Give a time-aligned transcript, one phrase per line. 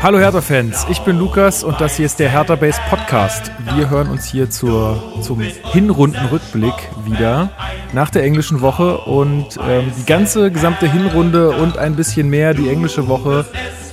[0.00, 3.50] Hallo Hertha-Fans, ich bin Lukas und das hier ist der Hertha Base Podcast.
[3.74, 6.72] Wir hören uns hier zur, zum Hinrundenrückblick
[7.04, 7.50] wieder
[7.92, 12.68] nach der englischen Woche und ähm, die ganze gesamte Hinrunde und ein bisschen mehr die
[12.68, 13.44] englische Woche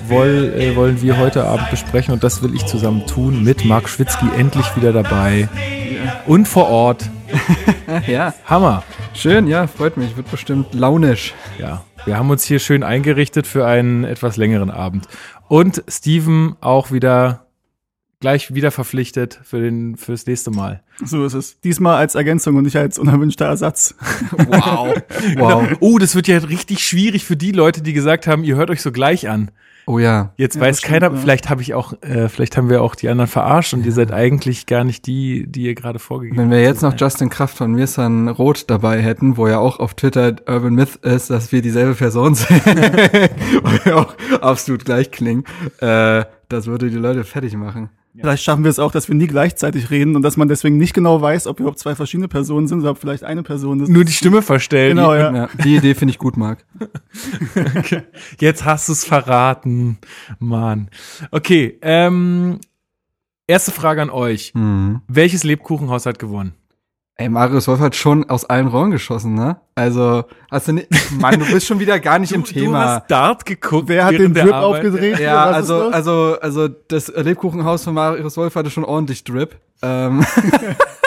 [0.08, 3.90] woll, äh, wollen wir heute Abend besprechen und das will ich zusammen tun mit Marc
[3.90, 5.50] Schwitzky endlich wieder dabei
[6.28, 7.10] und vor Ort.
[8.08, 8.34] ja.
[8.46, 8.84] Hammer.
[9.14, 10.18] Schön, ja, freut mich.
[10.18, 11.34] Wird bestimmt launisch.
[11.60, 15.08] Ja, wir haben uns hier schön eingerichtet für einen etwas längeren Abend.
[15.48, 17.46] Und Steven auch wieder
[18.20, 20.82] gleich wieder verpflichtet für den fürs nächste Mal.
[21.04, 21.60] So ist es.
[21.62, 23.96] Diesmal als Ergänzung und nicht als unerwünschter Ersatz.
[24.32, 24.96] Wow.
[25.38, 25.68] wow.
[25.80, 28.82] Oh, das wird ja richtig schwierig für die Leute, die gesagt haben, ihr hört euch
[28.82, 29.52] so gleich an.
[29.88, 30.32] Oh ja.
[30.38, 31.18] Jetzt Ja, weiß stimmt, keiner, ja.
[31.18, 34.12] vielleicht habe ich auch, äh, vielleicht haben wir auch die anderen verarscht und ihr seid
[34.12, 36.96] eigentlich gar nicht die, die ihr gerade vorgegeben Wenn wir habt jetzt noch.
[36.98, 41.30] Justin Kraft von Mirsan Roth dabei hätten, wo ja auch auf Twitter Urban Myth ist,
[41.30, 45.44] dass wir dieselbe Person sind, weil wir auch absolut gleich klingen,
[45.80, 47.90] äh, das würde die Leute fertig machen.
[48.18, 50.94] Vielleicht schaffen wir es auch, dass wir nie gleichzeitig reden und dass man deswegen nicht
[50.94, 53.90] genau weiß, ob überhaupt zwei verschiedene Personen sind oder ob vielleicht eine Person ist.
[53.90, 54.96] nur die Stimme verstellen.
[54.96, 55.36] Genau, ja.
[55.36, 56.60] Ja, die Idee finde ich gut, Marc.
[58.40, 59.75] Jetzt hast du es verraten,
[60.40, 60.90] Mann.
[61.32, 62.60] Okay, ähm,
[63.48, 64.54] erste Frage an euch.
[64.56, 65.02] Mhm.
[65.08, 66.54] Welches Lebkuchenhaus hat gewonnen?
[67.18, 69.56] Ey, Marius Wolf hat schon aus allen Rollen geschossen, ne?
[69.74, 72.80] Also, hast du nicht, Mann, du bist schon wieder gar nicht im Du Thema.
[72.96, 73.88] hast Dart geguckt.
[73.88, 74.80] Wer hat den Drip Arbeit.
[74.86, 75.20] aufgedreht?
[75.20, 79.56] Ja, also, also, also das Lebkuchenhaus von Marius Wolf hatte schon ordentlich Drip.
[79.82, 80.26] Ähm,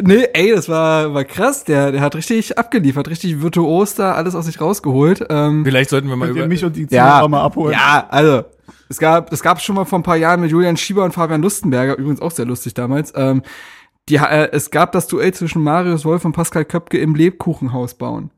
[0.00, 1.64] nee, ey, das war, war krass.
[1.64, 5.26] Der, der hat richtig abgeliefert, richtig virtuos da alles aus sich rausgeholt.
[5.30, 7.72] Ähm, Vielleicht sollten wir mal über mich und die ja, Zuhörer mal abholen.
[7.72, 8.44] ja, also,
[8.88, 11.42] es gab, es gab schon mal vor ein paar Jahren mit Julian Schieber und Fabian
[11.42, 13.12] Lustenberger, übrigens auch sehr lustig damals.
[13.16, 13.42] Ähm,
[14.08, 18.30] die, äh, es gab das Duell zwischen Marius Wolf und Pascal Köpke im Lebkuchenhaus bauen.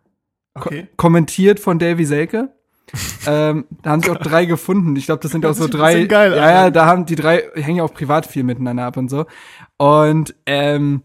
[0.54, 0.88] Ko Okay.
[0.96, 2.50] kommentiert von Davy Selke.
[3.26, 4.94] ähm, da haben sich auch drei gefunden.
[4.96, 6.04] Ich glaube, das sind auch Hört so drei.
[6.04, 9.08] geil ja, ja, da haben die drei hängen ja auch privat viel miteinander ab und
[9.08, 9.24] so.
[9.78, 11.02] Und ähm,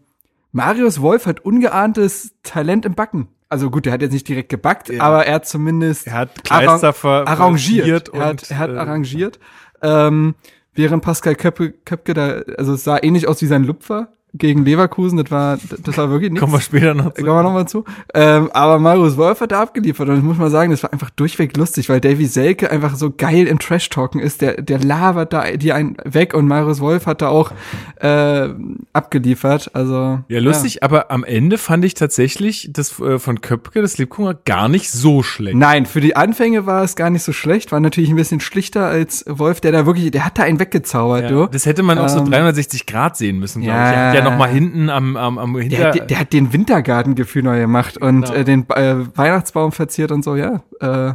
[0.52, 3.28] Marius Wolf hat ungeahntes Talent im Backen.
[3.50, 5.02] Also gut, der hat jetzt nicht direkt gebackt, Ja.
[5.02, 8.08] aber er hat zumindest Er hat Kleister ver arrangiert.
[8.10, 9.38] und, Er hat, er hat äh, arrangiert.
[9.82, 10.34] Ähm,
[10.74, 15.16] während Pascal Köpke, Köpke da, also es sah ähnlich aus wie sein Lupfer gegen Leverkusen.
[15.18, 16.40] Das war, das war wirklich nichts.
[16.40, 17.22] Kommen wir später noch zu.
[17.24, 17.84] kommen wir nochmal zu.
[18.14, 21.10] Ähm, aber Marius Wolf hat da abgeliefert und ich muss mal sagen, das war einfach
[21.10, 24.42] durchweg lustig, weil Davy Selke einfach so geil im Trash-Talken ist.
[24.42, 27.52] Der, der labert da die einen weg und Marius Wolf hat da auch
[28.00, 28.48] äh,
[28.92, 29.70] abgeliefert.
[29.74, 34.36] Also Ja, lustig, aber am Ende fand ich tatsächlich das äh, von Köpke, das Lebkuchen,
[34.44, 35.56] gar nicht so schlecht.
[35.56, 37.72] Nein, für die Anfänge war es gar nicht so schlecht.
[37.72, 41.22] War natürlich ein bisschen schlichter als Wolf, der da wirklich, der hat da einen weggezaubert,
[41.24, 41.46] Ja, du.
[41.46, 44.14] das hätte man auch so Ähm, 360 Grad sehen müssen, glaube ja, ich.
[44.17, 44.54] Ja ja, noch mal ja.
[44.54, 48.32] hinten am, am, am Der, hinter, hat, der hat den Wintergartengefühl neu gemacht und Genau.
[48.34, 50.62] äh, den äh, Weihnachtsbaum verziert und so, ja.
[50.80, 51.14] Äh,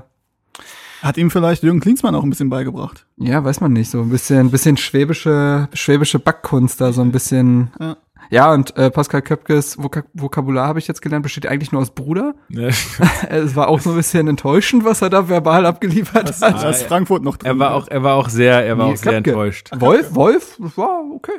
[1.01, 3.05] Hat ihm vielleicht Jürgen Klinsmann auch ein bisschen beigebracht.
[3.17, 7.71] ja, weiß man nicht, so ein bisschen, bisschen schwäbische, schwäbische Backkunst da, so ein bisschen.
[7.79, 7.97] Ja.
[8.29, 11.91] Ja, und äh, Pascal Köpkes Vokab Vokabular habe ich jetzt gelernt, besteht eigentlich nur aus
[11.91, 12.33] Bruder.
[12.47, 12.69] Ne?
[13.29, 16.69] es war auch so ein bisschen enttäuschend, was er da verbal abgeliefert Da hat.
[16.69, 17.51] ist Frankfurt noch drin.
[17.51, 19.31] er war auch, er war auch sehr, er war Nee, auch sehr Köpke.
[19.31, 19.69] enttäuscht.
[19.77, 21.33] Wolf, Wolf, das war okay.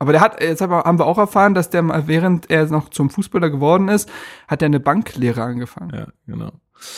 [0.00, 3.10] Aber der hat, jetzt haben wir auch erfahren, dass der mal, während er noch zum
[3.10, 4.10] Fußballer geworden ist,
[4.48, 5.92] hat er eine Banklehre angefangen.
[5.94, 6.50] Ja, genau.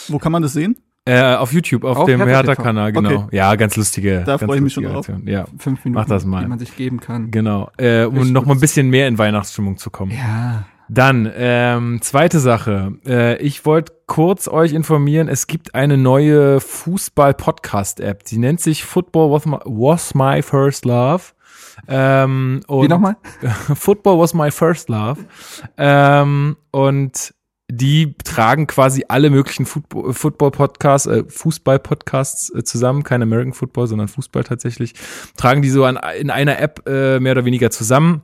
[0.08, 0.76] Wo kann man das sehen?
[1.04, 2.22] Äh, auf YouTube, auf Auf dem.
[2.24, 3.24] Hertha-Kanal, genau.
[3.24, 3.36] Okay.
[3.36, 4.22] Ja, ganz lustige.
[4.24, 5.10] Da ganz freu ich mich schon drauf.
[5.24, 6.42] Ja, Fünf Minuten, Mach das mal.
[6.44, 7.32] die man sich geben kann.
[7.32, 7.72] genau.
[7.76, 10.12] Äh, um Richtig noch mal ein bisschen mehr in Weihnachtsstimmung zu kommen.
[10.12, 10.66] Ja.
[10.88, 12.92] Dann, ähm, zweite Sache.
[13.04, 18.24] Äh, ich wollte kurz euch informieren, es gibt eine neue Fußball-Podcast-App.
[18.24, 21.22] Die nennt sich Football Was My, was my First Love.
[21.88, 23.16] Ähm, und Wie nochmal?
[23.74, 25.24] Football was my first love.
[25.76, 27.34] Ähm, und
[27.70, 34.08] die tragen quasi alle möglichen Football- Football-Podcasts, äh, Fußball-Podcasts äh, zusammen, kein American Football, sondern
[34.08, 34.94] Fußball tatsächlich,
[35.36, 38.22] tragen die so an, in einer App äh, mehr oder weniger zusammen.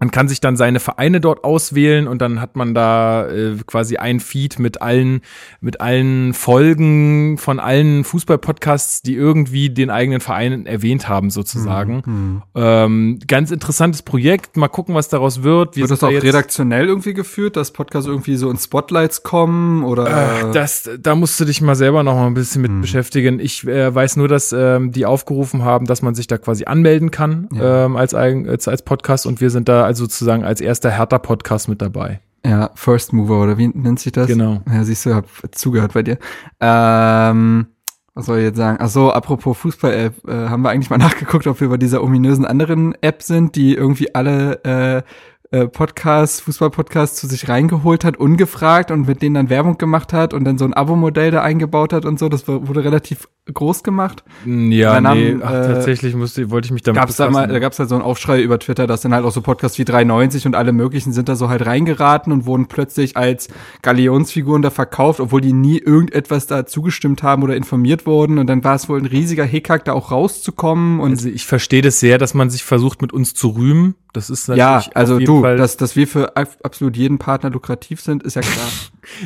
[0.00, 3.96] Man kann sich dann seine Vereine dort auswählen und dann hat man da äh, quasi
[3.96, 5.20] ein Feed mit allen
[5.60, 12.02] mit allen Folgen von allen Fußball-Podcasts, die irgendwie den eigenen Verein erwähnt haben sozusagen.
[12.04, 12.42] Mhm.
[12.54, 14.56] Ähm, ganz interessantes Projekt.
[14.56, 15.76] Mal gucken, was daraus wird.
[15.76, 19.84] Wir Wird das da auch redaktionell irgendwie geführt, dass Podcasts irgendwie so in Spotlights kommen
[19.84, 20.48] oder?
[20.48, 22.80] Äh, das, da musst du dich mal selber noch mal ein bisschen mit Hm.
[22.80, 23.38] beschäftigen.
[23.38, 27.10] Ich äh, weiß nur, dass ähm, die aufgerufen haben, dass man sich da quasi anmelden
[27.10, 27.84] kann Ja.
[27.86, 31.82] ähm, als, als, als Podcast und wir sind da also sozusagen als erster Hertha-Podcast mit
[31.82, 32.20] dabei.
[32.44, 34.26] ja, First Mover oder wie nennt sich das?
[34.26, 34.60] Genau.
[34.70, 36.18] Ja, siehst du, hab zugehört bei dir.
[36.60, 37.66] Ähm,
[38.14, 38.78] was soll ich jetzt sagen?
[38.80, 42.44] Ach so, apropos Fußball-App, äh, haben wir eigentlich mal nachgeguckt, ob wir bei dieser ominösen
[42.44, 45.02] anderen App sind, die irgendwie alle äh,
[45.50, 50.34] äh, Podcasts, Fußball-Podcasts zu sich reingeholt hat, ungefragt und mit denen dann Werbung gemacht hat
[50.34, 52.28] und dann so ein Abo-Modell da eingebaut hat und so.
[52.28, 54.24] Das wurde relativ groß gemacht.
[54.46, 57.42] Ja, Dann nee, haben, ach, äh, tatsächlich musste, wollte ich mich damit Gab's da mal,
[57.42, 57.52] befassen.
[57.52, 59.84] da gab's halt so einen Aufschrei über Twitter, dass dann halt auch so Podcasts wie
[59.84, 63.48] 93 und alle möglichen sind da so halt reingeraten und wurden plötzlich als
[63.82, 68.38] Galionsfiguren da verkauft, obwohl die nie irgendetwas da zugestimmt haben oder informiert wurden.
[68.38, 71.82] Und dann war es wohl ein riesiger Hickhack, da auch rauszukommen und Also ich verstehe
[71.82, 73.94] das sehr, dass man sich versucht, mit uns zu rühmen.
[74.14, 77.50] Das ist natürlich ja, also du, Fall dass, dass wir für ab- absolut jeden Partner
[77.50, 78.66] lukrativ sind, ist ja klar.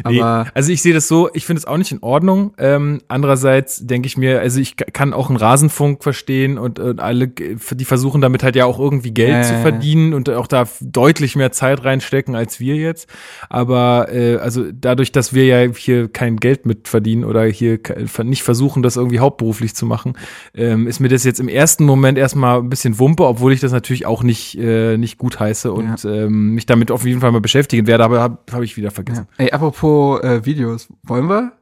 [0.04, 2.52] Nee, Aber also ich sehe das so, ich finde es auch nicht in Ordnung.
[2.58, 7.28] Ähm, andererseits denke ich mir, also ich kann auch einen Rasenfunk verstehen und, und alle,
[7.28, 11.36] die versuchen damit halt ja auch irgendwie Geld Ja, zu verdienen und auch da deutlich
[11.36, 13.08] mehr Zeit reinstecken als wir jetzt.
[13.48, 17.78] Aber äh, also dadurch, dass wir ja hier kein Geld mit verdienen oder hier
[18.24, 20.14] nicht versuchen, das irgendwie hauptberuflich zu machen,
[20.54, 23.70] ähm, ist mir das jetzt im ersten Moment erstmal ein bisschen Wumpe, obwohl ich das
[23.70, 27.40] natürlich auch nicht, äh, nicht gut heiße und ähm, mich damit auf jeden Fall mal
[27.40, 29.26] beschäftigen werde, aber habe hab ich wieder vergessen.
[29.38, 29.44] ja.
[29.44, 31.52] ey, apropos äh, Videos, wollen wir?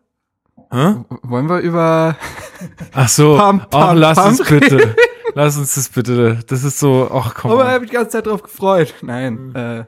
[0.72, 0.96] Hä?
[1.22, 2.16] Wollen wir über
[2.92, 4.28] Ach so, Pam, pam, lass pam.
[4.30, 4.96] uns bitte.
[5.34, 6.40] lass uns das bitte.
[6.48, 7.52] Das ist so, ach komm.
[7.52, 8.94] Aber ich habe mich die ganze Zeit drauf gefreut.
[9.02, 9.84] Nein, äh,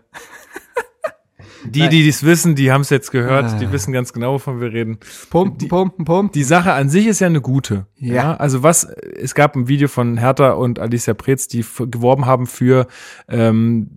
[1.65, 3.59] Die, die dies wissen, die haben es jetzt gehört, Ah.
[3.59, 4.99] die wissen ganz genau, wovon wir reden.
[5.31, 6.33] pumpen, pumpen, pumpen.
[6.33, 7.87] Die Sache an sich ist ja eine gute.
[7.97, 8.37] Ja.
[8.37, 12.87] Also was, es gab ein Video von Hertha und Alicia Pretz, die geworben haben für,
[13.29, 13.91] ähm,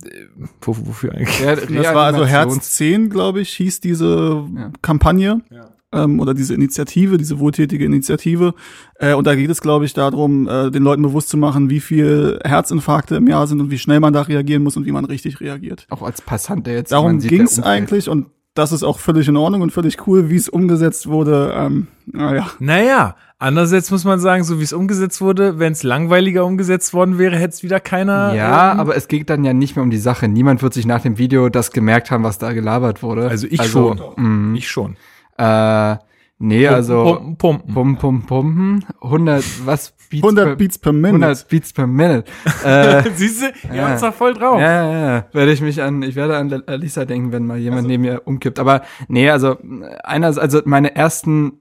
[0.61, 1.39] wo, wofür eigentlich?
[1.39, 4.71] Ja, Das war also Herz 10, glaube ich, hieß diese Ja.
[4.81, 5.41] Kampagne.
[5.51, 5.69] Ja.
[5.93, 8.53] Ähm, oder diese Initiative, diese wohltätige Initiative.
[8.99, 11.81] Äh, und da geht es, glaube ich, darum, äh, den Leuten bewusst zu machen, wie
[11.81, 15.05] viel Herzinfarkte im Jahr sind und wie schnell man da reagieren muss und wie man
[15.05, 15.87] richtig reagiert.
[15.89, 16.91] Auch als Passant, der jetzt.
[16.91, 20.35] Darum ging es eigentlich und das ist auch völlig in Ordnung und völlig cool, wie
[20.35, 21.53] es umgesetzt wurde.
[21.55, 26.45] Ähm, naja, Naja, andererseits muss man sagen, so wie es umgesetzt wurde, wenn es langweiliger
[26.45, 28.33] umgesetzt worden wäre, hätte es wieder keiner.
[28.33, 30.27] Ja, ähm, aber es geht dann ja nicht mehr um die Sache.
[30.27, 33.29] Niemand wird sich nach dem Video das gemerkt haben, was da gelabert wurde.
[33.29, 34.01] Also ich schon.
[34.17, 34.97] mh, Ich schon.
[35.41, 35.97] Äh,
[36.39, 37.73] nee, also Pumpen, pumpen.
[37.73, 38.85] pumpen, pumpen, pumpen.
[39.01, 39.93] 100, was?
[40.11, 41.25] Beats 100 per, Beats per Minute.
[41.25, 42.23] 100 Beats per Minute.
[42.65, 43.87] äh, Siehst du, ihr Ja.
[43.89, 44.59] habt's da voll drauf.
[44.59, 45.25] Ja, ja, ja.
[45.31, 48.59] Werde ich mich an, ich werde an Alisa denken, wenn mal jemand neben mir umkippt.
[48.59, 49.57] Aber nee, also
[50.03, 51.53] einer, also meine ersten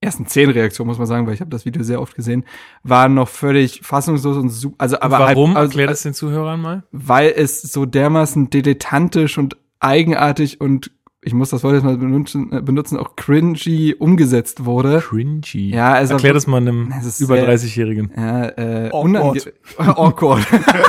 [0.00, 2.44] ersten zehn Reaktionen muss man sagen, weil ich habe das Video sehr oft gesehen,
[2.84, 4.76] waren noch völlig fassungslos und super.
[4.78, 5.54] Also aber Warum?
[5.56, 6.82] Halt, Erklär also, das den Zuhörern mal.
[6.92, 10.90] weil es so dermaßen dilettantisch und eigenartig und
[11.24, 15.00] ich muss das Wort jetzt mal benutzen, äh, benutzen auch cringy umgesetzt wurde.
[15.00, 15.70] Cringy.
[15.70, 18.10] Ja, also Erklär das mal einem Es ist über sehr- 30-Jährigen.
[18.16, 19.52] Ja, äh, Awkward.
[19.78, 20.46] awkward.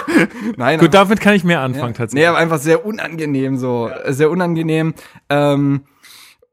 [0.57, 1.97] Nein, Gut, damit kann ich mehr anfangen ja.
[1.97, 2.23] tatsächlich.
[2.23, 3.89] Nee, aber einfach sehr unangenehm so.
[4.07, 4.93] Sehr unangenehm.
[5.29, 5.81] Ähm,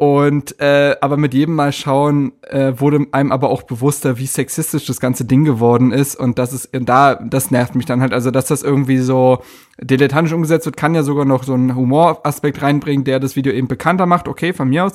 [0.03, 4.85] und äh, aber mit jedem Mal schauen äh, wurde einem aber auch bewusster, wie sexistisch
[4.85, 8.33] das ganze Ding geworden ist und das ist da das nervt mich dann halt also
[8.33, 9.45] dass das irgendwie so
[9.81, 13.69] dilettantisch umgesetzt wird, kann ja sogar noch so einen Humoraspekt reinbringen, der das Video eben
[13.69, 14.95] bekannter macht, okay, von mir aus.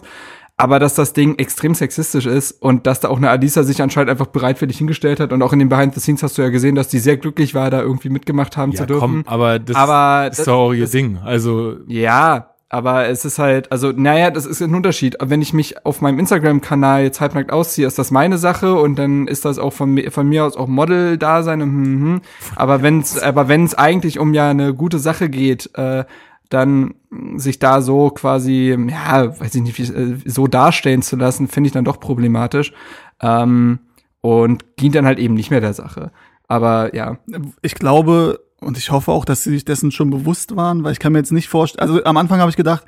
[0.58, 4.10] Aber dass das Ding extrem sexistisch ist und dass da auch eine Alisa sich anscheinend
[4.10, 6.76] einfach bereitwillig hingestellt hat und auch in den Behind the Scenes hast du ja gesehen,
[6.76, 9.24] dass die sehr glücklich war, da irgendwie mitgemacht haben ja, zu dürfen.
[9.24, 11.18] komm, aber das Aber ist doch auch ihr Ding.
[11.24, 15.16] Also, Ja, aber es ist halt, also, naja, das ist ein Unterschied.
[15.22, 19.28] Wenn ich mich auf meinem Instagram-Kanal jetzt halbnackt ausziehe, ist das meine Sache und dann
[19.28, 21.62] ist das auch von, mir- von mir aus auch Model-Dasein.
[21.62, 22.22] und Hm, hm.
[22.56, 26.04] Aber wenn es, aber wenn es eigentlich um ja eine gute Sache geht, äh,
[26.50, 26.94] dann
[27.36, 31.68] sich da so quasi, ja, weiß ich nicht, wie, äh, so darstellen zu lassen, finde
[31.68, 32.74] ich dann doch problematisch.
[33.22, 33.80] Ähm,
[34.22, 36.12] und dient dann halt eben nicht mehr der Sache.
[36.50, 37.18] Aber ja,
[37.62, 41.00] ich glaube und ich hoffe auch, dass sie sich dessen schon bewusst waren, weil ich
[41.00, 42.86] kann mir jetzt nicht vorstellen, also am Anfang habe ich gedacht,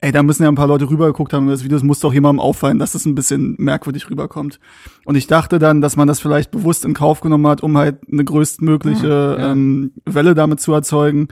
[0.00, 2.38] ey, da müssen ja ein paar Leute rübergeguckt haben, das Video, es muss doch jemandem
[2.40, 4.60] auffallen, dass das ein bisschen merkwürdig rüberkommt.
[5.04, 7.98] Und ich dachte dann, dass man das vielleicht bewusst in Kauf genommen hat, um halt
[8.10, 9.50] eine größtmögliche Ja.
[9.52, 11.28] ähm, Welle damit zu erzeugen.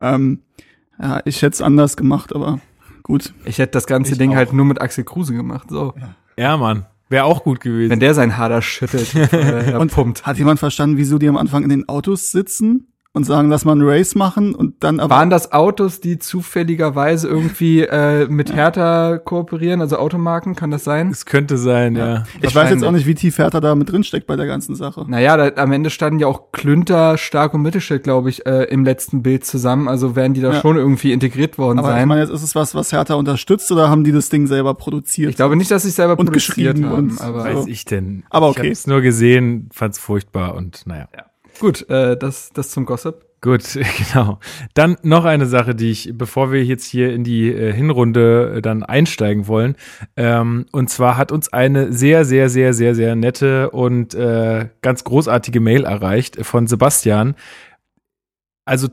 [0.00, 0.40] Ähm,
[0.98, 2.58] ja, ich hätte es anders gemacht, aber
[3.02, 3.34] gut.
[3.44, 4.36] ich hätte das ganze Ich Ding auch.
[4.36, 5.92] halt nur mit Axel Kruse gemacht, so.
[6.38, 6.86] ja, Mann.
[7.10, 7.90] Wäre auch gut gewesen.
[7.90, 10.26] Wenn der sein Hader schüttelt äh, Und pumpt.
[10.26, 13.72] hat jemand verstanden, wieso die am Anfang in den Autos sitzen und sagen, lass mal
[13.72, 19.18] einen Race machen und dann aber Waren das Autos, die zufälligerweise irgendwie äh, mit Hertha
[19.18, 21.08] kooperieren, also Automarken, kann das sein?
[21.10, 22.24] es könnte sein, ja.
[22.42, 24.74] Ich weiß jetzt auch nicht, wie tief Hertha da mit drin steckt bei der ganzen
[24.74, 25.04] Sache.
[25.08, 28.84] Naja, da, am Ende standen ja auch Klünter, Stark und Mittelstädt, glaube ich, äh, im
[28.84, 29.88] letzten Bild zusammen.
[29.88, 30.60] Also werden die da Ja.
[30.60, 32.00] schon irgendwie integriert worden Aber sein.
[32.02, 34.74] ich meine, jetzt ist es was, was Hertha unterstützt oder haben die das Ding selber
[34.74, 35.30] produziert?
[35.30, 36.94] ich glaube nicht, dass sie es selber Und produziert geschrieben haben.
[37.10, 38.24] und- aber Weiß ich denn.
[38.30, 38.60] Aber Ich okay.
[38.60, 41.08] habe es nur gesehen, fand's furchtbar und naja.
[41.58, 43.26] Gut, äh, das, das zum Gossip.
[43.40, 44.38] Gut, genau.
[44.74, 48.62] Dann noch eine Sache, die ich, bevor wir jetzt hier in die äh, Hinrunde äh,
[48.62, 49.76] dann einsteigen wollen.
[50.16, 55.04] Ähm, und zwar hat uns eine sehr, sehr, sehr, sehr, sehr nette und äh, ganz
[55.04, 57.36] großartige Mail erreicht von Sebastian.
[58.64, 58.88] Also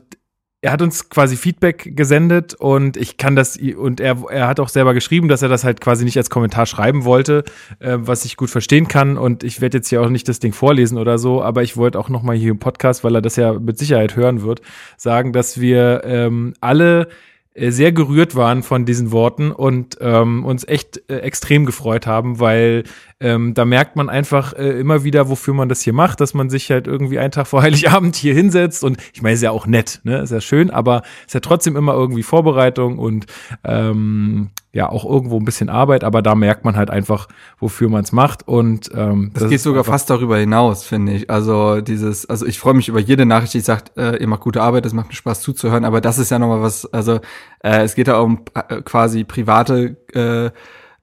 [0.64, 4.70] er hat uns quasi Feedback gesendet und ich kann das und er er hat auch
[4.70, 7.44] selber geschrieben, dass er das halt quasi nicht als Kommentar schreiben wollte,
[7.80, 9.18] äh, was ich gut verstehen kann.
[9.18, 11.98] Und ich werde jetzt hier auch nicht das Ding vorlesen oder so, aber ich wollte
[11.98, 14.62] auch noch mal hier im Podcast, weil er das ja mit Sicherheit hören wird,
[14.96, 17.08] sagen, dass wir ähm, alle
[17.52, 22.40] äh, sehr gerührt waren von diesen Worten und ähm, uns echt äh, extrem gefreut haben,
[22.40, 22.84] weil
[23.24, 26.50] ähm, da merkt man einfach äh, immer wieder, wofür man das hier macht, dass man
[26.50, 28.84] sich halt irgendwie einen Tag vor Heiligabend hier hinsetzt.
[28.84, 31.74] Und ich meine, ist ja auch nett, ne, ist ja schön, aber ist ja trotzdem
[31.74, 33.24] immer irgendwie Vorbereitung und
[33.64, 37.28] ähm, ja auch irgendwo ein bisschen Arbeit, aber da merkt man halt einfach,
[37.58, 38.46] wofür man es macht.
[38.46, 41.30] Und ähm, das, das geht sogar fast darüber hinaus, finde ich.
[41.30, 44.60] Also dieses, also ich freue mich über jede Nachricht, die sagt, äh, ihr macht gute
[44.60, 47.20] Arbeit, es macht mir Spaß zuzuhören, aber das ist ja nochmal was, also
[47.62, 50.50] äh, es geht ja um äh, quasi private äh,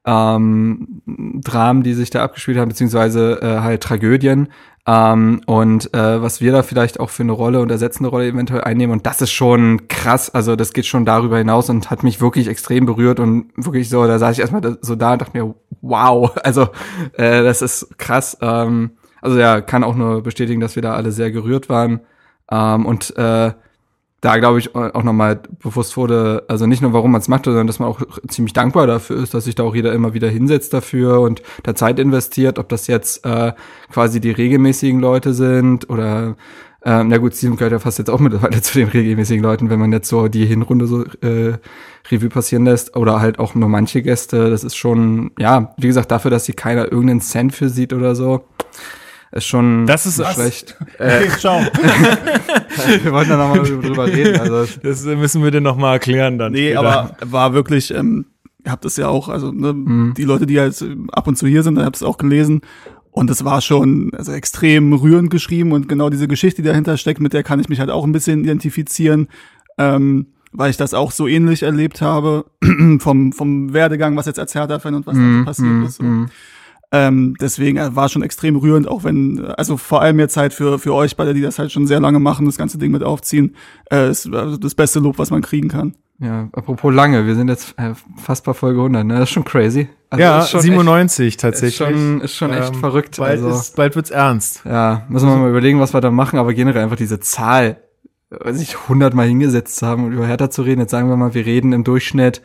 [0.06, 4.50] ähm, Dramen, die sich da abgespielt haben, beziehungsweise äh, halt Tragödien.
[4.88, 8.62] Ähm, und äh, was wir da vielleicht auch für eine Rolle und ersetzende Rolle eventuell
[8.62, 8.94] einnehmen.
[8.94, 10.30] Und das ist schon krass.
[10.32, 14.08] Also das geht schon darüber hinaus und hat mich wirklich extrem berührt und wirklich so,
[14.08, 16.70] da saß ich erstmal so da und dachte mir, wow, also
[17.14, 18.38] äh, das ist krass.
[18.42, 18.92] Ähm,
[19.22, 22.02] also ja, kann auch nur bestätigen, dass wir da alle sehr gerührt waren.
[22.50, 23.52] Ähm, und äh,
[24.22, 27.66] da glaube ich auch nochmal bewusst wurde, also nicht nur warum man es macht, sondern
[27.66, 30.74] dass man auch ziemlich dankbar dafür ist, dass sich da auch jeder immer wieder hinsetzt
[30.74, 33.54] dafür und da Zeit investiert, ob das jetzt äh,
[33.92, 36.36] quasi die regelmäßigen Leute sind oder
[36.84, 39.80] ähm, na gut, Steven gehört ja fast jetzt auch mittlerweile zu den regelmäßigen Leuten, wenn
[39.80, 41.58] man jetzt so die Hinrunde so äh,
[42.10, 44.50] Revue passieren lässt oder halt auch nur manche Gäste.
[44.50, 48.16] Das ist schon, ja, wie gesagt, dafür, dass sie keiner irgendeinen Cent für sieht oder
[48.16, 48.46] so,
[49.32, 50.78] ist schon das ist schlecht.
[51.00, 51.60] Äh, ciao.
[53.04, 54.40] wir wollten da nochmal drüber reden.
[54.40, 56.52] Also das müssen wir dir noch mal erklären dann.
[56.52, 56.80] Nee, später.
[56.80, 58.26] aber war wirklich, ähm,
[58.66, 60.14] ihr habt das ja auch, also ne, Mhm.
[60.16, 62.62] die Leute, die halt ab und zu hier sind, habt es auch gelesen.
[63.10, 67.20] Und es war schon also extrem rührend geschrieben und genau diese Geschichte, die dahinter steckt,
[67.20, 69.28] mit der kann ich mich halt auch ein bisschen identifizieren,
[69.78, 72.46] ähm, weil ich das auch so ähnlich erlebt habe
[73.00, 75.96] vom, vom Werdegang, was jetzt als Hertha-Fan und was da so passiert ist.
[75.98, 76.04] So.
[76.94, 80.54] Ähm, deswegen äh, war schon extrem rührend, auch wenn, äh, also vor allem jetzt halt
[80.54, 83.02] für, für euch beide, die das halt schon sehr lange machen, das ganze Ding mit
[83.04, 83.56] aufziehen,
[83.90, 85.96] äh, ist also das beste Lob, was man kriegen kann.
[86.20, 89.14] Ja, apropos lange, wir sind jetzt äh, fast bei Folge 100, ne?
[89.16, 89.88] Das ist schon crazy.
[90.10, 91.80] Also ja, ist schon 97 echt, tatsächlich.
[91.90, 93.18] Ist schon, ist schon echt Ähm, verrückt.
[93.18, 94.62] Bald, also, ist, bald wird's ernst.
[94.66, 97.78] ja, müssen wir mal überlegen, was wir da machen, aber generell einfach diese Zahl,
[98.52, 100.82] sich 100 Mal hingesetzt zu haben und über Hertha zu reden.
[100.82, 102.42] Jetzt sagen wir mal, wir reden im Durchschnitt,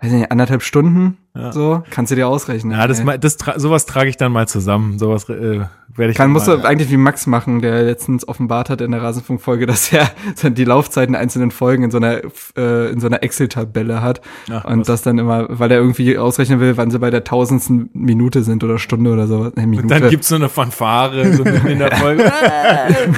[0.00, 1.52] weiß nicht, anderthalb Stunden, Ja.
[1.52, 2.76] so, kannst du dir ausrechnen.
[2.78, 3.18] Ja, das, ey.
[3.18, 4.98] das, tra- sowas trage ich dann mal zusammen.
[4.98, 5.60] Sowas äh,
[5.94, 8.90] werde ich Kann, musst mal, du eigentlich wie Max machen, der letztens offenbart hat in
[8.90, 10.10] der Rasenfunk-Folge, dass er
[10.50, 12.20] die Laufzeiten der einzelnen Folgen in so einer,
[12.58, 14.20] äh, in so einer Excel-Tabelle hat.
[14.50, 14.86] Ach, und was.
[14.86, 18.62] das dann immer, weil er irgendwie ausrechnen will, wann sie bei der tausendsten Minute sind
[18.64, 19.50] oder Stunde oder so.
[19.56, 19.88] Nee, Minute.
[19.88, 22.24] Dann gibt's so eine Fanfare so in der Folge.
[22.24, 23.12] Kann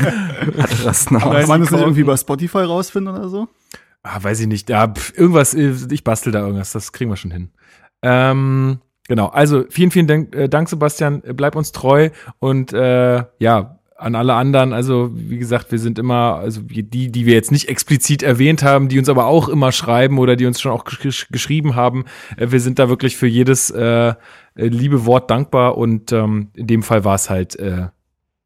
[1.49, 3.49] man das nicht irgendwie bei Spotify rausfinden oder so?
[4.03, 4.69] Ah, weiß ich nicht.
[4.69, 7.51] Ja, pf, irgendwas, äh, ich bastel da irgendwas, das kriegen wir schon hin.
[8.03, 8.79] Ähm,
[9.09, 14.15] genau, also vielen, vielen Dank, äh, Dank Sebastian, bleib uns treu und äh, ja, an
[14.15, 18.23] alle anderen, also wie gesagt, wir sind immer, also die, die wir jetzt nicht explizit
[18.23, 21.75] erwähnt haben, die uns aber auch immer schreiben oder die uns schon auch gesch geschrieben
[21.75, 22.05] haben,
[22.37, 24.15] äh, wir sind da wirklich für jedes äh,
[24.55, 27.89] liebe Wort dankbar und ähm, in dem Fall war es halt äh,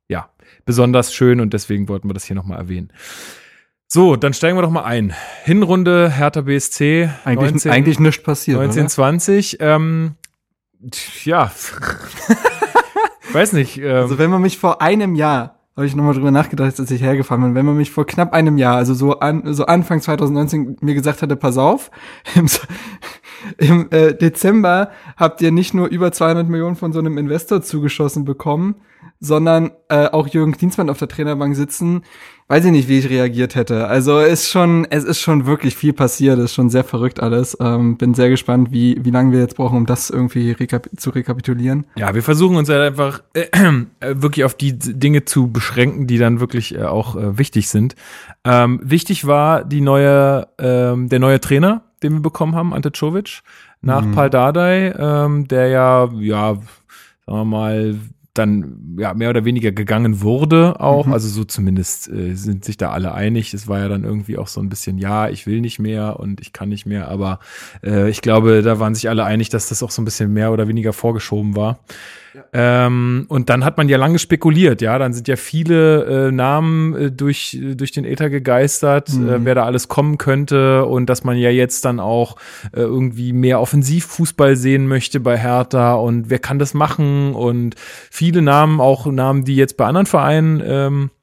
[0.09, 0.31] ja
[0.65, 2.91] besonders schön und deswegen wollten wir das hier nochmal erwähnen.
[3.95, 5.13] So, dann steigen wir doch mal ein.
[5.45, 8.59] Hinrunde Hertha BSC Eigentlich, 19, eigentlich nichts passiert.
[8.59, 9.59] 1920.
[9.61, 10.15] Ähm,
[11.25, 11.53] ja,
[13.35, 13.77] weiß nicht.
[13.77, 13.95] Ähm?
[13.97, 17.43] Also wenn man mich vor einem Jahr, habe ich nochmal drüber nachgedacht, als ich hergefahren
[17.43, 20.95] bin, wenn man mich vor knapp einem Jahr, also so, an, so Anfang 2019 mir
[20.95, 21.91] gesagt hätte, pass auf,
[22.35, 22.47] im,
[23.59, 28.25] im äh, Dezember habt ihr nicht nur über 200 Millionen von so einem Investor zugeschossen
[28.25, 28.77] bekommen,
[29.23, 32.03] sondern äh, auch Jürgen Klinsmann auf der Trainerbank sitzen,
[32.49, 33.87] weiß ich nicht, wie ich reagiert hätte.
[33.87, 37.57] Also ist schon, es ist schon wirklich viel passiert, ist schon sehr verrückt alles.
[37.61, 41.11] Ähm, bin sehr gespannt, wie, wie lange wir jetzt brauchen, um das irgendwie rekap zu
[41.11, 41.87] rekapitulieren.
[41.95, 43.47] Ja, wir versuchen uns halt einfach äh,
[44.01, 47.95] äh, wirklich auf die Dinge zu beschränken, die dann wirklich äh, auch äh, wichtig sind.
[48.45, 53.43] Ähm, wichtig war die neue, ähm, der neue Trainer, den wir bekommen haben, Ante Czovic,
[53.83, 56.65] nach Pal Dardai, ähm, der ja, ja, sagen
[57.27, 57.97] wir mal,
[58.35, 62.91] dann ja mehr oder weniger gegangen wurde auch, also so zumindest äh, sind sich da
[62.91, 63.53] alle einig.
[63.53, 66.41] Es war ja dann irgendwie auch so ein bisschen, ja, ich will nicht mehr und
[66.41, 67.41] ich kann nicht mehr, aber
[67.85, 70.53] äh, ich glaube, da waren sich alle einig, dass das auch so ein bisschen mehr
[70.53, 71.81] oder weniger vorgeschoben war.
[72.53, 76.95] Ähm, und dann hat man ja lange spekuliert, ja, dann sind ja viele äh, Namen
[76.95, 80.85] äh, durch, äh, durch den Äther gegeistert, äh, wer da alles kommen könnte.
[80.87, 82.37] Und dass man ja jetzt dann auch
[82.73, 85.95] äh, irgendwie mehr Offensivfußball sehen möchte bei Hertha.
[85.95, 87.35] Und wer kann das machen?
[87.35, 87.75] Und
[88.11, 91.22] viele Namen, auch Namen, die jetzt bei anderen Vereinen ähm, äh,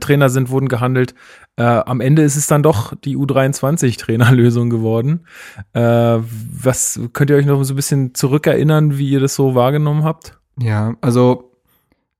[0.00, 1.14] Trainer sind, wurden gehandelt.
[1.56, 5.26] Äh, am Ende ist es dann doch die U23-Trainerlösung geworden.
[5.72, 10.04] Äh, was könnt ihr euch noch so ein bisschen zurückerinnern, wie ihr das so wahrgenommen
[10.04, 10.38] habt?
[10.58, 11.52] Ja, also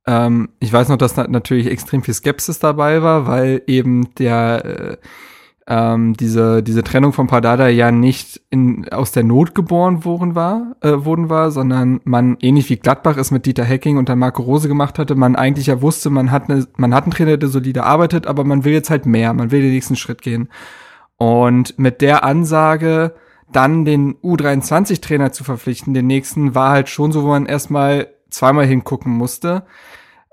[0.06, 4.64] ähm, ich weiß noch, dass da natürlich extrem viel Skepsis dabei war, weil eben der
[4.64, 4.96] äh,
[5.68, 10.76] ähm, diese, diese Trennung von Pardada ja nicht in, aus der Not geboren worden war,
[10.80, 14.42] äh, worden war, sondern man, ähnlich wie Gladbach es mit Dieter Hecking und dann Marco
[14.42, 17.49] Rose gemacht hatte, man eigentlich ja wusste, man hat, eine, man hat einen Trainer, der
[17.49, 20.49] solide arbeitet, aber man will jetzt halt mehr, man will den nächsten Schritt gehen.
[21.16, 23.14] Und mit der Ansage,
[23.50, 28.66] dann den U23-Trainer zu verpflichten, den nächsten, war halt schon so, wo man erstmal zweimal
[28.66, 29.64] hingucken musste.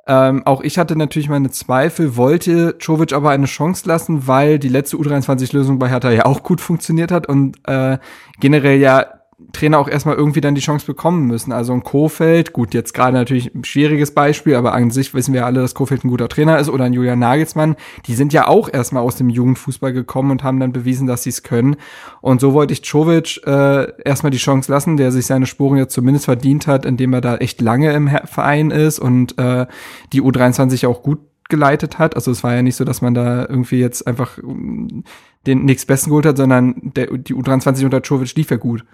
[0.05, 4.67] Ähm, auch ich hatte natürlich meine Zweifel, wollte Czovic aber eine Chance lassen, weil die
[4.67, 7.97] letzte U23-Lösung bei Hertha ja auch gut funktioniert hat und äh,
[8.39, 9.05] generell ja
[9.51, 11.51] Trainer auch erstmal irgendwie dann die Chance bekommen müssen.
[11.51, 15.45] Also ein Kofeld, gut, jetzt gerade natürlich ein schwieriges Beispiel, aber an sich wissen wir
[15.45, 17.75] alle, dass Kofeld ein guter Trainer ist oder ein Julian Nagelsmann.
[18.07, 21.29] Die sind ja auch erstmal aus dem Jugendfußball gekommen und haben dann bewiesen, dass sie
[21.29, 21.75] es können.
[22.21, 25.93] Und so wollte ich Czovic äh, erstmal die Chance lassen, der sich seine Spuren jetzt
[25.93, 29.67] zumindest verdient hat, indem er da echt lange im Verein ist und äh,
[30.13, 31.19] die U23 auch gut
[31.49, 32.15] geleitet hat.
[32.15, 35.03] Also es war ja nicht so, dass man da irgendwie jetzt einfach mm,
[35.45, 38.85] den nichts Besten geholt hat, sondern der, die U23 unter Czovic lief ja gut.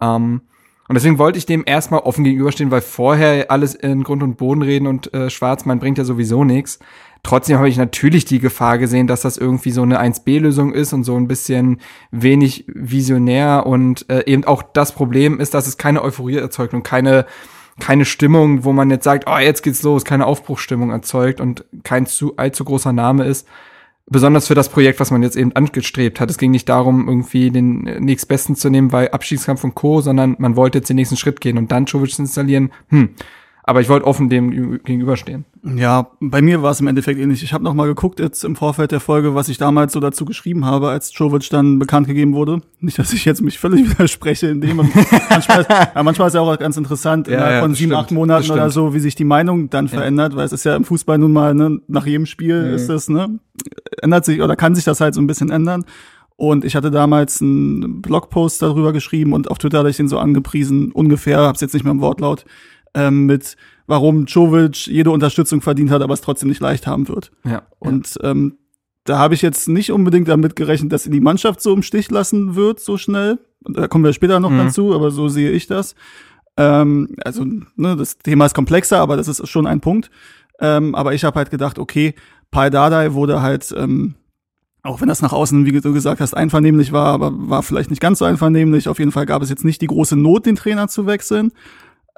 [0.00, 0.42] Ähm,
[0.88, 4.62] und deswegen wollte ich dem erstmal offen gegenüberstehen, weil vorher alles in Grund und Boden
[4.62, 6.78] reden und äh, Schwarzmann bringt ja sowieso nichts.
[7.22, 11.04] Trotzdem habe ich natürlich die Gefahr gesehen, dass das irgendwie so eine 1B-Lösung ist und
[11.04, 16.02] so ein bisschen wenig visionär und äh, eben auch das Problem ist, dass es keine
[16.02, 17.26] Euphorie erzeugt und keine
[17.80, 22.06] keine Stimmung, wo man jetzt sagt, oh, jetzt geht's los, keine Aufbruchstimmung erzeugt und kein
[22.06, 23.46] zu allzu großer Name ist
[24.10, 26.30] besonders für das Projekt, was man jetzt eben angestrebt hat.
[26.30, 30.56] Es ging nicht darum, irgendwie den nächstbesten zu nehmen bei Abschiedskampf und Co., sondern man
[30.56, 32.72] wollte jetzt den nächsten Schritt gehen und dann Jovic installieren.
[32.88, 33.10] Hm.
[33.68, 35.44] Aber ich wollte offen dem gegenüberstehen.
[35.76, 37.42] Ja, bei mir war es im Endeffekt ähnlich.
[37.42, 40.24] Ich habe noch mal geguckt jetzt im Vorfeld der Folge, was ich damals so dazu
[40.24, 42.62] geschrieben habe, als Jovic dann bekannt gegeben wurde.
[42.80, 44.76] Nicht, dass ich jetzt mich völlig widerspreche in dem.
[45.28, 48.70] manchmal, ja, manchmal ist ja auch ganz interessant, ja, ja, von sieben, acht Monaten oder
[48.70, 51.52] so, wie sich die Meinung dann verändert, weil es ist ja im Fußball nun mal,
[51.52, 52.74] ne, nach jedem Spiel mhm.
[52.74, 53.38] ist es, ne,
[54.00, 55.84] ändert sich oder kann sich das halt so ein bisschen ändern.
[56.36, 60.18] Und ich hatte damals einen Blogpost darüber geschrieben und auf Twitter hatte ich den so
[60.18, 62.46] angepriesen, ungefähr, hab's jetzt nicht mehr im Wortlaut
[62.98, 63.56] ähm, mit
[63.86, 67.30] warum Jovic jede Unterstützung verdient hat, aber es trotzdem nicht leicht haben wird.
[67.44, 67.62] Ja.
[67.78, 68.58] Und ähm,
[69.04, 72.10] da habe ich jetzt nicht unbedingt damit gerechnet, dass ihn die Mannschaft so im Stich
[72.10, 73.38] lassen wird, so schnell.
[73.60, 74.58] Da kommen wir später noch mhm.
[74.58, 75.94] dazu, aber so sehe ich das.
[76.58, 77.44] Ähm, also,
[77.76, 80.10] ne, das Thema ist komplexer, aber das ist schon ein Punkt.
[80.60, 82.14] Ähm, aber ich habe halt gedacht, okay,
[82.50, 84.16] Pai Dardai wurde halt, ähm,
[84.82, 88.02] auch wenn das nach außen, wie du gesagt hast, einvernehmlich war, aber war vielleicht nicht
[88.02, 88.88] ganz so einvernehmlich.
[88.88, 91.52] Auf jeden Fall gab es jetzt nicht die große Not, den Trainer zu wechseln.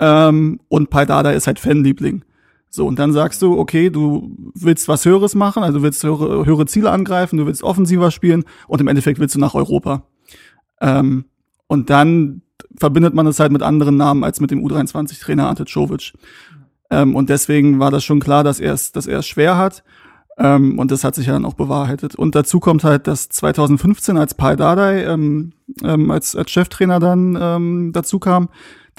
[0.00, 2.24] Ähm, und Paidada ist halt Fanliebling.
[2.70, 6.46] So, und dann sagst du, okay, du willst was Höheres machen, also du willst höhere,
[6.46, 10.04] höhere Ziele angreifen, du willst offensiver spielen und im Endeffekt willst du nach Europa.
[10.80, 11.24] Ähm,
[11.66, 12.42] und dann
[12.78, 16.12] verbindet man es halt mit anderen Namen als mit dem U23-Trainer Ante Czovic.
[16.90, 19.84] Ähm, und deswegen war das schon klar, dass er es, dass er es schwer hat.
[20.38, 22.14] Ähm, und das hat sich ja dann auch bewahrheitet.
[22.14, 27.36] Und dazu kommt halt, dass 2015, als Pai Dardai ähm, ähm, als, als Cheftrainer dann
[27.40, 28.48] ähm, dazu kam,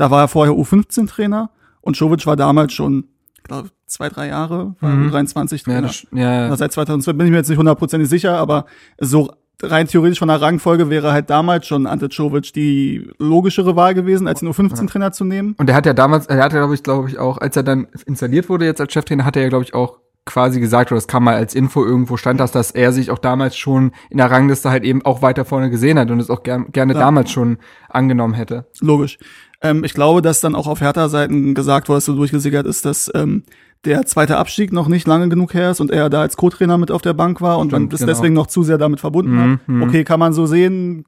[0.02, 3.06] da war er vorher U15-Trainer und Jovic war damals schon,
[3.44, 5.12] glaube zwei, drei Jahre, war mhm.
[5.12, 5.92] U23-Trainer.
[6.12, 6.56] Ja, ja, ja.
[6.56, 8.66] Seit 2012 bin ich mir jetzt nicht hundertprozentig sicher, aber
[9.00, 13.94] so rein theoretisch von der Rangfolge wäre halt damals schon Ante Czovic die logischere Wahl
[13.94, 15.54] gewesen, als den U15-Trainer zu nehmen.
[15.60, 17.62] Und er hat ja damals, er hat ja, glaube ich, glaube ich, auch, als er
[17.62, 20.98] dann installiert wurde jetzt als Cheftrainer, hat er ja, glaube ich, auch quasi gesagt, oder
[20.98, 24.18] das kam mal als Info irgendwo stand das, dass er sich auch damals schon in
[24.18, 27.00] der Rangliste halt eben auch weiter vorne gesehen hat und es auch ger gerne ja.
[27.00, 27.58] damals schon
[27.90, 28.66] angenommen hätte.
[28.80, 29.18] Logisch.
[29.62, 33.44] Ähm, ich glaube, dass dann auch auf Hertha-Seiten gesagt wurde, so durchgesickert ist, dass ähm,
[33.86, 36.92] der zweite Abstieg noch nicht lange genug her ist und er da als Co-Trainer mit
[36.92, 38.12] auf der Bank war und Stimmt, man das genau.
[38.12, 39.68] deswegen noch zu sehr damit verbunden mhm, hat.
[39.68, 39.84] Mhm.
[39.84, 41.06] Okay, kann man so sehen.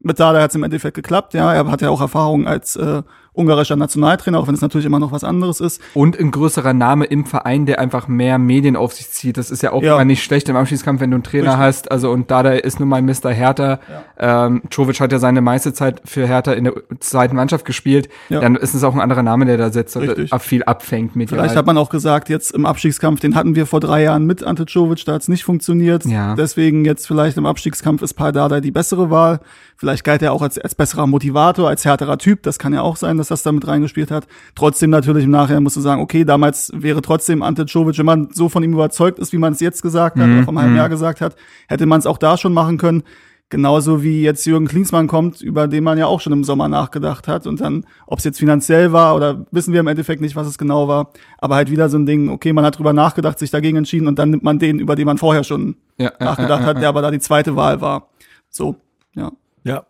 [0.00, 1.52] Mit Dada hat es im Endeffekt geklappt, ja.
[1.54, 3.02] Er hat ja auch Erfahrung als äh,
[3.34, 5.80] ungarischer Nationaltrainer, auch wenn es natürlich immer noch was anderes ist.
[5.92, 9.36] Und ein größerer Name im Verein, der einfach mehr Medien auf sich zieht.
[9.36, 9.94] Das ist ja auch ja.
[9.94, 11.60] immer nicht schlecht im Abschiedskampf, wenn du einen Trainer Richtig.
[11.60, 11.90] hast.
[11.90, 13.30] Also und da ist nun mal Mr.
[13.30, 13.80] Hertha.
[14.18, 14.46] Ja.
[14.46, 18.08] Ähm, Czovic hat ja seine meiste Zeit für Hertha in der zweiten Mannschaft gespielt.
[18.28, 18.40] Ja.
[18.40, 20.30] Dann ist es auch ein anderer Name, der da sitzt und Richtig.
[20.40, 21.30] viel abfängt mit.
[21.30, 24.44] Vielleicht hat man auch gesagt, jetzt im Abstiegskampf, den hatten wir vor drei Jahren mit
[24.44, 26.04] Ante Czovic, da hat es nicht funktioniert.
[26.04, 26.34] Ja.
[26.34, 29.40] Deswegen jetzt vielleicht im Abstiegskampf ist Pardada die bessere Wahl.
[29.76, 32.42] Vielleicht galt er auch als, als besserer Motivator, als härterer Typ.
[32.44, 34.26] Das kann ja auch sein, dass das damit reingespielt gespielt hat.
[34.54, 38.28] Trotzdem natürlich im Nachhinein musst du sagen, okay, damals wäre trotzdem Ante Czovic, wenn man
[38.32, 40.36] so von ihm überzeugt ist, wie man es jetzt gesagt hat mhm.
[40.36, 40.78] oder vom halben mhm.
[40.78, 41.36] Jahr gesagt hat,
[41.68, 43.02] hätte man es auch da schon machen können.
[43.50, 47.28] Genauso wie jetzt Jürgen Klinsmann kommt, über den man ja auch schon im Sommer nachgedacht
[47.28, 47.46] hat.
[47.46, 50.58] Und dann, ob es jetzt finanziell war oder wissen wir im Endeffekt nicht, was es
[50.58, 51.10] genau war.
[51.38, 54.18] Aber halt wieder so ein Ding, okay, man hat drüber nachgedacht, sich dagegen entschieden und
[54.18, 56.88] dann nimmt man den, über den man vorher schon Ja, nachgedacht ja, hat, ja, der
[56.88, 58.08] aber da die zweite Wahl war.
[58.48, 58.76] So,
[59.14, 59.30] ja.
[59.62, 59.84] Ja.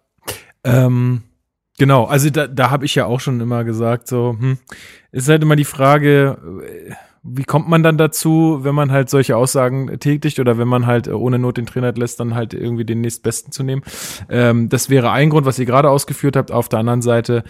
[0.65, 1.23] Ähm,
[1.79, 4.59] genau, also da, da habe ich ja auch schon immer gesagt, so, hm,
[5.13, 6.93] ist halt immer die Frage, äh,
[7.27, 11.07] wie kommt man dann dazu, wenn man halt solche Aussagen tätigt oder wenn man halt
[11.07, 13.83] äh, ohne Not den Trainer lässt, dann halt irgendwie den nächstbesten zu nehmen.
[14.29, 16.53] Ähm, das wäre ein Grund, was ihr gerade ausgeführt habt.
[16.53, 17.43] Auf der anderen Seite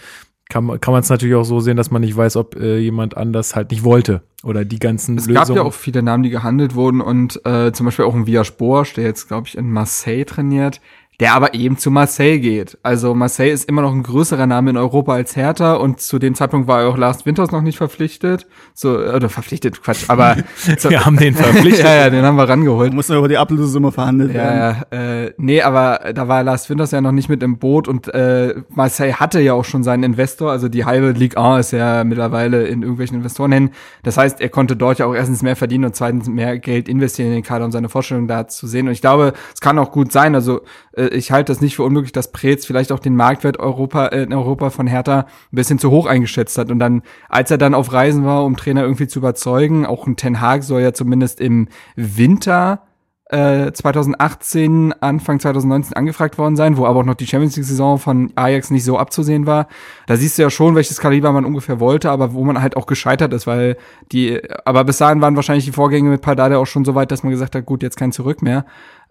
[0.47, 2.77] kann, man- kann man es natürlich auch so sehen, dass man nicht weiß, ob äh,
[2.77, 6.29] jemand anders halt nicht wollte oder die ganzen Es gab ja auch viele Namen, die
[6.29, 9.71] gehandelt wurden und äh, zum Beispiel auch ein Vias Boas, der jetzt, glaube ich, in
[9.71, 10.79] Marseille trainiert,
[11.19, 12.77] der aber eben zu Marseille geht.
[12.83, 16.35] Also Marseille ist immer noch ein größerer Name in Europa als Hertha und zu dem
[16.35, 18.47] Zeitpunkt war auch Lars Winters noch nicht verpflichtet.
[18.73, 20.37] So, oder verpflichtet, Quatsch, aber
[20.77, 21.85] so, Wir haben den verpflichtet.
[21.85, 22.93] ja, ja, den haben wir rangeholt.
[22.93, 24.57] Muss noch über die Ablösesumme verhandelt werden.
[24.91, 27.87] Ja, ja, äh, nee, aber da war Lars Winters ja noch nicht mit im Boot
[27.87, 31.71] und äh, Marseille hatte ja auch schon seinen Investor, also die halbe Ligue 1 ist
[31.71, 33.71] ja mittlerweile in irgendwelchen Investoren
[34.03, 37.29] Das heißt, er konnte dort ja auch erstens mehr verdienen und zweitens mehr Geld investieren
[37.29, 38.87] in den Kader, um seine Vorstellung da zu sehen.
[38.87, 40.61] Und ich glaube, es kann auch gut sein, also
[40.93, 44.23] äh, ich halte das nicht für unmöglich, dass Preetz vielleicht auch den Marktwert Europa, äh,
[44.23, 46.71] in Europa von Hertha ein bisschen zu hoch eingeschätzt hat.
[46.71, 50.15] Und dann, als er dann auf Reisen war, um Trainer irgendwie zu überzeugen, auch ein
[50.15, 52.81] Ten Hag soll ja zumindest im Winter
[53.29, 58.31] äh, 2018, Anfang 2019 angefragt worden sein, wo aber auch noch die Champions League-Saison von
[58.35, 59.67] Ajax nicht so abzusehen war.
[60.05, 62.85] Da siehst du ja schon, welches Kaliber man ungefähr wollte, aber wo man halt auch
[62.85, 63.77] gescheitert ist, weil
[64.11, 67.23] die, aber bis dahin waren wahrscheinlich die Vorgänge mit Pardade auch schon so weit, dass
[67.23, 68.65] man gesagt hat, gut, jetzt kein Zurück mehr.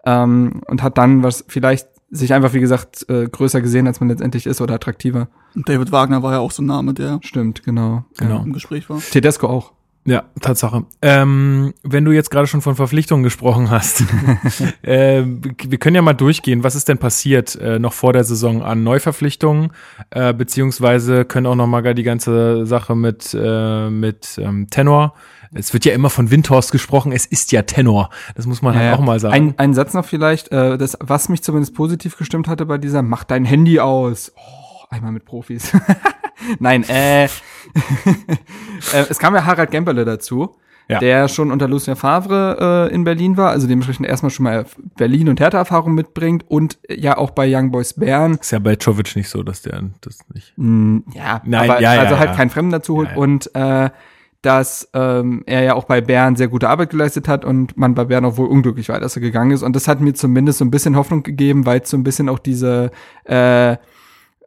[0.05, 4.09] Ähm, und hat dann was vielleicht sich einfach, wie gesagt, äh, größer gesehen, als man
[4.09, 5.27] letztendlich ist oder attraktiver.
[5.55, 8.05] Und David Wagner war ja auch so ein Name, der Stimmt, genau.
[8.17, 8.43] Genau.
[8.43, 8.99] im Gespräch war.
[8.99, 9.71] Tedesco auch.
[10.07, 10.85] Ja, Tatsache.
[11.01, 14.03] Ähm, wenn du jetzt gerade schon von Verpflichtungen gesprochen hast,
[14.83, 18.61] äh, wir können ja mal durchgehen, was ist denn passiert äh, noch vor der Saison
[18.61, 19.71] an Neuverpflichtungen,
[20.11, 25.15] äh, beziehungsweise können auch noch mal gar die ganze Sache mit, äh, mit ähm, Tenor.
[25.57, 28.09] Es wird ja immer von Windhorst gesprochen, es ist ja Tenor.
[28.35, 29.33] Das muss man halt auch mal sagen.
[29.33, 33.01] Ein, ein Satz noch vielleicht, äh, das, was mich zumindest positiv gestimmt hatte bei dieser,
[33.01, 34.33] mach dein Handy aus.
[34.35, 35.71] Oh, einmal mit Profis.
[36.59, 37.29] Nein, äh, äh,
[39.09, 40.55] es kam ja Harald Gemperle dazu,
[40.87, 40.99] Ja.
[40.99, 44.65] der schon unter Lucien Favre äh, in Berlin war, also dementsprechend erstmal schon mal
[44.97, 49.15] Berlin und Hertha-Erfahrung mitbringt und ja auch bei Young Boys Bern ist ja bei Jovic
[49.15, 50.53] nicht so, dass der das nicht.
[50.57, 52.35] Mm, Ja, Nein, aber ja, ja, also halt ja.
[52.35, 53.21] keinen Fremden dazu holt Ja, ja.
[53.21, 53.89] und äh,
[54.45, 58.05] dass ähm, er ja auch bei Bern sehr gute Arbeit geleistet hat und man bei
[58.05, 59.63] Bern auch wohl unglücklich war, dass er gegangen ist.
[59.63, 62.29] Und das hat mir zumindest so ein bisschen Hoffnung gegeben, weil es so ein bisschen
[62.29, 62.91] auch diese
[63.23, 63.75] äh,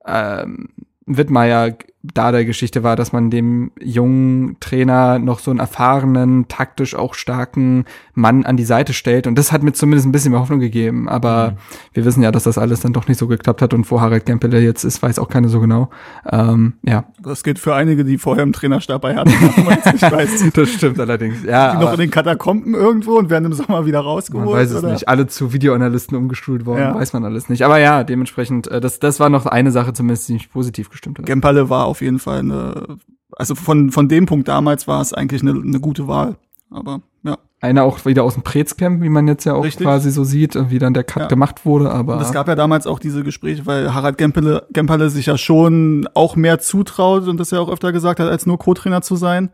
[0.07, 0.69] ähm,
[1.07, 6.95] Wittmeier da der Geschichte war, dass man dem jungen Trainer noch so einen erfahrenen, taktisch
[6.95, 9.27] auch starken Mann an die Seite stellt.
[9.27, 11.09] Und das hat mir zumindest ein bisschen mehr Hoffnung gegeben.
[11.09, 11.57] Aber
[11.93, 13.75] wir wissen ja, dass das alles dann doch nicht so geklappt hat.
[13.75, 15.91] Und wo Harald Gempele jetzt ist, weiß auch keiner so genau.
[16.31, 20.13] Ähm, ja, Das gilt für einige, die vorher im Trainerstab bei Hertha waren, ich nicht
[20.13, 20.51] weiß.
[20.55, 21.43] das stimmt allerdings.
[21.43, 24.47] Ja, Die noch in den Katakomben irgendwo und werden im Sommer wieder rausgeholt.
[24.47, 24.93] man weiß es oder?
[24.93, 25.09] nicht.
[25.09, 26.95] Alle zu Videoanalysten umgeschult worden, Ja.
[26.95, 27.63] weiß man alles nicht.
[27.63, 31.19] Aber ja, dementsprechend, äh, das, das war noch eine Sache zumindest, die mich positiv gestimmt
[31.19, 31.27] hat.
[31.27, 32.99] Gempalle war auf jeden Fall eine,
[33.33, 36.37] also von, von dem Punkt damals war es eigentlich eine, eine gute Wahl.
[36.71, 37.39] Aber ja.
[37.61, 39.85] Einer auch wieder aus dem Prezcamp, wie man jetzt ja auch Richtig.
[39.85, 41.29] quasi so sieht, äh, wie dann der Cut Ja.
[41.29, 45.11] gemacht wurde, aber Und es gab ja damals auch diese Gespräche, weil Harald Gempele, Gempalle
[45.11, 48.59] sich ja schon auch mehr zutraut und das ja auch öfter gesagt hat, als nur
[48.59, 49.51] Co-Trainer zu sein.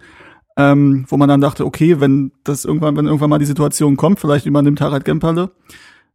[0.57, 4.21] Ähm, wo man dann dachte, okay, wenn das irgendwann, wenn irgendwann mal die Situation kommt,
[4.21, 5.51] vielleicht übernimmt Harald Gempalle.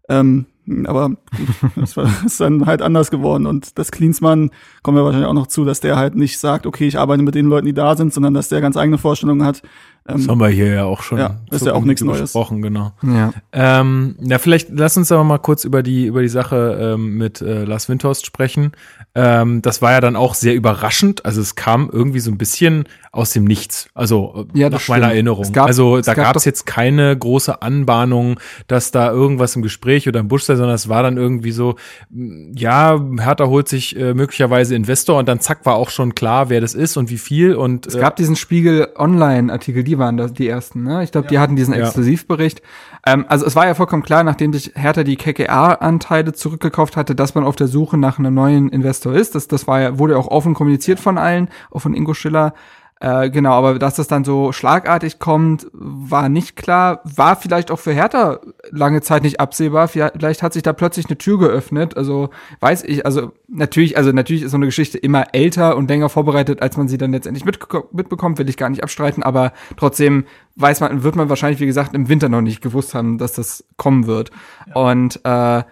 [0.08, 0.45] Ähm,
[0.86, 3.45] aber gut, das war, ist dann halt anders geworden.
[3.45, 4.52] Und das Klinsmann
[4.84, 7.36] kommen wir wahrscheinlich auch noch zu, dass der halt nicht sagt, okay, ich arbeite mit
[7.36, 9.62] den Leuten, die da sind, sondern dass der ganz eigene Vorstellungen hat.
[10.06, 12.22] Das Ähm, haben wir hier ja auch schon Ja, ist ja auch nichts Neues.
[12.22, 12.93] besprochen, genau.
[13.04, 13.32] ja.
[13.52, 17.41] Ähm, ja, vielleicht lass uns aber mal kurz über die über die Sache ähm, mit
[17.41, 18.72] äh, Lars Windhorst sprechen.
[19.13, 21.26] Ähm, das war ja dann auch sehr überraschend.
[21.26, 23.89] Also es kam irgendwie so ein bisschen aus dem Nichts.
[23.93, 25.13] Also äh, Ja, nach das meiner stimmt.
[25.15, 25.43] Erinnerung.
[25.45, 29.62] Es gab- also da gab gab es jetzt keine große Anbahnung, dass da irgendwas im
[29.62, 31.76] Gespräch oder im Busch sei, sondern es war dann irgendwie so,
[32.10, 36.50] mh, ja, Hertha holt sich äh, möglicherweise Investor und dann zack war auch schon klar,
[36.50, 40.34] wer das ist und wie viel und Es gab diesen Spiegel Online-Artikel, die waren das
[40.34, 41.04] die ersten, ne?
[41.04, 41.82] Ich glaube, die hatten diesen Ja.
[41.86, 42.62] Exklusivbericht.
[43.06, 47.36] Ähm, also es war ja vollkommen klar, nachdem sich Hertha die KKA-Anteile zurückgekauft hatte, dass
[47.36, 49.36] man auf der Suche nach einem neuen Investor ist.
[49.36, 52.54] Das, das war ja, wurde ja auch offen kommuniziert von allen, auch von Ingo Schiller.
[53.01, 57.01] Äh, genau, aber dass das dann so schlagartig kommt, war nicht klar.
[57.05, 59.88] War vielleicht auch für Hertha lange Zeit nicht absehbar.
[59.88, 61.95] Vielleicht hat sich da plötzlich eine Tür geöffnet.
[61.95, 66.09] Also weiß ich, also natürlich, also natürlich ist so eine Geschichte immer älter und länger
[66.09, 70.81] vorbereitet, als man sie dann letztendlich mitbekommt, will ich gar nicht abstreiten, aber trotzdem weiß
[70.81, 74.07] man, wird man wahrscheinlich, wie gesagt, im Winter noch nicht gewusst haben, dass das kommen
[74.07, 74.31] wird.
[74.73, 75.63] Und äh,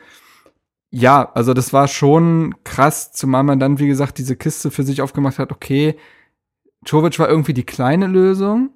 [0.90, 5.02] ja, also das war schon krass, zumal man dann, wie gesagt, diese Kiste für sich
[5.02, 5.98] aufgemacht hat, okay,
[6.88, 8.72] Jovic war irgendwie die kleine Lösung.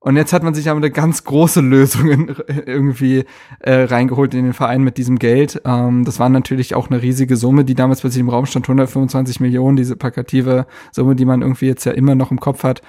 [0.00, 3.24] Und jetzt hat man sich aber eine ganz große Lösung in, irgendwie
[3.60, 5.62] äh, reingeholt in den Verein mit diesem Geld.
[5.64, 9.38] Ähm, das war natürlich auch eine riesige Summe, die damals plötzlich im Raum stand, 125
[9.38, 12.82] Millionen, diese plakative Summe, die man irgendwie jetzt ja immer noch im Kopf hat.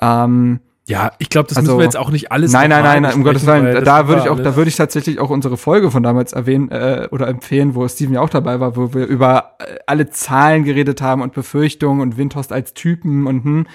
[0.00, 2.52] Ähm, Ja, ich glaube, das Also- müssen wir jetzt auch nicht alles.
[2.52, 3.84] nein, nein, nein, nein, um Gottes Willen.
[3.84, 6.70] Da würde ich auch, alles- da würde ich tatsächlich auch unsere Folge von damals erwähnen
[6.70, 10.64] äh, oder empfehlen, wo Steven ja auch dabei war, wo wir über äh, alle Zahlen
[10.64, 13.66] geredet haben und Befürchtungen und Windhorst als Typen und hm.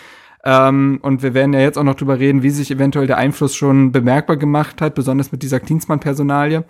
[0.51, 3.55] Ähm, und wir werden ja jetzt auch noch drüber reden, wie sich eventuell der Einfluss
[3.55, 6.63] schon bemerkbar gemacht hat, besonders mit dieser Klinsmann-Personalie.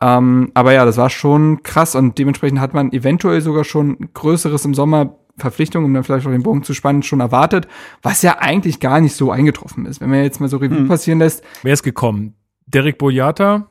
[0.00, 4.64] Ähm, aber ja, das war schon krass und dementsprechend hat man eventuell sogar schon Größeres
[4.64, 7.68] im Sommer Verpflichtungen, um dann vielleicht auch den Bogen zu spannen, schon erwartet,
[8.02, 10.00] was ja eigentlich gar nicht so eingetroffen ist.
[10.00, 10.88] Wenn man jetzt mal so Revue Hm.
[10.88, 12.34] passieren lässt, Wer ist gekommen?
[12.66, 13.68] Derek Boyata,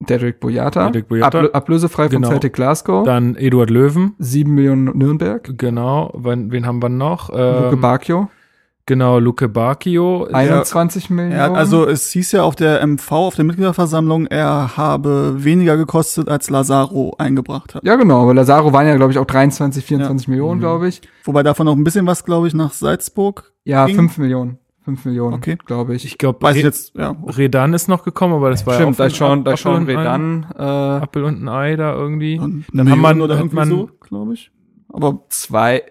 [0.00, 1.38] Derek Boyata, Derek Boyata.
[1.38, 2.28] Ablö ablösefrei von Genau.
[2.28, 6.12] Celtic Glasgow, dann Eduard Löwen, sieben Millionen Nürnberg, genau.
[6.14, 7.28] Wen, wen haben wir noch?
[7.30, 8.28] Luke Ähm, Bacchio,
[8.86, 10.26] genau, Luke Bacchio.
[10.30, 11.32] 21 Millionen.
[11.38, 16.28] Er also es hieß ja auf der MV, auf der Mitgliederversammlung, er habe weniger gekostet,
[16.28, 17.84] als Lazaro eingebracht hat.
[17.84, 20.60] ja, genau, aber Lazaro waren ja, glaube ich, auch 23, 24 Millionen, Mhm.
[20.60, 21.00] glaube ich.
[21.22, 23.52] Wobei davon noch ein bisschen was, glaube ich, nach Salzburg.
[23.64, 23.96] Ja, Ging?
[23.96, 24.58] 5 Millionen.
[24.84, 25.56] 5 Millionen, Okay.
[25.64, 26.04] glaube ich.
[26.04, 27.16] Ich glaube, Weiß ich jetzt, ja.
[27.26, 29.88] Redan ist noch gekommen, aber das war Stimmt, ja da auch schon, da schon und
[29.88, 29.96] Ei.
[29.96, 32.38] Redan, äh, Apfel und ein Ei da irgendwie.
[32.38, 34.50] Und Dann haben wir- oder irgendwie man- so, glaube ich.
[34.92, 35.82] Aber zwei,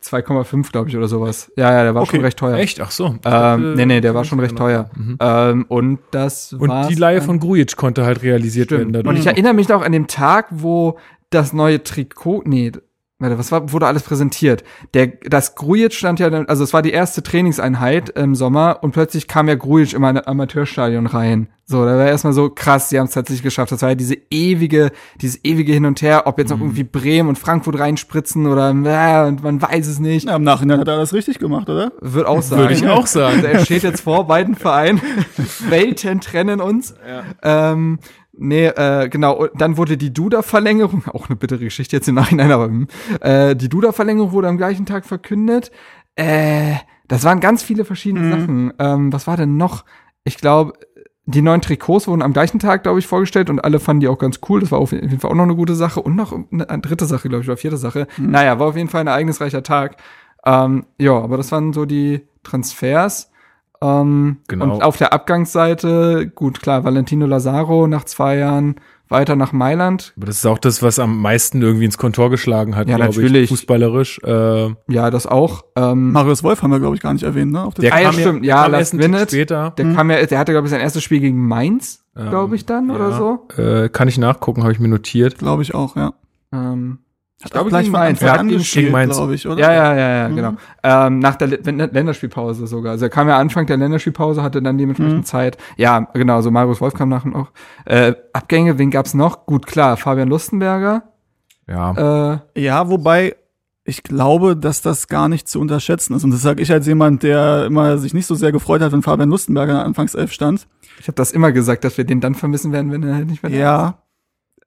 [0.00, 1.50] 2,5, glaube ich, oder sowas.
[1.56, 2.16] Ja, ja, der war Okay.
[2.16, 2.56] schon recht teuer.
[2.58, 2.80] Echt?
[2.80, 3.16] Ach so.
[3.24, 4.90] Ähm, nee, nee, der war schon recht teuer.
[4.94, 5.16] Mhm.
[5.20, 7.22] Ähm, und das Und war's die dann.
[7.22, 8.82] von Grujic konnte halt realisiert werden.
[8.82, 8.96] Stimmt.
[8.96, 9.14] dadurch.
[9.14, 10.98] Und ich erinnere mich noch an den Tag, wo
[11.30, 12.70] das neue Trikot, nee,
[13.18, 14.64] warte, was war, wurde alles präsentiert?
[14.92, 19.28] Der, das Grujic stand ja, also es war die erste Trainingseinheit im Sommer und plötzlich
[19.28, 21.48] kam ja Grujic in ein Amateurstadion rein.
[21.66, 23.72] So, da war erstmal so krass, sie haben es tatsächlich geschafft.
[23.72, 24.90] Das war ja diese ewige,
[25.22, 26.56] dieses ewige Hin und Her, ob jetzt Mhm.
[26.58, 30.28] noch irgendwie Bremen und Frankfurt reinspritzen oder, äh, und man weiß es nicht.
[30.28, 31.92] ja, im Nachhinein hat er das richtig gemacht, oder?
[32.02, 32.60] Wird auch sagen.
[32.62, 33.36] Würde ich auch sagen.
[33.36, 35.00] Also er steht jetzt vor beiden Vereinen.
[35.70, 36.94] Welten trennen uns.
[37.42, 37.98] Ähm,
[38.36, 39.46] nee, äh, genau.
[39.54, 42.88] Dann wurde die Duda-Verlängerung, auch eine bittere Geschichte jetzt im Nachhinein, aber hm,
[43.20, 45.70] äh, die Duda-Verlängerung wurde am gleichen Tag verkündet.
[46.16, 46.74] Äh,
[47.08, 48.72] das waren ganz viele verschiedene Sachen.
[48.78, 49.84] Ähm, was war denn noch?
[50.24, 50.72] Ich glaube,
[51.26, 54.18] die neuen Trikots wurden am gleichen Tag, glaube ich, vorgestellt und alle fanden die auch
[54.18, 54.60] ganz cool.
[54.60, 57.28] Das war auf jeden Fall auch noch eine gute Sache und noch eine, dritte Sache,
[57.28, 58.06] glaube ich, oder vierte Sache.
[58.18, 59.96] Naja, war auf jeden Fall ein ereignisreicher Tag.
[60.44, 63.30] Ähm, ja, aber das waren so die Transfers.
[64.00, 64.64] Ähm, Genau.
[64.76, 68.76] Und auf der Abgangsseite, gut, klar, Valentino Lazaro nach zwei Jahren
[69.08, 70.14] weiter nach Mailand.
[70.16, 73.10] Aber das ist auch das, was am meisten irgendwie ins Kontor geschlagen hat, Ja, glaube
[73.12, 73.48] ich, natürlich.
[73.50, 74.18] fußballerisch.
[74.24, 75.64] Äh, Ja, das auch.
[75.76, 77.62] Ähm, Marius Wolf haben wir, glaube ich, gar nicht erwähnt, ne?
[77.64, 78.44] Auf der Ah, ja, stimmt.
[78.44, 79.26] Ja, last minute.
[79.28, 79.74] später.
[79.76, 82.64] der kam ja, der hatte, glaube ich, sein erstes Spiel gegen Mainz, Ähm, glaube ich,
[82.64, 83.16] dann oder ja.
[83.18, 83.46] so.
[83.62, 85.38] Äh, kann ich nachgucken, habe ich mir notiert.
[85.38, 86.14] glaube ich auch, ja.
[86.52, 86.98] Ähm,
[87.42, 88.22] ich glaube, gleich Mainz.
[88.22, 89.60] Anfang Er hat gespielt, glaube ich, oder?
[89.60, 90.36] Ja, ja, ja, ja, Mhm.
[90.36, 90.52] genau.
[90.82, 92.92] Ähm, nach der Lä- Länderspielpause sogar.
[92.92, 95.24] Also er kam ja Anfang der Länderspielpause, hatte dann dementsprechend Mhm.
[95.24, 95.58] Zeit.
[95.76, 97.50] Ja, genau, so Marius Wolf kam nachher noch.
[97.84, 99.46] Äh, Abgänge, wen gab's noch?
[99.46, 101.02] Gut, klar, Fabian Lustenberger.
[101.68, 102.40] Ja.
[102.54, 103.36] Äh, Ja, wobei
[103.86, 106.24] ich glaube, dass das gar nicht zu unterschätzen ist.
[106.24, 109.02] Und das sage ich als jemand, der immer sich nicht so sehr gefreut hat, wenn
[109.02, 110.66] Fabian Lustenberger in der Anfangself stand.
[111.00, 113.42] ich habe das immer gesagt, dass wir den dann vermissen werden, wenn er halt nicht
[113.42, 113.60] mehr da ist.
[113.60, 113.98] Ja.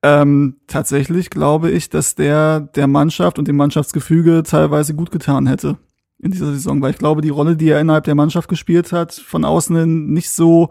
[0.04, 5.78] Ähm, tatsächlich glaube ich, dass der der Mannschaft und dem Mannschaftsgefüge teilweise gut getan hätte
[6.20, 9.14] in dieser Saison, weil ich glaube, die Rolle, die er innerhalb der Mannschaft gespielt hat,
[9.14, 10.70] von außen hin nicht so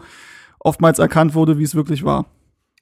[0.59, 2.27] oftmals erkannt wurde, wie es wirklich war.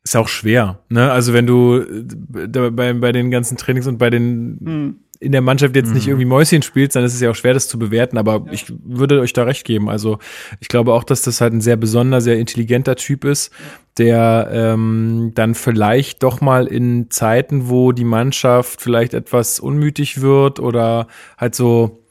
[0.02, 1.11] Ist auch schwer, ne?
[1.11, 5.74] Also wenn du äh, bei, bei den ganzen Trainings und bei den in der Mannschaft
[5.74, 8.18] jetzt nicht irgendwie Mäuschen spielst, dann ist es ja auch schwer, das zu bewerten.
[8.18, 9.88] Aber ich würde euch da recht geben.
[9.88, 10.18] Also
[10.60, 13.52] ich glaube auch, dass das halt ein sehr besonderer, sehr intelligenter Typ ist,
[13.98, 20.60] der ähm, dann vielleicht doch mal in Zeiten, wo die Mannschaft vielleicht etwas unmütig wird
[20.60, 21.06] oder
[21.38, 22.03] halt so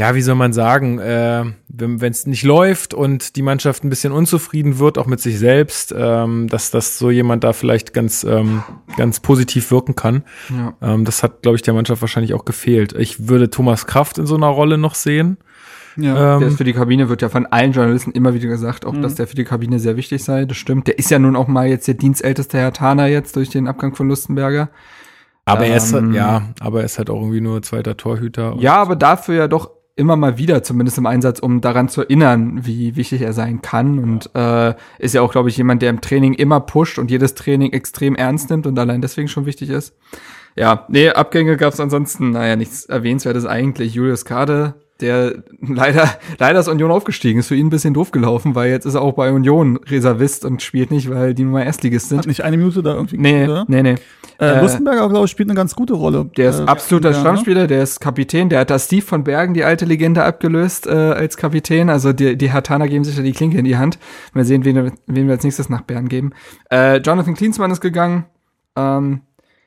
[0.00, 4.12] ja, wie soll man sagen, äh, wenn es nicht läuft und die Mannschaft ein bisschen
[4.12, 8.62] unzufrieden wird, auch mit sich selbst, ähm, dass dass so jemand da vielleicht ganz ähm,
[8.96, 10.22] ganz positiv wirken kann.
[10.48, 10.72] Ja.
[10.80, 12.94] Ähm, das hat, glaube ich, der Mannschaft wahrscheinlich auch gefehlt.
[12.94, 15.36] Ich würde Thomas Kraft in so einer Rolle noch sehen.
[15.96, 16.38] Ja.
[16.38, 18.96] Der ist Ähm, für die Kabine, wird ja von allen Journalisten immer wieder gesagt, auch
[19.02, 20.46] dass der für die Kabine sehr wichtig sei.
[20.46, 20.86] Das stimmt.
[20.86, 23.94] Der ist ja nun auch mal jetzt der dienstälteste Herr Tana jetzt durch den Abgang
[23.94, 24.70] von Lustenberger.
[25.44, 28.56] aber er ist ähm, ja, aber er ist halt auch irgendwie nur zweiter Torhüter.
[28.60, 32.64] Ja, aber dafür ja doch immer mal wieder, zumindest im Einsatz, um daran zu erinnern,
[32.64, 33.98] wie wichtig er sein kann.
[33.98, 37.34] Und äh, ist ja auch, glaube ich, jemand, der im Training immer pusht und jedes
[37.34, 39.96] Training extrem ernst nimmt und allein deswegen schon wichtig ist.
[40.56, 43.94] Ja, nee, Abgänge gab es ansonsten, naja, nichts Erwähnenswertes eigentlich.
[43.94, 46.08] Julius Kade der leider,
[46.38, 49.02] leider ist Union aufgestiegen, ist für ihn ein bisschen doof gelaufen, weil jetzt ist er
[49.02, 52.26] auch bei Union Reservist und spielt nicht, weil die Nummer Erstligist Hat sind.
[52.26, 53.64] nicht eine Minute da irgendwie Nee, oder?
[53.68, 53.94] nee, nee.
[54.38, 56.30] Äh, Äh, Lustenberger, glaube ich, spielt eine ganz gute Rolle.
[56.36, 57.12] Der ist äh, absoluter?
[57.12, 60.90] Stammspieler, der ist Kapitän, der hat da Steve von Bergen, die alte Legende, abgelöst äh,
[60.92, 61.90] als Kapitän.
[61.90, 63.98] Also die, die Hertaner geben sich da die Klinke in die Hand.
[64.32, 66.32] Mal sehen, wen, wen wir als nächstes nach Bern geben.
[66.70, 68.24] Äh, Jonathan Klinsmann ist gegangen.
[68.76, 69.20] Ähm,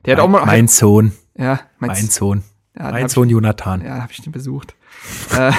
[0.06, 0.46] der hat auch mal.
[0.46, 2.44] mein Sohn, ja, mein, mein Sohn,
[2.78, 3.82] ja, mein Sohn Jonathan.
[3.82, 4.76] Ich, ja, habe ich den besucht.
[5.38, 5.52] Äh,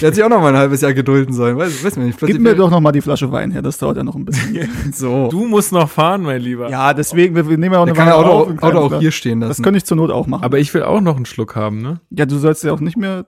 [0.00, 1.56] der hat sich auch noch mal ein halbes Jahr gedulden sollen.
[1.56, 2.18] Weiß, weiß man nicht.
[2.20, 4.68] Gib mir doch noch mal die Flasche Wein her, das dauert ja noch ein bisschen.
[4.92, 5.28] so.
[5.28, 6.68] Du musst noch fahren, mein Lieber.
[6.70, 8.98] ja, deswegen, wir, wir nehmen ja auch Der eine kann Weile Auto, auf Auto auch
[9.00, 9.62] hier stehen Das lassen.
[9.62, 10.44] könnte ich zur Not auch machen.
[10.44, 12.00] Aber ich will auch noch einen Schluck haben, ne?
[12.10, 13.26] ja, du sollst ja auch nicht mehr.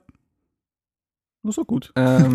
[1.43, 1.93] Das ist doch gut.
[1.97, 2.35] ähm,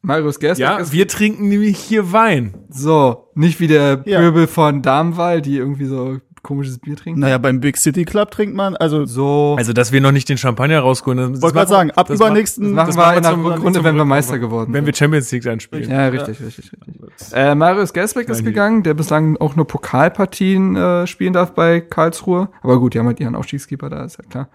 [0.00, 2.54] Marius Gersbeck Ja, ist wir trinken nämlich hier Wein.
[2.70, 4.20] So, nicht wie der Ja.
[4.20, 7.20] Pöbel von Darmwall, die irgendwie so komisches Bier trinken.
[7.20, 10.38] Naja, beim Big City Club trinkt man, also So, Also, dass wir noch nicht den
[10.38, 11.32] Champagner rausholen.
[11.34, 13.46] das wollte gerade sagen, ab übernächsten das machen das wir machen wir in der zum-
[13.46, 14.04] Rückrunde, wenn wir.
[14.04, 14.94] Meister geworden wenn wir.
[14.94, 15.90] Champions League anspielen.
[15.90, 17.32] Ja, richtig, richtig, richtig.
[17.32, 21.80] Äh, Marius Gersbeck ist Ja, gegangen, der bislang auch nur Pokalpartien äh, spielen darf bei
[21.80, 22.48] Karlsruhe.
[22.62, 24.48] Aber gut, die haben halt ihren Aufstiegskeeper da, ist ja klar.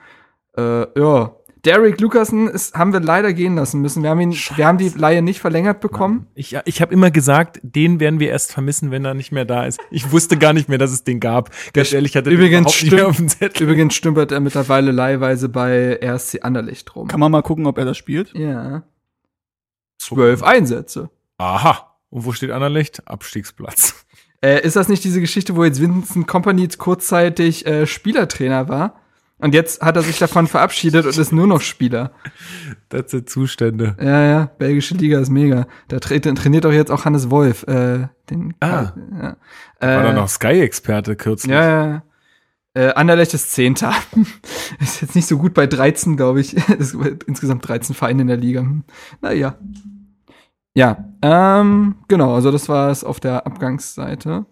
[0.58, 1.32] Äh, ja.
[1.68, 4.02] Derek Lucasen ist, haben wir leider gehen lassen müssen.
[4.02, 6.28] Wir haben ihn, wir haben die Leihe nicht verlängert bekommen.
[6.34, 9.66] Ich, ich habe immer gesagt, den werden wir erst vermissen, wenn er nicht mehr da
[9.66, 9.80] ist.
[9.92, 11.52] Ich wusste gar nicht mehr, dass es den gab.
[11.74, 13.64] Ganz ehrlich, hatte den Übrigens überhaupt nicht mehr stimmt- auf dem Zettel.
[13.68, 17.08] Übrigens stümpert er mittlerweile leihweise bei RSC Anderlecht rum.
[17.10, 18.34] kann man mal gucken, ob er das spielt.
[18.34, 18.84] Ja.
[20.00, 21.10] Zwölf Einsätze.
[21.38, 21.96] Aha.
[22.10, 23.06] Und wo steht Anderlecht?
[23.06, 24.06] Abstiegsplatz.
[24.42, 29.02] Äh, ist das nicht diese Geschichte, wo jetzt Vincent Company kurzzeitig äh, Spielertrainer war?
[29.39, 32.12] Und jetzt hat er sich davon verabschiedet und ist nur noch Spieler.
[32.89, 33.95] Das sind Zustände.
[34.02, 35.67] Ja, ja, belgische Liga ist mega.
[35.89, 37.63] Da tra trainiert doch jetzt auch Hannes Wolf.
[37.67, 38.93] Äh, den Ah.
[39.12, 39.38] ja.
[39.80, 41.52] War Äh, doch noch Sky-Experte kürzlich.
[41.52, 42.04] Ja, ja.
[42.73, 43.93] Äh, Anderlecht ist Zehnter.
[44.80, 46.56] ist jetzt nicht so gut bei 13, glaube ich.
[46.80, 48.62] Es gibt insgesamt 13 Vereine in der Liga.
[48.62, 48.84] Hm.
[49.21, 49.56] Naja.
[50.73, 54.45] Ja, ähm, genau, also das war es auf der Abgangsseite.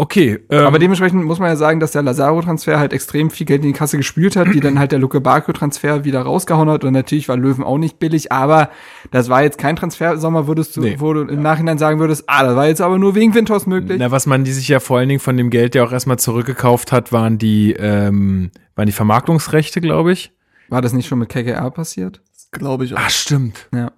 [0.00, 0.38] Okay.
[0.48, 3.72] Ähm, Aber dementsprechend muss man ja sagen, dass der Lazaro-Transfer halt extrem viel Geld in
[3.72, 6.84] die Kasse gespült hat, die dann halt der Luke Barco-Transfer wieder rausgehauen hat.
[6.84, 8.70] Und natürlich war Löwen auch nicht billig, aber
[9.10, 10.94] das war jetzt kein Transfersommer, würdest du, Nee.
[11.00, 13.98] wo du im Nachhinein sagen würdest, ah, das war jetzt aber nur wegen Windhorst möglich.
[13.98, 16.18] Na, was man die sich ja vor allen Dingen von dem Geld ja auch erstmal
[16.20, 20.30] zurückgekauft hat, waren die, ähm, waren die Vermarktungsrechte, glaube ich.
[20.68, 22.22] War das nicht schon mit KKR passiert?
[22.52, 22.98] Glaube ich auch.
[23.00, 23.68] Ah, stimmt.
[23.74, 23.90] Ja.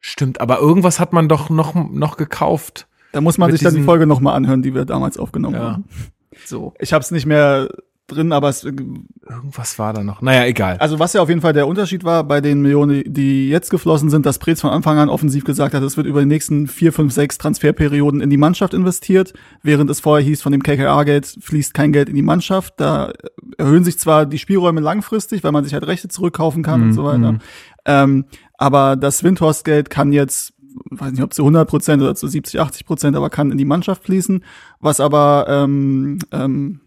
[0.00, 0.42] Stimmt.
[0.42, 2.86] Aber irgendwas hat man doch noch, noch gekauft.
[3.12, 5.72] Da muss man sich dann die Folge noch mal anhören, die wir damals aufgenommen Ja.
[5.72, 5.84] haben.
[6.46, 6.74] So.
[6.78, 7.68] Ich habe es nicht mehr
[8.06, 10.20] drin, aber es, Irgendwas war da noch.
[10.20, 10.78] Naja, egal.
[10.78, 14.10] also was ja auf jeden Fall der Unterschied war bei den Millionen, die jetzt geflossen
[14.10, 16.92] sind, dass Preetz von Anfang an offensiv gesagt hat, es wird über die nächsten vier,
[16.92, 21.72] fünf, sechs Transferperioden in die Mannschaft investiert, während es vorher hieß, von dem KKR-Geld fließt
[21.74, 22.74] kein Geld in die Mannschaft.
[22.78, 23.12] Da
[23.58, 26.92] erhöhen sich zwar die Spielräume langfristig, weil man sich halt Rechte zurückkaufen kann und Mhm,
[26.94, 27.32] so weiter.
[27.32, 27.38] mhm.
[27.86, 28.24] Ähm,
[28.58, 30.52] aber das Windhorst-Geld kann jetzt,
[30.90, 33.64] weiß nicht, ob zu 100 Prozent oder zu 70, 80 Prozent, aber kann in die
[33.64, 34.44] Mannschaft fließen.
[34.80, 36.80] Was aber ähm, ähm,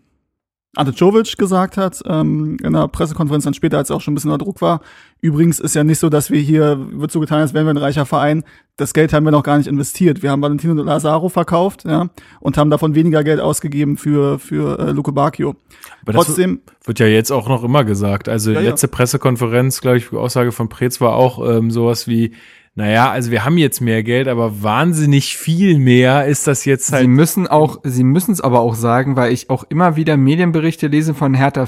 [0.75, 4.15] Ante Czovic gesagt hat ähm, in einer Pressekonferenz dann später, als er auch schon ein
[4.15, 4.81] bisschen unter Druck war.
[5.21, 7.77] Übrigens ist ja nicht so, dass wir hier, wird so getan, als wären wir ein
[7.77, 8.43] reicher Verein.
[8.75, 10.23] Das Geld haben wir noch gar nicht investiert.
[10.23, 14.91] Wir haben Valentino Lazaro verkauft, ja, und haben davon weniger Geld ausgegeben für für äh,
[14.91, 15.55] Luke Bacchio.
[16.01, 18.27] Aber das Trotzdem, wird ja jetzt auch noch immer gesagt.
[18.27, 18.69] Also Ja, ja.
[18.71, 22.33] letzte Pressekonferenz, glaube ich, Aussage von Preetz war auch ähm, sowas wie,
[22.75, 26.95] naja, also wir haben jetzt mehr Geld, aber wahnsinnig viel mehr ist das jetzt Sie
[26.95, 27.07] halt.
[27.07, 31.13] müssen auch, sie müssen es aber auch sagen, weil ich auch immer wieder Medienberichte lese
[31.13, 31.67] von Hertha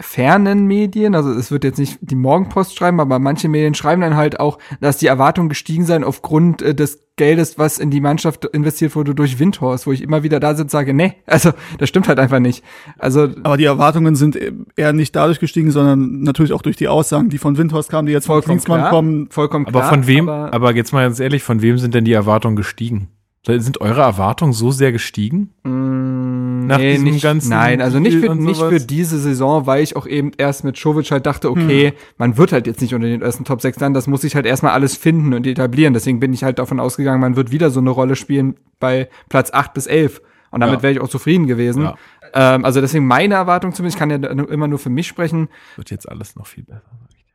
[0.00, 1.14] fernen Medien.
[1.14, 4.58] Also es wird jetzt nicht die Morgenpost schreiben, aber manche Medien schreiben dann halt auch,
[4.80, 9.14] dass die Erwartungen gestiegen seien aufgrund äh, des Geldes, was in die Mannschaft investiert wurde
[9.14, 12.18] durch Windhorst, wo ich immer wieder da sitze und sage, nee, also das stimmt halt
[12.18, 12.64] einfach nicht.
[12.98, 14.38] Also aber die Erwartungen sind
[14.76, 18.12] eher nicht dadurch gestiegen, sondern natürlich auch durch die Aussagen, die von Windhorst kamen, die
[18.12, 19.28] jetzt von Klinsmann klar, kommen.
[19.30, 19.90] vollkommen aber klar.
[19.90, 23.08] von wem, aber- aber, jetzt mal ganz ehrlich, von wem sind denn die Erwartungen gestiegen?
[23.44, 25.50] Sind eure Erwartungen so sehr gestiegen?
[25.64, 26.21] Mm,
[26.66, 30.06] Nach diesem nicht, ganzen Nein, also nicht für, nicht für diese Saison, weil ich auch
[30.06, 31.94] eben erst mit Jovic halt dachte, okay, Hm.
[32.18, 34.46] man wird halt jetzt nicht unter den ersten Top 6 landen, das muss sich halt
[34.46, 35.94] erstmal alles finden und etablieren.
[35.94, 39.50] Deswegen bin ich halt davon ausgegangen, man wird wieder so eine Rolle spielen bei Platz
[39.52, 40.20] 8 bis 11.
[40.50, 40.82] Und damit Ja.
[40.82, 41.84] wäre ich auch zufrieden gewesen.
[41.84, 41.96] Ja.
[42.34, 45.48] Ähm, also deswegen meine Erwartung zumindest, ich kann ja immer nur für mich sprechen.
[45.76, 46.82] Wird jetzt alles noch viel besser.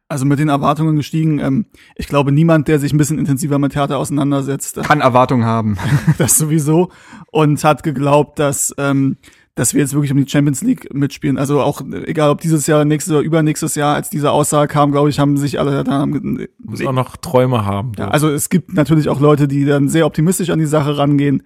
[0.09, 1.39] Also mit den Erwartungen gestiegen.
[1.39, 1.65] Ähm,
[1.95, 5.77] ich glaube, niemand, der sich ein bisschen intensiver mit Theater auseinandersetzt, Kann Erwartungen haben.
[6.17, 6.89] das sowieso
[7.31, 9.17] und hat geglaubt, dass ähm,
[9.57, 11.37] dass wir jetzt wirklich um die Champions League mitspielen.
[11.37, 14.91] Also auch äh, egal, ob dieses Jahr, nächstes oder übernächstes Jahr, als diese Aussage kam,
[14.91, 17.91] glaube ich, haben sich alle da haben, Muss auch noch Träume haben.
[17.97, 21.43] ja, also es gibt natürlich auch Leute, die dann sehr optimistisch an die Sache rangehen.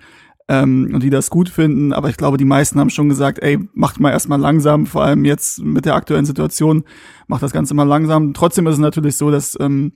[0.51, 1.93] Ähm, und die das gut finden.
[1.93, 5.23] Aber ich glaube, die meisten haben schon gesagt, ey, macht mal erstmal langsam, vor allem
[5.23, 6.83] jetzt mit der aktuellen Situation,
[7.27, 8.33] macht das Ganze mal langsam.
[8.33, 9.93] Trotzdem ist es natürlich so, dass ähm,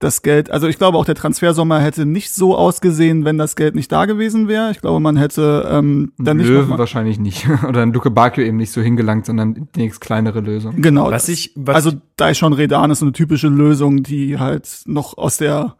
[0.00, 3.74] das Geld, also ich glaube auch der Transfersommer hätte nicht so ausgesehen, wenn das Geld
[3.74, 4.70] nicht da gewesen wäre.
[4.72, 7.48] Ich glaube, man hätte ähm, dann nicht Löwen noch mal, wahrscheinlich nicht.
[7.68, 10.82] Oder ein Luke Bakio eben nicht so hingelangt, sondern die nächst kleinere Lösung.
[10.82, 11.10] genau.
[11.10, 11.28] Was das.
[11.30, 15.16] ich, was also da ist schon Redan ist so eine typische Lösung, die halt noch
[15.16, 15.76] aus der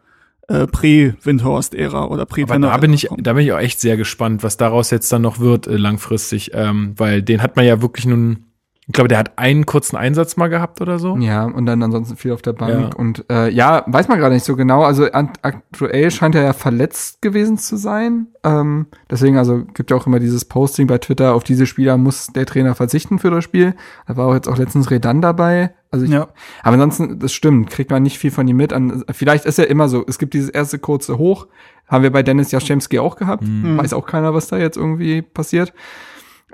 [0.48, 4.42] äh, Prä-Windhorst-Ära oder prä Aber da bin ich, da bin ich auch echt sehr gespannt,
[4.42, 8.06] was daraus jetzt dann noch wird äh, langfristig, ähm, weil den hat man ja wirklich
[8.06, 8.44] nun,
[8.86, 11.16] ich glaube, der hat einen kurzen Einsatz mal gehabt oder so.
[11.16, 12.92] Ja, und dann ansonsten viel auf der Bank.
[12.92, 12.96] Ja.
[12.96, 14.82] Und äh, ja, weiß man gerade nicht so genau.
[14.82, 18.26] Also aktuell scheint er ja verletzt gewesen zu sein.
[18.42, 22.26] Ähm, deswegen, also gibt ja auch immer dieses Posting bei Twitter, auf diese Spieler muss
[22.26, 23.74] der Trainer verzichten für das Spiel.
[24.06, 25.72] Da war auch jetzt auch letztens Redan dabei.
[25.90, 26.28] Also ich, Ja.
[26.62, 28.74] Aber ansonsten, das stimmt, kriegt man nicht viel von ihm mit.
[28.74, 31.46] An, vielleicht ist ja immer so, es gibt dieses erste kurze Hoch,
[31.88, 33.44] haben wir bei Dennis Jaschemski auch gehabt.
[33.78, 35.72] Weiß auch keiner, was da jetzt irgendwie passiert.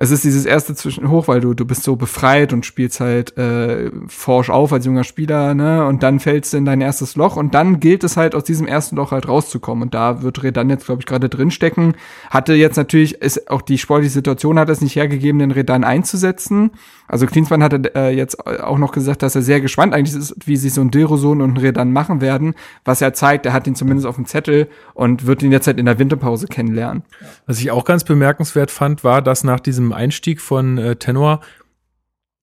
[0.02, 3.36] Es ist dieses erste zwischen hoch, weil du du bist so befreit und spielst halt
[3.36, 5.84] äh, forsch auf als junger Spieler, ne?
[5.86, 8.66] Und dann fällst du in dein erstes Loch und dann gilt es halt aus diesem
[8.66, 11.96] ersten Loch halt rauszukommen und da wird Redan jetzt glaube ich gerade drin stecken.
[12.30, 16.70] Hatte jetzt natürlich ist auch die sportliche Situation hat es nicht hergegeben, den Redan einzusetzen.
[17.06, 20.56] Also Klinsmann hatte äh, jetzt auch noch gesagt, dass er sehr gespannt eigentlich ist, wie
[20.56, 22.54] sich so ein Dilrosun und ein Redan machen werden,
[22.86, 25.78] was er zeigt, er hat ihn zumindest auf dem Zettel und wird ihn jetzt halt
[25.78, 27.02] in der Winterpause kennenlernen.
[27.46, 31.40] Was ich auch ganz bemerkenswert fand, war, dass nach diesem Einstieg von äh, Tenor,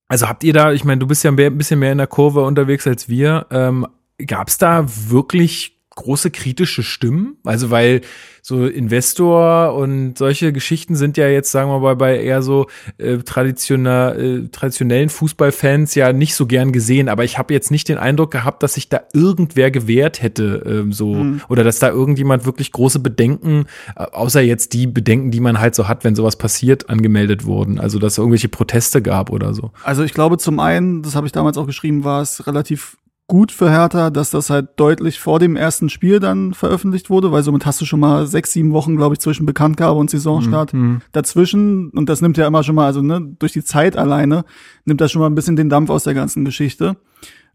[0.08, 2.44] also habt ihr da, ich meine, du bist ja ein bisschen mehr in der Kurve
[2.44, 3.88] unterwegs als wir, ähm,
[4.26, 7.38] gab es da wirklich große kritische Stimmen?
[7.44, 8.02] Also weil
[8.48, 12.68] so Investor und solche Geschichten sind ja jetzt, sagen wir mal, bei eher so
[12.98, 17.10] äh, traditionell, äh, traditionellen Fußballfans ja nicht so gern gesehen.
[17.10, 20.94] Aber ich habe jetzt nicht den Eindruck gehabt, dass sich da irgendwer gewehrt hätte, ähm,
[20.94, 23.66] so oder dass da irgendjemand wirklich große Bedenken,
[23.98, 27.82] äh, außer jetzt die Bedenken, die man halt so hat, wenn sowas passiert, angemeldet wurden.
[27.82, 29.72] Also dass es irgendwelche Proteste gab oder so.
[29.84, 32.96] Also ich glaube zum einen, das habe ich damals auch geschrieben, war es relativ
[33.28, 37.44] gut für Hertha, dass das halt deutlich vor dem ersten Spiel dann veröffentlicht wurde, weil
[37.44, 40.72] somit hast du schon mal sechs, sieben Wochen, glaube ich, zwischen Bekanntgabe und Saisonstart
[41.12, 41.90] dazwischen.
[41.90, 44.46] Und das nimmt ja immer schon mal, also ne, durch die Zeit alleine,
[44.86, 46.96] nimmt das schon mal ein bisschen den Dampf aus der ganzen Geschichte.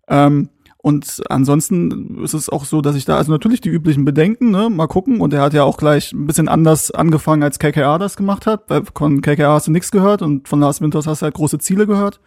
[0.09, 4.51] Ähm, und ansonsten ist es auch so, dass ich da, also natürlich die üblichen Bedenken,
[4.51, 5.21] ne, mal gucken.
[5.21, 8.65] Und er hat ja auch gleich ein bisschen anders angefangen, als KKA das gemacht hat.
[8.69, 11.61] Weil von KKA hast du nichts gehört und von Lars Winters hast du halt große
[11.61, 12.21] Ziele gehört.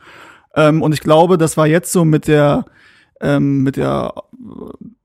[0.56, 2.66] Ähm, und ich glaube, das war jetzt so mit der,
[3.22, 4.14] ähm, mit der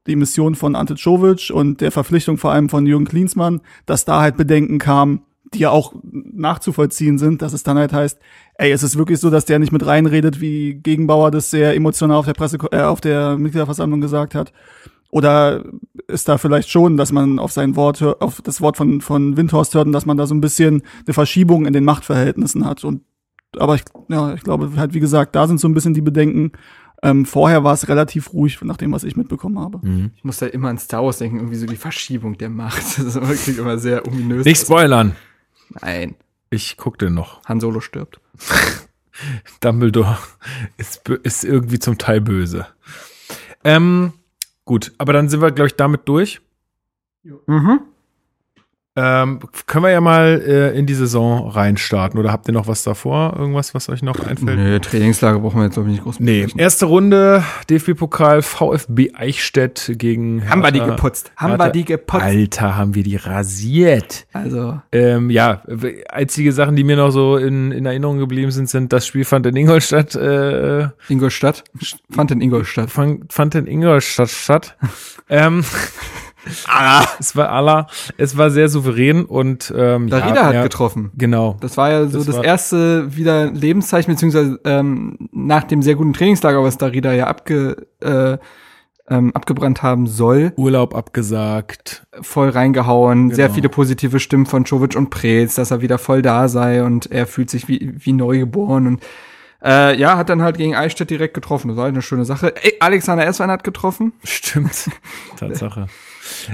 [0.07, 4.21] die Mission von Ante Czovic und der Verpflichtung vor allem von Jürgen Klinsmann, dass da
[4.21, 8.19] halt Bedenken kamen, die ja auch nachzuvollziehen sind, dass es dann halt heißt,
[8.55, 12.17] ey, es ist wirklich so, dass der nicht mit reinredet, wie Gegenbauer das sehr emotional
[12.17, 14.53] auf der Presse, äh, auf der Mitgliederversammlung gesagt hat.
[15.11, 15.65] Oder
[16.07, 19.75] ist da vielleicht schon, dass man auf sein Wort, auf das Wort von, von Windhorst
[19.75, 22.85] hört und dass man da so ein bisschen eine Verschiebung in den Machtverhältnissen hat.
[22.85, 23.03] Und,
[23.57, 26.53] aber ich, ja, ich glaube halt, wie gesagt, da sind so ein bisschen die Bedenken.
[27.03, 29.81] Ähm, vorher war es relativ ruhig, nach dem, was ich mitbekommen habe.
[30.17, 32.77] Ich muss da immer an Star Wars denken, irgendwie so die Verschiebung der Macht.
[32.79, 34.45] Das ist wirklich immer sehr ominös.
[34.45, 35.17] Nicht spoilern.
[35.81, 36.15] Nein,
[36.51, 37.43] Ich guck den noch.
[37.45, 38.21] Han Solo stirbt.
[39.61, 40.19] Dumbledore
[40.77, 42.67] ist, ist irgendwie zum Teil böse.
[43.65, 44.13] Ähm,
[44.65, 46.41] gut, aber dann sind wir, glaube ich, damit durch.
[47.23, 47.81] Mhm.
[49.03, 52.83] Ähm, können wir ja mal äh, in die Saison reinstarten oder habt ihr noch was
[52.83, 53.35] davor?
[53.39, 54.59] Irgendwas, was euch noch einfällt?
[54.59, 56.61] Nö, Trainingslager brauchen wir jetzt, glaube ich, nicht groß Nee, besprechen.
[56.61, 61.33] erste Runde DFB-Pokal VfB Eichstätt gegen Haben wir die geputzt.
[61.37, 61.65] Haben Hertha.
[61.67, 62.23] wir die geputzt.
[62.25, 64.27] Alter, haben wir die rasiert.
[64.33, 65.63] Also, Ähm, ja,
[66.11, 69.47] einzige Sachen, die mir noch so in, in Erinnerung geblieben sind, sind, das Spiel fand
[69.47, 71.65] in Ingolstadt, äh, Ingolstadt.
[72.11, 72.91] Fand in Ingolstadt.
[72.91, 74.77] fand, fand in Ingolstadt statt.
[75.29, 75.65] ähm,
[77.19, 77.87] es war Allah,
[78.17, 81.11] es war sehr souverän und ähm, Darida ja, hat ja, getroffen.
[81.17, 81.57] Genau.
[81.61, 86.13] Das war ja so Das das, erste wieder Lebenszeichen, beziehungsweise ähm, nach dem sehr guten
[86.13, 88.39] Trainingslager, was Darida ja abge, äh,
[89.09, 92.07] ähm, abgebrannt haben soll, Urlaub abgesagt.
[92.23, 93.31] voll reingehauen.
[93.35, 93.55] Sehr Genau.
[93.57, 97.27] viele positive Stimmen von Czovic und Preetz, dass er wieder voll da sei und er
[97.27, 99.03] fühlt sich wie, wie neugeboren und
[99.63, 101.69] äh, ja, hat dann halt gegen Eichstätt direkt getroffen.
[101.69, 102.55] Das war halt eine schöne Sache.
[102.65, 104.15] Ey, Alexander Esswein hat getroffen.
[104.25, 104.89] Stimmt.
[105.37, 105.87] Tatsache.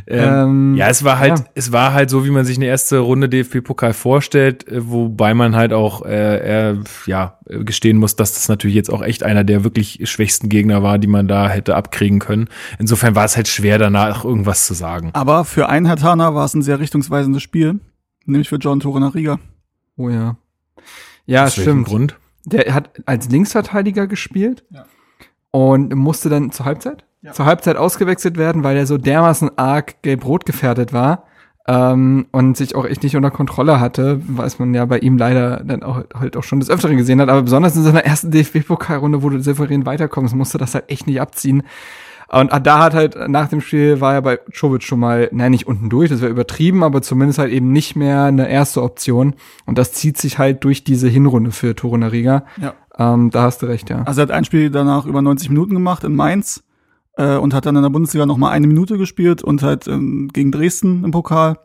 [0.06, 1.44] Ähm, Ähm, ja, es war halt, ja.
[1.54, 5.56] es war halt so, wie man sich eine erste Runde DFB-Pokal vorstellt, äh, wobei man
[5.56, 9.64] halt auch äh, äh, ja gestehen muss, dass das natürlich jetzt auch echt einer der
[9.64, 12.48] wirklich schwächsten Gegner war, die man da hätte abkriegen können.
[12.78, 15.10] Insofern war es halt schwer, danach irgendwas zu sagen.
[15.12, 17.80] Aber für einen Hertaner war es ein sehr richtungsweisendes Spiel,
[18.24, 19.38] nämlich für John Torunariga.
[19.96, 20.36] Oh ja.
[21.26, 21.86] Ja, Aus stimmt.
[21.88, 22.18] Grund?
[22.44, 24.84] Der hat als Linksverteidiger gespielt Ja.
[25.50, 27.04] und musste dann zur Halbzeit?
[27.26, 27.32] Ja.
[27.32, 31.24] Zur Halbzeit ausgewechselt werden, weil er so dermaßen arg gelb-rot gefährdet war.
[31.68, 35.62] ähm, und sich auch echt nicht unter Kontrolle hatte, was man ja bei ihm leider
[35.64, 37.28] dann auch halt auch schon des Öfteren gesehen hat.
[37.28, 41.20] Aber besonders in seiner ersten DFB-Pokalrunde, wo du souverän weiterkommst, musste das halt echt nicht
[41.20, 41.64] abziehen.
[42.28, 45.66] Und da hat halt nach dem Spiel war er bei Czovic schon mal, nein, nicht
[45.68, 49.34] unten durch, das wäre übertrieben, aber zumindest halt eben nicht mehr eine erste Option.
[49.64, 52.44] Und das zieht sich halt durch diese Hinrunde für Torunariga.
[52.60, 52.74] Ja.
[52.98, 54.02] Ähm, da hast du recht, ja.
[54.06, 56.64] Also er hat ein Spiel danach über 90 Minuten gemacht in Mainz
[57.16, 60.28] äh, und hat dann in der Bundesliga noch mal eine Minute gespielt und halt ähm,
[60.32, 61.58] gegen Dresden im Pokal.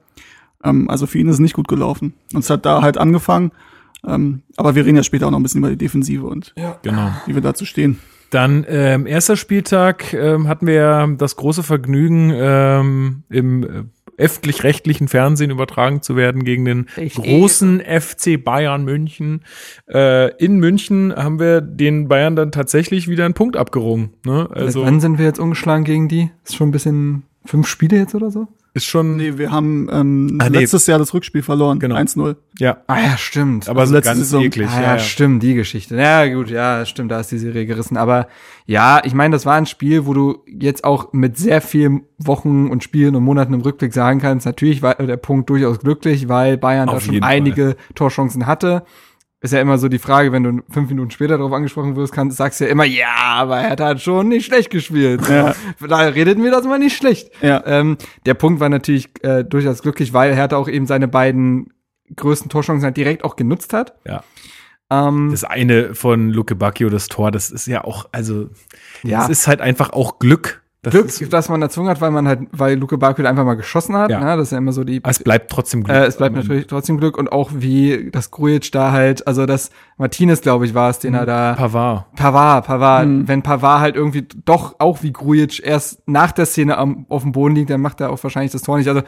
[0.63, 2.13] Ähm, also für ihn ist es nicht gut gelaufen.
[2.33, 3.51] Und es hat da halt angefangen.
[4.05, 7.11] Ähm, aber wir reden ja später auch noch ein bisschen über die Defensive und Genau.
[7.27, 7.99] wie wir dazu stehen.
[8.31, 13.83] Dann ähm, erster Spieltag ähm, hatten wir ja das große Vergnügen, ähm, im äh,
[14.21, 17.15] öffentlich-rechtlichen Fernsehen übertragen zu werden gegen den Echt?
[17.15, 19.43] großen FC Bayern München.
[19.89, 24.11] Äh, in München haben wir den Bayern dann tatsächlich wieder einen Punkt abgerungen.
[24.25, 24.47] Ne?
[24.51, 26.29] Also, Also wann sind wir jetzt umgeschlagen gegen die?
[26.45, 28.47] Ist schon ein bisschen fünf Spiele jetzt oder so?
[28.73, 30.59] Ist schon, Nee, wir haben ähm, Ach, nee.
[30.59, 31.79] letztes Jahr das Rückspiel verloren.
[31.79, 31.95] Genau.
[31.95, 32.35] 1-0.
[32.59, 33.67] ja, Ah ja, stimmt.
[33.67, 34.43] aber Also so letzte ganz Saison.
[34.43, 34.69] eklig.
[34.69, 35.95] Ah, ja, ja, stimmt, die Geschichte.
[35.97, 37.97] Ja, gut, ja, stimmt, da ist die Serie gerissen.
[37.97, 38.27] Aber
[38.65, 42.67] ja, ich meine, das war ein Spiel, wo du jetzt auch mit sehr vielen Wochen
[42.67, 46.57] und Spielen und Monaten im Rückblick sagen kannst, natürlich war der Punkt durchaus glücklich, weil
[46.57, 47.33] Bayern da Auf schon jeden Fall.
[47.33, 48.83] einige Torchancen hatte.
[49.43, 52.37] Ist ja immer so die Frage, wenn du fünf Minuten später darauf angesprochen wirst, kannst,
[52.37, 55.27] sagst du ja immer, ja, aber er hat nicht nicht schlecht gespielt.
[55.27, 55.55] Ja.
[55.87, 57.31] Da redeten wir das mal nicht schlecht.
[57.41, 57.63] Ja.
[57.65, 61.73] Ähm, der Punkt war natürlich äh, durchaus glücklich, weil Hertha auch eben seine beiden
[62.15, 63.95] größten Torchancen halt direkt auch genutzt hat.
[64.05, 64.23] Ja.
[64.91, 68.49] Ähm, Das eine von Luke Bacchio, das Tor, das ist ja auch, also,
[69.01, 69.21] Ja.
[69.21, 70.60] das ist halt einfach auch Glück.
[70.83, 73.53] Das Glück, ist, dass man erzwungen hat, weil man halt, weil Luke Bakio einfach mal
[73.53, 74.09] geschossen hat.
[74.09, 74.19] Ja.
[74.19, 74.35] Ne?
[74.35, 74.99] Das ist ja immer so die.
[75.03, 75.95] es bleibt trotzdem Glück.
[75.95, 79.69] äh, es bleibt natürlich trotzdem Glück und auch wie das Grujic da halt, also das
[79.97, 81.53] Martinez, glaube ich, war es, den er da.
[81.53, 82.05] Pavard.
[82.15, 83.27] Pavard, Pavard, Mhm.
[83.27, 87.31] wenn Pavard halt irgendwie doch auch wie Grujic erst nach der Szene am, auf dem
[87.31, 88.87] Boden liegt, dann macht er auch wahrscheinlich das Tor nicht.
[88.87, 89.01] Also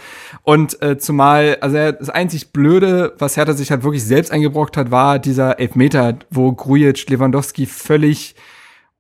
[0.44, 4.78] und äh, zumal, also er, das einzig Blöde, was Hertha sich halt wirklich selbst eingebrockt
[4.78, 8.36] hat, war dieser Elfmeter, wo Grujic Lewandowski völlig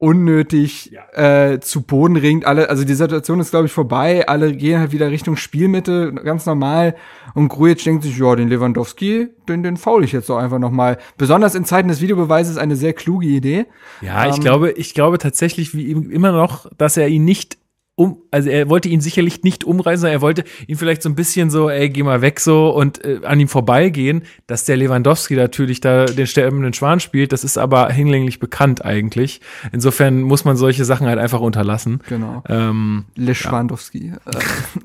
[0.04, 2.43] unnötig äh, zu Boden ringt.
[2.45, 4.28] Alle, also die Situation ist, glaube ich, vorbei.
[4.28, 6.95] Alle gehen halt wieder Richtung Spielmitte, ganz normal.
[7.36, 10.72] Und Grujic denkt sich, ja, den Lewandowski, den, den faul ich jetzt doch einfach noch
[10.72, 10.97] mal.
[11.18, 13.66] Besonders in Zeiten des Videobeweises eine sehr kluge Idee.
[14.01, 17.58] Ja, ich Ähm, glaube, ich glaube tatsächlich wie immer noch, dass er ihn nicht
[17.96, 21.16] um, also er wollte ihn sicherlich nicht umreißen, sondern er wollte ihn vielleicht so ein
[21.16, 25.36] bisschen so, ey, geh mal weg so und äh, an ihm vorbeigehen, dass der Lewandowski
[25.36, 29.41] natürlich da den sterbenden Schwan spielt, das ist aber hinlänglich bekannt eigentlich.
[29.72, 32.00] Insofern muss man solche Sachen halt einfach unterlassen.
[32.10, 32.44] Genau.
[32.50, 34.14] Ähm, Leschwandowski.
[34.26, 34.39] Äh,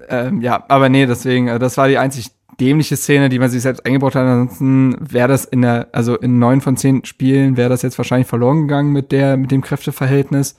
[0.27, 3.63] ähm, ja, aber nee, deswegen, äh, das war die einzig dämliche Szene, die man sich
[3.63, 4.25] selbst eingebaut hat.
[4.25, 8.29] Ansonsten wäre das in der, also in neun von zehn Spielen wäre das jetzt wahrscheinlich
[8.29, 10.57] verloren gegangen mit der, mit dem Kräfteverhältnis.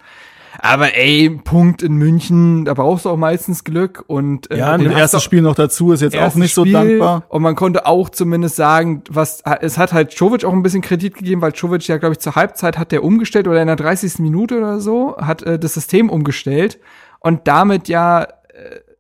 [0.62, 4.88] Aber ey, Punkt in München, da brauchst du auch meistens Glück und äh, Ja, Und
[4.90, 6.74] hast erstes du- Spiel noch dazu ist jetzt auch nicht so Spiel.
[6.74, 7.24] dankbar.
[7.30, 11.16] Und man konnte auch zumindest sagen, was es hat halt Czovic auch ein bisschen Kredit
[11.16, 14.20] gegeben, weil Czovic ja, glaube ich, zur Halbzeit hat der umgestellt oder in der 30.
[14.20, 16.80] Minute oder so, hat äh, das System umgestellt
[17.22, 18.28] und damit ja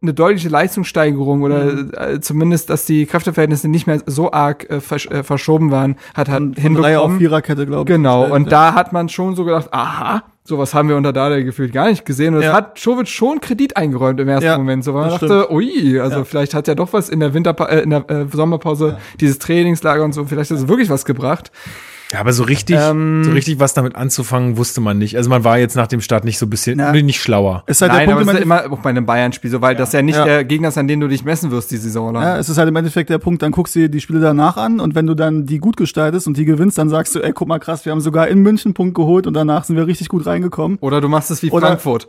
[0.02, 5.08] eine deutliche Leistungssteigerung oder äh, zumindest, dass die Kräfteverhältnisse nicht mehr so arg äh, versch
[5.08, 7.18] äh, verschoben waren, hat hat Von Dreier auf hinbekommen.
[7.20, 7.96] Viererkette, glaube ich.
[7.98, 8.50] Genau, und ja.
[8.50, 12.06] da hat man schon so gedacht, aha, sowas haben wir unter Dada gefühlt gar nicht
[12.06, 12.34] gesehen.
[12.34, 12.54] Und das Ja.
[12.54, 14.84] hat Czovic schon Kredit eingeräumt im ersten Ja, Moment.
[14.86, 16.24] So, weil man das dachte, ui, also Ja.
[16.24, 20.04] vielleicht hat ja doch was in der Winterpa äh, in der äh, Sommerpause, dieses Trainingslager
[20.04, 21.52] und so, vielleicht hat es wirklich was gebracht.
[22.12, 25.16] Ja, aber so richtig, Ähm, so richtig was damit anzufangen, wusste man nicht.
[25.18, 26.92] Also man war jetzt nach dem Start nicht so ein bisschen, Ja.
[26.92, 27.64] nicht schlauer.
[27.68, 29.52] ist halt Nein, der aber Punkt, es ist ja Endeffekt- immer auch bei einem Bayern-Spiel
[29.52, 30.26] so, weil das ja nicht Ja.
[30.26, 32.24] der Gegner ist, an den du dich messen wirst die Saison lang.
[32.24, 34.58] Ja, es ist halt im Endeffekt der Punkt, dann guckst du dir die Spiele danach
[34.58, 37.32] an und wenn du dann die gut gestaltest und die gewinnst, dann sagst du, ey,
[37.32, 39.86] guck mal krass, wir haben sogar in München einen Punkt geholt und danach sind wir
[39.86, 40.78] richtig gut reingekommen.
[40.82, 42.08] Oder du machst es wie Oder- Frankfurt.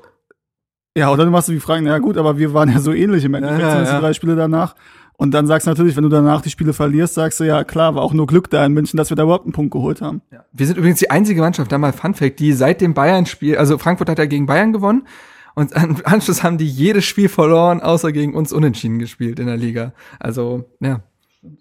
[0.96, 3.24] Ja, oder du machst du wie Fragen, na gut, aber wir waren ja so ähnlich
[3.24, 3.98] im Endeffekt, Ja, ja, zumindest ja.
[4.00, 4.74] die drei Spiele danach.
[5.20, 7.94] Und dann sagst du natürlich, wenn du danach die Spiele verlierst, sagst du, ja klar,
[7.94, 10.22] war auch nur Glück da in München, dass wir da überhaupt einen Punkt geholt haben.
[10.50, 13.76] Wir sind übrigens die einzige Mannschaft, da mal Fun Fact, die seit dem Bayern-Spiel, also
[13.76, 15.06] Frankfurt hat ja gegen Bayern gewonnen
[15.54, 19.58] und im Anschluss haben die jedes Spiel verloren, außer gegen uns unentschieden gespielt in der
[19.58, 19.92] Liga.
[20.18, 21.02] Also, ja.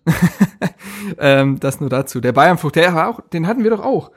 [1.19, 2.21] ähm, das nur dazu.
[2.21, 4.11] Der Bayern-Fluch, der war auch, den hatten wir doch auch.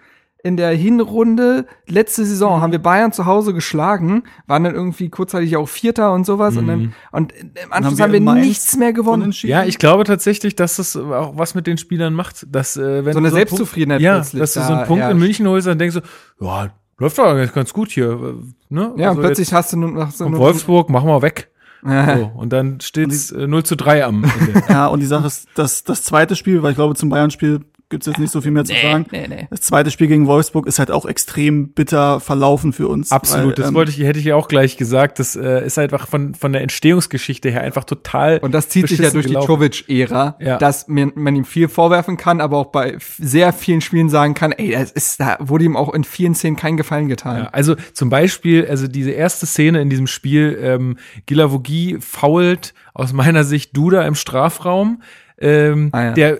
[0.44, 5.56] In der Hinrunde letzte Saison haben wir Bayern zu Hause geschlagen, waren dann irgendwie kurzzeitig
[5.56, 8.76] auch Vierter und sowas und dann und im Anschluss wir haben wir, in Mainz nichts
[8.76, 9.32] mehr gewonnen.
[9.42, 13.12] Ja, ich glaube tatsächlich, dass das auch was mit den Spielern macht, dass äh, wenn
[13.12, 15.20] So eine einen Selbstzufriedenheit Punkt, ja, plötzlich dass du so da einen Punkt in herrscht.
[15.20, 18.92] München holst, dann denkst du, ja, läuft doch eigentlich ganz gut hier, äh, ne?
[18.96, 21.48] Ja, Also und plötzlich hast du nur, hast du Und nur Wolfsburg, machen wir weg.
[21.84, 22.16] Ja.
[22.16, 24.62] So, und dann steht's äh, 0 zu 3 am Ende.
[24.68, 27.62] Ja, und die Sache ist, das, das zweite Spiel, weil ich glaube, zum Bayern-Spiel
[27.92, 29.06] gibt's jetzt nicht so viel mehr zu sagen.
[29.12, 29.46] nee, nee.
[29.50, 33.12] Das zweite Spiel gegen Wolfsburg ist halt auch extrem bitter verlaufen für uns.
[33.12, 35.20] Absolut, weil, das ähm, wollte ich, hätte ich ja auch gleich gesagt.
[35.20, 38.38] Das äh, ist einfach von, von der Entstehungsgeschichte her einfach total.
[38.38, 39.48] Und das zieht sich ja durch die gelaufen.
[39.48, 40.58] Jovic-Ära, Ja.
[40.58, 44.50] dass man, man ihm viel vorwerfen kann, aber auch bei sehr vielen Spielen sagen kann,
[44.52, 47.44] ey, das ist, da wurde ihm auch in vielen Szenen keinen Gefallen getan.
[47.44, 53.12] Ja, also zum Beispiel, also diese erste Szene in diesem Spiel, ähm, Gilavogi fault aus
[53.12, 55.02] meiner Sicht Duda im Strafraum.
[55.42, 56.12] Ähm, Ah, ja.
[56.12, 56.38] Der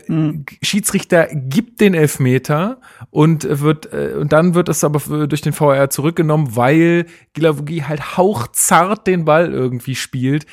[0.63, 2.81] Schiedsrichter gibt den Elfmeter
[3.11, 8.17] und wird äh, und dann wird es aber durch den VAR zurückgenommen, weil Gilavogi halt
[8.17, 10.47] hauchzart den Ball irgendwie spielt.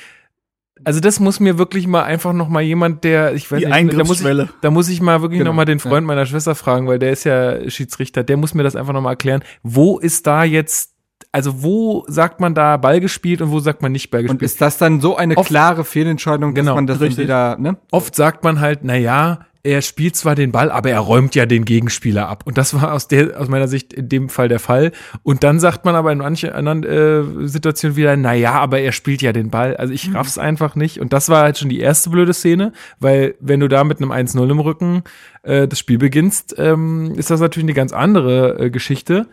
[0.85, 3.99] Also das muss mir wirklich mal einfach noch mal jemand, der ich weiß Die nicht,
[3.99, 6.55] da muss ich, da muss ich mal wirklich Genau, noch mal den Freund meiner Schwester
[6.55, 9.43] fragen, weil der ist ja Schiedsrichter, der muss mir das einfach noch mal erklären.
[9.61, 10.93] Wo ist da jetzt,
[11.31, 14.43] also wo sagt man da Ball gespielt und wo sagt man nicht Ball Und gespielt?
[14.43, 17.25] ist das dann so eine Oft- klare Fehlentscheidung, dass Genau, man das richtig.
[17.25, 17.77] wieder, ne?
[17.91, 21.45] Oft sagt man halt, na ja, er spielt zwar den Ball, aber er räumt ja
[21.45, 22.43] den Gegenspieler ab.
[22.45, 24.93] Und das war aus der, aus meiner Sicht in dem Fall der Fall.
[25.21, 28.93] Und dann sagt man aber in manchen anderen äh, Situationen wieder, na ja, aber er
[28.93, 29.75] spielt ja den Ball.
[29.75, 31.01] Also ich raff's einfach nicht.
[31.01, 32.71] Und das war halt schon die erste blöde Szene,
[33.01, 35.03] weil wenn du da mit einem 1-0 im Rücken
[35.43, 39.27] äh, das Spiel beginnst, ähm, ist das natürlich eine ganz andere äh, Geschichte.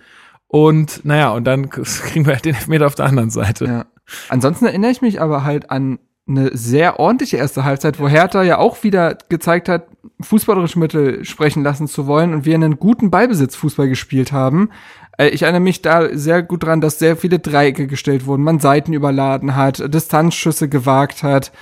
[0.49, 3.65] Und naja, und dann kriegen wir halt den Elfmeter auf der anderen Seite.
[3.65, 3.87] Ja.
[4.29, 8.59] Ansonsten erinnere ich mich aber halt an eine sehr ordentliche erste Halbzeit, wo Hertha ja
[8.59, 9.87] auch wieder gezeigt hat,
[10.21, 14.71] fußballerische Mittel sprechen lassen zu wollen und wir einen guten Ballbesitzfußball gespielt haben.
[15.19, 18.59] Äh, Ich erinnere mich da sehr gut dran, dass sehr viele Dreiecke gestellt wurden, man
[18.59, 21.53] Seiten überladen hat, Distanzschüsse gewagt hat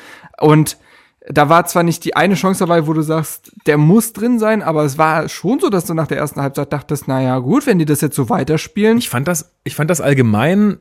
[0.40, 0.78] und
[1.26, 4.62] da war zwar nicht die eine Chance dabei, wo du sagst, der muss drin sein,
[4.62, 7.66] aber es war schon so, dass du nach der ersten Halbzeit dachtest, na ja, gut,
[7.66, 8.98] wenn die das jetzt so weiterspielen.
[8.98, 10.78] Ich fand das, ich fand das allgemein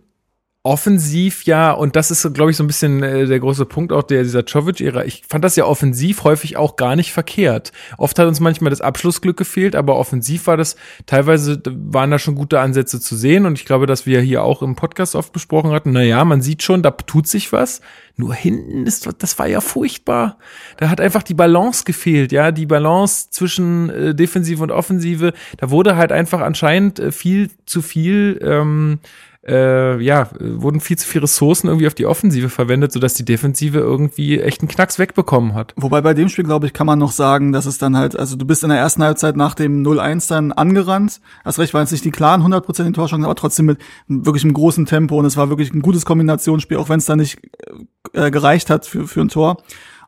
[0.66, 4.04] offensiv ja, und das ist, glaube ich, so ein bisschen äh, der große Punkt auch
[4.04, 5.04] der dieser Jovic-Ära.
[5.04, 7.74] Ich fand das ja offensiv häufig auch gar nicht verkehrt.
[7.98, 12.36] Oft hat uns manchmal das Abschlussglück gefehlt, aber offensiv war das, teilweise waren da schon
[12.36, 15.72] gute Ansätze zu sehen und ich glaube, dass wir hier auch im Podcast oft besprochen
[15.72, 17.82] hatten, na ja, man sieht schon, da tut sich was.
[18.16, 20.38] Nur hinten ist, das war ja furchtbar.
[20.78, 25.34] Da hat einfach die Balance gefehlt, ja, die Balance zwischen äh, Defensive und Offensive.
[25.58, 29.00] Da wurde halt einfach anscheinend äh, viel zu viel, ähm,
[29.46, 33.78] äh, ja, wurden viel zu viele Ressourcen irgendwie auf die Offensive verwendet, sodass die Defensive
[33.78, 35.74] irgendwie echt einen Knacks wegbekommen hat.
[35.76, 38.38] Wobei bei dem Spiel, glaube ich, kann man noch sagen, dass es dann halt, also
[38.38, 41.20] du bist in der ersten Halbzeit nach dem 0-1 dann angerannt.
[41.44, 44.86] Hast recht, waren es nicht die klaren 100% Torchancen, aber trotzdem mit wirklich einem großen
[44.86, 47.40] Tempo und es war wirklich ein gutes Kombinationsspiel, auch wenn es da nicht
[48.14, 49.58] äh, gereicht hat für, für ein Tor.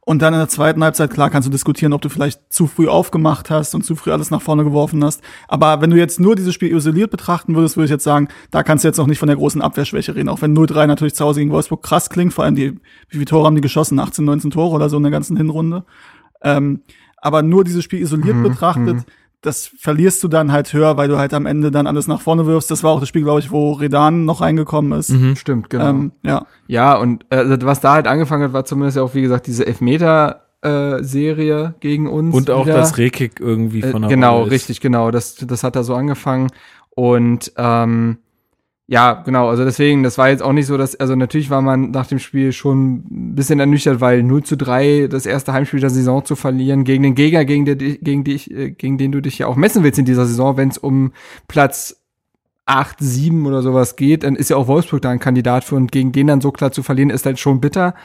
[0.08, 2.88] Und dann in der zweiten Halbzeit, klar, kannst du diskutieren, ob du vielleicht zu früh
[2.88, 5.22] aufgemacht hast und zu früh alles nach vorne geworfen hast.
[5.48, 8.62] Aber wenn du jetzt nur dieses Spiel isoliert betrachten würdest, würde ich jetzt sagen, da
[8.62, 10.30] kannst du jetzt noch nicht von der großen Abwehrschwäche reden.
[10.30, 13.26] Auch wenn 0-3 natürlich zu Hause gegen Wolfsburg krass klingt, vor allem die, wie viele
[13.26, 13.98] Tore haben die geschossen?
[13.98, 15.86] 18, 19 Tore oder so in der ganzen Hinrunde.
[16.44, 16.82] Ähm,
[17.18, 19.06] aber nur dieses Spiel isoliert betrachtet,
[19.42, 22.46] das verlierst du dann halt höher, weil du halt am Ende dann alles nach vorne
[22.48, 22.70] wirfst.
[22.72, 25.14] Das war auch das Spiel, glaube ich, wo Redan noch reingekommen ist.
[25.38, 25.90] Stimmt, genau.
[25.90, 26.46] Ähm, ja.
[26.68, 29.46] Ja, und äh, also was da halt angefangen hat, war zumindest ja auch, wie gesagt,
[29.48, 32.34] diese Elfmeter-Serie gegen uns.
[32.36, 32.76] Und auch wieder.
[32.78, 34.52] das Rehkick irgendwie Äh, von der Genau, Rolle ist.
[34.54, 35.12] richtig, genau.
[35.12, 36.50] Das, das hat da so angefangen.
[36.92, 38.18] Und ähm,
[38.88, 41.90] ja, genau, also deswegen, das war jetzt auch nicht so, dass, also natürlich war man
[41.90, 45.90] nach dem Spiel schon ein bisschen ernüchtert, weil 0 zu 3 das erste Heimspiel der
[45.90, 49.40] Saison zu verlieren gegen den Gegner, gegen, der, gegen, dich, äh, gegen den du dich
[49.40, 51.14] ja auch messen willst in dieser Saison, wenn es um
[51.48, 52.04] Platz
[52.68, 55.92] 8, 7 oder sowas geht, dann ist ja auch Wolfsburg da ein Kandidat für und
[55.92, 57.96] gegen den dann so klar zu verlieren, ist halt schon bitter.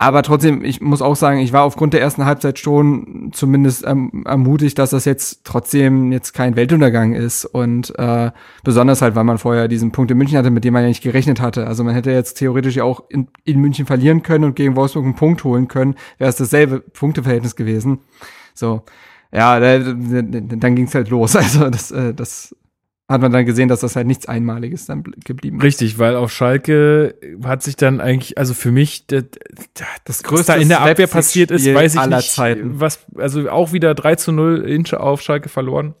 [0.00, 4.22] Aber trotzdem, ich muss auch sagen, ich war aufgrund der ersten Halbzeit schon zumindest ähm,
[4.26, 7.44] ermutigt, dass das jetzt trotzdem jetzt kein Weltuntergang ist.
[7.44, 8.30] Und äh,
[8.62, 11.02] besonders halt, weil man vorher diesen Punkt in München hatte, mit dem man ja nicht
[11.02, 11.66] gerechnet hatte.
[11.66, 15.04] Also man hätte jetzt theoretisch ja auch in, in München verlieren können und gegen Wolfsburg
[15.04, 17.98] einen Punkt holen können, wäre es dasselbe Punkteverhältnis gewesen.
[18.54, 18.82] So,
[19.32, 21.34] ja, da, da, dann ging's halt los.
[21.36, 22.54] Also das, äh, das
[23.08, 25.64] hat man dann gesehen, dass das halt nichts Einmaliges dann bl- geblieben ist.
[25.64, 29.24] Richtig, weil auf Schalke hat sich dann eigentlich, also für mich, das,
[30.04, 32.32] das größte was da in der Abwehr passiert ist, weiß ich aller nicht.
[32.32, 32.80] Zeiten.
[32.80, 35.94] Was, also auch wieder 3 zu 0 Inche auf Schalke verloren.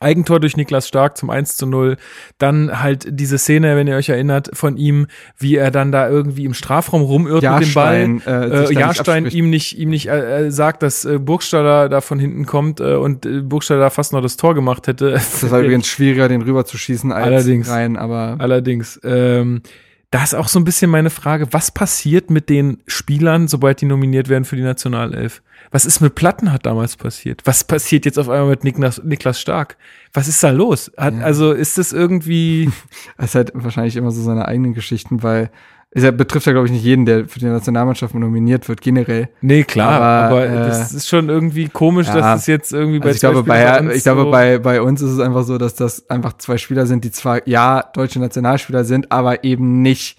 [0.00, 1.96] Eigentor durch Niklas Stark zum 1 zu 0.
[2.38, 5.06] Dann halt diese Szene, wenn ihr euch erinnert, von ihm,
[5.38, 8.00] wie er dann da irgendwie im Strafraum rumirrt mit dem Ball.
[8.00, 9.36] Jahrstein, äh, Äh, nicht Jahrstein abspricht.
[9.36, 12.94] ihm nicht, ihm nicht äh, äh, sagt, dass äh, Burgstaller da von hinten kommt äh,
[12.94, 15.12] und äh, Burgstaller da fast noch das Tor gemacht hätte.
[15.12, 17.70] Das war übrigens schwieriger, den rüber zu schießen als Allerdings.
[17.70, 19.00] rein, aber Allerdings.
[19.04, 19.62] Ähm,
[20.10, 23.86] da ist auch so ein bisschen meine Frage, was passiert mit den Spielern, sobald die
[23.86, 25.42] nominiert werden für die Nationalelf?
[25.72, 27.42] Was ist mit Plattenhardt damals passiert?
[27.44, 29.76] Was passiert jetzt auf einmal mit Niklas, Niklas Stark?
[30.12, 30.92] Was ist da los?
[30.96, 31.24] Hat, Ja.
[31.24, 32.70] Also ist das irgendwie,
[33.18, 35.50] Es hat wahrscheinlich immer so seine eigenen Geschichten, weil
[35.90, 39.28] es betrifft ja, glaube ich, nicht jeden, der für die Nationalmannschaft nominiert wird, generell.
[39.40, 42.14] nee, klar, aber, Aber, äh, das ist schon irgendwie komisch, ja.
[42.14, 44.82] dass das jetzt irgendwie bei Also ich glaube, bei, uns ich glaube so- bei, bei
[44.82, 48.20] uns ist es einfach so, dass das einfach zwei Spieler sind, die zwar ja deutsche
[48.20, 50.18] Nationalspieler sind, aber eben nicht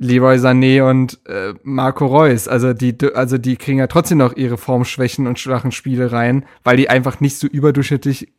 [0.00, 2.46] Leroy Sané und äh, Marco Reus.
[2.46, 6.76] Also die, also die kriegen ja trotzdem noch ihre Formschwächen und schwachen Spiele rein, weil
[6.76, 8.32] die einfach nicht so überdurchschnittlich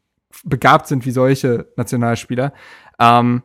[0.45, 2.53] begabt sind wie solche Nationalspieler.
[2.99, 3.41] Ähm,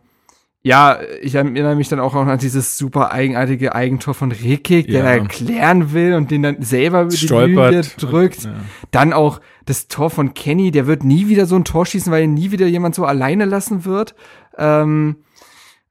[0.67, 5.01] ja, ich erinnere mich dann auch noch an dieses super eigenartige Eigentor von Rekik, der
[5.01, 5.03] Ja.
[5.03, 7.17] da erklären will und den dann selber über die.
[7.27, 8.45] Linie drückt.
[8.45, 8.55] Ja.
[8.91, 12.25] Dann auch das Tor von Kenny, der wird nie wieder so ein Tor schießen, weil
[12.25, 14.15] ihn nie wieder jemand so alleine lassen wird.
[14.57, 15.17] Ähm,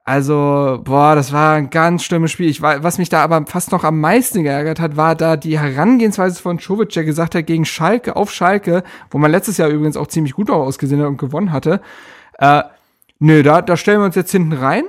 [0.05, 2.49] also, boah, das war ein ganz schlimmes Spiel.
[2.49, 5.59] Ich war, was mich da aber fast noch am meisten geärgert hat, war da die
[5.59, 9.97] Herangehensweise von Czovic, der gesagt hat, gegen Schalke, auf Schalke, wo man letztes Jahr übrigens
[9.97, 11.79] auch ziemlich gut ausgesehen hat und gewonnen hatte,
[12.39, 12.63] äh,
[13.19, 14.83] nö, da, da stellen wir uns jetzt hinten rein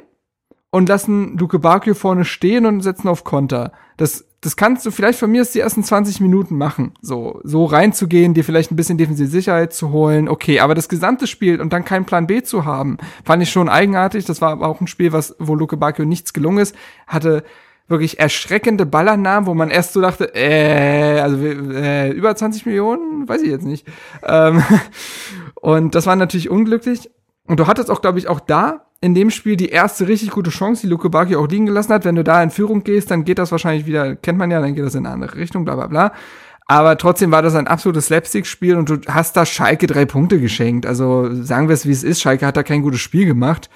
[0.70, 3.72] und lassen Luke Bakio vorne stehen und setzen auf Konter.
[3.96, 6.94] Das, das kannst du vielleicht von mir aus die ersten 20 Minuten machen.
[7.00, 10.28] So, so reinzugehen, dir vielleicht ein bisschen defensive Sicherheit zu holen.
[10.28, 13.68] Okay, aber das gesamte Spiel und dann keinen Plan B zu haben, fand ich schon
[13.68, 14.24] eigenartig.
[14.24, 16.74] Das war aber auch ein Spiel, was, wo Luke Bakio nichts gelungen ist.
[17.06, 17.44] Hatte
[17.86, 23.42] wirklich erschreckende Ballannahmen, wo man erst so dachte, äh, also äh, über 20 Millionen, weiß
[23.42, 23.86] ich jetzt nicht.
[24.24, 24.62] Ähm,
[25.54, 27.10] und das war natürlich unglücklich.
[27.46, 30.50] Und du hattest auch, glaube ich, auch da in dem Spiel die erste richtig gute
[30.50, 32.04] Chance, die Luke Bacchio auch liegen gelassen hat.
[32.06, 34.74] Wenn du da in Führung gehst, dann geht das wahrscheinlich wieder, kennt man ja, dann
[34.74, 36.12] geht das in eine andere Richtung, bla bla bla.
[36.66, 40.86] Aber trotzdem war das ein absolutes Slapstick-Spiel und du hast da Schalke drei Punkte geschenkt.
[40.86, 42.22] Also sagen wir es, wie es ist.
[42.22, 43.68] Schalke hat da kein gutes Spiel gemacht.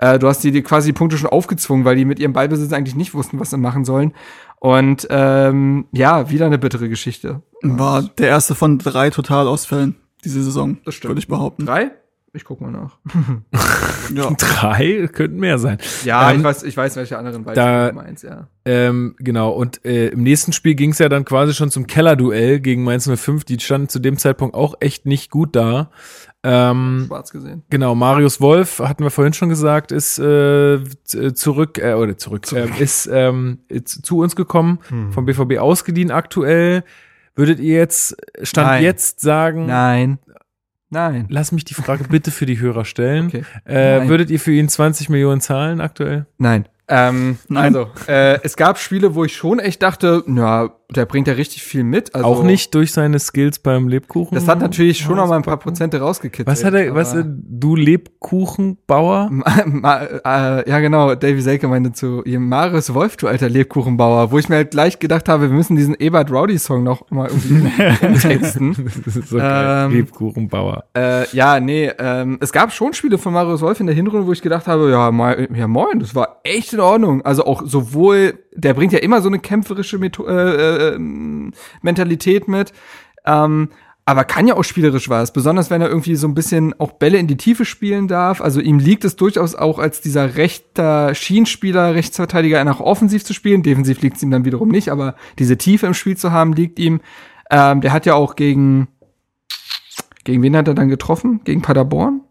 [0.00, 2.72] Äh, du hast die, die quasi die Punkte schon aufgezwungen, weil die mit ihrem Ballbesitz
[2.72, 4.12] eigentlich nicht wussten, was sie machen sollen.
[4.58, 7.42] Und ähm, ja, wieder eine bittere Geschichte.
[7.62, 9.94] War der erste von drei Totalausfällen
[10.24, 11.10] diese Saison, Das stimmt.
[11.10, 11.66] würde ich behaupten.
[11.66, 11.92] Drei?
[12.34, 12.98] Ich guck mal nach.
[14.14, 14.30] Ja.
[14.36, 15.78] drei könnten mehr sein.
[16.04, 18.48] Ja, Ähm, ich weiß, ich weiß, welche anderen da- Beispiele du meinst, ja.
[18.64, 22.60] Ähm, genau, und äh, im nächsten Spiel ging es ja dann quasi schon zum Kellerduell
[22.60, 23.44] gegen Mainz 05.
[23.44, 25.90] Die standen zu dem Zeitpunkt auch echt nicht gut da.
[26.42, 27.62] Ähm, Schwarz gesehen.
[27.70, 32.50] genau, Marius Wolf, hatten wir vorhin schon gesagt, ist äh, z- zurück, äh, oder zurück,
[32.52, 34.80] Äh, ist ähm, z- zu uns gekommen,
[35.12, 36.82] vom BVB ausgeliehen aktuell.
[37.34, 38.82] Würdet ihr jetzt, Stand Nein.
[38.82, 40.18] jetzt sagen, Nein.
[40.92, 41.26] Nein.
[41.30, 43.26] lass mich die Frage bitte für die Hörer stellen.
[43.28, 43.44] Okay.
[43.64, 46.26] Äh, würdet ihr für ihn 20 Millionen zahlen aktuell?
[46.36, 46.66] Nein.
[46.88, 47.74] Ähm, Nein.
[47.74, 51.62] Also, äh, es gab Spiele, wo ich schon echt dachte, na, der bringt ja richtig
[51.62, 52.14] viel mit.
[52.14, 54.34] Also, auch nicht durch seine Skills beim Lebkuchen?
[54.34, 56.46] Das hat natürlich schon noch mal ein paar Prozente rausgekitzelt.
[56.46, 59.28] Was hat er, was, äh, du Lebkuchenbauer?
[59.30, 64.30] Ma, ma, äh, ja, genau, Davy Selke meinte zu ihm, Marius Wolf, du alter Lebkuchenbauer,
[64.30, 67.28] wo ich mir halt gleich gedacht habe, wir müssen diesen Ebert Rowdy Song noch mal
[67.28, 68.76] irgendwie texten.
[69.04, 69.86] Das ist so geil.
[69.86, 70.84] Ähm, Lebkuchenbauer.
[70.96, 74.32] Äh, ja, nee, ähm, es gab schon Spiele von Marius Wolf in der Hinrunde, wo
[74.32, 77.22] ich gedacht habe, ja, moi, ja moin, das war echt in Ordnung.
[77.22, 82.48] Also auch sowohl, der bringt ja immer so eine kämpferische Metho äh, äh, ähm, Mentalität
[82.48, 82.72] mit,
[83.24, 83.70] ähm,
[84.04, 87.18] aber kann ja auch spielerisch was, besonders wenn er irgendwie so ein bisschen auch Bälle
[87.18, 88.40] in die Tiefe spielen darf.
[88.40, 93.62] Also ihm liegt es durchaus auch als dieser rechter Schienenspieler, Rechtsverteidiger nach offensiv zu spielen.
[93.62, 96.80] Defensiv liegt es ihm dann wiederum nicht, aber diese Tiefe im Spiel zu haben, liegt
[96.80, 97.00] ihm.
[97.50, 98.88] Ähm, der hat ja auch gegen
[100.24, 101.40] gegen wen hat er dann getroffen?
[101.44, 102.22] Gegen Paderborn?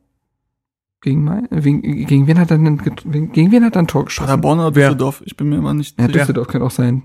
[1.01, 1.51] Gegen, Main?
[1.51, 4.27] Äh, Gegen, gegen wen hat er denn gegen wen hat er ein Tor geschossen?
[4.27, 4.71] Paderborn oder?
[4.71, 5.21] Düsseldorf?
[5.25, 6.19] Ich bin mir immer nicht Ja, sicher.
[6.19, 7.03] Düsseldorf könnte auch sein.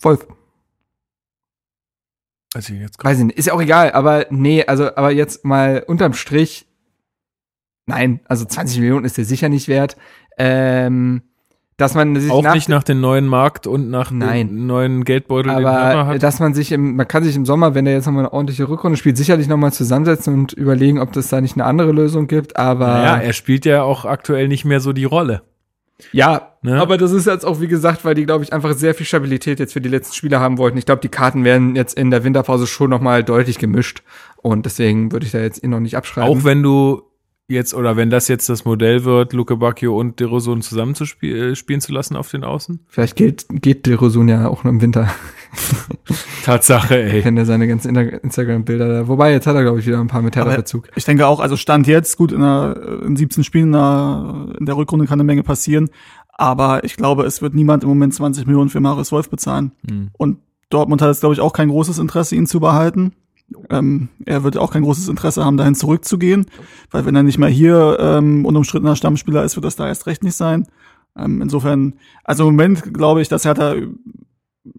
[0.00, 0.26] Wolf.
[2.54, 3.38] Also jetzt Weiß ich nicht.
[3.38, 6.66] Ist ja auch egal, aber nee, also, aber jetzt mal unterm Strich.
[7.86, 9.96] Nein, also 20 Millionen ist der sicher nicht wert.
[10.38, 11.22] Ähm,
[11.82, 14.48] dass man sich auch nach, nicht nach dem neuen Markt und nach Nein.
[14.48, 17.94] dem neuen Geldbeutel, aber dass man sich im, man kann sich im Sommer, wenn der
[17.94, 21.56] jetzt nochmal eine ordentliche Rückrunde spielt, sicherlich nochmal zusammensetzen und überlegen, ob das da nicht
[21.56, 22.86] eine andere Lösung gibt, aber.
[22.86, 25.42] Naja, er spielt ja auch aktuell nicht mehr so die Rolle.
[26.12, 26.80] Ja, Ne?
[26.80, 29.58] aber das ist jetzt auch, wie gesagt, weil die, glaube ich, einfach sehr viel Stabilität
[29.58, 30.78] jetzt für die letzten Spiele haben wollten.
[30.78, 34.04] Ich glaube, die Karten werden jetzt in der Winterpause schon noch mal deutlich gemischt.
[34.36, 36.30] Und deswegen würde ich da jetzt ihn noch nicht abschreiben.
[36.30, 37.02] Auch wenn du
[37.52, 41.04] jetzt, oder wenn das jetzt das Modell wird, Luke Bacchio und De Rosun zusammen zu
[41.06, 42.80] spiel, äh, spielen zu lassen auf den Außen?
[42.88, 45.08] Vielleicht geht, geht De Rosun ja auch noch im Winter.
[46.44, 47.22] Tatsache, Ich ey.
[47.22, 49.08] kenne ja seine ganzen Instagram-Bilder da.
[49.08, 50.88] Wobei, jetzt hat er, glaube ich, wieder ein paar mit Hertha-Bezug.
[50.96, 54.66] Ich denke auch, also Stand jetzt, gut, in, der, in 17 Spielen in der, in
[54.66, 55.90] der Rückrunde kann eine Menge passieren.
[56.32, 59.72] Aber ich glaube, es wird niemand im Moment 20 Millionen für Marius Wolf bezahlen.
[59.88, 60.08] Hm.
[60.14, 60.38] Und
[60.70, 63.12] Dortmund hat jetzt, glaube ich, auch kein großes Interesse, ihn zu behalten.
[63.70, 66.46] Ähm, er wird auch kein großes Interesse haben, dahin zurückzugehen,
[66.90, 70.22] weil wenn er nicht mehr hier ähm, unumstrittener Stammspieler ist, wird das da erst recht
[70.22, 70.66] nicht sein.
[71.16, 71.94] Ähm, insofern,
[72.24, 73.74] also im Moment glaube ich, dass Hertha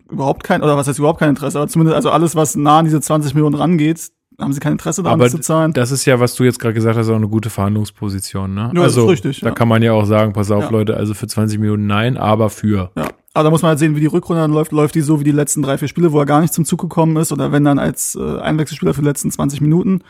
[0.10, 2.86] überhaupt kein, oder was heißt überhaupt kein Interesse, aber zumindest also alles, was nah an
[2.86, 5.74] diese 20 Millionen rangeht, haben sie kein Interesse daran Aber zu zahlen.
[5.74, 8.54] das ist ja, was du jetzt gerade gesagt hast, auch eine gute Verhandlungsposition.
[8.54, 8.62] Ne?
[8.62, 9.54] Ja, das also ist richtig, da ja.
[9.54, 10.70] kann man ja auch sagen, pass auf, Ja.
[10.70, 12.92] Leute, also für 20 Minuten nein, aber für.
[12.96, 13.08] Ja.
[13.36, 14.72] Aber da muss man halt sehen, wie die Rückrunde dann läuft.
[14.72, 16.80] Läuft die so wie die letzten drei, vier Spiele, wo er gar nicht zum Zug
[16.82, 20.02] gekommen ist, oder wenn dann als äh, Einwechselspieler für die letzten 20 Minuten.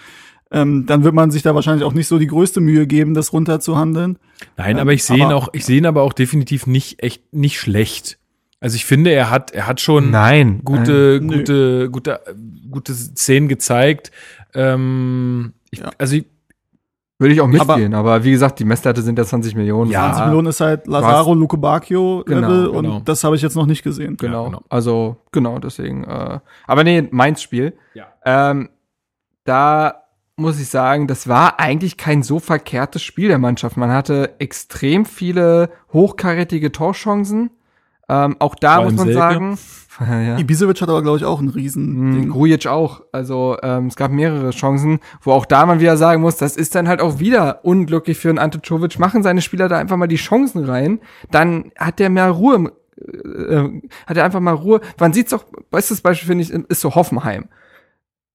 [0.51, 3.33] Ähm, dann wird man sich da wahrscheinlich auch nicht so die größte Mühe geben, das
[3.33, 4.19] runterzuhandeln.
[4.57, 7.01] Nein, Ähm, aber ich sehe ihn aber- auch, ich sehe ihn aber auch definitiv nicht
[7.01, 8.19] echt nicht schlecht.
[8.63, 10.61] Also ich finde, er hat, er hat schon Nein.
[10.63, 11.39] gute, Nö.
[11.39, 12.21] gute, gute,
[12.71, 14.09] gute Szenen gezeigt.
[14.53, 15.91] Ähm, ich, Ja.
[15.97, 16.25] Also ich,
[17.19, 19.91] Würde ich auch mitgehen, aber, wie gesagt, die Messlatte sind ja 20 Millionen.
[19.91, 20.05] Ja.
[20.13, 23.01] 20 Millionen ist halt Lazaro, Luke Bacchio Level Genau, und genau.
[23.03, 24.15] das habe ich jetzt noch nicht gesehen.
[24.15, 24.43] Genau.
[24.43, 24.63] Ja, genau.
[24.69, 26.05] Also, genau, deswegen.
[26.05, 27.73] Äh, aber nee, Mainz Spiel.
[27.93, 28.05] Ja.
[28.23, 28.69] Ähm,
[29.43, 30.03] da
[30.37, 33.75] muss ich sagen, das war eigentlich kein so verkehrtes Spiel der Mannschaft.
[33.75, 37.51] Man hatte extrem viele hochkarätige Torchancen.
[38.09, 39.19] Ähm, auch da Vor muss man Selke.
[39.19, 39.57] sagen.
[39.99, 40.37] ja.
[40.37, 42.29] Ibisevic hat aber, glaube ich, auch ein riesen Ding.
[42.29, 43.01] Grujic auch.
[43.11, 46.75] Also ähm, es gab mehrere Chancen, wo auch da man wieder sagen muss, das ist
[46.75, 48.99] dann halt auch wieder unglücklich für einen Ante Czovic.
[48.99, 50.99] Machen seine Spieler da einfach mal die Chancen rein,
[51.31, 54.81] dann hat der mehr Ruhe, im- äh, hat er einfach mal Ruhe.
[54.99, 57.45] Man sieht's doch, bestes Beispiel finde ich, ist so Hoffenheim.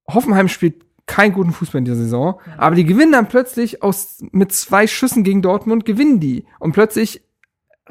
[0.09, 4.53] Hoffenheim spielt keinen guten Fußball in dieser Saison, aber die gewinnen dann plötzlich aus mit
[4.53, 7.23] zwei Schüssen gegen Dortmund gewinnen die und plötzlich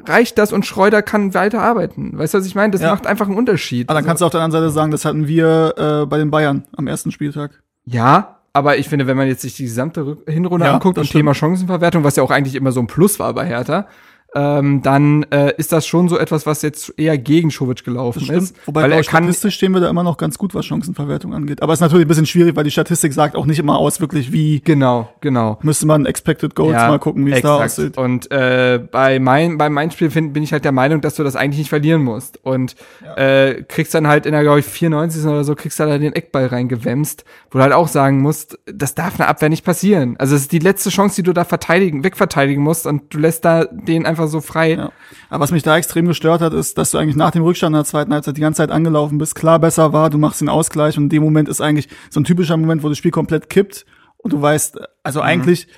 [0.06, 2.16] reicht das und Schreuder kann weiter arbeiten.
[2.16, 2.70] Weißt du, was ich meine?
[2.72, 2.90] Das Ja.
[2.90, 3.88] macht einfach einen Unterschied.
[3.88, 6.18] Aber dann Also- kannst du auf der anderen Seite sagen, das hatten wir äh, bei
[6.18, 7.62] den Bayern am ersten Spieltag.
[7.84, 11.20] Ja, aber ich finde, wenn man jetzt sich die gesamte Hinrunde Ja, anguckt und stimmt.
[11.20, 13.86] Thema Chancenverwertung, was ja auch eigentlich immer so ein Plus war bei Hertha,
[14.34, 18.54] ähm, dann äh, ist das schon so etwas, was jetzt eher gegen Schowitsch gelaufen ist.
[18.66, 21.62] Wobei weil er kann, statistisch stehen wir da immer noch ganz gut, was Chancenverwertung angeht.
[21.62, 24.00] Aber es ist natürlich ein bisschen schwierig, weil die Statistik sagt auch nicht immer aus,
[24.00, 25.58] wirklich wie genau, genau.
[25.62, 27.96] müsste man Expected Goals mal gucken, wie es da aussieht.
[27.96, 31.24] Und äh, bei mein, bei meinem Spiel find, bin ich halt der Meinung, dass du
[31.24, 32.38] das eigentlich nicht verlieren musst.
[32.44, 32.76] Und
[33.16, 35.24] äh, kriegst dann halt in der, glaube ich, 94.
[35.24, 38.94] oder so, kriegst du da den Eckball reingewämst, wo du halt auch sagen musst, das
[38.94, 40.16] darf eine Abwehr nicht passieren.
[40.18, 43.44] Also es ist die letzte Chance, die du da verteidigen, wegverteidigen musst und du lässt
[43.44, 44.72] da den einfach so frei.
[44.72, 44.92] Ja.
[45.30, 47.78] Aber was mich da extrem gestört hat, ist, dass du eigentlich nach dem Rückstand in
[47.78, 49.34] der zweiten Halbzeit die ganze Zeit angelaufen bist.
[49.34, 52.24] Klar, besser war, du machst den Ausgleich und in dem Moment ist eigentlich so ein
[52.24, 55.68] typischer Moment, wo das Spiel komplett kippt und du weißt, also eigentlich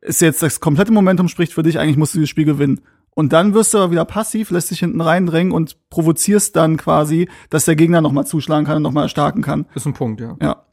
[0.00, 2.80] ist jetzt das komplette Momentum spricht für dich, eigentlich musst du dieses Spiel gewinnen.
[3.12, 7.28] Und dann wirst du aber wieder passiv, lässt dich hinten reindrängen und provozierst dann quasi,
[7.50, 9.66] dass der Gegner nochmal zuschlagen kann und nochmal erstarken kann.
[9.74, 10.36] Ist ein Punkt, ja.
[10.40, 10.64] Ja.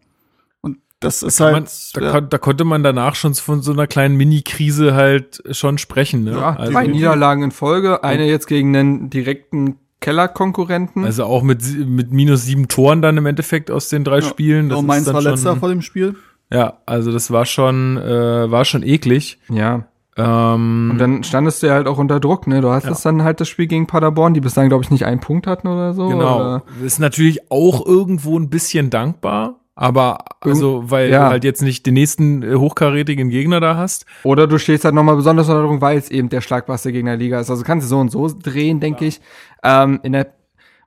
[0.99, 1.91] Und das ist man, halt.
[1.93, 2.11] da, ja.
[2.11, 6.23] kon, da konnte man danach schon von so einer kleinen Mini-Krise halt schon sprechen.
[6.23, 6.31] Ne?
[6.31, 11.03] Ja, also, zwei Niederlagen in Folge, eine jetzt gegen einen direkten Kellerkonkurrenten.
[11.05, 14.69] also auch mit, mit minus sieben Toren dann im Endeffekt aus den drei Spielen.
[14.69, 16.15] Das Oh, ist Mainz war letzter vor dem Spiel.
[16.51, 19.39] Ja, also das war schon, äh, war schon eklig.
[19.49, 19.85] ja.
[20.19, 22.61] Ähm, Und dann standest du ja halt auch unter Druck, ne?
[22.61, 25.05] Du hast das dann halt das Spiel gegen Paderborn, die bis dahin, glaube ich, nicht
[25.05, 26.07] einen Punkt hatten oder so.
[26.07, 26.35] Genau.
[26.37, 26.63] Oder?
[26.83, 31.25] Ist natürlich auch irgendwo ein bisschen dankbar, aber also, weil Ja.
[31.25, 34.05] du halt jetzt nicht den nächsten äh, hochkarätigen Gegner da hast.
[34.23, 37.19] Oder du stehst halt nochmal besonders unter Druck, weil es eben der schlagbarste Gegner der
[37.19, 37.49] Liga ist.
[37.51, 39.21] Also kannst du so und so drehen, denke ich.
[39.63, 40.33] Ähm, in der,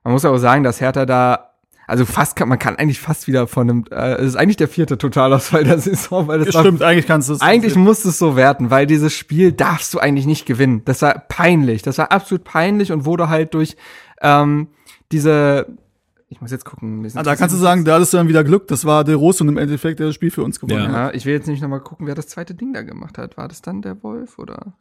[0.03, 1.51] man muss ja auch sagen, dass Hertha da,
[1.87, 4.67] also fast kann, man kann eigentlich fast wieder von einem, äh, es ist eigentlich der
[4.67, 7.41] vierte Totalausfall der Saison, weil das Das war stimmt, eigentlich kannst du es.
[7.41, 10.81] Eigentlich musst du es so werten, weil dieses Spiel darfst du eigentlich nicht gewinnen.
[10.83, 11.81] Das war peinlich.
[11.81, 13.77] Das war absolut peinlich und wurde halt durch
[14.21, 14.67] ähm,
[15.13, 15.67] diese.
[16.31, 17.05] Ich muss jetzt gucken.
[17.15, 18.65] Ah, da kannst du sagen, da hattest du dann wieder Glück.
[18.69, 20.87] Das war der Rosso im Endeffekt, der das Spiel für uns gewonnen Ja.
[20.87, 20.93] hat.
[20.93, 23.35] Ja, ich will jetzt nicht nochmal gucken, wer das zweite Ding da gemacht hat.
[23.35, 24.73] War das dann der Wolf oder?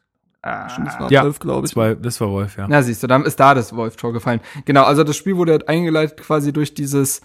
[0.68, 1.72] Stimmt, das war Ja, 12, glaube ich.
[1.72, 2.66] Das war, das war Wolf, ja.
[2.68, 4.40] Na, siehst du, dann ist da das Wolf-Tor gefallen.
[4.64, 7.20] Genau, also das Spiel wurde halt eingeleitet quasi durch dieses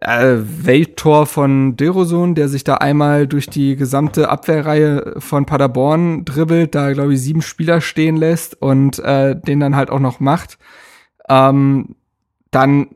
[0.00, 6.74] äh, Welttor von Derosun, der sich da einmal durch die gesamte Abwehrreihe von Paderborn dribbelt,
[6.74, 10.58] da glaube ich sieben Spieler stehen lässt und äh, den dann halt auch noch macht.
[11.28, 11.94] Ähm,
[12.50, 12.88] dann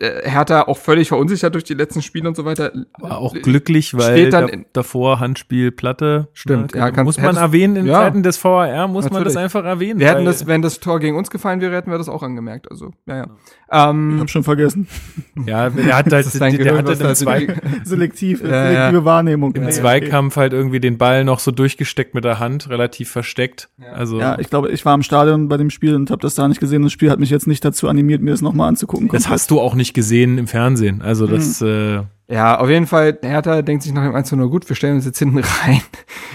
[0.00, 2.72] äh, Hertha auch völlig verunsichert durch die letzten Spiele und so weiter.
[2.98, 6.28] War auch glücklich, weil Steht dann da, in- davor Handspiel Platte.
[6.32, 7.94] Stimmt, ja, kann- muss man erwähnen in ja.
[8.00, 9.38] Zeiten des VAR, muss man das Natürlich.
[9.38, 10.00] einfach erwähnen.
[10.00, 12.70] Wir hätten das, wenn das Tor gegen uns gefallen wäre, hätten wir das auch angemerkt.
[12.70, 13.24] Also, ja, ja.
[13.24, 14.86] Ich Ähm, hab schon vergessen.
[15.46, 17.46] Ja, der hat halt, der Gehirn, hat halt was im, da Zwei,
[17.84, 19.04] Selektiv, Ja, selektive ja.
[19.04, 19.54] Wahrnehmung.
[19.54, 23.70] im Ja, Zweikampf halt irgendwie den Ball noch so durchgesteckt mit der Hand, relativ versteckt.
[23.92, 26.46] Also Ja, ich glaube, ich war im Stadion bei dem Spiel und habe das da
[26.46, 26.82] nicht gesehen.
[26.82, 29.08] Das Spiel hat mich jetzt nicht dazu animiert, mir das nochmal anzugucken.
[29.08, 31.02] das hast du auch nicht gesehen im Fernsehen.
[31.02, 34.68] Also das, äh, Ja, auf jeden Fall, Hertha denkt sich nach dem 1 0 gut,
[34.68, 35.82] wir stellen uns jetzt hinten rein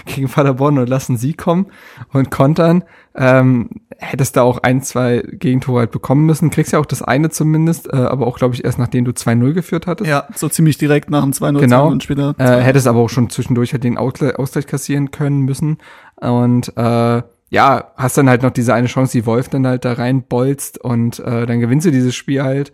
[0.06, 1.66] gegen Paderborn und lassen sie kommen
[2.12, 2.84] und kontern.
[3.16, 6.50] Ähm, hättest da auch ein, zwei Gegentore halt bekommen müssen.
[6.50, 9.54] Kriegst ja auch das eine zumindest, äh, aber auch, glaube ich, erst nachdem du 2-0
[9.54, 10.08] geführt hattest.
[10.08, 11.88] Ja, so ziemlich direkt nach dem 2-0 Genau.
[11.88, 12.34] und später.
[12.38, 15.78] Äh, hättest aber auch schon zwischendurch halt den Ausgleich, Ausgleich kassieren können müssen.
[16.20, 19.94] Und äh, ja, hast dann halt noch diese eine Chance, die Wolf dann halt da
[19.94, 22.72] reinbolzt und äh, dann gewinnst du dieses Spiel halt.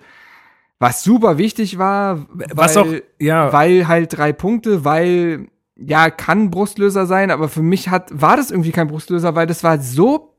[0.84, 3.52] Was super wichtig war, Was weil, auch- ja.
[3.52, 8.50] weil halt drei Punkte, weil ja kann Brustlöser sein, aber für mich hat war das
[8.50, 10.30] irgendwie kein Brustlöser, weil das war so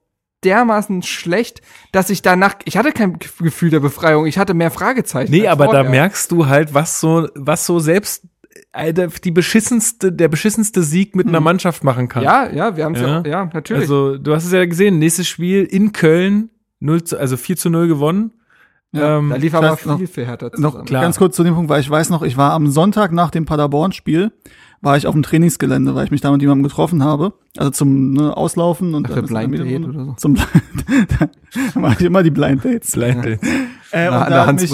[0.44, 4.72] dermaßen schlecht, dass ich danach ich hatte kein Ge- Gefühl der Befreiung, ich hatte mehr
[4.72, 5.32] Fragezeichen.
[5.32, 5.90] Nee, aber da vorher.
[5.90, 8.26] merkst du halt, was so, was so selbst
[8.72, 12.24] äh, der- die beschissenste, der beschissenste Sieg mit einer Mannschaft machen kann.
[12.24, 13.08] ja, ja, wir haben es ja.
[13.22, 13.24] Ja.
[13.26, 13.82] ja, natürlich.
[13.84, 17.70] Also, du hast es ja gesehen, nächstes Spiel in Köln, 0 zu, also 4 zu
[17.70, 18.32] 0 gewonnen.
[18.96, 20.86] Ja, ähm, da lief aber noch- viel für Hertha Noch zusammen.
[20.86, 21.02] Klar.
[21.04, 23.46] ganz kurz zu dem Punkt, weil ich weiß noch, ich war am Sonntag nach dem
[23.46, 24.32] Paderborn-Spiel,
[24.82, 27.34] war ich auf dem Trainingsgelände, weil ich mich da mit jemandem getroffen habe.
[27.58, 30.14] Also zum ne, Auslaufen und ist Blind Date oder so?
[30.18, 30.36] Zum
[31.20, 32.92] da mache ich immer die Blind Dates.
[32.92, 33.50] Blind Dates.
[33.92, 34.72] Äh, Na, und an der da hat mich,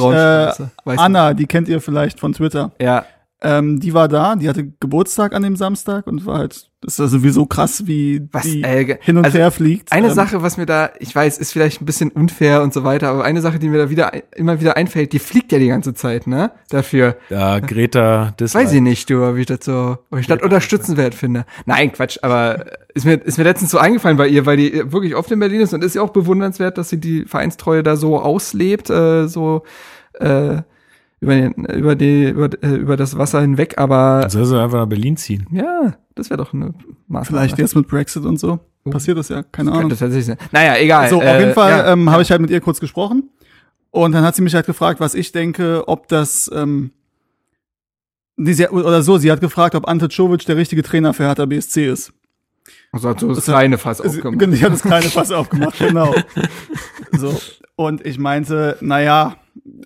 [0.93, 0.97] äh?
[0.97, 2.71] Anna, die kennt ihr vielleicht von Twitter.
[2.81, 3.05] Ja,
[3.43, 6.99] Ähm, die war da, die hatte Geburtstag an dem Samstag und war halt, das ist
[6.99, 9.91] ja sowieso krass, wie Was, die äh, hin und also her fliegt.
[9.91, 12.83] Eine Ähm, Sache, was mir da, ich weiß, ist vielleicht ein bisschen unfair und so
[12.83, 15.69] weiter, aber eine Sache, die mir da wieder immer wieder einfällt, die fliegt ja die
[15.69, 16.51] ganze Zeit, ne?
[16.69, 17.17] Dafür.
[17.31, 21.15] Ja, Greta, das Weiß ich nicht, du, wie ich das so, ob ich das unterstützenswert
[21.15, 21.45] finde.
[21.65, 25.15] Nein, Quatsch, aber ist mir, ist mir letztens so eingefallen bei ihr, weil die wirklich
[25.15, 28.19] oft in Berlin ist und ist ja auch bewundernswert, dass sie die Vereinstreue da so
[28.19, 29.63] auslebt, äh, so,
[30.19, 30.61] äh,
[31.21, 34.87] über den, über die, über, äh, über das Wasser hinweg, aber, Soll sie einfach nach
[34.87, 35.45] Berlin ziehen?
[35.51, 36.73] ja, das wäre doch eine
[37.07, 37.25] Maßnahme.
[37.25, 38.59] Vielleicht jetzt mit Brexit und so.
[38.89, 39.83] Passiert das ja, keine Ahnung.
[39.83, 40.37] Könnte tatsächlich sein.
[40.51, 41.09] Naja, egal.
[41.09, 41.93] So, auf äh, jeden Fall ja.
[41.93, 43.29] ähm, habe ich halt mit ihr kurz gesprochen.
[43.91, 46.91] Und dann hat sie mich halt gefragt, was ich denke, ob das, ähm,
[48.37, 51.45] nee, sie, oder so, sie hat gefragt, ob Ante Czovic der richtige Trainer für Hertha
[51.45, 52.13] BSC ist.
[52.91, 54.53] Also hat so das Das- kleine Fass Sie- aufgemacht.
[54.53, 56.15] Ich habe das kleine Fass aufgemacht, genau.
[57.11, 57.37] So.
[57.87, 59.35] Und ich meinte, naja,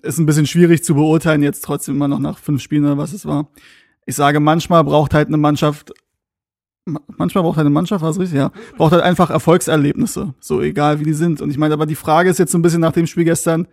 [0.02, 3.12] ist ein bisschen schwierig zu beurteilen, jetzt trotzdem immer noch nach fünf Spielen oder was
[3.12, 3.48] es war.
[4.04, 5.92] Ich sage, manchmal braucht halt eine Mannschaft,
[6.84, 11.00] ma- manchmal braucht halt eine Mannschaft, was richtig, ja, braucht halt einfach Erfolgserlebnisse, so egal
[11.00, 11.40] wie die sind.
[11.40, 13.66] Und ich meine, aber die Frage ist jetzt so ein bisschen nach dem Spiel gestern,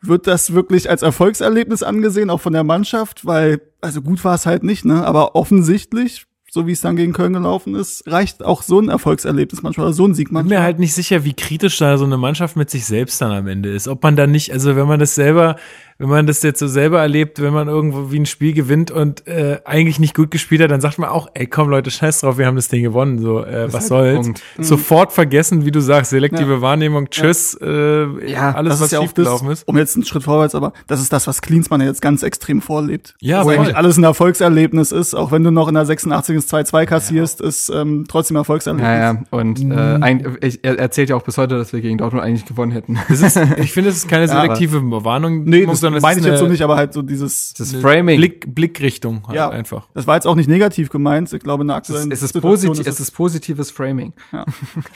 [0.00, 3.26] wird das wirklich als Erfolgserlebnis angesehen, auch von der Mannschaft?
[3.26, 5.04] Weil, also gut war es halt nicht, ne?
[5.04, 9.64] Aber offensichtlich, so wie es dann gegen Köln gelaufen ist, reicht auch so ein Erfolgserlebnis
[9.64, 10.58] manchmal, so ein Sieg bin manchmal.
[10.58, 13.48] mir halt nicht sicher, wie kritisch da so eine Mannschaft mit sich selbst dann am
[13.48, 13.88] Ende ist.
[13.88, 15.56] Ob man da nicht, also wenn man das selber,
[15.98, 19.26] wenn man das jetzt so selber erlebt, wenn man irgendwo wie ein Spiel gewinnt und
[19.28, 22.36] äh, eigentlich nicht gut gespielt hat, dann sagt man auch, ey komm Leute, scheiß drauf,
[22.38, 23.18] wir haben das Ding gewonnen.
[23.18, 24.26] So, äh, was halt soll's?
[24.26, 24.42] Punkt.
[24.58, 26.60] Sofort vergessen, wie du sagst, selektive Ja.
[26.60, 29.68] Wahrnehmung, tschüss, äh, Ja, alles, was ja auch das, schiefgelaufen ist.
[29.68, 32.60] um jetzt einen Schritt vorwärts, aber das ist das, was Klinsmann ja jetzt ganz extrem
[32.60, 33.14] vorlebt.
[33.20, 33.56] Ja, Wo voll.
[33.58, 36.34] eigentlich alles ein Erfolgserlebnis ist, auch wenn du noch in der 86.
[36.36, 38.88] ins 2-2 kassierst, ist ähm, trotzdem Erfolgserlebnis.
[38.88, 41.98] Ja, ja, und äh, ein, ich, er erzählt ja auch bis heute, dass wir gegen
[41.98, 42.98] Dortmund eigentlich gewonnen hätten.
[43.08, 46.26] Das ist, ich finde, es ist keine Ja, selektive Warnung, Nee, das sondern meine ich
[46.26, 48.18] ist jetzt so nicht, aber halt so dieses, Das Framing.
[48.18, 49.88] Blick, Blickrichtung halt ja, einfach.
[49.94, 52.22] Das war jetzt auch nicht negativ gemeint, ich glaube in der es ist, aktuellen es
[52.22, 54.12] ist positiv, es ist positives Framing.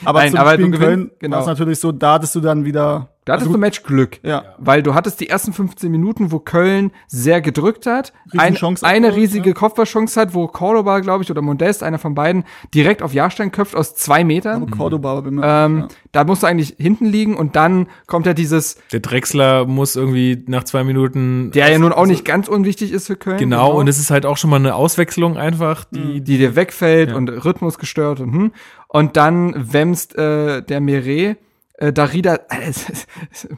[0.05, 1.36] aber Nein, zum aber Spiel Köln genau.
[1.36, 4.20] war es natürlich so, da hattest du dann wieder, Da hattest also du Matchglück.
[4.22, 9.14] ja, Weil du hattest die ersten 15 Minuten, wo Köln sehr gedrückt hat, ein, eine
[9.14, 13.52] riesige Kopfballchance hat, wo Cordoba, glaube ich, oder Modest, einer von beiden, direkt auf Jahrstein
[13.52, 14.62] köpft aus zwei Metern.
[14.62, 15.88] aber Cordoba war bemerkt, Ähm, ja.
[16.12, 20.42] Da musst du eigentlich hinten liegen und dann kommt ja dieses, Der Drechsler muss irgendwie
[20.46, 23.36] nach zwei Minuten der ja nun auch nicht ganz unwichtig ist für Köln.
[23.36, 27.10] Genau, und es ist halt auch schon mal eine Auswechslung einfach, die, die dir wegfällt
[27.10, 27.16] Ja.
[27.16, 28.52] und Rhythmus gestört und hm.
[28.90, 31.36] Und dann wämst äh, der Meret,
[31.78, 32.72] äh, Darida, äh,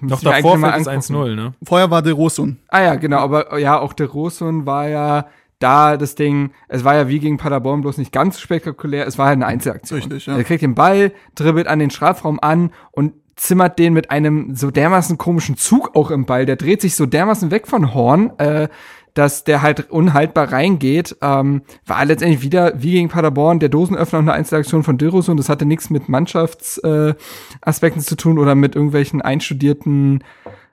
[0.00, 1.32] noch davor fällt es angucken.
[1.32, 1.54] 1-0, ne?
[1.62, 2.58] Vorher war De Rosun.
[2.68, 5.26] Ah ja, genau, aber ja, auch der Rosun war ja
[5.58, 9.26] da das Ding, es war ja wie gegen Paderborn bloß nicht ganz spektakulär, es war
[9.26, 10.00] halt eine Einzelaktion.
[10.00, 10.36] Richtig, ja.
[10.36, 14.70] Er kriegt den Ball, dribbelt an den Strafraum an und zimmert den mit einem so
[14.70, 16.44] dermaßen komischen Zug auch im Ball.
[16.44, 18.68] Der dreht sich so dermaßen weg von Horn, äh,
[19.14, 21.16] dass der halt unhaltbar reingeht.
[21.20, 25.36] Ähm, war letztendlich wieder wie gegen Paderborn der Dosenöffner und eine Einzelaktion von Dilros und
[25.36, 30.24] das hatte nichts mit Mannschaftsaspekten äh, zu tun oder mit irgendwelchen einstudierten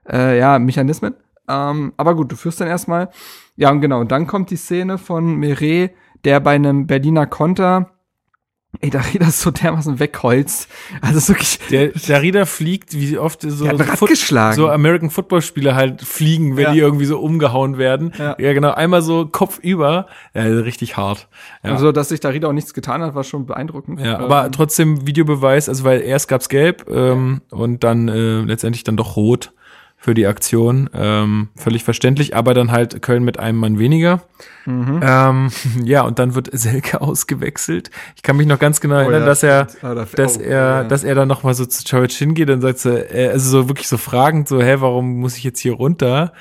[0.10, 1.16] äh, ja, Mechanismen.
[1.48, 3.10] Ähm, aber gut, du führst dann erstmal.
[3.56, 5.92] Ja, und genau, und dann kommt die Szene von Meret,
[6.26, 7.92] der bei einem Berliner Konter,
[8.82, 10.68] ey, da redet das so dermaßen wegholzt.
[11.02, 14.16] Also ist wirklich, Der Darida fliegt, wie oft so, Rad Foot-
[14.56, 16.72] so American Football Spieler halt fliegen, wenn Ja.
[16.74, 18.14] die irgendwie so umgehauen werden.
[18.18, 18.36] Ja.
[18.40, 21.28] Ja, genau, einmal so Kopf über, ja, richtig hart.
[21.64, 21.72] Ja.
[21.72, 24.00] also, dass sich Darida auch nichts getan hat, war schon beeindruckend.
[24.00, 28.84] Ja, Ähm, aber trotzdem Videobeweis, also weil erst gab's gelb ähm, und dann äh, letztendlich
[28.84, 29.52] dann doch rot
[30.00, 30.90] für die Aktion.
[30.94, 34.22] Ähm, völlig verständlich, aber dann halt Köln mit einem Mann weniger.
[34.66, 35.00] Mhm.
[35.04, 35.50] Ähm,
[35.84, 37.90] ja, und dann wird Selke ausgewechselt.
[38.16, 39.68] Ich kann mich noch ganz genau erinnern, ja, dass er.
[39.82, 40.84] Ah, da- dass oh, er, ja.
[40.84, 43.70] dass er dann noch mal so zu Choric hingeht und sagt so, äh, also so
[43.70, 46.32] wirklich so fragend, so, hä, warum muss ich jetzt hier runter?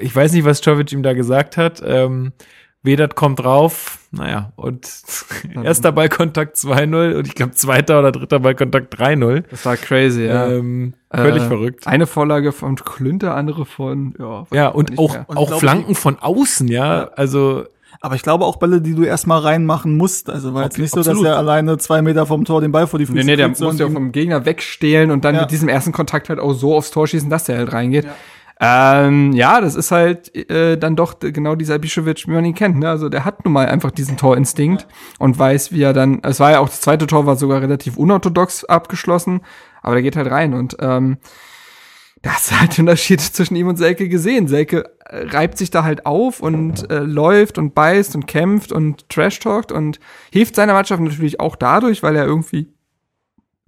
[0.00, 1.82] Ich weiß nicht, was Choric ihm da gesagt hat.
[1.84, 2.32] Ähm,
[2.82, 4.88] Vedat kommt drauf, naja, und
[5.64, 9.42] erster Ballkontakt 2-0 und ich glaube zweiter oder dritter Ballkontakt 3-0.
[9.50, 10.46] Das war crazy, ja.
[10.48, 11.86] Ähm, völlig Äh, verrückt.
[11.88, 14.46] Eine Vorlage von Klünter, andere von, ja.
[14.52, 15.24] Ja, ich und auch, mehr.
[15.28, 17.10] Und auch Flanken von außen, ja.
[17.16, 17.64] Also,
[18.00, 20.30] Aber ich glaube auch Bälle, die du erstmal reinmachen musst.
[20.30, 21.24] Also war jetzt nicht so, absolut.
[21.24, 23.48] dass er alleine zwei Meter vom Tor den Ball vor die Füße Nee, nee, der
[23.48, 25.40] muss ja vom Gegner wegstehlen und dann Ja.
[25.42, 28.04] mit diesem ersten Kontakt halt auch so aufs Tor schießen, dass der halt reingeht.
[28.04, 28.14] Ja,
[28.60, 32.78] ähm, ja das ist halt äh, dann doch genau dieser Bischewitsch, wie man ihn kennt.
[32.78, 32.88] Ne?
[32.88, 34.86] Also der hat nun mal einfach diesen Torinstinkt
[35.18, 37.96] und weiß, wie er dann, es war ja auch das zweite Tor, war sogar relativ
[37.96, 39.42] unorthodox abgeschlossen,
[39.82, 41.18] aber der geht halt rein und ähm,
[42.22, 44.48] da hast du halt den Unterschied zwischen ihm und Selke gesehen.
[44.48, 49.08] Selke äh, reibt sich da halt auf und äh, läuft und beißt und kämpft und
[49.08, 50.00] trash-talkt und
[50.32, 52.72] hilft seiner Mannschaft natürlich auch dadurch, weil er irgendwie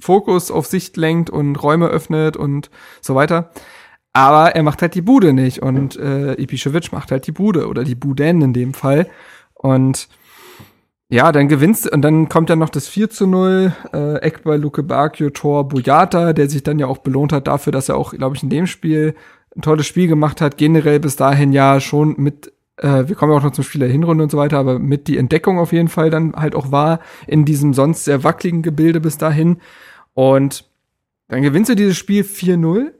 [0.01, 2.71] Fokus auf Sicht lenkt und Räume öffnet und
[3.01, 3.51] so weiter.
[4.13, 7.85] Aber er macht halt die Bude nicht und äh, Ibišević macht halt die Bude oder
[7.85, 9.07] die Buden in dem Fall.
[9.55, 10.09] Und
[11.09, 14.57] ja, dann gewinnst und dann kommt dann noch das 4 zu 0, äh, Eck bei
[14.57, 18.13] Luke Bakio, Tor Boyata, der sich dann ja auch belohnt hat dafür, dass er auch,
[18.13, 19.15] glaube ich, in dem Spiel
[19.57, 20.57] ein tolles Spiel gemacht hat.
[20.57, 23.89] Generell bis dahin ja schon mit, äh, wir kommen ja auch noch zum Spiel der
[23.89, 27.01] Hinrunde und so weiter, aber mit die Entdeckung auf jeden Fall dann halt auch war
[27.27, 29.59] in diesem sonst sehr wackeligen Gebilde bis dahin.
[30.15, 30.65] Und
[31.27, 32.93] dann gewinnst du dieses Spiel 4-0.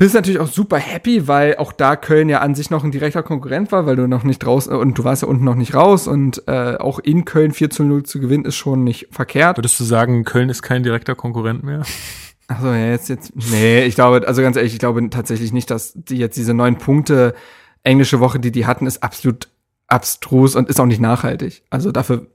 [0.00, 3.24] Bist natürlich auch super happy, weil auch da Köln ja an sich noch ein direkter
[3.24, 5.74] Konkurrent war, weil du noch nicht raus, äh, und du warst ja unten noch nicht
[5.74, 9.58] raus und äh, auch in Köln 4 zu 0 zu gewinnen ist schon nicht verkehrt.
[9.58, 11.82] würdest du sagen, Köln ist kein direkter Konkurrent mehr?
[12.46, 13.32] Achso, ja, jetzt, jetzt.
[13.34, 16.78] Nee, ich glaube, also ganz ehrlich, ich glaube tatsächlich nicht, dass die jetzt diese neun
[16.78, 17.34] Punkte
[17.82, 19.48] englische Woche, die die hatten, ist absolut
[19.88, 21.64] abstrus und ist auch nicht nachhaltig.
[21.70, 22.28] Also dafür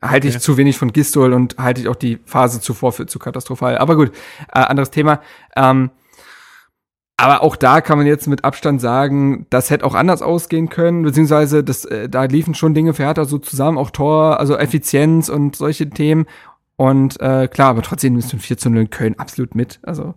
[0.00, 0.42] halte ich Okay.
[0.42, 3.76] zu wenig von Gistol und halte ich auch die Phase zuvor für zu katastrophal.
[3.76, 4.10] Aber gut,
[4.48, 5.20] äh, anderes Thema.
[5.54, 5.90] Ähm,
[7.20, 11.02] aber auch da kann man jetzt mit Abstand sagen, das hätte auch anders ausgehen können,
[11.02, 15.28] beziehungsweise das, äh, da liefen schon Dinge für Hertha so zusammen, auch Tor, also Effizienz
[15.28, 16.26] und solche Themen.
[16.76, 19.80] Und äh, klar, aber trotzdem nimmst du ein 4 zu 0 in Köln absolut mit.
[19.82, 20.14] Also.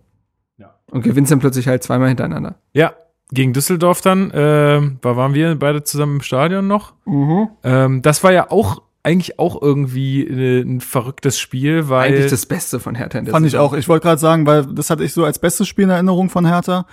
[0.58, 0.76] Ja.
[0.92, 2.56] Und gewinnst dann plötzlich halt zweimal hintereinander.
[2.72, 2.94] Ja,
[3.32, 6.94] gegen Düsseldorf dann, ähm, da waren wir beide zusammen im Stadion noch.
[7.64, 12.46] Ähm, das war ja auch eigentlich auch irgendwie äh, ein verrücktes Spiel, weil Eigentlich das
[12.46, 13.68] Beste von Hertha in der Fand ich Saison.
[13.68, 13.74] auch.
[13.74, 16.46] Ich wollte gerade sagen, weil das hatte ich so als bestes Spiel in Erinnerung von
[16.46, 16.86] Hertha.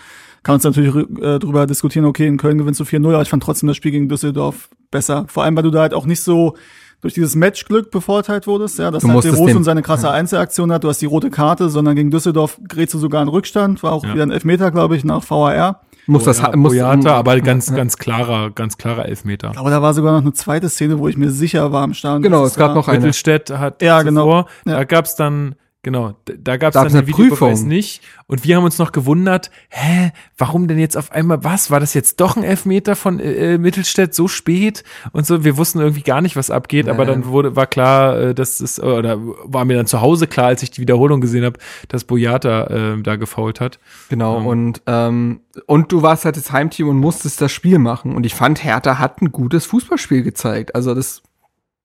[0.42, 3.42] Kann uns natürlich äh, drüber diskutieren, okay, in Köln gewinnst du 4-0, aber ich fand
[3.42, 5.26] trotzdem das Spiel gegen Düsseldorf besser.
[5.28, 6.56] Vor allem, weil du da halt auch nicht so
[7.02, 9.82] durch dieses Matchglück bevorteilt wurdest, ja, dass Du halt musstest der Rot den- und seine
[9.82, 13.28] krasse Einzelaktion hat, du hast die rote Karte, sondern gegen Düsseldorf gerätst du sogar in
[13.28, 14.12] Rückstand, war auch Ja.
[14.14, 15.80] wieder ein Elfmeter, glaube ich, nach VAR.
[16.06, 19.52] Muss das, Boya- muss, Boyata, aber ganz, ganz klarer, ganz klarer Elfmeter.
[19.56, 22.22] Aber da war sogar noch eine zweite Szene, wo ich mir sicher war am Stadion.
[22.22, 22.98] Genau, es gab noch eine.
[22.98, 24.22] Mittelstädt hat Ja, genau.
[24.22, 24.76] zuvor, Ja.
[24.78, 27.66] da gab's dann, genau, da gab's Da dann eine Prüfung.
[27.66, 28.02] nicht.
[28.26, 31.94] Und wir haben uns noch gewundert, hä, warum denn jetzt auf einmal, was, war das
[31.94, 34.84] jetzt doch ein Elfmeter von äh, Mittelstädt so spät?
[35.12, 38.34] Und so, wir wussten irgendwie gar nicht, was abgeht, aber dann wurde, war klar, äh,
[38.34, 41.58] dass es, oder war mir dann zu Hause klar, als ich die Wiederholung gesehen habe,
[41.88, 43.78] dass Boyata äh, da gefault hat.
[44.08, 44.46] Genau, Ähm.
[44.46, 48.14] und, ähm, und du warst halt das Heimteam und musstest das Spiel machen.
[48.14, 50.74] Und ich fand, Hertha hat ein gutes Fußballspiel gezeigt.
[50.74, 51.22] Also das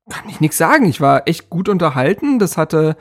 [0.10, 0.86] kann ich nichts sagen.
[0.86, 2.38] Ich war echt gut unterhalten.
[2.38, 2.96] Das hatte,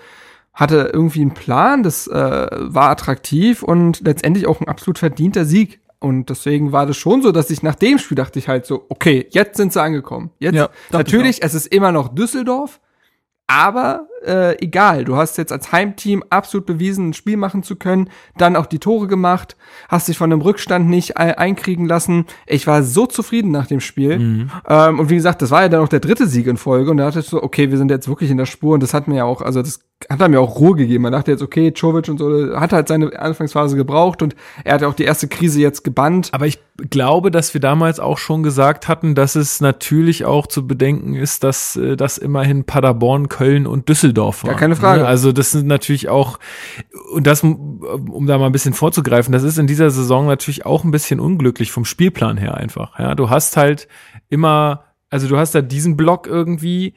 [0.54, 1.82] hatte irgendwie einen Plan.
[1.82, 2.12] Das äh,
[2.50, 5.80] war attraktiv und letztendlich auch ein absolut verdienter Sieg.
[5.98, 8.84] Und deswegen war das schon so, dass ich nach dem Spiel dachte ich halt so,
[8.88, 10.30] okay, jetzt sind sie angekommen.
[10.38, 12.80] Jetzt, Ja, natürlich, es ist immer noch Düsseldorf,
[13.46, 18.08] aber äh, egal, du hast jetzt als Heimteam absolut bewiesen, ein Spiel machen zu können,
[18.36, 19.56] dann auch die Tore gemacht,
[19.88, 22.26] hast dich von einem Rückstand nicht ei- einkriegen lassen.
[22.46, 24.48] Ich war so zufrieden nach dem Spiel.
[24.68, 26.96] Ähm, und wie gesagt, das war ja dann auch der dritte Sieg in Folge und
[26.96, 29.08] da dachte ich so, okay, wir sind jetzt wirklich in der Spur und das hat
[29.08, 31.02] mir ja auch, also das hat er mir auch Ruhe gegeben.
[31.04, 34.82] Man dachte jetzt, okay, Czovic und so, hat halt seine Anfangsphase gebraucht und er hat
[34.82, 36.28] ja auch die erste Krise jetzt gebannt.
[36.32, 36.58] Aber ich
[36.90, 41.44] glaube, dass wir damals auch schon gesagt hatten, dass es natürlich auch zu bedenken ist,
[41.44, 44.52] dass äh, das immerhin Paderborn, Köln und Düsseldorf war.
[44.52, 45.06] Ja, keine Frage.
[45.06, 46.38] Also das sind natürlich auch,
[47.12, 50.84] und das, um da mal ein bisschen vorzugreifen, das ist in dieser Saison natürlich auch
[50.84, 52.98] ein bisschen unglücklich vom Spielplan her einfach.
[52.98, 53.88] Ja, du hast halt
[54.28, 56.94] immer, also du hast da diesen Block irgendwie,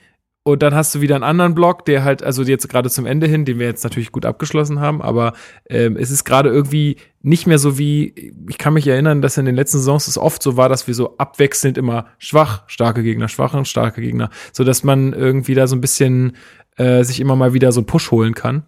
[0.48, 3.28] und dann hast du wieder einen anderen Block, der halt, also jetzt gerade zum Ende
[3.28, 5.34] hin, den wir jetzt natürlich gut abgeschlossen haben, aber
[5.70, 9.46] ähm, es ist gerade irgendwie nicht mehr so wie, ich kann mich erinnern, dass in
[9.46, 13.28] den letzten Saisons es oft so war, dass wir so abwechselnd immer schwach, starke Gegner,
[13.28, 16.38] schwache und starke Gegner, so dass man irgendwie da so ein bisschen
[16.78, 18.64] äh, sich immer mal wieder so einen Push holen kann.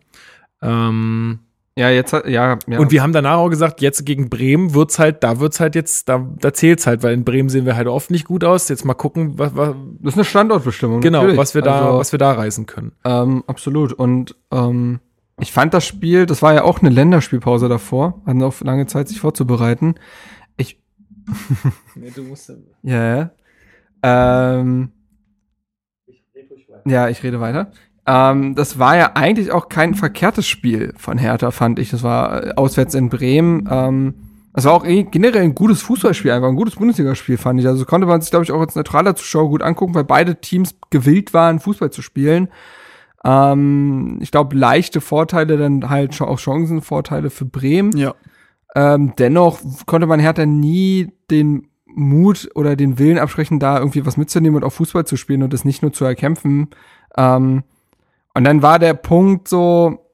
[0.61, 1.39] Ähm,
[1.77, 2.79] Ja, jetzt hat, ja, ja.
[2.79, 6.09] Und wir haben danach auch gesagt, jetzt gegen Bremen wird's halt, da wird's halt jetzt,
[6.09, 8.67] da, da zählt's halt, weil in Bremen sehen wir halt oft nicht gut aus.
[8.67, 10.99] Jetzt mal gucken, was, was das ist eine Standortbestimmung.
[11.01, 11.37] genau, natürlich.
[11.37, 12.91] was wir da, Also, was wir da reißen können.
[13.05, 13.93] Ähm, absolut.
[13.93, 14.99] Und ähm,
[15.39, 19.07] ich fand das Spiel, das war ja auch eine Länderspielpause davor, hatten auch lange Zeit,
[19.07, 19.95] sich vorzubereiten.
[20.57, 20.81] Ich,
[22.83, 23.31] ja, ja.
[24.03, 24.91] Ähm,
[26.85, 27.71] ja, ich rede weiter.
[28.09, 31.91] Ähm, das war ja eigentlich auch kein verkehrtes Spiel von Hertha, fand ich.
[31.91, 33.69] Das war äh, auswärts in Bremen.
[33.69, 34.15] Ähm,
[34.53, 37.67] es war auch eh generell ein gutes Fußballspiel, einfach ein gutes Bundesligaspiel, fand ich.
[37.67, 40.75] Also konnte man sich, glaube ich, auch als neutraler Zuschauer gut angucken, weil beide Teams
[40.89, 42.49] gewillt waren, Fußball zu spielen.
[43.23, 47.95] Ähm, ich glaube, leichte Vorteile, dann halt auch Chancenvorteile für Bremen.
[47.95, 48.15] Ja.
[48.75, 54.17] Ähm, dennoch konnte man Hertha nie den Mut oder den Willen absprechen, da irgendwie was
[54.17, 56.69] mitzunehmen und auch Fußball zu spielen und das nicht nur zu erkämpfen.
[57.15, 57.63] Ähm,
[58.33, 60.05] und dann war der Punkt so,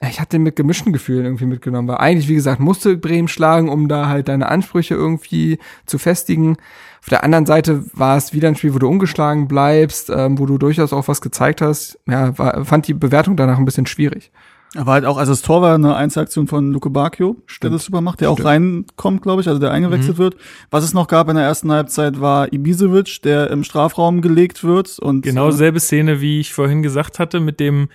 [0.00, 3.68] ich hatte den mit gemischten Gefühlen irgendwie mitgenommen, weil eigentlich, wie gesagt, musste Bremen schlagen,
[3.68, 6.56] um da halt deine Ansprüche irgendwie zu festigen.
[7.00, 10.46] Auf der anderen Seite war es wieder ein Spiel, wo du ungeschlagen bleibst, ähm, wo
[10.46, 11.98] du durchaus auch was gezeigt hast.
[12.06, 14.30] Ja, war, fand die Bewertung danach ein bisschen schwierig.
[14.74, 17.84] Er war halt auch, also das Tor war eine Einzelaktion von Luke Bacchio, der das
[17.84, 20.36] super macht, der auch reinkommt, glaube ich, also der eingewechselt wird.
[20.70, 24.98] Was es noch gab in der ersten Halbzeit war Ibisevic, der im Strafraum gelegt wird
[24.98, 27.88] und Genau äh, selbe Szene, wie ich vorhin gesagt hatte, mit dem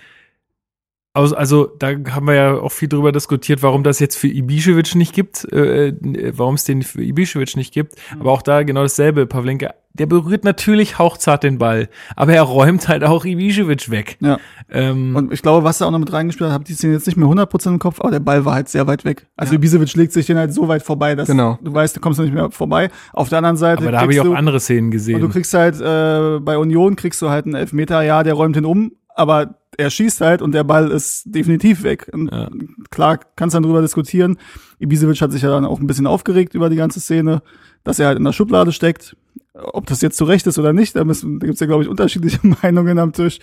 [1.16, 4.98] also, also da haben wir ja auch viel drüber diskutiert, warum das jetzt für Ibišević
[4.98, 5.94] nicht gibt, äh,
[6.36, 7.94] warum es den für Ibišević nicht gibt.
[8.18, 9.24] Aber auch da genau dasselbe.
[9.26, 14.16] Pavlenka, der berührt natürlich hauchzart den Ball, aber er räumt halt auch Ibišević weg.
[14.20, 14.38] Ja.
[14.70, 17.06] Ähm, Und ich glaube, was er auch noch mit reingespielt hat, habe die Szene jetzt
[17.06, 19.26] nicht mehr 100% im Kopf, aber der Ball war halt sehr weit weg.
[19.36, 19.58] Also Ja.
[19.58, 21.58] Ibisevic legt sich den halt so weit vorbei, dass Genau.
[21.62, 22.90] du weißt, du kommst nicht mehr vorbei.
[23.12, 25.30] Auf der anderen Seite aber da habe ich auch du, andere Szenen und du gesehen.
[25.30, 28.92] kriegst halt äh, bei Union kriegst du halt einen Elfmeter, ja, der räumt ihn um,
[29.14, 32.10] aber er schießt halt und der Ball ist definitiv weg.
[32.12, 32.48] Und Ja.
[32.90, 34.38] Klar, kannst dann drüber diskutieren.
[34.80, 37.42] Ibisevic hat sich ja dann auch ein bisschen aufgeregt über die ganze Szene,
[37.84, 39.16] dass er halt in der Schublade steckt.
[39.54, 41.88] Ob das jetzt zu Recht ist oder nicht, da, müssen, da gibt's ja, glaube ich,
[41.88, 43.38] unterschiedliche Meinungen am Tisch.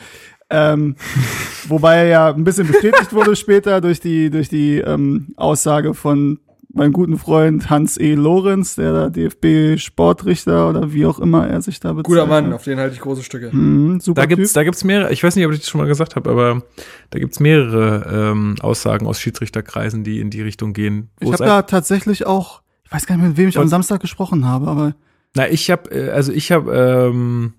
[0.49, 0.95] Ähm,
[1.67, 6.39] wobei er ja ein bisschen bestätigt wurde später durch die, durch die ähm, Aussage von
[6.73, 8.13] meinem guten Freund Hans E.
[8.13, 12.05] Lorenz, der da DFB-Sportrichter oder wie auch immer er sich da bezeichnet.
[12.05, 13.49] Guter Mann, auf den halte ich große Stücke.
[13.51, 14.55] Mhm, super Da gibt's, Typ.
[14.55, 16.63] da gibt's mehrere, ich weiß nicht, ob ich das schon mal gesagt habe, aber
[17.09, 21.09] da gibt's mehrere ähm, Aussagen aus Schiedsrichterkreisen, die in die Richtung gehen.
[21.19, 24.01] Ich es habe da tatsächlich auch, ich weiß gar nicht, mit wem ich am Samstag
[24.01, 24.95] gesprochen habe, aber
[25.35, 27.53] Na, ich habe, äh, also ich habe, ähm,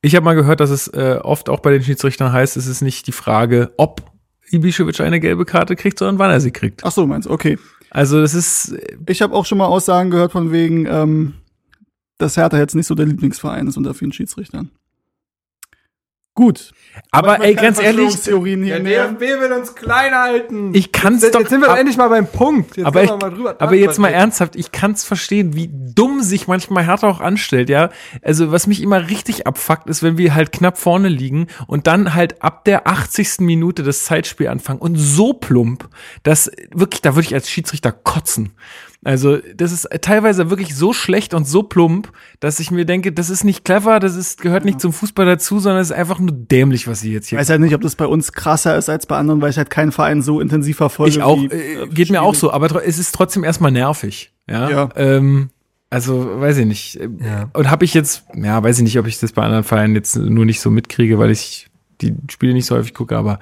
[0.00, 2.80] ich habe mal gehört, dass es äh, oft auch bei den Schiedsrichtern heißt, es ist
[2.80, 4.10] nicht die Frage, ob
[4.50, 6.84] Ibišević eine gelbe Karte kriegt, sondern wann er sie kriegt.
[6.84, 7.58] ach so, meinst okay.
[7.90, 8.74] Also das ist,
[9.06, 11.34] Ich habe auch schon mal Aussagen gehört von wegen, ähm,
[12.18, 14.70] dass Hertha jetzt nicht so der Lieblingsverein ist unter vielen Schiedsrichtern.
[16.34, 16.72] Gut.
[17.10, 18.38] aber ey, ganz ehrlich, Der
[18.78, 19.08] näher.
[19.08, 20.74] DFB will uns klein halten.
[20.74, 22.78] ich kann's jetzt, doch, jetzt sind wir ab- endlich mal beim Punkt.
[22.78, 26.22] Jetzt aber, ich, wir mal drüber aber jetzt mal ernsthaft, ich kann's verstehen, wie dumm
[26.22, 27.90] sich manchmal Hertha auch anstellt, ja.
[28.22, 32.14] Also was mich immer richtig abfuckt, ist, wenn wir halt knapp vorne liegen und dann
[32.14, 33.40] halt ab der 80.
[33.40, 35.90] Minute das Zeitspiel anfangen und so plump,
[36.22, 38.52] dass wirklich, da würde ich als Schiedsrichter kotzen.
[39.04, 43.30] Also das ist teilweise wirklich so schlecht und so plump, dass ich mir denke, das
[43.30, 46.30] ist nicht clever, das ist gehört nicht zum Fußball dazu, sondern es ist einfach nur
[46.30, 48.88] dämlich, was sie jetzt Ich hier weiß halt nicht, ob das bei uns krasser ist
[48.88, 51.10] als bei anderen, weil ich halt keinen Verein so intensiv verfolge.
[51.10, 54.32] Ich auch, wie, äh, äh, geht mir auch so, aber es ist trotzdem erstmal nervig.
[54.48, 54.70] Ja.
[54.70, 54.88] Ja.
[54.94, 55.50] Ähm,
[55.90, 56.96] also, weiß ich nicht.
[56.96, 57.50] Äh, Ja.
[57.54, 60.16] Und habe ich jetzt, ja, weiß ich nicht, ob ich das bei anderen Vereinen jetzt
[60.16, 61.68] nur nicht so mitkriege, weil ich
[62.00, 63.40] die Spiele nicht so häufig gucke, aber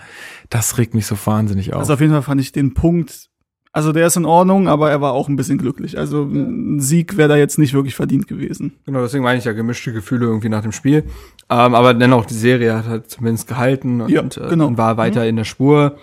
[0.48, 1.80] das regt mich so wahnsinnig auf.
[1.80, 3.29] Also auf jeden Fall fand ich den Punkt,
[3.72, 5.96] also der ist in Ordnung, aber er war auch ein bisschen glücklich.
[5.96, 8.72] Also ein Sieg wäre da jetzt nicht wirklich verdient gewesen.
[8.84, 11.04] Genau, deswegen meine ich ja gemischte Gefühle irgendwie nach dem Spiel.
[11.48, 14.66] Ähm, aber dennoch, die Serie hat halt zumindest gehalten und, Ja, äh, genau.
[14.66, 15.96] und war weiter in der Spur.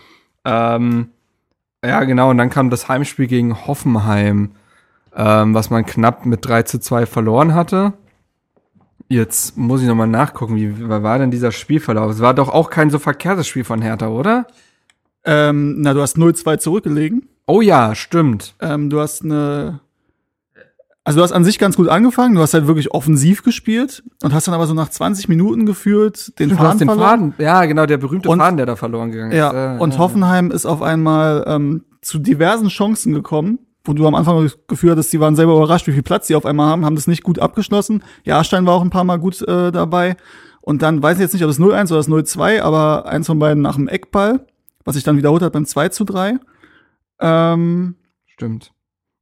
[0.46, 1.10] Ähm,
[1.84, 4.52] ja, genau, und dann kam das Heimspiel gegen Hoffenheim,
[5.16, 7.94] ähm, was man knapp mit 3 zu 2 verloren hatte.
[9.10, 12.12] Jetzt muss ich nochmal nachgucken, wie, wie war denn dieser Spielverlauf?
[12.12, 14.48] Es war doch auch kein so verkehrtes Spiel von Hertha, oder?
[15.26, 17.28] Ähm, na, du hast 0-2 zurückgelegen.
[17.48, 18.54] Oh ja, stimmt.
[18.62, 19.80] Ähm, du hast eine.
[21.04, 24.34] Also du hast an sich ganz gut angefangen, du hast halt wirklich offensiv gespielt und
[24.34, 27.10] hast dann aber so nach 20 Minuten geführt den Du hast Faden den verloren.
[27.32, 27.34] Faden.
[27.38, 29.38] Ja, genau, der berühmte Und- Faden, der da verloren gegangen ist.
[29.38, 34.06] Ja, Äh, und äh, Hoffenheim ist auf einmal ähm, zu diversen Chancen gekommen, wo du
[34.06, 36.68] am Anfang das Gefühl hattest, die waren selber überrascht, wie viel Platz die auf einmal
[36.68, 38.04] haben, haben das nicht gut abgeschlossen.
[38.26, 40.18] Jahrstein war auch ein paar Mal gut äh, dabei.
[40.60, 43.40] Und dann weiß ich jetzt nicht, ob es 0-1 oder das 0-2, aber eins von
[43.40, 44.46] beiden nach dem Eckball,
[44.84, 46.38] was sich dann wiederholt hat beim 2 zu 3.
[47.20, 47.96] Ähm,
[48.26, 48.72] Stimmt.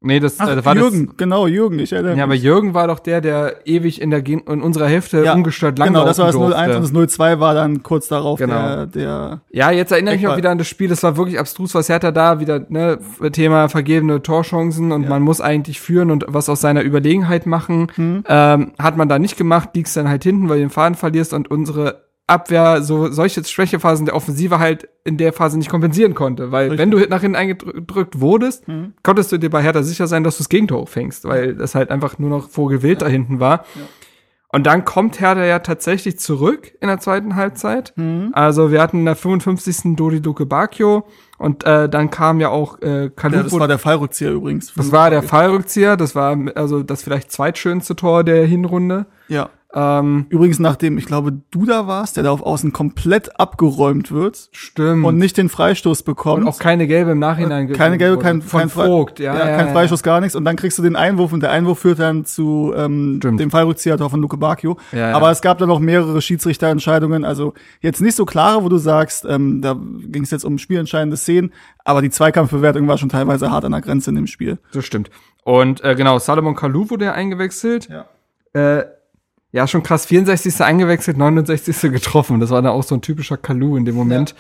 [0.02, 2.18] Nee, das, ach, äh, war Jürgen, genau, Jürgen, ich erinnere das.
[2.20, 2.44] Ja, aber mich.
[2.44, 5.88] Jürgen war doch der, der ewig in der Gen in unserer Hälfte Ja, ungestört lang
[5.88, 6.56] Genau, das war das durfte.
[6.56, 8.54] 0-1 und das 0-2 war dann kurz darauf Genau.
[8.54, 10.90] der, der Ja, jetzt erinnere ich mich auch wieder an das Spiel.
[10.90, 13.00] Das war wirklich abstrus, was Hertha da wieder, ne,
[13.32, 15.10] Thema vergebene Torchancen und Ja.
[15.10, 17.88] man muss eigentlich führen und was aus seiner Überlegenheit machen.
[17.96, 18.24] Hm.
[18.28, 21.34] Ähm, hat man da nicht gemacht, liegst dann halt hinten, weil du den Faden verlierst
[21.34, 26.52] und unsere Abwehr so solche Schwächephasen der Offensive halt in der Phase nicht kompensieren konnte,
[26.52, 26.80] weil Richtig.
[26.80, 28.94] wenn du nach hinten eingedrückt wurdest, Mhm.
[29.04, 31.92] konntest du dir bei Hertha sicher sein, dass du das Gegentor fängst, weil das halt
[31.92, 33.66] einfach nur noch Vogelwild da hinten war.
[34.52, 37.92] Und dann kommt Hertha ja tatsächlich zurück in der zweiten Halbzeit.
[37.98, 38.30] Mhm.
[38.34, 39.96] Also wir hatten in der 55.
[39.96, 41.06] Dodi Duke Bacchio
[41.38, 44.74] und äh, dann kam ja auch äh, Kalu Ja, das war der Fallrückzieher übrigens.
[44.74, 49.06] das war der Fallrückzieher, das war also das vielleicht zweitschönste Tor der Hinrunde.
[49.28, 49.50] Ja.
[49.78, 54.48] Ähm, Übrigens, nachdem, ich glaube, du da warst, der da auf Außen komplett abgeräumt wird
[54.54, 55.04] stimmt.
[55.04, 56.44] und nicht den Freistoß bekommt.
[56.44, 57.70] Und auch keine gelbe im Nachhinein.
[57.74, 59.74] keine gelbe, kein, von kein, Fre- Vogt, ja, ja, kein ja.
[59.74, 60.34] Freischuss, gar nichts.
[60.36, 63.40] Und dann kriegst du den Einwurf und der Einwurf führt dann zu ähm, Stimmt.
[63.42, 64.78] dem Fallrückzieher von Luke Bacchio.
[64.94, 65.12] Ja.
[65.12, 67.26] Aber es gab dann noch mehrere Schiedsrichterentscheidungen.
[67.26, 69.76] Also jetzt nicht so klare, wo du sagst, ähm, da
[70.06, 71.52] ging es jetzt um spielentscheidende Szenen,
[71.84, 74.58] aber die Zweikampfbewertung war schon teilweise hart an der Grenze in dem Spiel.
[74.72, 75.10] Das stimmt.
[75.44, 77.90] Und äh, genau, Salomon Kalou wurde ja eingewechselt.
[77.90, 78.06] Ja.
[78.54, 78.86] Äh,
[79.56, 80.60] ja, schon krass, 64.
[80.60, 81.90] eingewechselt, 69.
[81.90, 82.42] getroffen.
[82.42, 84.36] Das war dann auch so ein typischer Kalou in dem Moment,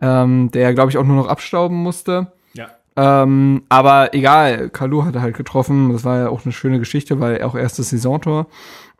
[0.00, 2.32] ähm, der, glaube ich, auch nur noch abstauben musste.
[2.54, 2.68] Ja.
[2.94, 5.92] Ähm, aber egal, Kalou hatte halt getroffen.
[5.92, 8.46] Das war ja auch eine schöne Geschichte, weil auch erstes Saisontor.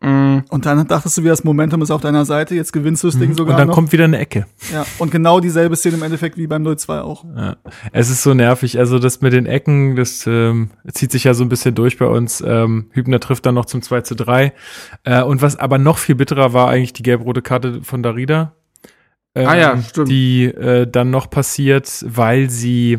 [0.03, 3.09] Mm, Und dann dachtest du, wie das Momentum ist auf deiner Seite, jetzt gewinnst du
[3.09, 3.51] das Ding sogar Mhm.
[3.53, 3.75] Und dann noch.
[3.75, 4.47] kommt wieder eine Ecke.
[4.73, 4.87] ja.
[4.99, 7.25] Und genau dieselbe Szene im Endeffekt wie beim 0-2 auch.
[7.37, 7.57] Ja.
[7.93, 8.79] Es ist so nervig.
[8.79, 12.07] Also das mit den Ecken, das ähm, zieht sich ja so ein bisschen durch bei
[12.07, 12.41] uns.
[12.47, 14.55] Ähm, Hübner trifft dann noch zum 2 zu 3.
[15.05, 18.55] Äh, und was aber noch viel bitterer war eigentlich die gelb-rote Karte von Darida.
[19.35, 20.09] Ähm, Ah ja, stimmt.
[20.09, 22.99] Die äh, dann noch passiert, weil sie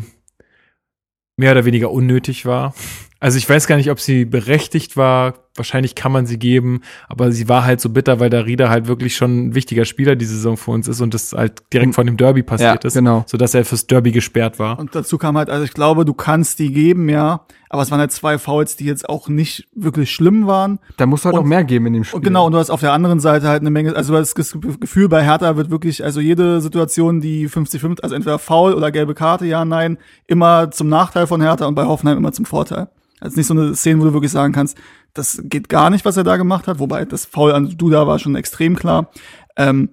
[1.36, 2.74] mehr oder weniger unnötig war.
[3.20, 5.34] Also ich weiß gar nicht, ob sie berechtigt war.
[5.54, 9.14] Wahrscheinlich kann man sie geben, aber sie war halt so bitter, weil Darida halt wirklich
[9.14, 12.16] schon ein wichtiger Spieler die Saison für uns ist und das halt direkt von dem
[12.16, 13.24] Derby passiert Ja, ist, genau.
[13.26, 14.78] sodass er fürs Derby gesperrt war.
[14.78, 18.00] Und dazu kam halt, also ich glaube, du kannst die geben, ja, aber es waren
[18.00, 20.78] halt zwei Fouls, die jetzt auch nicht wirklich schlimm waren.
[20.96, 22.16] da musst du halt Und- auch mehr geben in dem Spiel.
[22.16, 24.32] Und genau, und du hast auf der anderen Seite halt eine Menge, also du hast
[24.38, 28.90] das Gefühl, bei Hertha wird wirklich, also jede Situation, die 50-50, also entweder Foul oder
[28.90, 32.88] gelbe Karte, ja, nein, immer zum Nachteil von Hertha und bei Hoffenheim immer zum Vorteil.
[33.20, 34.76] Also nicht so eine Szene, wo du wirklich sagen kannst,
[35.14, 38.18] das geht gar nicht, was er da gemacht hat, wobei das Foul an Duda war
[38.18, 39.10] schon extrem klar.
[39.56, 39.90] Ähm,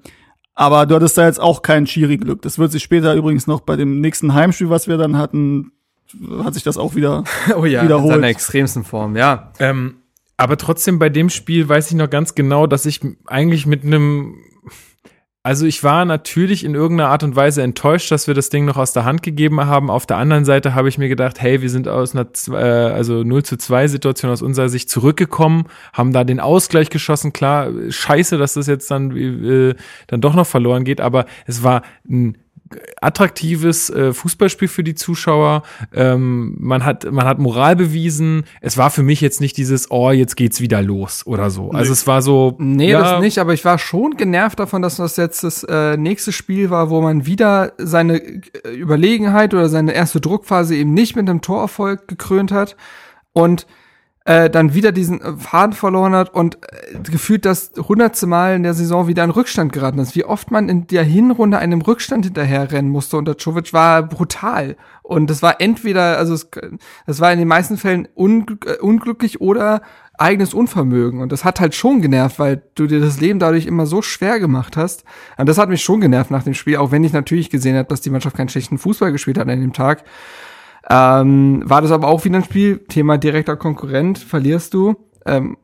[0.56, 2.42] aber du hattest da jetzt auch kein Schiri-Glück.
[2.42, 5.72] Das wird sich später übrigens noch bei dem nächsten Heimspiel, was wir dann hatten,
[6.44, 7.24] hat sich das auch wieder
[7.56, 8.16] oh ja, wiederholt.
[8.16, 9.54] in seiner extremsten Form, ja.
[9.60, 10.00] Ähm,
[10.38, 14.36] aber trotzdem bei dem Spiel weiß ich noch ganz genau, dass ich eigentlich mit einem,
[15.42, 18.76] also ich war natürlich in irgendeiner Art und Weise enttäuscht, dass wir das Ding noch
[18.76, 19.90] aus der Hand gegeben haben.
[19.90, 23.24] Auf der anderen Seite habe ich mir gedacht, hey, wir sind aus einer äh, also
[23.24, 27.32] 0 zu 2 Situation aus unserer Sicht zurückgekommen, haben da den Ausgleich geschossen.
[27.32, 29.76] Klar, scheiße, dass das jetzt dann, äh,
[30.08, 32.38] dann doch noch verloren geht, aber es war ein
[33.02, 35.64] attraktives äh, Fußballspiel für die Zuschauer.
[35.94, 38.44] Ähm, man hat man hat Moral bewiesen.
[38.62, 41.72] Es war für mich jetzt nicht dieses oh jetzt geht's wieder los oder so.
[41.72, 44.98] Also es war so Nee, ja, das nicht, aber ich war schon genervt davon, dass
[44.98, 49.94] das jetzt das äh, nächste Spiel war, wo man wieder seine äh, Überlegenheit oder seine
[49.94, 52.76] erste Druckphase eben nicht mit einem Torerfolg gekrönt hat
[53.34, 53.66] und
[54.30, 58.62] äh, dann wieder diesen äh, Faden verloren hat und äh, gefühlt das hundertste Mal in
[58.62, 60.16] der Saison wieder in Rückstand geraten ist.
[60.16, 64.76] Wie oft man in der Hinrunde einem Rückstand hinterherrennen musste unter Czovic war brutal.
[65.02, 66.48] Und das war entweder, also es,
[67.08, 69.82] das war in den meisten Fällen unglück, äh, unglücklich oder
[70.16, 71.22] eigenes Unvermögen.
[71.22, 74.40] Und das hat halt schon genervt, weil du dir das Leben dadurch immer so schwer
[74.40, 75.06] gemacht hast.
[75.38, 77.90] Und das hat mich schon genervt nach dem Spiel, auch wenn ich natürlich gesehen habe,
[77.90, 80.04] dass die Mannschaft keinen schlechten Fußball gespielt hat an dem Tag.
[80.90, 84.96] Ähm, war das aber auch wieder ein Spiel, Thema direkter Konkurrent, verlierst du.
[85.26, 85.58] Ähm,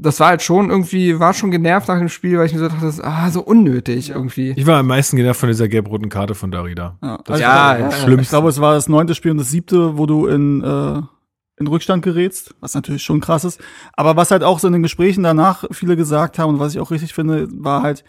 [0.00, 2.68] das war halt schon irgendwie, war schon genervt nach dem Spiel, weil ich mir so
[2.68, 4.54] dachte, das ist ah, so unnötig irgendwie.
[4.56, 6.98] ich war am meisten genervt von dieser gelb-roten Karte von Darida.
[7.02, 8.04] Ja, Das also Ja, war ja, das ja.
[8.04, 8.22] Schlimmste.
[8.22, 11.02] Ich glaube, es war das neunte Spiel und das siebte, wo du in, äh,
[11.58, 13.60] in Rückstand gerätst, was natürlich schon krass ist.
[13.92, 16.80] Aber was halt auch so in den Gesprächen danach viele gesagt haben und was ich
[16.80, 18.02] auch richtig finde, war halt,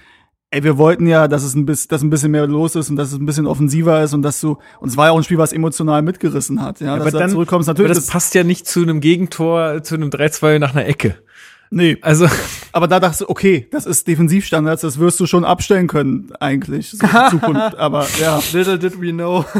[0.51, 2.95] ey, wir wollten ja, dass es ein bisschen, dass ein bisschen mehr los ist und
[2.95, 5.23] dass es ein bisschen offensiver ist und dass du, und es war ja auch ein
[5.23, 7.69] Spiel, was emotional mitgerissen hat, ja, dass du da zurückkommst.
[7.69, 10.85] aber Natürlich, das das, passt ja nicht zu einem Gegentor, zu einem 3-2 nach einer
[10.85, 11.15] Ecke.
[11.69, 12.27] Nee, Also
[12.71, 16.91] aber da dachtest du, okay, das ist Defensivstandards, das wirst du schon abstellen können, eigentlich,
[16.91, 18.39] so in Zukunft, aber ja.
[18.53, 19.43] Little did we know.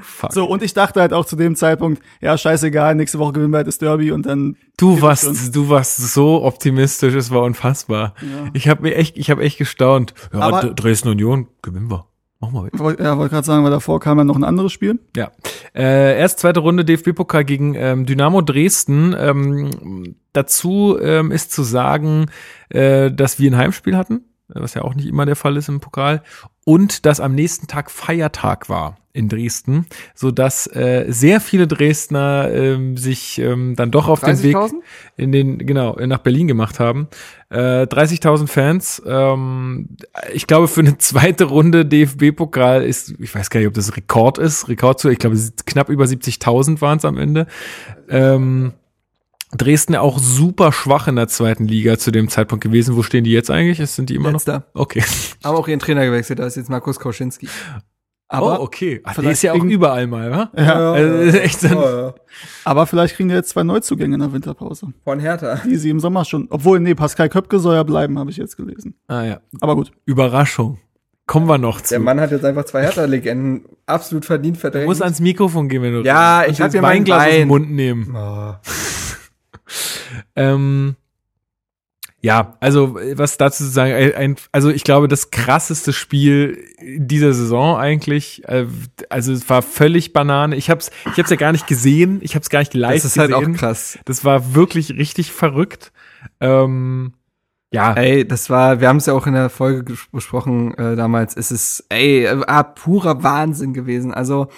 [0.00, 0.32] fuck.
[0.32, 3.58] So, und ich dachte halt auch zu dem Zeitpunkt, ja, scheißegal, nächste Woche gewinnen wir
[3.58, 8.14] halt das Derby und dann Du warst, du warst so optimistisch, es war unfassbar.
[8.52, 10.14] Ich habe mir echt, ich habe echt gestaunt.
[10.32, 12.06] Ja, Aber- Dresden Union gewinnen wir.
[12.42, 12.78] Machen wir.
[12.78, 14.98] Wollt- Ja, wollte gerade sagen, weil davor kam ja noch ein anderes Spiel.
[15.16, 15.30] Ja.
[15.74, 19.14] Äh, erst zweite Runde DFB-Pokal gegen ähm, Dynamo Dresden.
[19.18, 22.26] Ähm, dazu ähm, ist zu sagen,
[22.68, 25.80] äh, dass wir ein Heimspiel hatten, was ja auch nicht immer der Fall ist im
[25.80, 26.22] Pokal,
[26.64, 32.48] und dass am nächsten Tag Feiertag war in Dresden, so dass äh, sehr viele Dresdner
[32.50, 34.72] ähm, sich ähm, dann doch auf den Weg 30.000?
[35.16, 37.08] in den genau nach Berlin gemacht haben.
[37.50, 39.02] Äh, 30.000 Fans.
[39.04, 39.96] Ähm,
[40.32, 44.38] ich glaube für eine zweite Runde DFB-Pokal ist, ich weiß gar nicht, ob das Rekord
[44.38, 45.36] ist, Rekord zu, ich glaube
[45.66, 47.46] knapp über 70.000 waren es am Ende.
[48.08, 48.72] Ähm,
[49.56, 52.96] Dresden auch super schwach in der zweiten Liga zu dem Zeitpunkt gewesen.
[52.96, 53.78] Wo stehen die jetzt eigentlich?
[53.90, 54.64] Sind die immer Letzter.
[54.74, 54.80] noch?
[54.82, 55.02] Okay.
[55.44, 57.48] Haben auch ihren Trainer gewechselt, da ist jetzt Markus Kauschinski.
[58.28, 59.00] Aber, oh, okay.
[59.04, 60.50] Ach, der vielleicht ist ja auch kriegen- überall mal, wa?
[60.56, 62.12] ja, Also, echt so ein,
[62.64, 64.94] aber vielleicht kriegen die jetzt zwei Neuzugänge in der Winterpause.
[65.04, 65.56] Von Hertha.
[65.66, 66.46] Die sie im Sommer schon.
[66.48, 68.94] Obwohl, nee, Pascal Köpke soll ja bleiben, habe ich jetzt gelesen.
[69.06, 69.40] ah ja.
[69.60, 69.92] Aber gut.
[70.06, 70.78] Überraschung.
[71.26, 71.90] Kommen wir noch zu.
[71.90, 74.86] Der Mann hat jetzt einfach zwei Hertha-Legenden absolut verdient du verdrängt.
[74.88, 77.30] musst ans Mikrofon gehen, wenn du Ja, ich hab hier mein aus Wein.
[77.40, 78.16] dem Mund nehmen.
[78.16, 78.54] Oh.
[80.36, 80.96] Ähm,
[82.20, 87.76] ja, also was dazu zu sagen, ein, also ich glaube, das krasseste Spiel dieser Saison
[87.76, 88.66] eigentlich, äh,
[89.08, 90.54] also es war völlig Banane.
[90.54, 93.18] Ich hab's, ich hab's ja gar nicht gesehen, ich hab's gar nicht live Das ist
[93.18, 93.56] halt gesehen.
[93.56, 93.98] auch krass.
[94.04, 95.90] Das war wirklich richtig verrückt.
[96.40, 97.14] Ähm,
[97.72, 101.36] ja, Ey, das war, wir haben es ja auch in der Folge besprochen äh, damals.
[101.36, 104.14] Es ist, ey, äh, ah, purer Wahnsinn gewesen.
[104.14, 104.48] Also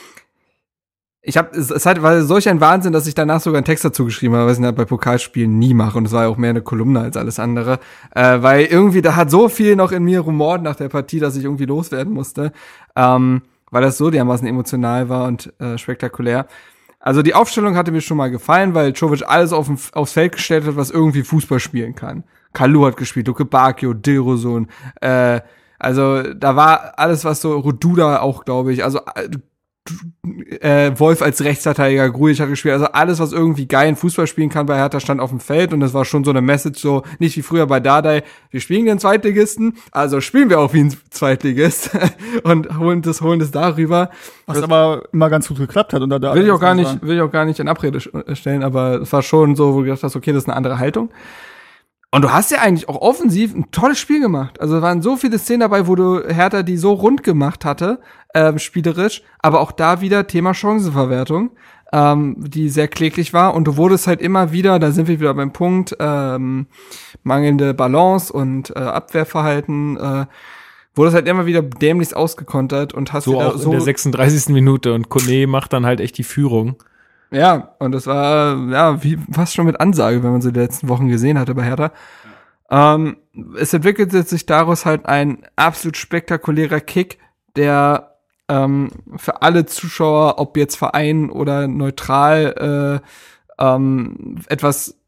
[1.27, 3.85] ich habe, es, es hat, war solch ein Wahnsinn, dass ich danach sogar einen Text
[3.85, 5.97] dazu geschrieben habe, was ich halt bei Pokalspielen nie mache.
[5.97, 7.79] Und es war ja auch mehr eine Kolumne als alles andere,
[8.15, 11.35] äh, weil irgendwie da hat so viel noch in mir rumort nach der Partie, dass
[11.37, 12.53] ich irgendwie loswerden musste,
[12.95, 13.41] ähm,
[13.71, 16.47] weil das so dermaßen emotional war und äh, spektakulär.
[17.01, 20.67] Also die Aufstellung hatte mir schon mal gefallen, weil Jovic alles auf aufs Feld gestellt
[20.67, 22.25] hat, was irgendwie Fußball spielen kann.
[22.53, 24.69] Kalu hat gespielt, Luke Bakio, Dilrosun,
[25.01, 25.41] äh,
[25.79, 29.01] also da war alles, was so Roduda auch, glaube ich, also
[30.61, 34.49] äh, äh, Wolf als Rechtsverteidiger, Grujic hat gespielt, also alles, was irgendwie geilen Fußball spielen
[34.49, 37.03] kann bei Hertha, stand auf dem Feld und das war schon so eine Message, so
[37.19, 40.97] nicht wie früher bei Dardai, wir spielen den Zweitligisten, also spielen wir auch wie ein
[41.11, 41.91] Zweitligist
[42.45, 44.11] und holen das, holen das darüber.
[44.47, 46.03] Was aber immer ganz gut geklappt hat.
[46.03, 47.01] Unter der Will ich auch gar nicht, sagen.
[47.07, 49.79] will ich auch gar nicht in Abrede sch- stellen, aber es war schon so, wo
[49.79, 51.11] du gedacht hast, okay, das ist eine andere Haltung.
[52.11, 54.61] Und du hast ja eigentlich auch offensiv ein tolles Spiel gemacht.
[54.61, 57.99] Also es waren so viele Szenen dabei, wo du Hertha die so rund gemacht hatte,
[58.35, 61.51] ähm, spielerisch, aber auch da wieder Thema Chancenverwertung,
[61.93, 63.55] ähm, die sehr kläglich war.
[63.55, 66.67] Und du wurdest halt immer wieder, da sind wir wieder beim Punkt, ähm,
[67.23, 70.27] mangelnde Balance und äh, Abwehrverhalten, äh,
[70.97, 74.49] wurdest halt immer wieder dämlichst ausgekontert und hast so wieder auch in der 36.
[74.51, 76.77] Minute und Kone macht dann halt echt die Führung.
[77.31, 80.89] Ja, und das war ja wie fast schon mit Ansage, wenn man sie die letzten
[80.89, 81.91] Wochen gesehen hatte bei Hertha.
[82.71, 83.17] Ähm,
[83.59, 87.19] es entwickelte sich daraus halt ein absolut spektakulärer Kick,
[87.57, 88.14] der
[88.49, 93.01] ähm, für alle Zuschauer, ob jetzt Verein oder neutral,
[93.59, 94.99] äh, ähm, etwas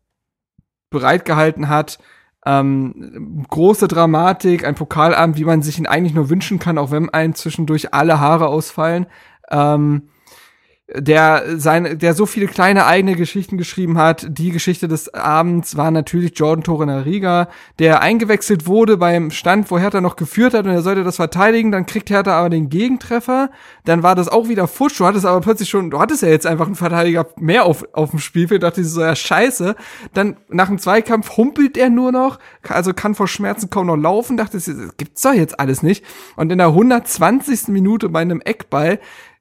[0.91, 1.99] bereitgehalten hat.
[2.45, 7.11] Ähm, große Dramatik, ein Pokalabend, wie man sich ihn eigentlich nur wünschen kann, auch wenn
[7.11, 9.07] einem zwischendurch alle Haare ausfallen.
[9.51, 10.09] Ähm,
[10.95, 14.27] der sein, der so viele kleine eigene Geschichten geschrieben hat.
[14.31, 17.49] Die Geschichte des Abends war natürlich Jordan Torunariga,
[17.81, 21.73] der eingewechselt wurde beim Stand, wo Hertha noch geführt hat und er sollte das verteidigen.
[21.73, 23.51] Dann kriegt Hertha aber den Gegentreffer.
[23.85, 25.01] Dann war das auch wieder futsch.
[25.01, 28.11] Du hattest aber plötzlich schon, du hattest ja jetzt einfach einen Verteidiger mehr auf, auf
[28.11, 28.63] dem Spielfeld.
[28.63, 29.75] Dachte ich so, ja scheiße.
[30.15, 32.39] Dann nach dem Zweikampf humpelt er nur noch,
[32.69, 34.37] also kann vor Schmerzen kaum noch laufen.
[34.37, 36.05] Dachte ich, das gibt's doch jetzt alles nicht.
[36.37, 37.69] Und in der 120.
[37.69, 39.01] Minute bei einem Eckball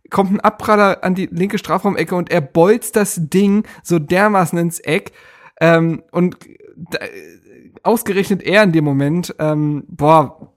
[0.09, 4.79] kommt ein Abpraller an die linke Strafraumecke und er bolzt das Ding so dermaßen ins
[4.79, 5.11] Eck.
[5.59, 6.37] Ähm, und
[6.75, 6.99] da,
[7.83, 10.54] ausgerechnet er in dem Moment, ähm, boah,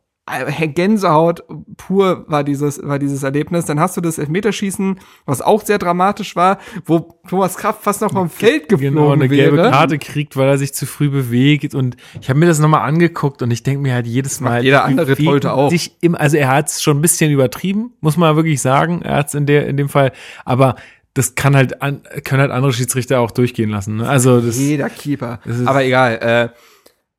[0.74, 1.42] Gänsehaut
[1.76, 3.64] pur war dieses, war dieses Erlebnis.
[3.66, 8.12] Dann hast du das Elfmeterschießen, was auch sehr dramatisch war, wo Thomas Kraft fast noch
[8.12, 9.70] vom Feld geflogen Genau, eine gelbe wäre.
[9.70, 11.74] Karte kriegt, weil er sich zu früh bewegt.
[11.74, 14.62] Und ich habe mir das nochmal angeguckt und ich denke mir halt jedes Mal.
[14.64, 15.70] jeder andere Torhüter auch.
[15.70, 19.02] Sich im, also er hat es schon ein bisschen übertrieben, muss man wirklich sagen.
[19.02, 20.12] Er hat es in, der in dem Fall.
[20.44, 20.76] Aber
[21.14, 23.96] das kann halt, an, können halt andere Schiedsrichter auch durchgehen lassen.
[23.96, 24.08] Ne?
[24.08, 24.56] Also das.
[24.58, 25.40] Jeder Keeper.
[25.44, 26.14] Das ist- Aber egal.
[26.54, 26.58] Äh,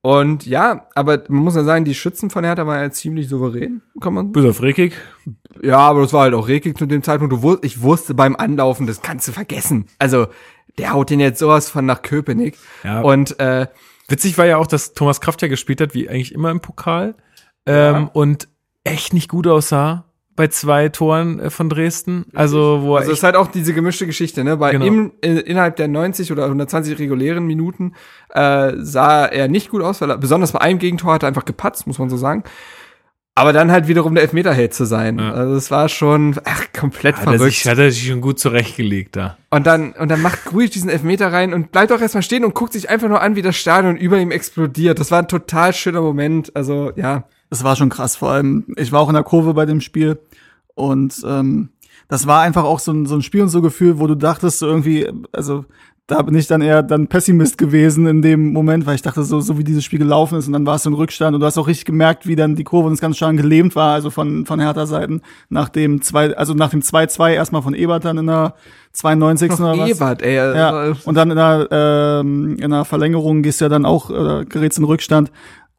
[0.01, 3.81] und ja, aber man muss ja sagen, die Schützen von Hertha waren ja ziemlich souverän,
[3.99, 4.93] kann man Bis auf Rekik.
[5.61, 7.33] Ja, aber das war halt auch regig zu dem Zeitpunkt.
[7.33, 9.87] Du wus ich wusste beim Anlaufen, das kannst du vergessen.
[9.99, 10.27] Also,
[10.77, 12.57] der haut den jetzt sowas von nach Köpenick.
[12.83, 13.01] Ja.
[13.01, 13.67] Und äh,
[14.09, 17.15] Witzig war ja auch, dass Thomas Kraft ja gespielt hat, wie eigentlich immer im Pokal.
[17.65, 18.47] Ähm, und
[18.83, 20.08] echt nicht gut aussah
[20.39, 22.25] bei zwei Toren äh, von Dresden.
[22.33, 24.55] Also, wo er also es ist halt auch diese gemischte Geschichte, ne?
[24.55, 24.85] Bei Genau.
[24.85, 27.91] ihm äh, innerhalb der 90 oder 120 regulären Minuten
[28.29, 31.43] äh, sah er nicht gut aus, weil er besonders bei einem Gegentor hat er einfach
[31.43, 32.43] gepatzt, muss man so sagen.
[33.35, 35.19] Aber dann halt wiederum der Elfmeterheld zu sein.
[35.19, 35.33] Ja.
[35.33, 37.41] Also es war schon ach, komplett er, verrückt.
[37.43, 39.37] sich, hat er sich schon gut zurechtgelegt da.
[39.49, 42.55] Und dann, und dann macht Grujic diesen Elfmeter rein und bleibt auch erstmal stehen und
[42.55, 45.01] guckt sich einfach nur an, wie das Stadion über ihm explodiert.
[45.01, 46.55] Das war ein total schöner Moment.
[46.55, 47.25] Also, ja.
[47.49, 48.15] Das war schon krass.
[48.15, 50.19] Vor allem, ich war auch in der Kurve bei dem Spiel
[50.75, 51.69] und ähm,
[52.07, 54.59] das war einfach auch so ein, so ein Spiel und so Gefühl, wo du dachtest,
[54.59, 55.65] so irgendwie, also
[56.07, 59.41] da bin ich dann eher dann Pessimist gewesen in dem Moment, weil ich dachte, so,
[59.41, 61.45] so wie dieses Spiel gelaufen ist und dann war es so ein Rückstand und du
[61.45, 64.47] hast auch richtig gemerkt, wie dann die Kurve uns ganz stark gelähmt war, also von,
[64.47, 68.25] von Hertha Seiten, nach dem zwei, also nach dem 2-2 erstmal von Ebert dann in
[68.25, 68.55] der
[68.93, 69.51] 92.
[69.51, 69.89] Noch oder was.
[69.91, 70.35] Ebert, ey.
[70.35, 74.09] Ja, also- und dann in der, ähm, in der Verlängerung gehst du ja dann auch,
[74.09, 75.31] äh, gerätst in Rückstand.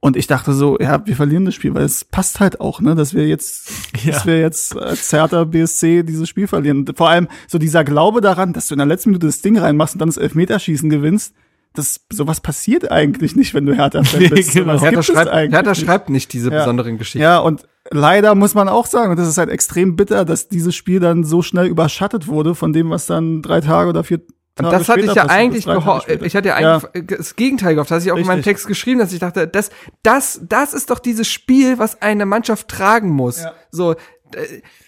[0.02, 2.94] Und ich dachte so, ja, wir verlieren das Spiel, weil es passt halt auch, ne,
[2.94, 3.70] dass wir jetzt,
[4.02, 4.12] Ja.
[4.12, 6.86] dass wir jetzt als Hertha BSC dieses Spiel verlieren.
[6.97, 9.94] Vor allem so dieser Glaube daran, dass du in der letzten Minute das Ding reinmachst
[9.94, 11.35] und dann das Elfmeterschießen gewinnst.
[11.74, 14.55] Das, sowas passiert eigentlich nicht, wenn du Hertha-Fan Nee, bist.
[14.55, 14.72] genau.
[14.78, 15.85] Sowas Hertha schreibt, eigentlich Hertha nicht.
[15.85, 16.60] schreibt nicht diese Ja.
[16.60, 17.20] besonderen Geschichten.
[17.20, 20.74] Ja, und leider muss man auch sagen, und das ist halt extrem bitter, dass dieses
[20.74, 24.20] Spiel dann so schnell überschattet wurde von dem, was dann drei Tage oder vier
[24.59, 26.02] Und Tage das hatte ich ja eigentlich gehofft.
[26.05, 26.24] später.
[26.27, 26.77] Ich hatte ja Ja.
[26.93, 27.90] eigentlich das Gegenteil gehofft.
[27.90, 28.52] Das hatte ich auch in meinem Richtig.
[28.52, 29.70] Text geschrieben, dass ich dachte, das,
[30.02, 33.43] das, das ist doch dieses Spiel, was eine Mannschaft tragen muss.
[33.43, 33.55] Ja.
[33.70, 33.97] So, äh,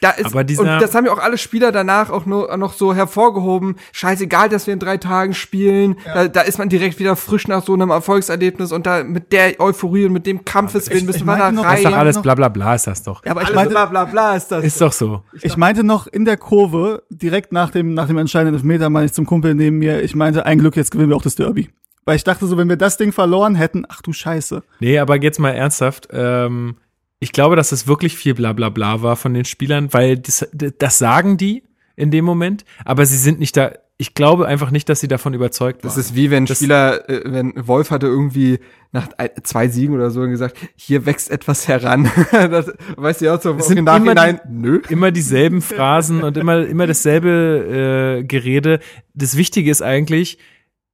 [0.01, 2.73] da ist, Aber dieser- und das haben ja auch alle Spieler danach auch nur, noch
[2.73, 3.77] so hervorgehoben.
[3.93, 5.97] Scheißegal, dass wir in drei Tagen spielen.
[6.05, 9.61] Da, da ist man direkt wieder frisch nach so einem Erfolgserlebnis und da mit der
[9.61, 11.93] Euphorie und mit dem Kampfeswillen Ich- müssen ich wir da meinte noch, Das ist doch
[11.97, 13.25] alles bla bla bla ist das doch.
[13.25, 14.65] Ja, aber ich Alles meinte, bla bla bla ist das.
[14.65, 15.23] Ist doch so.
[15.43, 19.13] Ich meinte noch in der Kurve, direkt nach dem, nach dem entscheidenden Elfmeter, meine ich
[19.13, 21.71] zum Kumpel neben mir, ich meinte, ein Glück, jetzt gewinnen wir auch das Derby.
[22.05, 24.63] Weil ich dachte so, wenn wir das Ding verloren hätten, ach du Scheiße.
[24.81, 26.09] Nee, aber jetzt mal ernsthaft.
[26.13, 26.75] Ähm,
[27.23, 30.49] ich glaube, dass es wirklich viel bla bla bla war von den Spielern, weil das,
[30.53, 31.63] das sagen die
[31.95, 33.73] in dem Moment, aber sie sind nicht da.
[33.97, 35.89] Ich glaube einfach nicht, dass sie davon überzeugt waren.
[35.89, 38.59] Das ist wie wenn Das- Spieler, äh, wenn Wolf hatte irgendwie
[38.91, 39.07] nach
[39.45, 42.11] zwei Siegen oder so gesagt, hier wächst etwas heran.
[42.33, 44.81] das, weißt du ja auch so im Nachhinein, nö.
[44.89, 48.81] immer dieselben Phrasen und immer, immer dasselbe äh, Gerede.
[49.15, 50.39] Das Wichtige ist eigentlich,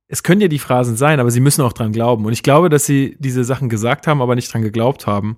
[0.09, 2.27] es können ja die Phrasen sein, aber sie müssen auch dran glauben.
[2.27, 5.37] Und ich glaube, dass sie diese Sachen gesagt haben, aber nicht dran geglaubt haben.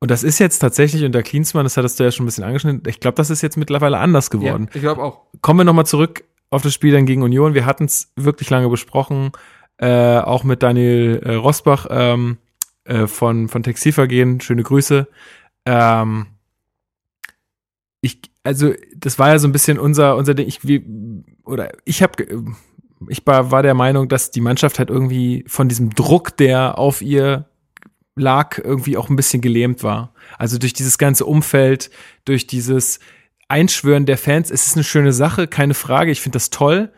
[0.00, 2.82] Und das ist jetzt tatsächlich unter Klinsmann, das hattest du ja schon ein bisschen angeschnitten,
[2.86, 4.66] ich glaube, das ist jetzt mittlerweile anders geworden.
[4.70, 5.20] Ja, ich glaube auch.
[5.40, 7.54] Kommen wir nochmal zurück auf das Spiel dann gegen Union.
[7.54, 9.32] Wir hatten es wirklich lange besprochen,
[9.78, 12.38] äh, auch mit Daniel äh, Rosbach ähm,
[12.84, 14.40] äh, von, von Textilvergehen.
[14.40, 15.08] Schöne Grüße.
[15.66, 16.26] Ähm,
[18.00, 20.46] ich, also, das war ja so ein bisschen unser, unser Ding.
[20.46, 20.82] Ich, wir,
[21.44, 22.44] oder ich habe,
[23.08, 27.00] ich war, war der Meinung, dass die Mannschaft halt irgendwie von diesem Druck, der auf
[27.00, 27.46] ihr
[28.16, 30.14] lag, irgendwie auch ein bisschen gelähmt war.
[30.38, 31.90] Also durch dieses ganze Umfeld,
[32.24, 33.00] durch dieses
[33.48, 34.50] Einschwören der Fans.
[34.50, 36.10] Es ist eine schöne Sache, keine Frage.
[36.10, 36.92] Ich finde das toll.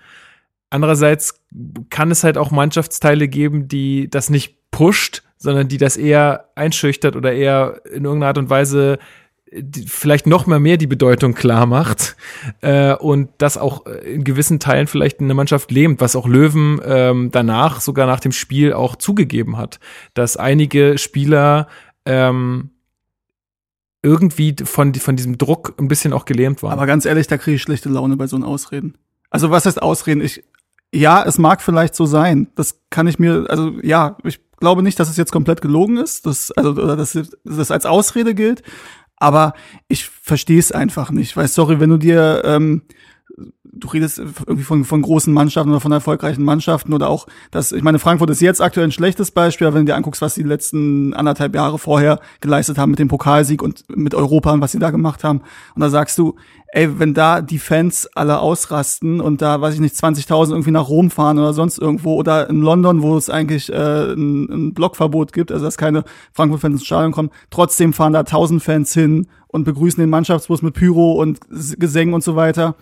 [0.70, 1.42] Andererseits
[1.90, 7.16] kann es halt auch Mannschaftsteile geben, die das nicht pusht, sondern die das eher einschüchtert
[7.16, 8.98] oder eher in irgendeiner Art und Weise
[9.86, 12.16] vielleicht noch mal mehr die Bedeutung klar macht
[12.62, 17.30] äh, und das auch in gewissen Teilen vielleicht eine Mannschaft lähmt, was auch Löwen ähm,
[17.30, 19.78] danach, sogar nach dem Spiel auch zugegeben hat,
[20.14, 21.68] dass einige Spieler
[22.04, 22.70] ähm,
[24.02, 26.72] irgendwie von, von diesem Druck ein bisschen auch gelähmt waren.
[26.72, 28.98] Aber ganz ehrlich, da kriege ich schlechte Laune bei so einem Ausreden.
[29.30, 30.22] Also was heißt Ausreden?
[30.22, 30.44] Ich,
[30.92, 32.48] ja, es mag vielleicht so sein.
[32.56, 36.26] Das kann ich mir, also ja, ich glaube nicht, dass es jetzt komplett gelogen ist,
[36.26, 38.62] dass, also, dass das als Ausrede gilt.
[39.16, 39.54] Aber
[39.88, 41.36] ich verstehe es einfach nicht.
[41.36, 42.82] Weil, sorry, wenn du dir, ähm,
[43.78, 47.82] du redest irgendwie von, von großen Mannschaften oder von erfolgreichen Mannschaften oder auch das, ich
[47.82, 50.42] meine, Frankfurt ist jetzt aktuell ein schlechtes Beispiel, aber wenn du dir anguckst, was die
[50.42, 54.78] letzten anderthalb Jahre vorher geleistet haben mit dem Pokalsieg und mit Europa und was sie
[54.78, 55.42] da gemacht haben.
[55.74, 56.36] Und da sagst du,
[56.68, 60.88] ey, wenn da die Fans alle ausrasten und da, weiß ich nicht, 20.000 irgendwie nach
[60.88, 65.32] Rom fahren oder sonst irgendwo oder in London, wo es eigentlich äh, ein, ein Blockverbot
[65.32, 69.64] gibt, also dass keine Frankfurt-Fans ins Stadion kommen, trotzdem fahren da 1000 Fans hin und
[69.64, 72.74] begrüßen den Mannschaftsbus mit Pyro und Gesängen und so weiter.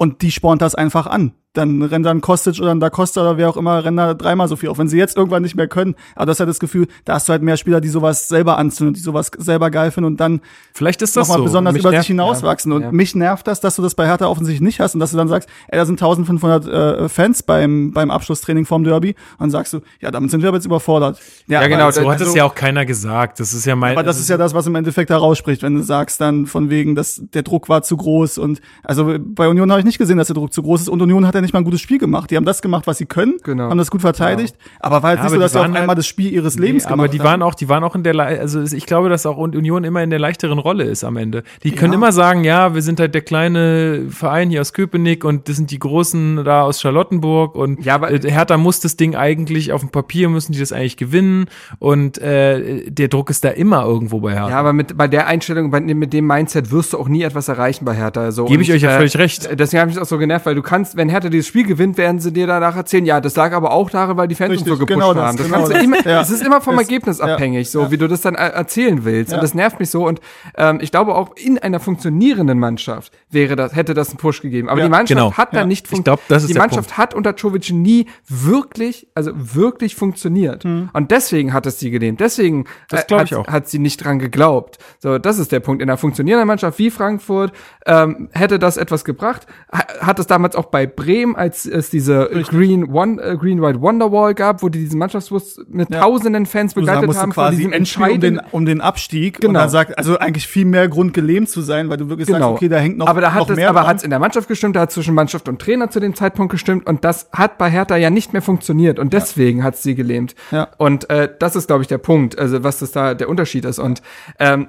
[0.00, 1.34] Und die spornt das einfach an.
[1.52, 4.54] Dann rennt dann Kostic oder Da Costa oder wer auch immer, rennen da dreimal so
[4.54, 4.78] viel auf.
[4.78, 7.28] Wenn sie jetzt irgendwann nicht mehr können, aber das ist halt das Gefühl, da hast
[7.28, 10.42] du halt mehr Spieler, die sowas selber anzünden, die sowas selber geil finden und dann
[10.74, 11.44] Vielleicht ist das nochmal so.
[11.44, 12.70] besonders Mich über nervt- sich hinauswachsen.
[12.70, 12.92] Und ja.
[12.92, 15.26] mich nervt das, dass du das bei Hertha offensichtlich nicht hast und dass du dann
[15.26, 19.10] sagst, ey, da sind 1500 äh, Fans beim, beim Abschlusstraining vom Derby.
[19.32, 21.18] Und dann sagst du, ja, damit sind wir aber jetzt überfordert.
[21.48, 23.40] Ja, aber genau, So hat es Also- ja auch keiner gesagt.
[23.40, 23.94] Das ist ja mein.
[23.96, 26.94] aber das ist ja das, was im Endeffekt herausspricht, wenn du sagst dann von wegen,
[26.94, 30.28] dass der Druck war zu groß und also bei Union habe ich nicht gesehen, dass
[30.28, 32.30] der Druck zu groß ist und Union hat ja nicht mal ein gutes Spiel gemacht.
[32.30, 33.70] Die haben das gemacht, was sie können, Genau.
[33.70, 35.64] haben das gut verteidigt, aber war halt Ja, nicht aber so, dass die sie auf
[35.64, 37.24] waren einmal halt- das Spiel ihres Nee, Lebens aber gemacht die haben.
[37.26, 40.10] waren auch, die waren auch in der, also ich glaube, dass auch Union immer in
[40.10, 41.42] der leichteren Rolle ist am Ende.
[41.62, 41.98] Die können Ja.
[41.98, 45.70] immer sagen, ja, wir sind halt der kleine Verein hier aus Köpenick und das sind
[45.70, 49.80] die großen da aus Charlottenburg und Ja, aber- äh, Hertha muss das Ding eigentlich auf
[49.80, 51.46] dem Papier müssen die das eigentlich gewinnen
[51.78, 54.50] und äh, der Druck ist da immer irgendwo bei Hertha.
[54.50, 57.48] Ja, aber mit, bei der Einstellung, bei, mit dem Mindset wirst du auch nie etwas
[57.48, 58.30] erreichen bei Hertha.
[58.32, 59.48] So, Gebe ich Und, euch ja völlig recht.
[59.58, 61.96] Deswegen habe ich mich auch so genervt, weil du kannst, wenn Hertha dieses Spiel gewinnt,
[61.96, 64.60] werden sie dir danach erzählen, ja, das lag aber auch daran, weil die Fans uns
[64.60, 65.36] Richtig, so gepusht genau das, haben.
[65.38, 65.82] Das genau das.
[65.82, 66.20] immer, Ja.
[66.20, 67.90] es ist immer vom Das- Ergebnis abhängig, so Ja.
[67.90, 69.32] wie du das dann er- erzählen willst.
[69.32, 69.38] Ja.
[69.38, 70.06] Und das nervt mich so.
[70.06, 70.20] Und
[70.56, 74.68] ähm, ich glaube auch in einer funktionierenden Mannschaft wäre das, hätte das einen Push gegeben.
[74.68, 75.32] Aber Ja, die Mannschaft genau.
[75.32, 75.66] hat da Ja.
[75.66, 75.88] nicht
[76.28, 80.64] das ist Die Mannschaft hat unter Czovic nie wirklich, also wirklich funktioniert.
[80.64, 82.20] Und deswegen hat es sie gelähmt.
[82.20, 84.78] Deswegen Das äh, hat, hat sie nicht dran geglaubt.
[84.98, 85.82] So, das ist der Punkt.
[85.82, 87.52] In einer funktionierenden Mannschaft wie Frankfurt
[87.86, 89.46] ähm, hätte das etwas gebracht.
[89.72, 90.86] Ha hat es damals auch bei
[91.20, 95.60] Bremen, als es diese Green One, äh, Green White Wonderwall gab, wo die diesen Mannschaftsbus
[95.68, 96.00] mit Ja.
[96.00, 99.36] tausenden Fans Du begleitet musst haben von quasi diesem Endspiel um den, um den Abstieg
[99.36, 99.60] und Genau.
[99.60, 102.68] dann sagt, also eigentlich viel mehr Grund gelähmt zu sein, weil du wirklich sagst, okay,
[102.68, 104.76] da hängt noch, aber da hat es, mehr aber hat es in der Mannschaft gestimmt,
[104.76, 107.96] da hat zwischen Mannschaft und Trainer zu dem Zeitpunkt gestimmt und das hat bei Hertha
[107.96, 110.34] ja nicht mehr funktioniert und deswegen hat sie gelähmt.
[110.50, 110.68] Ja.
[110.78, 113.78] Und äh, das ist, glaube ich, der Punkt, also was das da der Unterschied ist.
[113.78, 114.02] Und
[114.38, 114.68] ähm,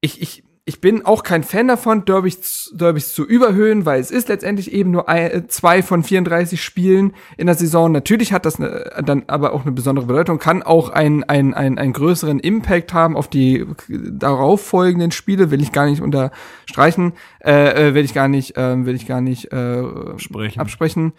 [0.00, 4.28] ich, ich, ich bin auch kein Fan davon, Derbys, Derbys zu überhöhen, weil es ist
[4.28, 7.92] letztendlich eben nur ein, äh, zwei von 34 Spielen in der Saison.
[7.92, 11.78] Natürlich hat das eine, dann aber auch eine besondere Bedeutung, kann auch einen, einen, einen,
[11.78, 17.12] einen größeren Impact haben auf die darauffolgenden Spiele, will ich gar nicht unterstreichen,
[17.44, 19.82] äh, äh, will ich gar nicht, äh, will ich gar nicht äh,
[20.18, 20.60] Sprechen.
[20.60, 21.12] absprechen.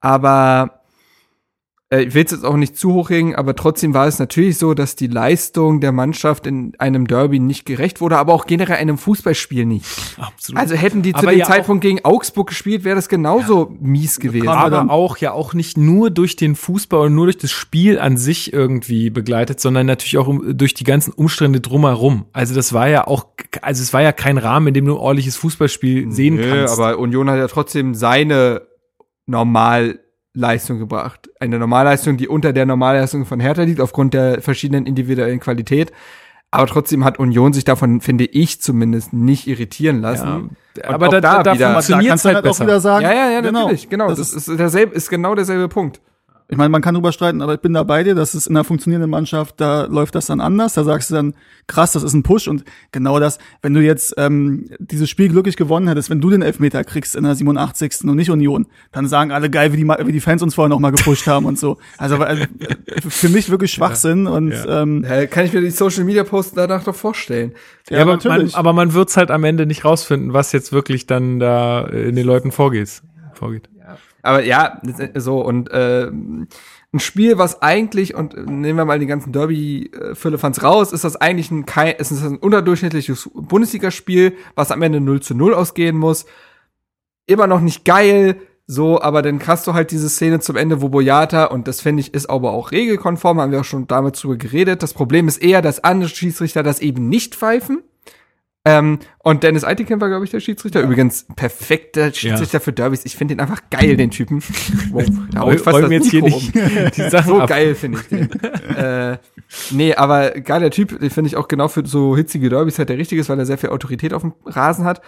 [0.00, 0.83] Aber äh,
[1.90, 4.74] ich will es jetzt auch nicht zu hoch hängen, aber trotzdem war es natürlich so,
[4.74, 8.98] dass die Leistung der Mannschaft in einem Derby nicht gerecht wurde, aber auch generell einem
[8.98, 9.86] Fußballspiel nicht.
[10.18, 10.60] Absolut.
[10.60, 14.18] Also hätten die zu Aber dem ja Zeitpunkt gegen Augsburg gespielt, wäre das genauso mies
[14.18, 14.48] gewesen.
[14.48, 17.52] aber dann- aber auch ja auch nicht nur durch den Fußball und nur durch das
[17.52, 22.24] Spiel an sich irgendwie begleitet, sondern natürlich auch durch die ganzen Umstände drumherum.
[22.32, 23.26] Also das war ja auch,
[23.62, 26.76] also es war ja kein Rahmen, in dem du ein ordentliches Fußballspiel sehen Nö, kannst.
[26.78, 28.62] aber Union hat ja trotzdem seine
[30.34, 31.30] Normalleistung gebracht.
[31.40, 35.92] Eine Normalleistung, die unter der Normalleistung von Hertha liegt, aufgrund der verschiedenen individuellen Qualität.
[36.50, 40.56] Aber trotzdem hat Union sich davon, finde ich zumindest, nicht irritieren lassen.
[40.76, 42.64] Ja, aber da, da, da funktioniert kannst es halt halt auch besser.
[42.64, 43.62] wieder sagen, Ja, ja, ja, genau.
[43.62, 44.08] natürlich, genau.
[44.08, 46.00] Das Das, ist, ist, derselbe, ist genau derselbe Punkt.
[46.48, 48.54] Ich meine, man kann drüber streiten, aber ich bin da bei dir, das ist in
[48.56, 51.34] einer funktionierenden Mannschaft, da läuft das dann anders, da sagst du dann,
[51.66, 55.56] krass, das ist ein Push und genau das, wenn du jetzt ähm, dieses Spiel glücklich
[55.56, 58.04] gewonnen hättest, wenn du den Elfmeter kriegst in der 87.
[58.04, 60.80] und nicht Union, dann sagen alle geil, wie die, wie die Fans uns vorher noch
[60.80, 61.78] mal gepusht haben und so.
[61.96, 62.46] Also äh,
[63.08, 64.82] für mich wirklich Schwachsinn und Ja.
[64.82, 67.52] ähm, Ja, kann ich mir die Social Media Posts danach doch vorstellen.
[67.88, 68.54] Ja, aber, man, natürlich.
[68.54, 72.26] aber man wird's halt am Ende nicht rausfinden, was jetzt wirklich dann da in den
[72.26, 73.02] Leuten vorgeht.
[73.32, 73.68] vorgeht.
[74.24, 74.80] Aber ja,
[75.14, 80.62] so und äh, ein Spiel, was eigentlich und äh, nehmen wir mal die ganzen Derby-Füllefans
[80.62, 81.64] raus, ist das eigentlich ein
[81.98, 86.26] ist das ein unterdurchschnittliches Bundesligaspiel, was am Ende 0 zu 0 ausgehen muss.
[87.26, 88.36] Immer noch nicht geil,
[88.66, 92.00] so, aber dann hast du halt diese Szene zum Ende, wo Boyata, und das finde
[92.00, 94.82] ich ist aber auch regelkonform, haben wir auch schon damals drüber geredet.
[94.82, 97.82] Das Problem ist eher, dass andere Schiedsrichter das eben nicht pfeifen.
[98.66, 100.80] Ähm, und Dennis Eitiken war, glaube ich, der Schiedsrichter.
[100.80, 103.04] Übrigens, perfekter Schiedsrichter für Derbys.
[103.04, 104.42] Ich finde den einfach geil, den Typen.
[104.90, 106.52] Wow, da hau ich fast das jetzt hier Mikro um.
[106.96, 107.48] die Sachen So ab.
[107.48, 108.30] geil finde ich den.
[108.76, 109.18] äh,
[109.70, 112.96] nee, aber geiler Typ, den finde ich auch genau für so hitzige Derbys halt der
[112.98, 115.02] richtige ist, weil er sehr viel Autorität auf dem Rasen hat.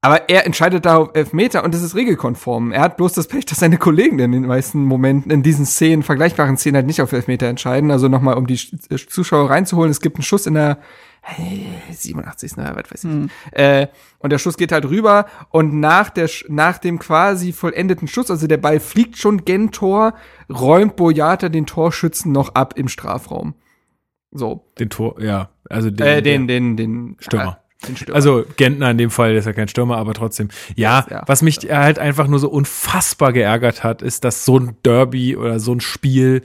[0.00, 2.70] Aber er entscheidet da auf Elfmeter und das ist regelkonform.
[2.72, 6.02] Er hat bloß das Pech, dass seine Kollegen in den meisten Momenten in diesen Szenen,
[6.04, 7.90] vergleichbaren Szenen halt nicht auf Elfmeter entscheiden.
[7.90, 9.90] Also nochmal, um die Sch- Zuschauer reinzuholen.
[9.90, 10.78] Es gibt einen Schuss in der
[11.90, 12.52] 87.
[12.56, 13.30] Na, was weiß ich.
[13.58, 13.88] Äh,
[14.18, 18.46] und der Schuss geht halt rüber und nach der nach dem quasi vollendeten Schuss, also
[18.46, 20.14] der Ball fliegt schon gen Tor,
[20.50, 23.54] räumt Boyata den Torschützen noch ab im Strafraum.
[24.30, 25.50] So, Den Tor, ja.
[25.70, 27.60] Also den, äh, den den den Stürmer.
[27.82, 28.16] Äh, den Stürmer.
[28.16, 30.48] Also Gentner in dem Fall, der ist ja kein Stürmer, aber trotzdem.
[30.74, 31.22] Ja, Ja.
[31.26, 35.60] was mich halt einfach nur so unfassbar geärgert hat, ist, dass so ein Derby oder
[35.60, 36.42] so ein Spiel,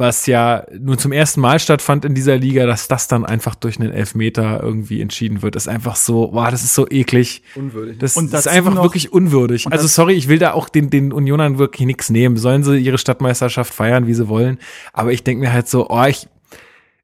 [0.00, 3.78] was ja nur zum ersten Mal stattfand in dieser Liga, dass das dann einfach durch
[3.78, 7.42] einen Elfmeter irgendwie entschieden wird, ist einfach so, wow, das ist so eklig.
[7.54, 7.98] unwürdig.
[7.98, 9.66] Das, Und das ist einfach noch- wirklich unwürdig.
[9.70, 12.36] Also sorry, ich will da auch den, den Unionern wirklich nichts nehmen.
[12.36, 14.58] Sollen sie ihre Stadtmeisterschaft feiern, wie sie wollen.
[14.92, 16.26] Aber ich denke mir halt so, oh, ich,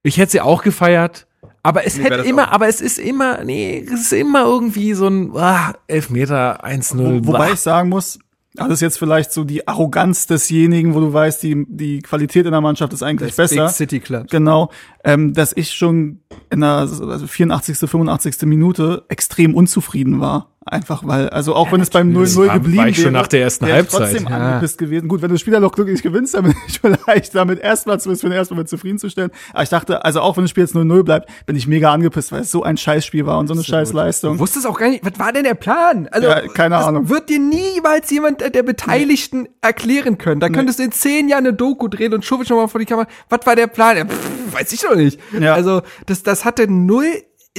[0.02, 1.26] ich hätte sie auch gefeiert.
[1.62, 2.52] Aber es Nee, hätte immer, auch.
[2.52, 6.96] aber es ist immer, nee, es ist immer irgendwie so ein ah, Elfmeter 1-0.
[7.24, 7.50] Wo, wobei bah.
[7.52, 8.18] ich sagen muss,
[8.64, 12.52] das ist jetzt vielleicht so die Arroganz desjenigen, wo du weißt, die, die Qualität in
[12.52, 13.66] der Mannschaft ist eigentlich das besser.
[13.66, 14.28] Big City Club.
[14.30, 14.70] Genau,
[15.04, 16.20] ähm, dass ich schon
[16.50, 18.42] in der also 84., 85.
[18.42, 20.55] Minute extrem unzufrieden war.
[20.68, 23.28] Einfach weil, also auch wenn es beim 0-0 war- geblieben war ich schon wäre, nach
[23.28, 24.10] der ersten wäre Halbzeit.
[24.10, 24.36] trotzdem Ja.
[24.36, 25.06] angepisst gewesen.
[25.06, 28.00] Gut, wenn du das Spiel dann noch glücklich gewinnst, dann bin ich vielleicht damit erstmal
[28.00, 29.30] zumindest für den ersten Moment zufriedenzustellen.
[29.52, 32.32] Aber ich dachte, also auch wenn das Spiel jetzt 0-0 bleibt, bin ich mega angepisst,
[32.32, 35.04] weil es so ein Scheißspiel war und so eine scheiß Du wusstest auch gar nicht,
[35.04, 36.08] was war denn der Plan?
[36.10, 37.08] Also, Ja, keine das Ahnung.
[37.08, 40.40] wird dir niemals jemand der Beteiligten erklären können.
[40.40, 43.06] Da könntest du in zehn Jahren eine Doku drehen und Schubic nochmal vor die Kamera.
[43.28, 43.96] Was war der Plan?
[43.96, 45.20] Ja, pff, weiß ich doch nicht.
[45.38, 45.54] Ja.
[45.54, 47.06] Also, das, das hatte null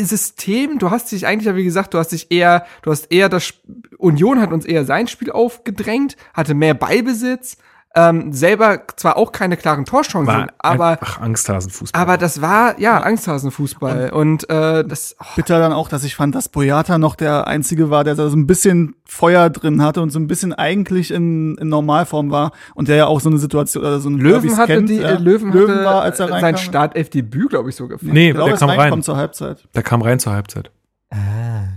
[0.05, 3.53] System, du hast dich eigentlich wie gesagt, du hast dich eher, du hast eher das
[3.97, 7.57] Union hat uns eher sein Spiel aufgedrängt, hatte mehr Ballbesitz,
[7.97, 11.99] ähm, selber zwar auch keine klaren Torchancen, War aber einfach Angsthasenfußball.
[11.99, 16.35] aber das war ja Angsthasenfußball und, äh, das oh, Bitter dann auch, dass ich fand,
[16.35, 20.11] dass Boyata noch der Einzige war, der da so ein bisschen Feuer drin hatte und
[20.11, 23.83] so ein bisschen eigentlich in, in Normalform war und der ja auch so eine Situation
[23.83, 25.11] oder so ein Löwen hatte kennt, die ja.
[25.11, 26.55] äh, Löwen, Löwen hatte war, als er äh, reinkam.
[26.55, 28.13] sein Startelf-Debüt, glaube ich, so gefallen.
[28.13, 29.03] nee, Ich glaube, der kam rein.
[29.03, 29.67] zur Halbzeit.
[29.73, 30.71] Der kam rein zur Halbzeit.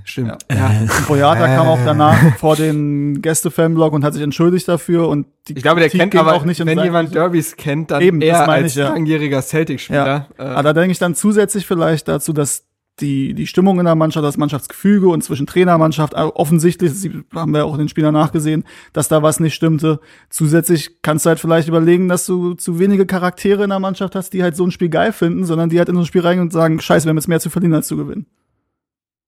[0.05, 0.45] Stimmt.
[0.51, 0.71] Ja.
[0.81, 5.57] Und Boyata kam auch danach vor den Gäste-Fanblog und hat sich entschuldigt dafür und die
[5.57, 7.15] Ich glaube, der Kritik kennt aber, auch nicht in wenn jemand.
[7.15, 8.89] Derbys kennt, dann Eben, eher als ich, ja.
[8.89, 10.29] langjähriger Celtic-Spieler.
[10.39, 10.45] Ja.
[10.45, 12.65] Äh, Aber da denke ich dann zusätzlich vielleicht dazu, dass
[12.99, 17.09] die, die Stimmung in der Mannschaft, das Mannschaftsgefüge und zwischen Trainer, Mannschaft, äh, offensichtlich, das
[17.35, 20.01] haben wir auch den Spielern nachgesehen, dass da was nicht stimmte.
[20.29, 24.33] Zusätzlich kannst du halt vielleicht überlegen, dass du zu wenige Charaktere in der Mannschaft hast,
[24.33, 26.49] die halt so ein Spiel geil finden, sondern die halt in so ein Spiel reingehen
[26.49, 28.27] und sagen, scheiße, wir haben jetzt mehr zu verlieren als zu gewinnen.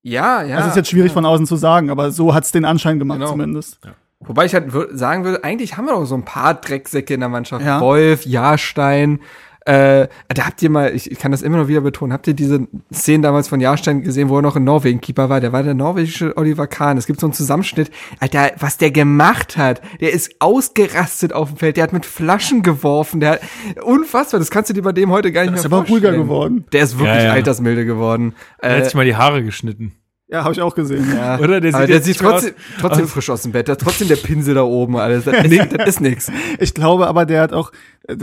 [0.02, 0.56] Ja, ja.
[0.58, 3.30] das ist jetzt schwierig von außen zu sagen, aber so hat's den Anschein gemacht Genau.
[3.30, 3.78] zumindest.
[4.20, 7.28] Wobei ich halt sagen würde, eigentlich haben wir doch so ein paar Drecksäcke in der
[7.28, 7.64] Mannschaft.
[7.64, 7.80] Ja.
[7.80, 9.20] Wolf, Jahrstein.
[9.64, 12.34] Äh, da habt ihr mal, ich, ich kann das immer noch wieder betonen, habt ihr
[12.34, 15.40] diese Szenen damals von Jahrstein gesehen, wo er noch in Norwegen Keeper war?
[15.40, 16.98] Der war der norwegische Oliver Kahn.
[16.98, 17.90] Es gibt so einen Zusammenschnitt.
[18.18, 22.62] Alter, was der gemacht hat, der ist ausgerastet auf dem Feld, der hat mit Flaschen
[22.62, 23.40] geworfen, der hat,
[23.84, 26.08] unfassbar, das kannst du dir bei dem heute gar nicht Der ist mehr aber ruhiger
[26.08, 26.22] vorstellen.
[26.24, 26.64] geworden.
[26.72, 27.32] Der ist wirklich Ja, ja.
[27.32, 28.34] altersmilde geworden.
[28.58, 29.92] Er hat Äh, sich mal die Haare geschnitten.
[30.32, 31.06] Ja, habe ich auch gesehen.
[31.14, 31.38] Ja.
[31.38, 31.60] Oder?
[31.60, 33.68] Der Aber sieht der sieht trotzdem, aus- trotzdem frisch aus dem Bett.
[33.68, 34.96] Da trotzdem der Pinsel da oben.
[34.96, 35.24] Alles.
[35.24, 36.32] Das, ist, das ist nix.
[36.58, 37.70] Ich glaube aber, der hat auch,
[38.08, 38.16] äh,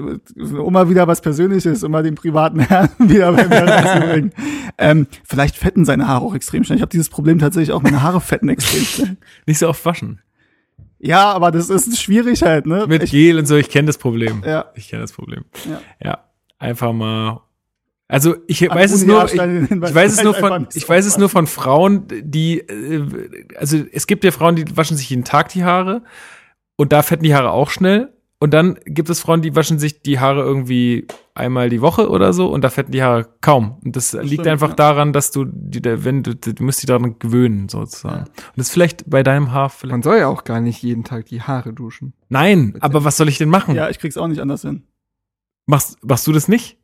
[0.58, 4.34] um mal wieder was Persönliches, um mal den privaten Herrn wieder bei mir reinzubringen.
[4.82, 6.78] Ähm, vielleicht fetten seine Haare auch extrem schnell.
[6.78, 9.18] Ich habe dieses Problem tatsächlich auch, meine Haare fetten extrem schnell.
[9.46, 10.22] Nicht so oft waschen.
[11.00, 12.86] Ja, aber das ist schwierig halt, ne?
[12.88, 14.42] Mit Ich, Gel und so, ich kenne das Problem.
[14.46, 14.66] ja.
[14.76, 15.44] Ich kenne das Problem.
[15.70, 15.82] Ja.
[16.02, 16.18] Ja.
[16.60, 17.42] Einfach mal.
[18.12, 21.20] Also ich An weiß es nur, ich, ich weiß es nur von, ich weiß es
[21.20, 25.50] nur von Frauen, die, äh, also es gibt ja Frauen, die waschen sich jeden Tag
[25.50, 26.02] die Haare
[26.76, 28.12] und da fetten die Haare auch schnell.
[28.42, 31.06] Und dann gibt es Frauen, die waschen sich die Haare irgendwie
[31.36, 33.78] einmal die Woche oder so und da fetten die Haare kaum.
[33.84, 34.76] Und das, liegt stimmt, einfach ja.
[34.76, 38.24] daran, dass du, die, wenn du, du musst dich daran gewöhnen sozusagen.
[38.24, 39.92] Und das ist vielleicht bei deinem Haar vielleicht.
[39.92, 42.14] Man soll ja auch gar nicht jeden Tag die Haare duschen.
[42.30, 43.76] Nein, aber was soll ich denn machen?
[43.76, 44.88] Ja, ich krieg's auch nicht anders hin.
[45.68, 46.79] Machst, machst du das nicht?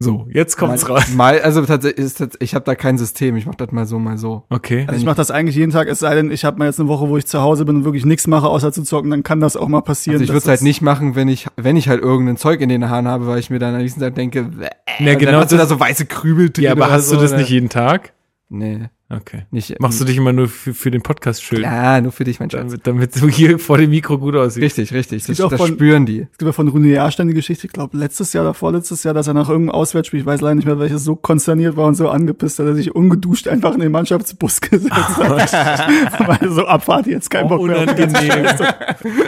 [0.00, 1.12] So, jetzt kommt's mal, raus.
[1.12, 3.34] Mal, also tatsächlich, ist ich habe da kein System.
[3.36, 4.44] Ich mach das mal so, mal so.
[4.48, 4.84] Okay.
[4.86, 6.88] Also ich mache das eigentlich jeden Tag, es sei denn, ich habe mal jetzt eine
[6.88, 9.40] Woche, wo ich zu Hause bin und wirklich nichts mache, außer zu zocken, dann kann
[9.40, 10.14] das auch mal passieren.
[10.14, 12.68] Also ich würde es halt nicht machen, wenn ich, wenn ich halt irgendein Zeug in
[12.68, 14.68] den Haaren habe, weil ich mir dann am nächsten Tag denke, bäh,
[15.00, 17.22] Ja, genau dann hast du da so weiße Krübel drin Ja, aber hast so, du
[17.22, 17.40] das oder?
[17.40, 18.12] nicht jeden Tag?
[18.50, 19.46] Nee, Okay.
[19.50, 19.80] nicht.
[19.80, 22.50] Machst du dich immer nur für, für den Podcast schön, Ja, nur für dich, mein
[22.50, 22.60] Schatz.
[22.60, 24.62] damit, damit du hier vor dem Mikro gut aussiehst.
[24.62, 25.24] Richtig, richtig.
[25.24, 26.26] Das, das von- spüren die.
[26.30, 29.14] Es gibt ja von Rune Jahrstein die Geschichte, ich glaube letztes Jahr oder vorletztes Jahr,
[29.14, 31.94] dass er nach irgendeinem Auswärtsspiel, ich weiß leider nicht mehr welches, so konsterniert war und
[31.94, 35.88] so angepisst, dass er sich ungeduscht einfach in den Mannschaftsbus gesetzt hat.
[36.28, 37.80] Weil so Abfahrt jetzt kein Oh, Bock mehr.
[37.80, 38.46] unangenehm.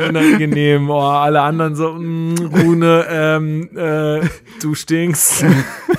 [0.09, 0.91] unangenehm.
[0.91, 4.21] Oh, alle anderen so, mm, Rune, ähm, äh,
[4.61, 5.45] du stinkst.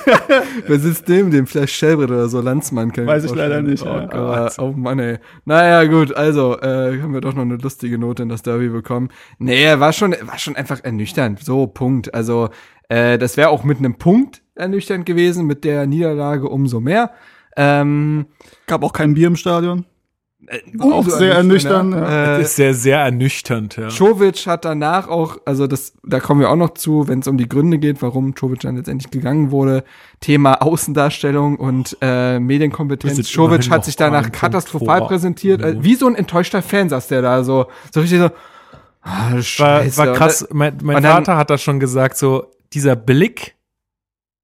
[0.66, 1.46] Wer sitzt neben dem?
[1.46, 2.92] Vielleicht Schellbrett oder so, Landsmann.
[2.92, 3.71] Kann Weiß ich leider vorstellen.
[3.72, 4.10] Nicht, Oh, ja.
[4.10, 5.18] aber, oh Mann, ey.
[5.44, 9.08] Naja, gut, also, äh, haben wir doch noch eine lustige Note in das Derby bekommen.
[9.38, 11.40] Nee, war schon, war schon einfach ernüchternd.
[11.40, 12.14] So, Punkt.
[12.14, 12.50] Also,
[12.88, 17.10] äh, das wäre auch mit einem Punkt ernüchternd gewesen, mit der Niederlage umso mehr.
[17.56, 18.26] Ähm,
[18.66, 19.84] Gab auch kein Bier im Stadion.
[20.78, 22.00] Umso Auch sehr ernüchternd, ernüchternder.
[22.00, 23.88] Das Äh, ist sehr, sehr ernüchternd, ja.
[23.88, 27.36] Czovic hat danach auch, also das, da kommen wir auch noch zu, wenn es um
[27.38, 29.84] die Gründe geht, warum Czovic dann letztendlich gegangen wurde.
[30.20, 33.22] Thema Außendarstellung und äh, Medienkompetenz.
[33.28, 35.62] Czovic hat sich danach katastrophal Punkt vor präsentiert.
[35.62, 38.30] Äh, wie so ein enttäuschter Fan saß der da so, so richtig so,
[39.02, 39.96] ah, war, scheiße.
[39.98, 40.46] war Und krass.
[40.52, 43.54] Mein, mein und dann- Vater hat das schon gesagt, so, dieser Blick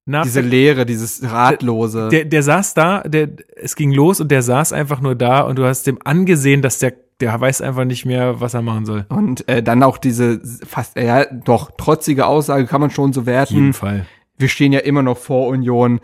[0.09, 2.09] nach Diese Leere, dieses Ratlose.
[2.09, 5.57] der, der saß da, der, es ging los und der saß einfach nur da und
[5.57, 9.05] du hast dem angesehen, dass der, der weiß einfach nicht mehr, was er machen soll.
[9.09, 13.25] und äh, dann auch diese fast, äh, ja, doch, trotzige Aussage kann man schon so
[13.25, 13.73] werten.
[13.73, 14.05] Fall.
[14.37, 15.99] wir stehen ja immer noch vor Union.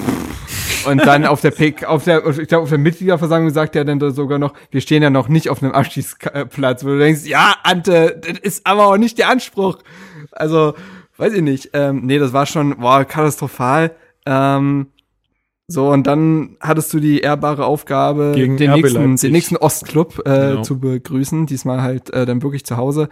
[0.86, 4.00] Und dann auf der Pick, auf der, ich glaube, auf der Mitgliederversammlung sagt er dann
[4.14, 8.18] sogar noch, wir stehen ja noch nicht auf einem Abstiegsplatz, wo du denkst, ja, Ante,
[8.18, 9.76] das ist aber auch nicht der Anspruch.
[10.32, 10.72] Also,
[11.20, 11.70] weiß ich nicht.
[11.72, 13.92] Ähm, nee, das war schon, boah, katastrophal.
[14.26, 14.86] Ähm,
[15.68, 19.28] so, und dann hattest du die ehrbare Aufgabe, Gegen den, RB nächsten, Leipzig.
[19.28, 20.62] den nächsten Ostclub äh, Genau.
[20.62, 21.46] zu begrüßen.
[21.46, 23.08] Diesmal halt äh, dann wirklich zu Hause.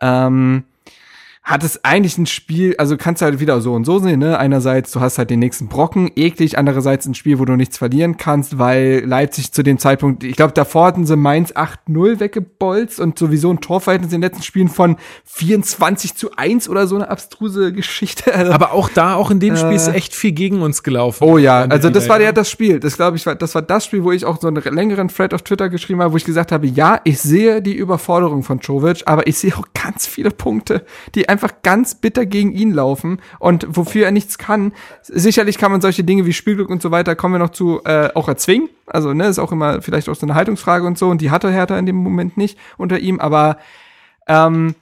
[0.00, 0.64] Ähm,
[1.48, 4.38] hat es eigentlich ein Spiel, also kannst du halt wieder so und so sehen, ne?
[4.38, 8.18] Einerseits, du hast halt den nächsten Brocken, eklig, andererseits ein Spiel, wo du nichts verlieren
[8.18, 13.18] kannst, weil Leipzig zu dem Zeitpunkt, ich glaube, davor hatten sie Mainz 8-0 weggebolzt und
[13.18, 17.72] sowieso ein Torverhältnis in den letzten Spielen von 24 zu 1 oder so eine abstruse
[17.72, 18.32] Geschichte.
[18.38, 19.92] Also, Aber auch da, auch in dem Spiel ist Äh.
[19.92, 21.24] echt viel gegen uns gelaufen.
[21.24, 22.78] Oh ja, also das war ja das Spiel.
[22.78, 25.32] Das glaube ich, war, das war das Spiel, wo ich auch so einen längeren Thread
[25.32, 29.02] auf Twitter geschrieben habe, wo ich gesagt habe, ja, ich sehe die Überforderung von Jovic,
[29.06, 30.84] aber ich sehe auch ganz viele Punkte,
[31.14, 34.72] die einfach ganz bitter gegen ihn laufen und wofür er nichts kann.
[35.02, 38.10] Sicherlich kann man solche Dinge wie Spielglück und so weiter, kommen wir noch zu, äh,
[38.14, 38.68] auch erzwingen.
[38.86, 41.50] Also, ne, ist auch immer vielleicht auch so eine Haltungsfrage und so und die hatte
[41.50, 43.58] Hertha in dem Moment nicht unter ihm, aber
[44.26, 44.74] ähm,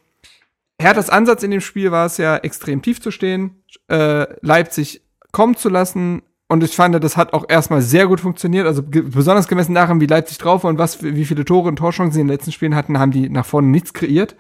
[0.80, 5.02] Herthas Ansatz in dem Spiel war es ja, extrem tief zu stehen, äh, Leipzig
[5.32, 6.22] kommen zu lassen.
[6.48, 8.66] Und ich fand, das hat auch erstmal sehr gut funktioniert.
[8.66, 12.12] Also besonders gemessen daran, wie Leipzig drauf war und was, wie viele Tore und Torchancen
[12.12, 14.36] sie in den letzten Spielen hatten, haben die nach vorne nichts kreiert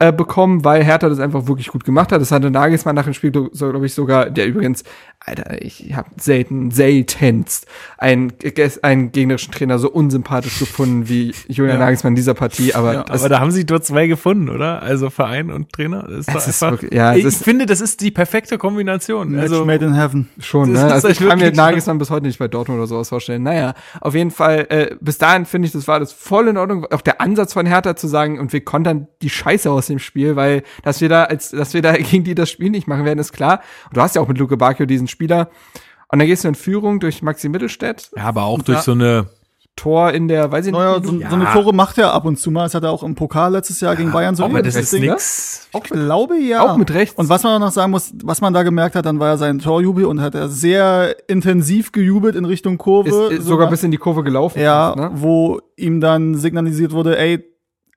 [0.00, 2.20] äh, bekommen, weil Hertha das einfach wirklich gut gemacht hat.
[2.20, 4.84] Das hatte Nagelsmann nach dem Spiel, glaube ich sogar, der übrigens,
[5.28, 7.66] Alter, ich habe selten, seltenst
[7.98, 8.32] einen,
[8.82, 11.84] einen gegnerischen Trainer so unsympathisch gefunden wie Julian Ja.
[11.84, 12.74] Nagelsmann in dieser Partie.
[12.74, 14.82] Aber Ja, das, Aber da haben sie nur zwei gefunden, oder?
[14.82, 16.02] Also Verein und Trainer.
[16.04, 18.58] Das ist Es ist einfach, wirklich- ja, es ich ist- finde, das ist die perfekte
[18.58, 19.30] Kombination.
[19.32, 20.28] Match Also, made in heaven.
[20.38, 20.92] Schon, Das ne?
[20.92, 23.42] Also ich kann mir wirklich- Nagelsmann bis heute nicht bei Dortmund oder sowas vorstellen.
[23.42, 26.86] Naja, auf jeden Fall, äh, bis dahin finde ich, das war das voll in Ordnung.
[26.90, 30.36] Auch der Ansatz von Hertha zu sagen, und wir kontern die Scheiße aus dem Spiel,
[30.36, 33.18] weil, dass wir da, als, dass wir da gegen die das Spiel nicht machen werden,
[33.18, 33.60] ist klar.
[33.86, 35.50] Und du hast ja auch mit Luke Bacchio diesen Spieler.
[36.10, 38.10] Und dann gehst du in Führung durch Maxi Mittelstädt.
[38.16, 38.82] ja, aber auch durch Ja.
[38.84, 39.26] so eine,
[39.74, 42.24] Tor in der, weiß ich nicht, Naja, so, du- so eine Tore macht er ab
[42.24, 42.64] und zu mal.
[42.64, 45.02] Das hat er auch im Pokal letztes Jahr gegen Bayern so aber das ist Ding.
[45.02, 45.68] nix.
[45.72, 46.62] Ich glaube ja.
[46.62, 47.16] Auch mit rechts.
[47.16, 49.60] Und was man noch sagen muss, was man da gemerkt hat, dann war ja sein
[49.60, 53.08] Torjubel und hat er sehr intensiv gejubelt in Richtung Kurve.
[53.34, 54.60] ist, ist sogar bis in die Kurve gelaufen.
[54.60, 55.10] ja, fast, ne?
[55.14, 57.44] wo ihm dann signalisiert wurde, ey,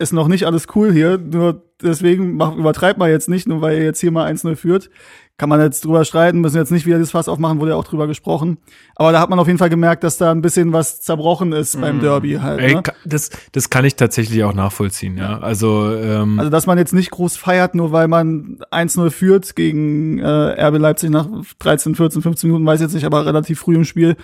[0.02, 3.78] ist noch nicht alles cool hier, nur deswegen mach, übertreibt mal jetzt nicht, nur weil
[3.78, 4.90] ihr jetzt hier mal 1-0 führt.
[5.38, 7.84] Kann man jetzt drüber streiten, müssen jetzt nicht wieder das Fass aufmachen, wurde ja auch
[7.84, 8.60] drüber gesprochen.
[8.96, 11.82] Aber da hat man auf jeden Fall gemerkt, dass da ein bisschen was zerbrochen ist
[11.82, 12.60] beim Derby halt.
[12.60, 12.82] Ey, Ne?
[12.84, 15.40] ka- das, das kann ich tatsächlich auch nachvollziehen, ja.
[15.40, 20.20] Also, ähm, Also, dass man jetzt nicht groß feiert, nur weil man 1-0 führt gegen
[20.20, 20.28] äh,
[20.68, 23.86] RB Leipzig nach 13, 14, 15 Minuten, weiß ich jetzt nicht, aber relativ früh im
[23.86, 24.18] Spiel.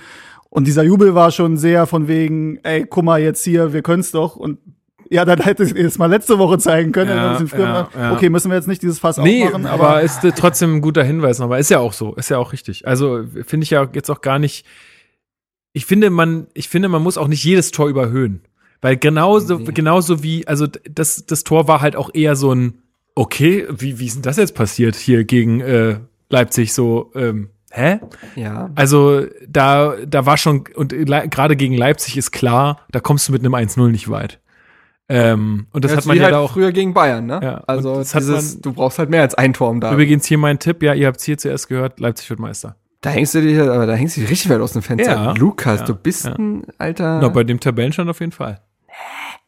[0.49, 4.12] Und dieser Jubel war schon sehr von wegen, ey, guck mal jetzt hier, wir können's
[4.12, 4.36] doch.
[4.36, 4.60] Und
[5.10, 7.12] ja, dann hätte ich es mal letzte Woche zeigen können.
[7.12, 8.14] Ja, ein bisschen früher ja, ja.
[8.14, 10.82] Okay, müssen wir jetzt nicht dieses Fass nee, aufmachen, aber, aber, ist äh, trotzdem ein
[10.82, 12.88] guter Hinweis, aber ist ja auch so, ist ja auch richtig.
[12.88, 14.66] Also, finde ich ja jetzt auch gar nicht,
[15.74, 18.42] ich finde, man, ich finde, man muss auch nicht jedes Tor überhöhen.
[18.82, 19.72] Weil genauso, Nee.
[19.74, 22.82] genauso wie, also das, das Tor war halt auch eher so ein,
[23.16, 28.00] okay, wie, wie ist denn das jetzt passiert hier gegen äh, Leipzig so, ähm, hä?
[28.36, 28.70] Ja.
[28.76, 33.42] Also da, da war schon, und gerade gegen Leipzig ist klar, da kommst du mit
[33.44, 34.40] einem 1-0 nicht weit.
[35.10, 36.52] Ähm, und das Ja, hat man ja halt auch.
[36.54, 37.40] früher gegen Bayern, ne?
[37.42, 39.94] Ja, also dieses, man- du brauchst halt mehr als ein Tor um da.
[39.94, 42.76] Übrigens hier mein Tipp, ja, ihr habt es hier zuerst gehört, Leipzig wird Meister.
[43.02, 45.12] Da hängst du dich, aber da hängst du dich richtig weit aus dem Fenster.
[45.14, 45.32] Ja.
[45.34, 45.86] Lukas, Ja.
[45.86, 47.20] du bist ein alter.
[47.22, 48.60] Na, bei dem Tabellenstand auf jeden Fall.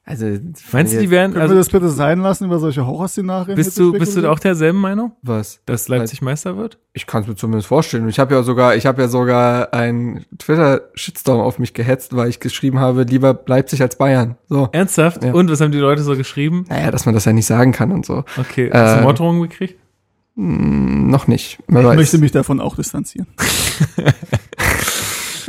[0.09, 0.25] Also,
[0.71, 3.55] Meinst du, die werden, können wir also das bitte sein lassen, über solche Horrorszenarien?
[3.55, 5.61] bist du, bist du auch derselben Meinung, was?
[5.67, 6.79] dass Leipzig Meister wird?
[6.93, 8.03] Ich kann es mir zumindest vorstellen.
[8.05, 12.27] Und Ich habe ja sogar, ich habe ja sogar einen Twitter-Shitstorm auf mich gehetzt, weil
[12.27, 14.35] ich geschrieben habe, lieber Leipzig als Bayern.
[14.49, 14.69] So.
[14.71, 15.23] Ernsthaft?
[15.23, 15.31] Ja.
[15.33, 16.65] Und was haben die Leute so geschrieben?
[16.69, 18.23] Naja, dass man das ja nicht sagen kann und so.
[18.37, 19.75] Okay, hast du Äh, Morddrohungen gekriegt?
[20.35, 21.59] Hm, noch nicht.
[21.67, 21.95] Wer Ich weiß.
[21.97, 23.27] möchte mich davon auch distanzieren.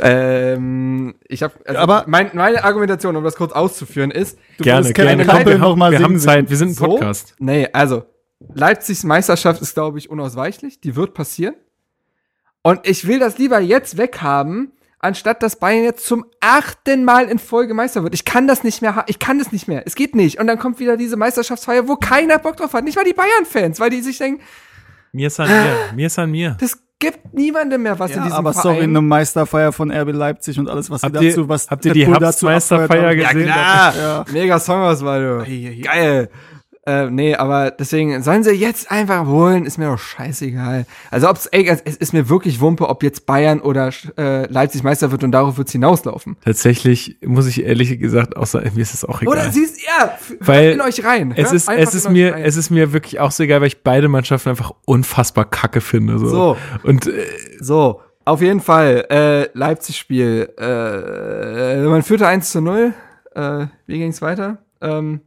[0.01, 4.91] ähm, ich habe, also Aber- mein, meine Argumentation, um das kurz auszuführen, ist, Du Gerne,
[4.93, 5.25] gerne.
[5.25, 6.85] Komm, wir haben, mal wir haben Zeit, wir sind ein So?
[6.85, 7.35] Podcast.
[7.39, 8.03] Nee, also
[8.53, 10.81] Leipzigs Meisterschaft ist, glaube ich, unausweichlich.
[10.81, 11.55] Die wird passieren.
[12.63, 17.39] Und ich will das lieber jetzt weghaben, anstatt dass Bayern jetzt zum achten Mal in
[17.39, 18.13] Folge Meister wird.
[18.13, 19.83] Ich kann das nicht mehr, ich kann das nicht mehr.
[19.85, 20.39] Es geht nicht.
[20.39, 22.83] Und dann kommt wieder diese Meisterschaftsfeier, wo keiner Bock drauf hat.
[22.83, 24.41] Nicht mal die Bayern-Fans, weil die sich denken,
[25.11, 26.55] Mir ist an mir, mir ist an mir.
[26.59, 28.63] das gibt niemandem mehr was in Ja, diesem aber Verein.
[28.75, 31.83] sorry, eine Meisterfeier von RB Leipzig und alles, was sie Habt ihr- dazu, was habt
[31.83, 32.13] ihr die haben.
[33.15, 33.47] gesehen?
[33.47, 33.93] Ja, klar.
[33.97, 34.25] Ja.
[34.31, 35.43] Mega Songauswahl, du.
[35.43, 35.81] Ei, ei, ei.
[35.81, 36.29] Geil.
[36.87, 40.87] Äh, nee, aber deswegen sollen sie jetzt einfach holen, ist mir doch scheißegal.
[41.11, 45.11] Also ob's, ey, es ist mir wirklich Wumpe, ob jetzt Bayern oder äh, Leipzig Meister
[45.11, 46.37] wird und darauf wird's hinauslaufen.
[46.43, 49.33] Tatsächlich muss ich ehrlich gesagt auch sagen, mir ist es auch egal.
[49.33, 51.33] Oder siehst ja, Weil in euch rein.
[51.37, 52.43] es ist, es ist mir, rein.
[52.43, 56.17] es ist mir wirklich auch so egal, weil ich beide Mannschaften einfach unfassbar kacke finde.
[56.17, 56.29] So.
[56.29, 56.57] So.
[56.81, 57.27] Und äh,
[57.59, 58.01] so.
[58.25, 60.53] Auf jeden Fall, äh, Leipzig-Spiel.
[60.57, 62.93] Äh, man führte 1 zu 0.
[63.35, 64.59] Äh, wie ging's weiter?
[64.79, 65.21] Ähm,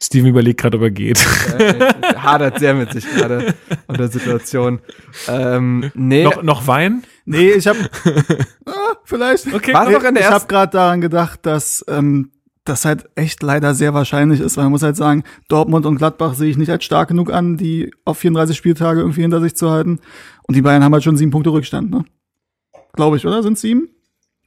[0.00, 1.18] Steven überlegt gerade, ob er geht.
[1.58, 3.54] äh, hadert sehr mit sich gerade
[3.88, 4.80] und der Situation.
[5.26, 7.02] Ähm, nee, noch, noch Wein?
[7.24, 7.78] Nee, ich habe
[8.66, 9.52] ah, vielleicht.
[9.52, 9.74] Okay.
[9.74, 12.30] War noch in der ich habe gerade daran gedacht, dass ähm,
[12.64, 16.34] das halt echt leider sehr wahrscheinlich ist, weil man muss halt sagen, Dortmund und Gladbach
[16.34, 19.70] sehe ich nicht als stark genug an, die auf 34 Spieltage irgendwie hinter sich zu
[19.70, 20.00] halten.
[20.46, 22.04] Und die Bayern haben halt schon sieben Punkte Rückstand, ne?
[22.92, 23.42] Glaube ich, oder?
[23.42, 23.88] Sind sieben?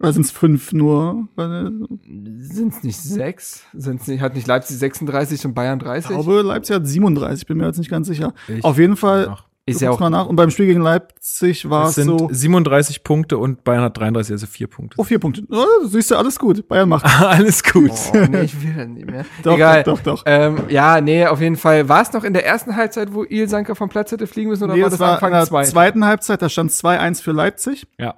[0.02, 1.28] Oder sind es fünf nur?
[1.38, 3.64] Sind es nicht sechs?
[3.74, 6.10] Sind's nicht, hat nicht Leipzig 36 und Bayern Ich 30?
[6.12, 8.34] glaube, Leipzig hat 37, bin mir jetzt nicht ganz sicher.
[8.48, 9.36] Ich- Auf jeden Fall, du ja
[9.68, 10.26] guckst auch mal nach.
[10.26, 13.98] Und beim Spiel gegen Leipzig war Es es sind so, 37 Punkte und Bayern hat
[13.98, 14.96] 33, also vier Punkte.
[15.00, 15.44] oh, vier Punkte.
[15.52, 16.68] Oh, siehst du, alles gut.
[16.68, 17.06] Bayern macht.
[17.24, 17.92] Alles gut.
[18.14, 19.26] Oh, nee, ich will das nicht mehr.
[19.44, 19.84] Doch, Egal.
[19.84, 20.24] doch, doch, doch.
[20.26, 21.88] Ähm, ja, nee, auf jeden Fall.
[21.88, 24.74] War es noch in der ersten Halbzeit, wo Ilsanker vom Platz hätte fliegen müssen oder
[24.74, 25.64] Nee, war das das war Anfang in der zwei?
[25.64, 27.88] zweiten Halbzeit, da stand 2-1 für Leipzig.
[28.00, 28.16] Ja.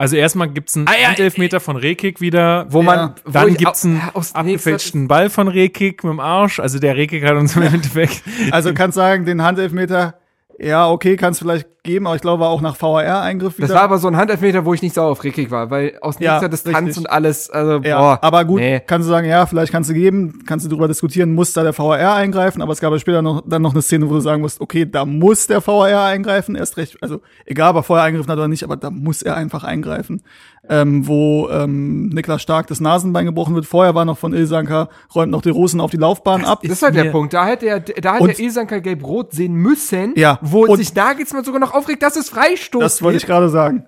[0.00, 2.64] Also erstmal gibt's einen Ah, ja, Handelfmeter von Rekik wieder.
[2.70, 3.14] Wo man, Ja.
[3.26, 4.00] wo Dann gibt's einen
[4.32, 6.58] abgefälschten Ball von Rekik mit dem Arsch.
[6.58, 8.22] Also der Rekik hat uns im Endeffekt.
[8.50, 10.14] Also kannst sagen, den Handelfmeter,
[10.62, 13.68] ja, okay, kannst vielleicht geben, aber ich glaube, auch nach VAR-Eingriff wieder.
[13.68, 16.16] Das war aber so ein Handelfmeter, wo ich nicht sauer auf Rickig war, weil aus
[16.18, 16.98] Ja, nächster Distanz richtig.
[16.98, 18.80] und alles, also ja, boah, aber gut, nee.
[18.86, 21.76] kannst du sagen, ja, vielleicht kannst du geben, kannst du darüber diskutieren, muss da der
[21.76, 24.42] VAR eingreifen, aber es gab ja später noch, dann noch eine Szene, wo du sagen
[24.42, 28.30] musst, okay, da muss der VAR eingreifen, erst recht, also egal, ob er vorher eingegriffen
[28.30, 30.22] hat oder nicht, aber da muss er einfach eingreifen.
[30.72, 33.66] Ähm, wo ähm, Niklas Stark das Nasenbein gebrochen wird.
[33.66, 36.60] Vorher war noch von Ilsanker, räumt noch die Rosen auf die Laufbahn ab.
[36.62, 37.34] Das ist halt der Punkt.
[37.34, 41.58] Da hätte er, da der Ilsanker gelb-rot sehen müssen, Ja, wo und- sich Nagelsmann sogar
[41.60, 43.86] noch aufregt, dass es Freistoß Das wollte ich gerade sagen.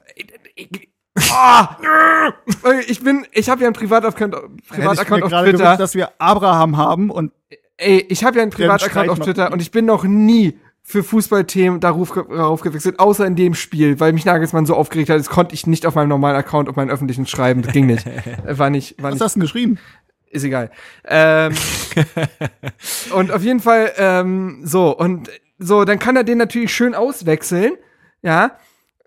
[1.30, 1.76] Ah!
[2.88, 5.62] ich bin, ich habe ja einen Privataccount, Hätte Privataccount auf gerade Twitter.
[5.64, 7.32] gewünscht, dass wir Abraham haben und
[7.76, 9.18] Ey, ich habe ja einen Privataccount auf.
[9.20, 12.12] Twitter und ich bin noch nie für Fußballthemen darauf,
[12.60, 15.86] gewechselt, außer in dem Spiel, weil mich Nagelsmann so aufgeregt hat, das konnte ich nicht
[15.86, 18.04] auf meinem normalen Account, auf meinen öffentlichen schreiben, das ging nicht.
[18.46, 19.78] War nicht, war was nicht hast du denn geschrieben?
[20.32, 20.70] ist egal.
[21.04, 21.52] Ähm,
[23.14, 27.74] und auf jeden Fall, ähm, so, und so, dann kann er den natürlich schön auswechseln,
[28.22, 28.56] ja.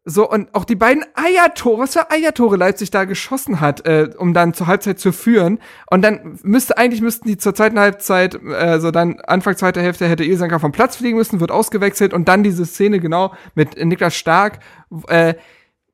[0.07, 4.35] So, und auch die beiden Eiertore, was für Eiertore Leipzig da geschossen hat, äh, um
[4.35, 5.57] dann zur Halbzeit zu führen.
[5.89, 10.07] Und dann müsste, eigentlich müssten die zur zweiten Halbzeit, äh, so dann Anfang zweiter Hälfte
[10.07, 14.15] hätte Ilsanker vom Platz fliegen müssen, wird ausgewechselt und dann diese Szene genau mit Niklas
[14.15, 14.59] Stark,
[15.07, 15.33] äh,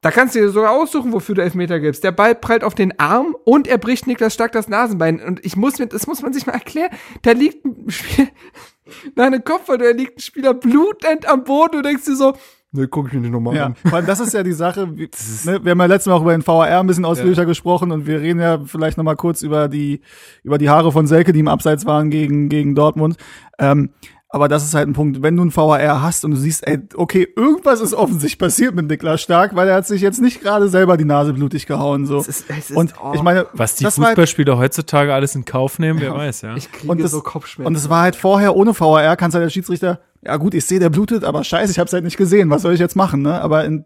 [0.01, 2.03] da kannst du dir sogar aussuchen, wofür du Elfmeter gibst.
[2.03, 5.21] Der Ball prallt auf den Arm und er bricht Niklas Stark das Nasenbein.
[5.21, 6.89] Und ich muss mir, das muss man sich mal erklären.
[7.21, 8.27] Da liegt ein Spiel,
[9.15, 11.73] nach einem Kopfball, da liegt ein Spieler blutend am Boden.
[11.73, 12.33] Du denkst dir so,
[12.72, 13.76] ne, guck ich mir nicht nochmal Ja, an.
[13.76, 14.98] vor allem das ist ja die Sache.
[14.98, 15.10] Wie,
[15.45, 18.06] ne, wir haben ja letztes Mal auch über den VAR ein bisschen ausführlicher gesprochen und
[18.07, 20.02] wir reden ja vielleicht noch mal kurz über die
[20.43, 23.18] über die Haare von Selke, die im Abseits waren gegen gegen Dortmund.
[23.60, 23.89] Ähm,
[24.33, 26.79] aber das ist halt ein Punkt, wenn du ein VAR hast und du siehst, ey,
[26.95, 30.69] okay, irgendwas ist offensichtlich passiert mit Niklas Stark, weil er hat sich jetzt nicht gerade
[30.69, 32.17] selber die Nase blutig gehauen so.
[32.19, 33.11] Es ist- es ist- und oh.
[33.13, 36.55] ich meine, Was die halt- Fußballspieler heutzutage alles in Kauf nehmen, wer weiß, ja.
[36.55, 37.67] Ich kriege und das, so Kopfschmerzen.
[37.67, 40.79] und es war halt vorher ohne VAR, kannst halt der Schiedsrichter, ja gut, ich sehe,
[40.79, 43.41] der blutet, aber scheiße, ich hab's halt nicht gesehen, was soll ich jetzt machen, ne?
[43.41, 43.85] Aber in,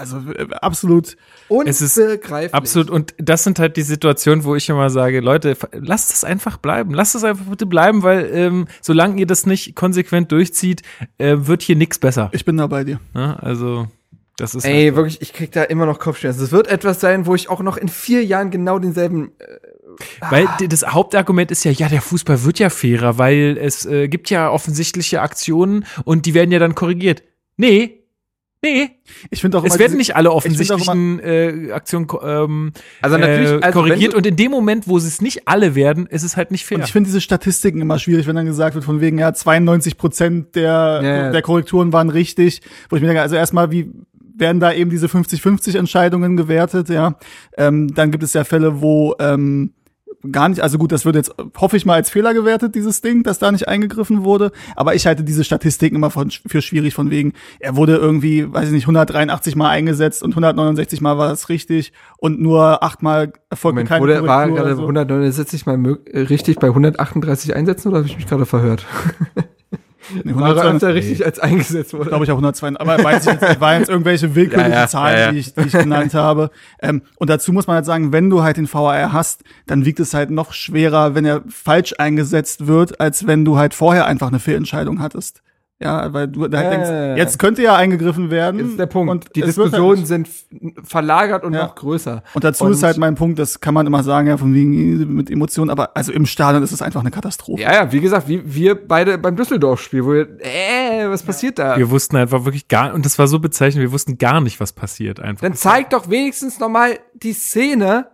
[0.00, 1.16] also äh, absolut
[1.66, 2.54] Es ist Unbegreiflich.
[2.54, 2.90] Absolut.
[2.90, 6.92] Und das sind halt die Situationen, wo ich immer sage, Leute, lasst es einfach bleiben.
[6.94, 10.82] Lasst es einfach bitte bleiben, weil ähm, solange ihr das nicht konsequent durchzieht,
[11.18, 12.30] äh, wird hier nichts besser.
[12.32, 12.98] Ich bin da bei dir.
[13.14, 13.40] Ne?
[13.42, 13.86] Also
[14.36, 16.42] das ist Ey, wirklich, ich krieg da immer noch Kopfschmerzen.
[16.42, 19.32] Es wird etwas sein, wo ich auch noch in vier Jahren genau denselben.
[19.38, 19.44] Äh,
[20.30, 24.08] Weil d- das Hauptargument ist ja, ja, der Fußball wird ja fairer, weil es äh,
[24.08, 27.22] gibt ja offensichtliche Aktionen und die werden ja dann korrigiert.
[27.58, 27.99] Nee,
[28.62, 28.90] nee,
[29.30, 32.72] Ich finde auch es immer werden diese- nicht alle offensichtlichen äh, Aktionen ähm,
[33.02, 35.74] Also natürlich, äh, also korrigiert du- und in dem Moment, wo sie es nicht alle
[35.74, 36.78] werden, ist es halt nicht fair.
[36.78, 39.96] Und ich finde diese Statistiken immer schwierig, wenn dann gesagt wird, von wegen, ja, 92
[39.96, 41.30] Prozent der, Ja, ja.
[41.32, 42.60] der Korrekturen waren richtig.
[42.88, 43.90] Wo ich mir denke, also erstmal, wie
[44.36, 47.18] werden da eben diese 50-50 Entscheidungen gewertet, ja.
[47.58, 49.74] Ähm, dann gibt es ja Fälle, wo ähm,
[50.30, 53.22] gar nicht, also gut, das wird jetzt, hoffe ich mal, als Fehler gewertet, dieses Ding,
[53.22, 54.52] dass da nicht eingegriffen wurde.
[54.76, 58.66] Aber ich halte diese Statistiken immer von, für schwierig, von wegen, er wurde irgendwie, weiß
[58.66, 63.76] ich nicht, 183 Mal eingesetzt und 169 Mal war es richtig und nur achtmal erfolgte
[63.76, 64.82] Moment, keine wurde, war Korrektur gerade oder so.
[64.82, 68.86] 169 mal äh, richtig bei 138 Einsätzen oder habe ich mich gerade verhört?
[70.24, 72.08] Nee, War er 192 öfter richtig als eingesetzt wurde?
[72.10, 75.18] glaube ich auch 102, aber weiß ich jetzt, waren jetzt irgendwelche willkürlichen Ja, ja, Zahlen,
[75.18, 75.32] ja.
[75.32, 76.50] Die, ich, die ich genannt habe.
[76.80, 80.00] Ähm, und dazu muss man halt sagen, wenn du halt den VAR hast, dann wiegt
[80.00, 84.28] es halt noch schwerer, wenn er falsch eingesetzt wird, als wenn du halt vorher einfach
[84.28, 85.42] eine Fehlentscheidung hattest.
[85.82, 87.16] Ja, weil du da halt Ja, denkst, ja, ja.
[87.16, 88.58] jetzt könnte ja eingegriffen werden.
[88.60, 89.10] Das ist der Punkt.
[89.10, 90.28] Und die wird Diskussionen halt, sind
[90.84, 91.64] verlagert und Ja.
[91.64, 92.22] noch größer.
[92.34, 95.14] und dazu und- ist halt mein Punkt, das kann man immer sagen, ja, von wegen
[95.14, 97.62] mit Emotionen, aber also im Stadion ist es einfach eine Katastrophe.
[97.62, 101.78] Ja, ja, wie gesagt, wie wir beide beim Düsseldorf-Spiel, wo wir, äh, was passiert da?
[101.78, 104.72] wir wussten einfach wirklich gar, und das war so bezeichnend, wir wussten gar nicht, was
[104.74, 105.42] passiert einfach.
[105.42, 108.06] Dann zeig doch wenigstens nochmal die Szene.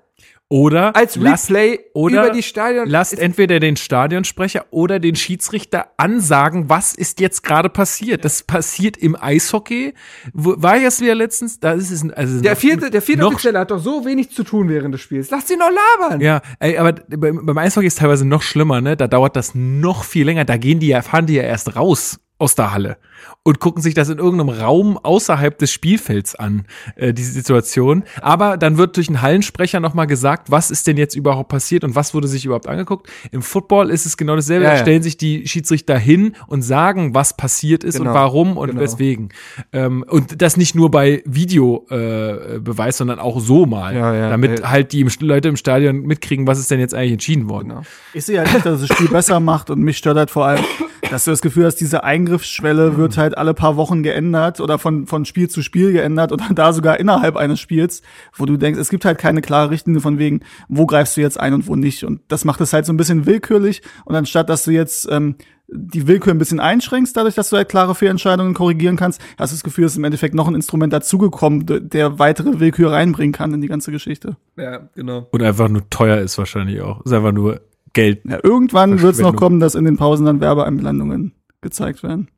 [0.48, 2.88] Oder als lasst, Replay oder über die Stadion.
[2.88, 8.24] lasst entweder den Stadionsprecher oder den Schiedsrichter ansagen, was ist jetzt gerade passiert.
[8.24, 9.94] Das passiert im Eishockey.
[10.32, 11.58] Wo, war jetzt wieder letztens?
[11.58, 14.44] Da ist es also der noch- vierte, der vierte Offizielle hat doch so wenig zu
[14.44, 15.30] tun während des Spiels.
[15.30, 15.70] Lass sie noch
[16.00, 16.20] labern.
[16.20, 18.96] Ja, ey, aber beim, beim Eishockey ist teilweise noch schlimmer, ne?
[18.96, 20.44] Da dauert das noch viel länger.
[20.44, 22.98] Da gehen die ja, fahren die ja erst raus aus der Halle
[23.42, 28.04] und gucken sich das in irgendeinem Raum außerhalb des Spielfelds an, äh, diese Situation.
[28.20, 31.94] Aber dann wird durch einen Hallensprecher nochmal gesagt, was ist denn jetzt überhaupt passiert und
[31.94, 33.08] was wurde sich überhaupt angeguckt.
[33.30, 34.64] Im Football ist es genau dasselbe.
[34.64, 34.82] Ja, Da ja.
[34.82, 38.80] stellen sich die Schiedsrichter hin und sagen, was passiert ist Genau, und warum und genau.
[38.82, 39.30] weswegen.
[39.72, 43.94] Ähm, und das nicht nur bei Videobeweis, äh, Beweis, sondern auch so mal.
[43.94, 47.12] Ja, ja, damit äh, halt die Leute im Stadion mitkriegen, was ist denn jetzt eigentlich
[47.12, 47.68] entschieden worden.
[47.68, 47.82] Genau.
[48.12, 50.46] Ich sehe halt nicht, dass es das Spiel besser macht und mich stört halt vor
[50.46, 50.64] allem,
[51.10, 55.06] dass du das Gefühl hast, diese Eingriffsschwelle wird halt alle paar Wochen geändert oder von,
[55.06, 58.02] von Spiel zu Spiel geändert oder da sogar innerhalb eines Spiels,
[58.34, 61.38] wo du denkst, es gibt halt keine klare Richtlinie von wegen, wo greifst du jetzt
[61.38, 62.04] ein und wo nicht.
[62.04, 65.36] Und das macht es halt so ein bisschen willkürlich und anstatt, dass du jetzt ähm,
[65.68, 69.56] die Willkür ein bisschen einschränkst, dadurch, dass du halt klare Fehlentscheidungen korrigieren kannst, hast du
[69.56, 73.52] das Gefühl, es ist im Endeffekt noch ein Instrument dazugekommen, der weitere Willkür reinbringen kann
[73.52, 74.36] in die ganze Geschichte.
[74.56, 75.26] Ja, genau.
[75.32, 77.04] Und einfach nur teuer ist wahrscheinlich auch.
[77.04, 77.60] Ist einfach nur
[77.96, 78.20] Geld.
[78.24, 81.32] Ja, irgendwann wird es noch kommen, dass in den Pausen dann Werbeeinblendungen
[81.62, 82.28] gezeigt werden.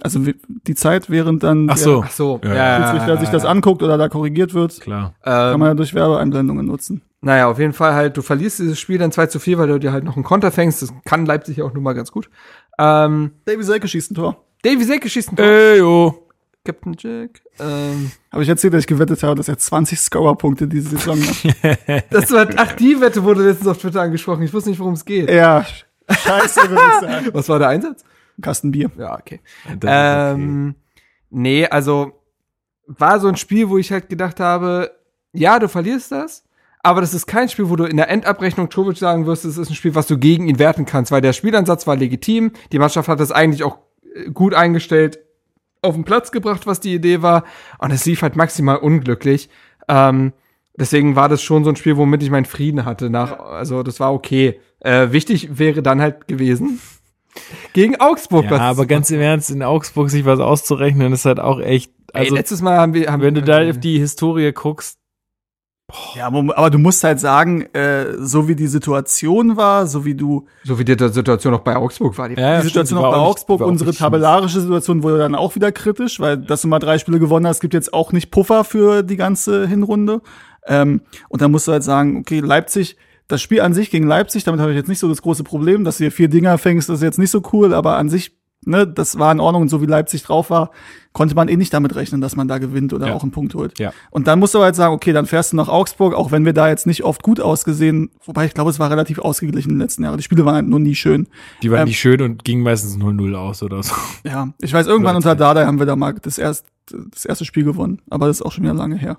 [0.00, 0.36] Also wie-
[0.68, 2.02] die Zeit, während dann Ach so.
[2.06, 2.40] Ach so.
[2.44, 5.14] Ja, der Schiedsrichter sich das anguckt oder da korrigiert wird, Klar.
[5.24, 7.02] kann Ähm, man ja durch Werbeeinblendungen nutzen.
[7.20, 9.80] naja, auf jeden Fall halt, du verlierst dieses Spiel dann 2 zu 4, weil du
[9.80, 10.82] dir halt noch einen Konter fängst.
[10.82, 12.30] Das kann Leipzig ja auch nun mal ganz gut.
[12.78, 14.44] Ähm, Davy Selke schießt ein Tor.
[14.62, 15.46] Davy Selke schießt ein Tor.
[15.46, 16.27] Ey, yo.
[16.68, 17.40] Captain Jack.
[17.58, 22.04] Ähm, Habe ich erzählt, dass ich gewettet habe, dass er 20 Scorer-Punkte diese Saison hat?
[22.10, 24.42] das war, ach, die Wette wurde letztens auf Twitter angesprochen.
[24.42, 25.30] Ich wusste nicht, worum es geht.
[25.30, 25.64] ja,
[26.10, 27.28] scheiße, würde ich sagen.
[27.32, 28.04] Was war der Einsatz?
[28.42, 28.90] Kasten Bier.
[28.98, 29.40] Ja, okay.
[29.64, 30.34] Das ist okay.
[30.34, 30.74] Ähm,
[31.30, 32.12] nee, also
[32.86, 34.90] war so ein Spiel, wo ich halt gedacht habe,
[35.32, 36.44] ja, du verlierst das,
[36.82, 39.70] aber das ist kein Spiel, wo du in der Endabrechnung Tovic sagen wirst, es ist
[39.70, 43.08] ein Spiel, was du gegen ihn werten kannst, weil der Spielansatz war legitim, die Mannschaft
[43.08, 43.78] hat das eigentlich auch
[44.14, 45.18] äh, gut eingestellt
[45.82, 47.44] auf den Platz gebracht, was die Idee war,
[47.78, 49.48] und es lief halt maximal unglücklich.
[49.88, 50.32] Ähm,
[50.76, 53.10] deswegen war das schon so ein Spiel, womit ich meinen Frieden hatte.
[53.10, 54.60] Nach, also das war okay.
[54.80, 56.80] Äh, wichtig wäre dann halt gewesen,
[57.72, 61.40] gegen Augsburg Ja, was aber ganz im Ernst, in Augsburg sich was auszurechnen, ist halt
[61.40, 61.92] auch echt.
[62.12, 64.98] Ey, Also, letztes Mal haben wir, haben wenn du da auf die Historie guckst,
[66.14, 70.46] Ja, aber, du musst halt sagen, äh, so wie die Situation war, so wie du
[70.62, 73.18] so wie die Situation auch bei Augsburg war, die ja, die Situation stimmt, auch bei
[73.18, 77.18] Augsburg, unsere tabellarische Situation wurde dann auch wieder kritisch, weil dass du mal drei Spiele
[77.18, 80.20] gewonnen hast, gibt jetzt auch nicht Puffer für die ganze Hinrunde.
[80.66, 81.00] Ähm,
[81.30, 84.60] und dann musst du halt sagen, okay, Leipzig, das Spiel an sich gegen Leipzig, damit
[84.60, 86.96] habe ich jetzt nicht so das große Problem, dass du hier vier Dinger fängst, das
[86.96, 89.80] ist jetzt nicht so cool, aber an sich, ne, das war in Ordnung und so
[89.82, 90.70] wie Leipzig drauf war,
[91.12, 93.14] konnte man eh nicht damit rechnen, dass man da gewinnt oder Ja.
[93.14, 93.78] auch einen Punkt holt.
[93.78, 93.92] Ja.
[94.10, 96.52] Und dann musst du halt sagen, okay, dann fährst du nach Augsburg, auch wenn wir
[96.52, 99.82] da jetzt nicht oft gut ausgesehen, wobei ich glaube, es war relativ ausgeglichen in den
[99.82, 100.16] letzten Jahren.
[100.16, 101.26] Die Spiele waren halt nur nie schön.
[101.62, 103.94] Die waren Ähm, nicht schön und gingen meistens 0-0 aus oder so.
[104.24, 107.64] Ja, ich weiß, irgendwann unter Dada haben wir da mal das, erst, das erste Spiel
[107.64, 109.18] gewonnen, aber das ist auch schon wieder lange her.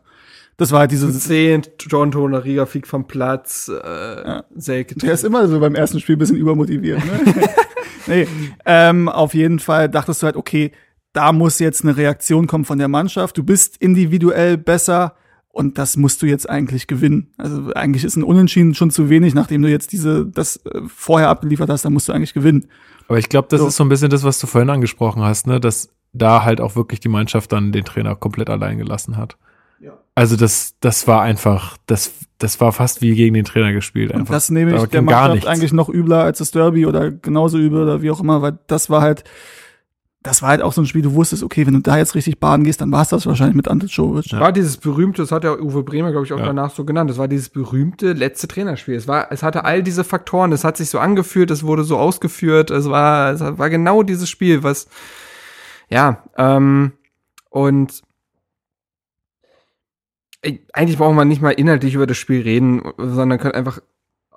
[0.57, 4.95] Das war halt dieses, Zehn, John Toner, Riga fliegt vom Platz, äh, Selke.
[4.95, 6.99] der ist immer so beim ersten Spiel ein bisschen übermotiviert.
[7.05, 7.11] Ne?
[8.10, 8.27] nee,
[8.65, 10.72] ähm, auf jeden Fall dachtest du halt, okay,
[11.14, 13.38] da muss jetzt eine Reaktion kommen von der Mannschaft.
[13.38, 15.15] Du bist individuell besser
[15.49, 17.34] und das musst du jetzt eigentlich gewinnen.
[17.38, 21.30] Also eigentlich ist ein Unentschieden schon zu wenig, nachdem du jetzt diese das äh, vorher
[21.30, 22.68] abgeliefert hast, dann musst du eigentlich gewinnen.
[23.07, 23.68] Aber ich glaube, das So.
[23.68, 25.60] ist so ein bisschen das, was du vorhin angesprochen hast, ne?
[25.60, 29.38] Dass da halt auch wirklich die Mannschaft dann den Trainer komplett allein gelassen hat.
[29.80, 29.94] Ja.
[30.15, 34.11] Also das, das war einfach, das, das war fast wie gegen den Trainer gespielt.
[34.11, 34.33] Und Einfach.
[34.33, 35.47] das nehme Da ich der ging gar Mannschaft nichts.
[35.49, 38.89] eigentlich noch übler als das Derby oder genauso übel oder wie auch immer, weil das
[38.89, 39.23] war halt,
[40.23, 42.39] das war halt auch so ein Spiel, du wusstest, okay, wenn du da jetzt richtig
[42.39, 44.31] baden gehst, dann war es das wahrscheinlich mit Ante Czovic.
[44.33, 46.45] War dieses berühmte, das hat ja Uwe Bremer, glaube ich, auch Ja.
[46.45, 48.95] danach so genannt, das war dieses berühmte letzte Trainerspiel.
[48.95, 51.97] Es war, es hatte all diese Faktoren, es hat sich so angefühlt, es wurde so
[51.97, 54.87] ausgeführt, es war, es war genau dieses Spiel, was,
[55.89, 56.91] ja, ähm,
[57.49, 58.01] und
[60.73, 63.79] eigentlich brauchen wir nicht mal inhaltlich über das Spiel reden, sondern können einfach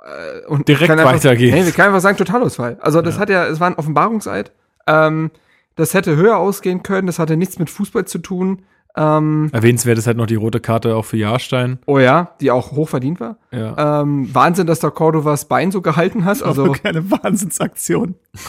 [0.02, 1.54] äh, und Direkt einfach, weitergehen.
[1.54, 2.78] Nee, wir können einfach sagen Totalausfall.
[2.80, 3.20] Also das Ja.
[3.20, 4.52] hat ja, es war ein Offenbarungseid.
[4.86, 5.30] Ähm,
[5.76, 8.62] das hätte höher ausgehen können, das hatte nichts mit Fußball zu tun.
[8.94, 11.78] Ähm, Erwähnenswert ist halt noch die rote Karte auch für Jahrstein.
[11.86, 13.36] oh ja, die auch hoch verdient war.
[13.50, 14.02] Ja.
[14.02, 16.42] Ähm, Wahnsinn, dass der Cordovas Bein so gehalten hat.
[16.42, 18.14] Also Also eine Wahnsinnsaktion.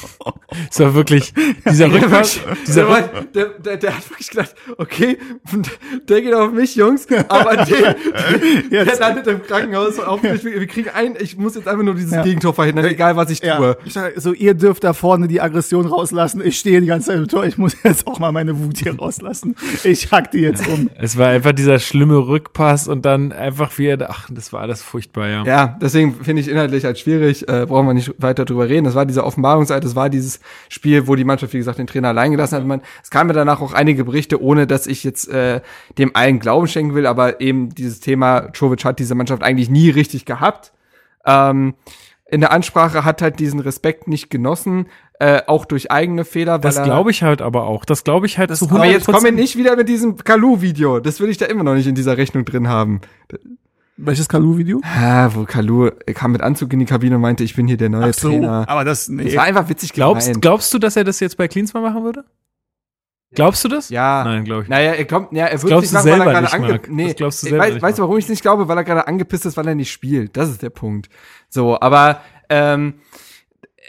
[0.70, 1.34] Es war wirklich
[1.68, 5.18] dieser der, Rückpass, dieser der, der, der, der hat wirklich gedacht, okay,
[6.07, 7.95] der geht auf mich, Jungs, aber der,
[8.72, 9.99] der, der landet im Krankenhaus.
[9.99, 12.22] Auf mich, wir kriegen ein, ich muss jetzt einfach nur dieses Ja.
[12.22, 13.78] Gegentor verhindern, egal was ich Ja, tue.
[13.84, 16.41] ich sag, so ihr dürft da vorne die Aggression rauslassen.
[16.45, 17.45] Ich stehe die ganze Zeit im Tor.
[17.45, 19.56] Ich muss jetzt auch mal meine Wut hier rauslassen.
[19.84, 20.89] Ich hack die jetzt um.
[20.99, 25.30] Es war einfach dieser schlimme Rückpass und dann einfach wieder, ach, das war alles furchtbar,
[25.30, 25.43] ja.
[25.45, 28.85] Ja, deswegen finde ich inhaltlich halt schwierig, äh, brauchen wir nicht weiter drüber reden.
[28.85, 30.39] Das war diese Offenbarungseid, das war dieses
[30.69, 32.65] Spiel, wo die Mannschaft, wie gesagt, den Trainer allein gelassen hat.
[32.65, 35.61] Man, es kamen mir danach auch einige Berichte, ohne dass ich jetzt äh,
[35.97, 39.89] dem allen Glauben schenken will, aber eben dieses Thema, Jovic hat diese Mannschaft eigentlich nie
[39.89, 40.73] richtig gehabt.
[41.26, 41.76] Ähm,
[42.34, 44.88] in der Ansprache hat halt diesen Respekt nicht genossen,
[45.19, 46.60] äh, auch durch eigene Fehler.
[46.60, 47.85] Das glaube ich halt aber auch.
[47.85, 50.99] Das glaube ich halt zu Aber jetzt kommen wir nicht wieder mit diesem Kalu-Video.
[50.99, 53.02] Das will ich da immer noch nicht in dieser Rechnung drin haben.
[53.95, 54.81] Welches Kalu-Video?
[54.84, 57.90] Ah, wo Kalu kam mit Anzug in die Kabine und meinte, ich bin hier der
[57.90, 58.65] neue Ach so, Trainer.
[58.68, 59.26] aber das, nee.
[59.26, 60.41] Das war einfach witzig Glaubst, gemeint.
[60.41, 62.26] glaubst du, dass er das jetzt bei Klinsmann machen würde?
[63.35, 63.90] Glaubst du das?
[63.90, 64.23] Ja.
[64.23, 64.76] Nein, glaube ich nicht.
[64.77, 66.64] Naja, er kommt, ja, er wird glaubst nicht du machen, weil selber er nicht, gerade
[66.64, 66.90] ange Marc.
[66.90, 68.68] nee, Das glaubst du ich selber weiß, nicht, weißt du, warum ich es nicht glaube?
[68.68, 70.35] Weil er gerade angepisst ist, weil er nicht spielt.
[70.38, 71.10] Das ist der Punkt.
[71.49, 72.95] So, aber ähm,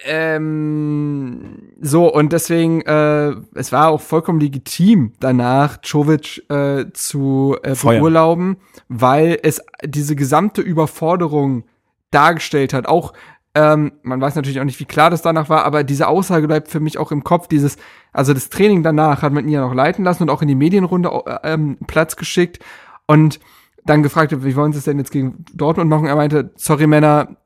[0.05, 7.75] ähm, so und deswegen, äh, es war auch vollkommen legitim danach, Jovic äh, zu äh,
[7.75, 8.57] beurlauben,
[8.89, 11.65] weil es diese gesamte Überforderung
[12.11, 12.87] dargestellt hat.
[12.87, 13.13] Auch
[13.55, 16.69] ähm, man weiß natürlich auch nicht, wie klar das danach war, aber diese Aussage bleibt
[16.69, 17.47] für mich auch im Kopf.
[17.47, 17.77] Dieses,
[18.13, 20.57] also das Training danach hat man ihn ja noch leiten lassen und auch in die
[20.57, 22.59] Medienrunde äh, ähm, Platz geschickt
[23.07, 23.39] und
[23.85, 26.07] dann gefragt, wie wollen Sie es denn jetzt gegen Dortmund machen?
[26.07, 27.37] Er meinte, sorry Männer,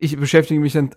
[0.00, 0.90] ich beschäftige mich dann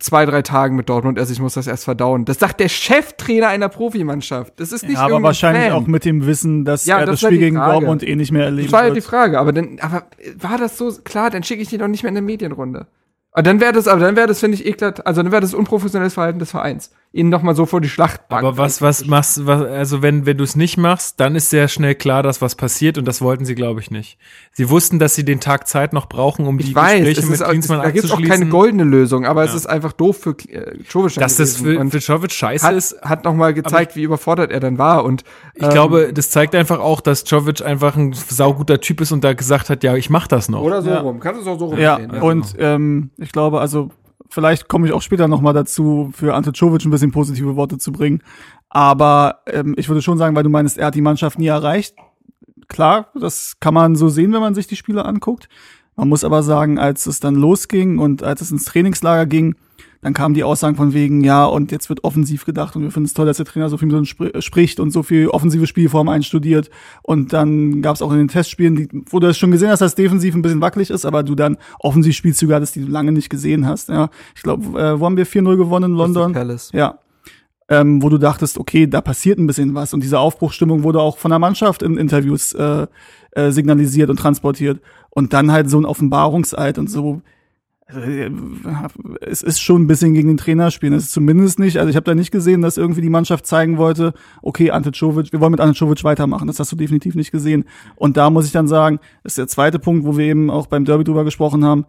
[0.00, 2.24] zwei, drei Tagen mit Dortmund erst, ich muss das erst verdauen.
[2.24, 4.58] Das sagt der Cheftrainer einer Profimannschaft.
[4.58, 5.72] Das ist nicht Ja, aber wahrscheinlich Fan.
[5.72, 7.56] auch mit dem Wissen, dass Ja, er das das Spiel gegen.
[7.56, 9.00] Dortmund eh nicht mehr erleben Das war ja die.
[9.00, 10.04] Frage, aber dann, aber
[10.36, 12.88] war das so klar, dann schicke ich die doch nicht mehr in der Medienrunde.
[13.32, 15.54] Aber dann wäre das, aber dann wäre das, finde ich, eklat, also dann wäre das
[15.54, 16.90] unprofessionelles Verhalten des Vereins.
[17.12, 18.44] Ihnen nochmal so vor die Schlachtbank.
[18.44, 21.66] Aber was, was machst, was, also wenn, wenn du es nicht machst, dann ist sehr
[21.66, 24.16] schnell klar, dass was passiert und das wollten sie, glaube ich, nicht.
[24.52, 27.26] Sie wussten, dass sie den Tag Zeit noch brauchen, um die ich weiß, Gespräche es
[27.26, 29.56] mit ist, auch- Klinsmann da gibt es auch keine goldene Lösung, aber es Ja.
[29.56, 31.14] ist einfach doof für äh, Jovic.
[31.16, 34.60] Dass das für, Und für Jovic scheiße hat, ist, hat nochmal gezeigt, wie überfordert er
[34.60, 35.24] dann war und
[35.54, 39.24] ich ähm, glaube, das zeigt einfach auch, dass Jovic einfach ein sauguter Typ ist und
[39.24, 40.60] da gesagt hat, ja, ich mach das noch.
[40.62, 41.00] oder so Ja.
[41.00, 41.18] rum.
[41.18, 43.90] Kannst du es auch so rum Ja, sehen, und ähm, ich glaube, also
[44.30, 47.78] vielleicht komme ich auch später noch mal dazu, für Ante Czovic ein bisschen positive Worte
[47.78, 48.22] zu bringen.
[48.68, 51.96] Aber ähm, ich würde schon sagen, weil du meinst, er hat die Mannschaft nie erreicht.
[52.68, 55.48] Klar, das kann man so sehen, wenn man sich die Spiele anguckt.
[55.96, 59.56] Man muss aber sagen, als es dann losging und als es ins Trainingslager ging,
[60.02, 63.06] dann kamen die Aussagen von wegen, ja, und jetzt wird offensiv gedacht und wir finden
[63.06, 65.66] es toll, dass der Trainer so viel mit uns spr spricht und so viel offensive
[65.66, 66.70] Spielformen einstudiert.
[67.02, 69.80] Und dann gab es auch in den Testspielen, die, wo du es schon gesehen hast,
[69.80, 73.12] dass defensiv ein bisschen wackelig ist, aber du dann offensiv Spielzüge hattest, die du lange
[73.12, 73.90] nicht gesehen hast.
[73.90, 76.32] Ja, ich glaube, äh, wo haben wir 4-0 gewonnen in London?
[76.32, 76.70] Palace.
[76.72, 76.98] Ja.
[77.68, 79.92] Ähm, wo du dachtest, okay, da passiert ein bisschen was.
[79.92, 82.86] Und diese Aufbruchstimmung wurde auch von der Mannschaft in Interviews äh,
[83.32, 84.80] äh, signalisiert und transportiert.
[85.10, 87.20] Und dann halt so ein Offenbarungseid und so.
[87.94, 88.30] Äh,
[89.20, 90.92] Es ist schon ein bisschen gegen den Trainer spielen.
[90.92, 93.78] Es ist zumindest nicht, also ich habe da nicht gesehen, dass irgendwie die Mannschaft zeigen
[93.78, 94.12] wollte,
[94.42, 96.46] okay, Ante Czovic, wir wollen mit Ante Czovic weitermachen.
[96.46, 97.64] Das hast du definitiv nicht gesehen.
[97.96, 100.66] Und da muss ich dann sagen, das ist der zweite Punkt, wo wir eben auch
[100.66, 101.86] beim Derby drüber gesprochen haben,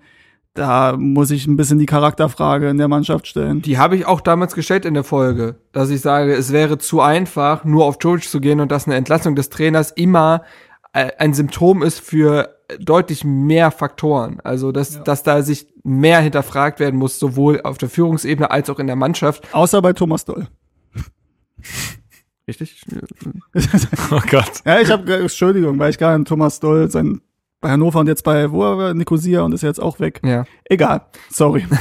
[0.54, 3.62] da muss ich ein bisschen die Charakterfrage in der Mannschaft stellen.
[3.62, 7.00] Die habe ich auch damals gestellt in der Folge, dass ich sage, es wäre zu
[7.00, 10.44] einfach, nur auf George zu gehen und dass eine Entlassung des Trainers immer
[10.94, 14.40] äh, ein Symptom ist für deutlich mehr Faktoren.
[14.44, 18.80] Also, dass, dass da sich mehr hinterfragt werden muss, sowohl auf der Führungsebene als auch
[18.80, 19.54] in der Mannschaft.
[19.54, 20.48] Außer bei Thomas Doll.
[22.48, 22.84] Richtig?
[24.12, 24.62] Oh Gott.
[24.66, 27.22] Ja, ich habe Entschuldigung, weil ich gerade an Thomas Doll sein
[27.62, 28.94] bei Hannover und jetzt bei wo war er?
[28.94, 30.20] Nicosia und ist jetzt auch weg.
[30.26, 30.46] Ja.
[30.66, 31.66] Egal, sorry.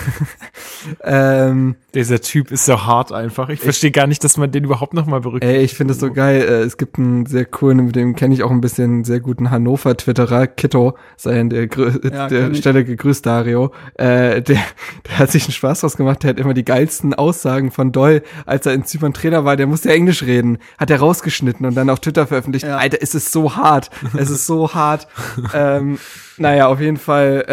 [1.04, 3.48] Ähm, Dieser Typ ist so hart einfach.
[3.50, 5.58] Ich verstehe gar nicht, dass man den überhaupt noch mal berücksichtigt.
[5.58, 6.40] Ey, ich finde es so geil.
[6.42, 9.50] Äh, Es gibt einen sehr coolen, mit dem kenne ich auch ein bisschen sehr guten
[9.50, 12.54] Hannover-Twitterer, Kitto, sei an der, Grü- Ja, der.
[12.54, 13.72] Stelle gegrüßt, Dario.
[13.94, 14.58] Äh, der,
[15.08, 18.22] der hat sich einen Spaß draus gemacht, der hat immer die geilsten Aussagen von Doll,
[18.46, 21.74] als er in Zypern Trainer war, der musste ja Englisch reden, hat er rausgeschnitten und
[21.74, 22.66] dann auf Twitter veröffentlicht.
[22.66, 22.76] Ja.
[22.78, 23.90] Alter, es ist so hart.
[24.16, 25.06] Es ist so hart.
[25.78, 25.98] ähm,
[26.36, 27.44] naja, auf jeden Fall,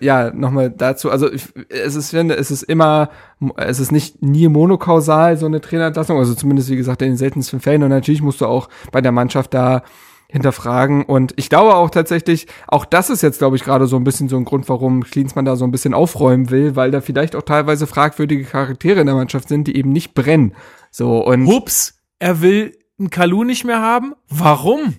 [0.00, 1.10] äh, ja, nochmal dazu.
[1.10, 3.10] Also ich, es ist, finde, es ist immer,
[3.56, 7.60] es ist nicht nie monokausal, so eine Trainerentlassung, also zumindest, wie gesagt, in den seltensten
[7.60, 7.82] Fällen.
[7.82, 9.82] Und natürlich musst du auch bei der Mannschaft da
[10.28, 11.04] hinterfragen.
[11.04, 14.28] Und ich glaube auch tatsächlich, auch das ist jetzt, glaube ich, gerade so ein bisschen
[14.28, 17.42] so ein Grund, warum Klinsmann da so ein bisschen aufräumen will, weil da vielleicht auch
[17.42, 20.54] teilweise fragwürdige Charaktere in der Mannschaft sind, die eben nicht brennen.
[20.90, 24.14] So, und Hups, er will einen Kalu nicht mehr haben?
[24.28, 24.96] Warum?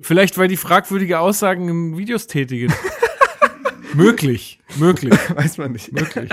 [0.00, 2.72] Vielleicht, weil die fragwürdige Aussagen in Videos tätigen.
[3.94, 5.92] möglich, möglich, weiß man nicht.
[5.92, 6.30] möglich.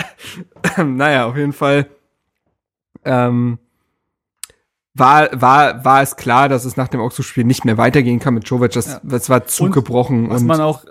[0.78, 1.88] naja, auf jeden Fall
[3.04, 3.60] ähm,
[4.94, 8.48] war, war, war es klar, dass es nach dem Augsburg-Spiel nicht mehr weitergehen kann mit
[8.50, 8.72] Jovic.
[8.72, 9.02] Das, Ja.
[9.04, 10.30] das war Zug Und.
[10.30, 10.84] Was und man auch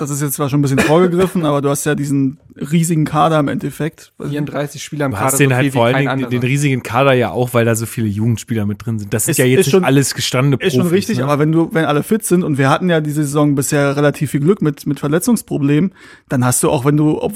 [0.00, 3.38] das ist jetzt zwar schon ein bisschen vorgegriffen, aber du hast ja diesen riesigen Kader
[3.40, 4.12] im Endeffekt.
[4.20, 7.12] 34 Spieler im Du Kader, hast den so halt vor allen Dingen den, riesigen Kader
[7.12, 9.12] ja auch, weil da so viele Jugendspieler mit drin sind.
[9.14, 10.74] Das ist, Ist- ja jetzt ist nicht schon- alles gestandene Profis.
[10.74, 11.24] Ist schon richtig, ne?
[11.24, 14.30] aber wenn du, wenn alle fit sind und wir hatten ja diese Saison bisher relativ
[14.30, 15.92] viel Glück mit, mit Verletzungsproblemen,
[16.28, 17.34] dann hast du auch, wenn du, ob,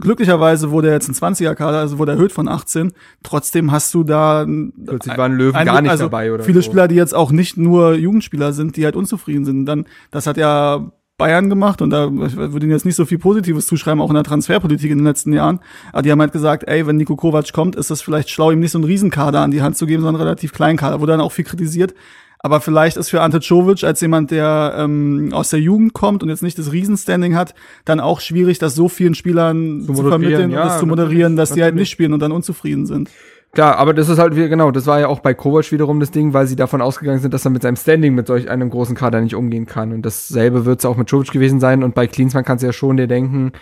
[0.00, 4.46] glücklicherweise wurde jetzt ein 20er-Kader, also wurde erhöht von 18, trotzdem hast du da
[4.84, 6.66] Plötzlich waren Löwen ein- gar nicht also dabei oder viele so.
[6.66, 9.66] Spieler, die jetzt auch nicht nur Jugendspieler sind, die halt unzufrieden sind.
[9.66, 13.18] Dann, das hat ja Bayern gemacht und da ich würde ihnen jetzt nicht so viel
[13.18, 15.60] Positives zuschreiben, auch in der Transferpolitik in den letzten Jahren.
[15.92, 18.60] Aber die haben halt gesagt, ey, wenn Nico Kovac kommt, ist es vielleicht schlau, ihm
[18.60, 21.00] nicht so einen Riesenkader an die Hand zu geben, sondern einen relativ kleinen Kader.
[21.00, 21.94] Wurde dann auch viel kritisiert.
[22.38, 26.28] Aber vielleicht ist für Ante Czovic als jemand, der ähm, aus der Jugend kommt und
[26.28, 30.50] jetzt nicht das Riesenstanding hat, dann auch schwierig, das so vielen Spielern zu, moderieren, vermitteln
[30.50, 33.10] ja, und das zu moderieren, natürlich, dass die halt nicht spielen und dann unzufrieden sind.
[33.56, 36.10] Klar, aber das ist halt wieder, genau, das war ja auch bei Kovac wiederum das
[36.10, 38.94] Ding, weil sie davon ausgegangen sind, dass er mit seinem Standing mit solch einem großen
[38.94, 39.94] Kader nicht umgehen kann.
[39.94, 41.82] Und dasselbe wird es auch mit Jovic gewesen sein.
[41.82, 43.52] Und bei Klinsmann kannst du ja schon dir denken,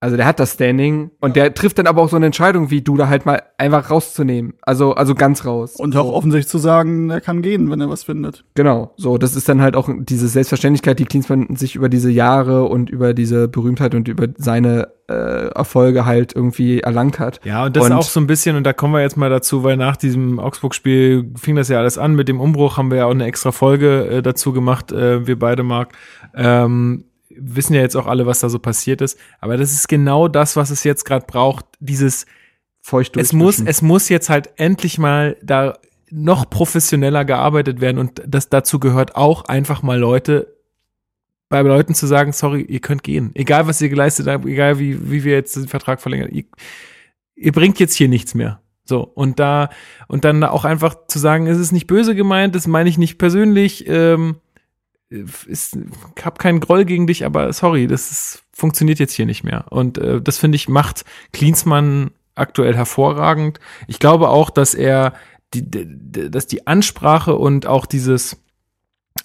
[0.00, 2.82] also der hat das Standing und der trifft dann aber auch so eine Entscheidung wie
[2.82, 4.54] du da halt mal einfach rauszunehmen.
[4.62, 5.74] Also, also ganz raus.
[5.76, 6.14] Und auch so.
[6.14, 8.44] offensichtlich zu sagen, er kann gehen, wenn er was findet.
[8.54, 12.64] Genau, so, das ist dann halt auch diese Selbstverständlichkeit, die Klinsmann sich über diese Jahre
[12.66, 17.40] und über diese Berühmtheit und über seine äh, Erfolge halt irgendwie erlangt hat.
[17.44, 19.30] Ja, und das Und- ist auch so ein bisschen, und da kommen wir jetzt mal
[19.30, 22.14] dazu, weil nach diesem Augsburg-Spiel fing das ja alles an.
[22.14, 25.38] Mit dem Umbruch haben wir ja auch eine extra Folge äh, dazu gemacht, äh, wir
[25.38, 25.92] beide, Marc.
[26.36, 27.04] Ähm,
[27.40, 29.18] wissen ja jetzt auch alle, was da so passiert ist.
[29.40, 31.64] Aber das ist genau das, was es jetzt gerade braucht.
[31.80, 32.26] Dieses,
[32.80, 35.78] Feucht es muss, es muss jetzt halt endlich mal da
[36.10, 37.98] noch professioneller gearbeitet werden.
[37.98, 40.56] Und das dazu gehört auch einfach mal Leute
[41.50, 43.30] bei Leuten zu sagen, sorry, ihr könnt gehen.
[43.34, 46.30] Egal, was ihr geleistet habt, egal wie, wie wir jetzt den Vertrag verlängern.
[46.30, 46.44] Ihr,
[47.34, 48.60] ihr bringt jetzt hier nichts mehr.
[48.84, 49.68] So, und da,
[50.06, 53.18] und dann auch einfach zu sagen, es ist nicht böse gemeint, das meine ich nicht
[53.18, 54.36] persönlich, ähm,
[55.10, 55.76] ist,
[56.16, 59.66] ich hab keinen Groll gegen dich, aber sorry, das ist, funktioniert jetzt hier nicht mehr.
[59.70, 63.58] Und äh, das finde ich macht Klinsmann aktuell hervorragend.
[63.86, 65.14] Ich glaube auch, dass er
[65.54, 68.42] die, die, dass die Ansprache und auch dieses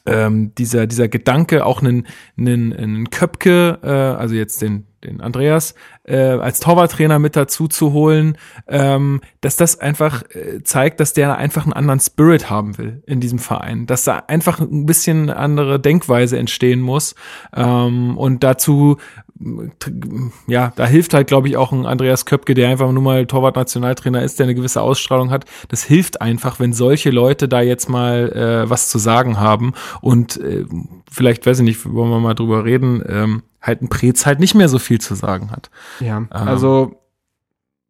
[0.06, 2.08] ähm, dieser dieser Gedanke auch einen
[2.38, 7.94] einen, einen Köpke, äh, also jetzt den den Andreas äh, als Torwarttrainer mit dazu zu
[7.94, 13.04] holen, ähm, dass das einfach äh, zeigt, dass der einfach einen anderen Spirit haben will
[13.06, 17.16] in diesem Verein, dass da einfach ein bisschen andere Denkweise entstehen muss.
[17.56, 18.98] Ähm, und dazu
[20.48, 24.22] ja, da hilft halt, glaube ich, auch ein Andreas Köpke, der einfach nur mal Torwart-Nationaltrainer
[24.22, 25.46] ist, der eine gewisse Ausstrahlung hat.
[25.70, 30.38] Das hilft einfach, wenn solche Leute da jetzt mal äh, was zu sagen haben und
[30.38, 30.66] äh,
[31.12, 34.56] vielleicht, weiß ich nicht, wollen wir mal drüber reden, ähm, halt ein Prez halt nicht
[34.56, 35.70] mehr so viel zu sagen hat.
[36.00, 37.03] Ja, also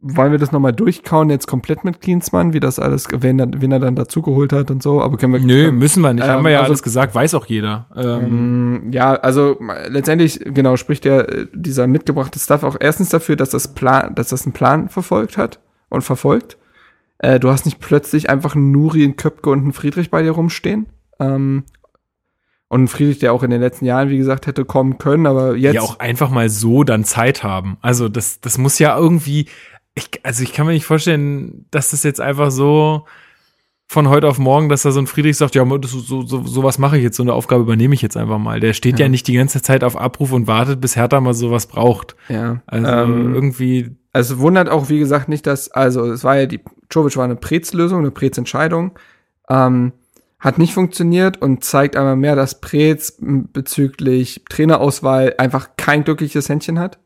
[0.06, 3.72] wollen wir das nochmal durchkauen, jetzt komplett mit Klinsmann, wie das alles, wen, er- wen
[3.72, 5.40] er dann dazugeholt hat und so, aber können wir.
[5.40, 6.26] Nö, müssen wir nicht.
[6.26, 7.88] Ähm, Haben wir ja also- alles gesagt, weiß auch jeder.
[7.96, 9.58] Ähm, Ähm, ja, also
[9.88, 14.28] letztendlich, genau, spricht der, äh, dieser mitgebrachte Stuff auch erstens dafür, dass das Plan, dass
[14.30, 15.60] das einen Plan verfolgt hat
[15.90, 16.58] und verfolgt.
[17.20, 20.32] Äh, du hast nicht plötzlich einfach einen Nuri, einen Köpke und einen Friedrich bei dir
[20.32, 20.88] rumstehen.
[21.20, 21.64] Ähm,
[22.68, 25.56] und einen Friedrich, der auch in den letzten Jahren, wie gesagt, hätte kommen können, aber
[25.56, 25.76] jetzt.
[25.76, 27.78] ja auch einfach mal so dann Zeit haben.
[27.82, 29.46] Also das, das muss ja irgendwie,
[29.96, 33.06] ich, also ich kann mir nicht vorstellen, dass das jetzt einfach so
[33.88, 36.80] von heute auf morgen, dass da so ein Friedrich sagt, ja, das, so, so, sowas
[36.80, 38.60] mache ich jetzt, so eine Aufgabe übernehme ich jetzt einfach mal.
[38.60, 39.10] Der steht ja, Ja.
[39.10, 42.16] nicht die ganze Zeit auf Abruf und wartet, bis Hertha mal sowas braucht.
[42.28, 42.62] ja.
[42.66, 46.62] Also Ähm, irgendwie, Also wundert auch, wie gesagt, nicht, dass, also es war ja die,
[46.92, 48.98] Jovic war eine Prez-Lösung, eine Prez-Entscheidung,
[49.50, 49.92] ähm,
[50.40, 56.80] hat nicht funktioniert und zeigt einmal mehr, dass Prez bezüglich Trainerauswahl einfach kein glückliches Händchen
[56.80, 56.98] hat.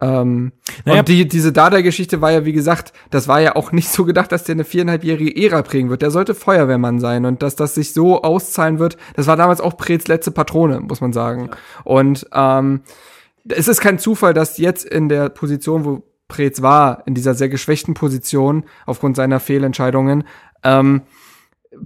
[0.00, 0.52] Ähm,
[0.84, 1.00] Naja.
[1.00, 4.32] Und die, diese Dada-Geschichte war ja, wie gesagt, das war ja auch nicht so gedacht,
[4.32, 6.02] dass der eine viereinhalbjährige Ära prägen wird.
[6.02, 9.76] Der sollte Feuerwehrmann sein und dass das sich so auszahlen wird, das war damals auch
[9.76, 11.50] Prez letzte Patrone, muss man sagen.
[11.84, 12.80] Und ähm,
[13.48, 17.48] es ist kein Zufall, dass jetzt in der Position, wo Preetz war, in dieser sehr
[17.48, 20.24] geschwächten Position aufgrund seiner Fehlentscheidungen,
[20.62, 21.02] ähm,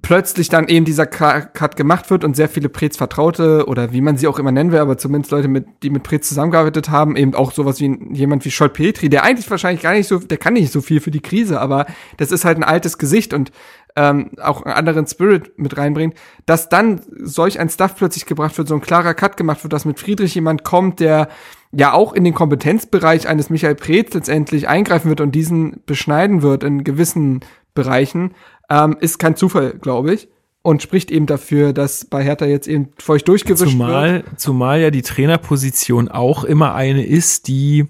[0.03, 4.17] plötzlich dann eben dieser Cut gemacht wird und sehr viele Preetz Vertraute oder wie man
[4.17, 7.35] sie auch immer nennen will, aber zumindest Leute, mit, die mit Preetz zusammengearbeitet haben, eben
[7.35, 10.55] auch sowas wie jemand wie Scholt Petri, der eigentlich wahrscheinlich gar nicht so, der kann
[10.55, 11.87] nicht so viel für die Krise, aber
[12.17, 13.53] das ist halt ein altes Gesicht und
[13.97, 16.15] ähm, auch einen anderen Spirit mit reinbringt,
[16.47, 19.85] dass dann solch ein Stuff plötzlich gebracht wird, so ein klarer Cut gemacht wird, dass
[19.85, 21.29] mit Friedrich jemand kommt, der
[21.73, 26.65] ja auch in den Kompetenzbereich eines Michael Preetz letztendlich eingreifen wird und diesen beschneiden wird
[26.65, 27.41] in gewissen
[27.75, 28.35] Bereichen,
[28.69, 30.29] ähm, ist kein Zufall, glaube ich.
[30.63, 33.71] Und spricht eben dafür, dass bei Hertha jetzt eben feucht durchgewischt wird.
[33.71, 37.87] zumal, zumal ja die Trainerposition auch immer eine ist, die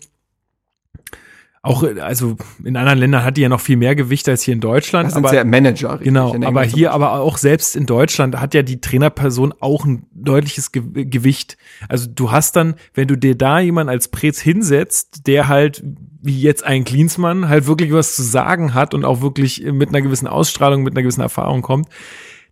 [1.68, 4.60] auch, also in anderen Ländern hat die ja noch viel mehr Gewicht als hier in
[4.60, 5.06] Deutschland.
[5.06, 5.94] Das sind aber sehr Manager.
[5.94, 10.06] richtig, Genau, aber hier, aber auch selbst in Deutschland hat ja die Trainerperson auch ein
[10.12, 11.58] deutliches Ge Gewicht.
[11.88, 15.82] Also du hast dann, wenn du dir da jemanden als Prez hinsetzt, der halt,
[16.20, 20.02] wie jetzt ein Klinsmann, halt wirklich was zu sagen hat und auch wirklich mit einer
[20.02, 21.88] gewissen Ausstrahlung, mit einer gewissen Erfahrung kommt,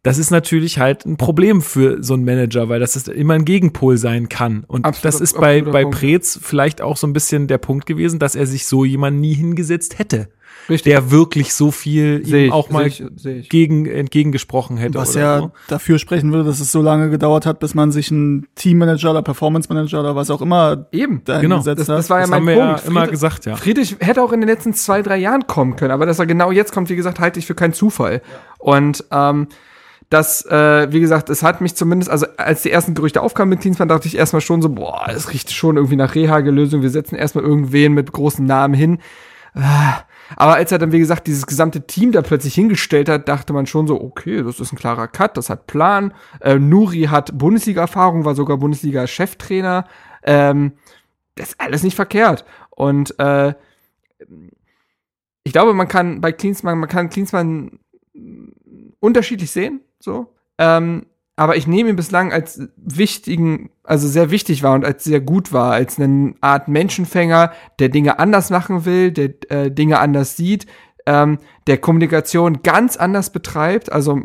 [0.03, 3.45] das ist natürlich halt ein Problem für so einen Manager, weil das ist immer ein
[3.45, 4.63] Gegenpol sein kann.
[4.69, 5.99] Und Absolut- das ist bei, bei Punkt.
[5.99, 9.35] Preetz vielleicht auch so ein bisschen der Punkt gewesen, dass er sich so jemanden nie
[9.35, 10.29] hingesetzt hätte.
[10.69, 10.91] Richtig.
[10.93, 13.49] Der wirklich so viel Sehe ihm ich, auch mal sehe ich, ich.
[13.49, 14.99] gegen, entgegengesprochen hätte.
[14.99, 15.53] Was oder ja so.
[15.69, 19.23] dafür sprechen würde, dass es so lange gedauert hat, bis man sich einen Teammanager oder
[19.23, 21.23] Performance Manager oder was auch immer Eben.
[21.25, 21.59] dahin Genau.
[21.59, 21.99] gesetzt Das, hat.
[21.99, 22.81] das war ja Das mein haben wir Punkt.
[22.81, 23.55] ja immer Friedrich- gesagt, ja.
[23.57, 26.51] Friedrich hätte auch in den letzten zwei, drei Jahren kommen können, aber dass er genau
[26.51, 28.21] jetzt kommt, wie gesagt, halte ich für keinen Zufall.
[28.59, 29.47] Und ähm,
[30.11, 33.61] das, äh, wie gesagt, es hat mich zumindest, also als die ersten Gerüchte aufkamen mit
[33.61, 37.15] Klinsmann, dachte ich erstmal schon so, boah, es riecht schon irgendwie nach Reha-Lösung, wir setzen
[37.17, 38.99] erstmal irgendwen mit großen Namen hin.
[39.55, 40.01] Ah.
[40.35, 43.67] Aber als er dann, wie gesagt, dieses gesamte Team da plötzlich hingestellt hat, dachte man
[43.67, 46.13] schon so, okay, das ist ein klarer Cut, das hat Plan.
[46.41, 49.87] Äh, Nuri hat Bundesliga-Erfahrung, war sogar Bundesliga-Cheftrainer.
[50.25, 50.73] Ähm,
[51.37, 52.45] das ist alles nicht verkehrt.
[52.71, 53.55] Und äh,
[55.45, 57.79] ich glaube, man kann bei Klinsmann, man kann Klinsmann
[59.01, 60.35] unterschiedlich sehen, so.
[60.59, 61.07] Ähm,
[61.37, 65.53] aber ich nehme ihn bislang als wichtigen, also sehr wichtig war und als sehr gut
[65.53, 70.67] war, als eine Art Menschenfänger, der Dinge anders machen will, der äh, Dinge anders sieht,
[71.05, 73.93] ähm, der Kommunikation ganz anders betreibt.
[73.93, 74.21] Also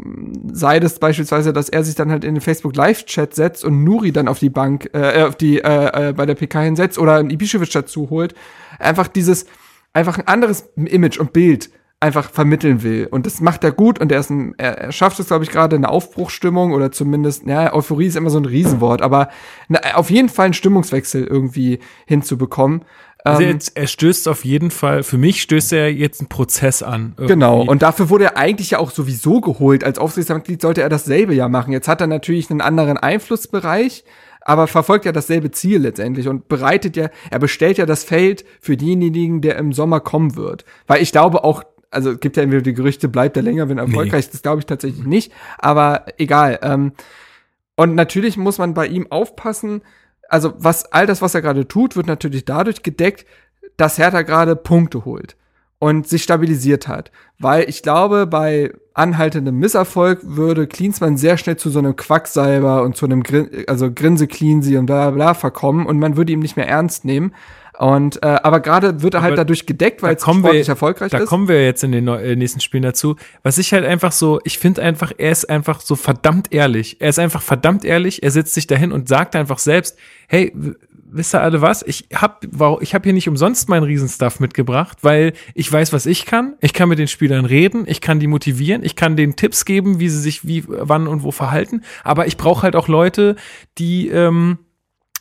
[0.53, 4.13] sei das beispielsweise, dass er sich dann halt in den Facebook Live-Chat setzt und Nuri
[4.13, 7.29] dann auf die Bank, äh, auf die äh, äh, bei der PK hinsetzt oder einen
[7.29, 8.35] Ibišević dazu holt.
[8.79, 9.45] Einfach dieses,
[9.91, 11.69] einfach ein anderes Image und Bild
[12.01, 13.07] einfach vermitteln will.
[13.09, 15.51] Und das macht er gut und er, ist ein, er, er schafft es, glaube ich,
[15.51, 19.29] gerade eine Aufbruchsstimmung oder zumindest, ja, Euphorie ist immer so ein Riesenwort, aber
[19.69, 22.83] eine, auf jeden Fall einen Stimmungswechsel irgendwie hinzubekommen.
[23.23, 26.81] Also Ähm, er, er stößt auf jeden Fall, für mich stößt er jetzt einen Prozess
[26.81, 27.13] an.
[27.17, 27.33] irgendwie.
[27.33, 29.83] Genau, und dafür wurde er eigentlich ja auch sowieso geholt.
[29.83, 31.71] Als Aufsichtsratmitglied sollte er dasselbe ja machen.
[31.71, 34.03] Jetzt hat er natürlich einen anderen Einflussbereich,
[34.43, 38.75] aber verfolgt ja dasselbe Ziel letztendlich und bereitet ja, er bestellt ja das Feld für
[38.75, 40.65] denjenigen, der im Sommer kommen wird.
[40.87, 43.77] Weil ich glaube auch, also es gibt ja entweder die Gerüchte, bleibt er länger, wenn
[43.77, 46.59] er erfolgreich ist, das glaube ich tatsächlich nicht, aber egal.
[46.63, 46.93] Ähm,
[47.76, 49.81] und natürlich muss man bei ihm aufpassen,
[50.30, 53.26] also was all das, was er gerade tut, wird natürlich dadurch gedeckt,
[53.76, 55.35] dass Hertha gerade Punkte holt
[55.80, 57.11] und sich stabilisiert hat.
[57.39, 62.95] Weil ich glaube, bei anhaltendem Misserfolg würde Klinsmann sehr schnell zu so einem Quacksalber und
[62.95, 66.39] zu einem Grin also Grinse Cleansy und bla bla bla verkommen und man würde ihn
[66.39, 67.34] nicht mehr ernst nehmen.
[67.81, 70.73] Und äh, aber gerade wird er halt Aber dadurch gedeckt, weil da es sportlich wir,
[70.73, 71.27] erfolgreich da ist.
[71.27, 73.15] kommen wir jetzt in den äh, nächsten Spielen dazu.
[73.41, 76.97] Was ich halt einfach so, ich finde einfach, er ist einfach so verdammt ehrlich.
[76.99, 78.21] Er ist einfach verdammt ehrlich.
[78.21, 79.97] Er setzt sich dahin und sagt einfach selbst,
[80.27, 80.53] hey,
[81.09, 81.81] wisst ihr alle was?
[81.81, 82.45] Ich hab,
[82.81, 86.53] ich hab hier nicht umsonst meinen Riesenstuff mitgebracht, weil ich weiß, was ich kann.
[86.61, 89.99] Ich kann mit den Spielern reden, ich kann die motivieren, ich kann denen Tipps geben,
[89.99, 91.81] wie sie sich wie, wann und wo verhalten.
[92.03, 93.37] Aber ich brauche halt auch Leute,
[93.79, 94.59] die, ähm,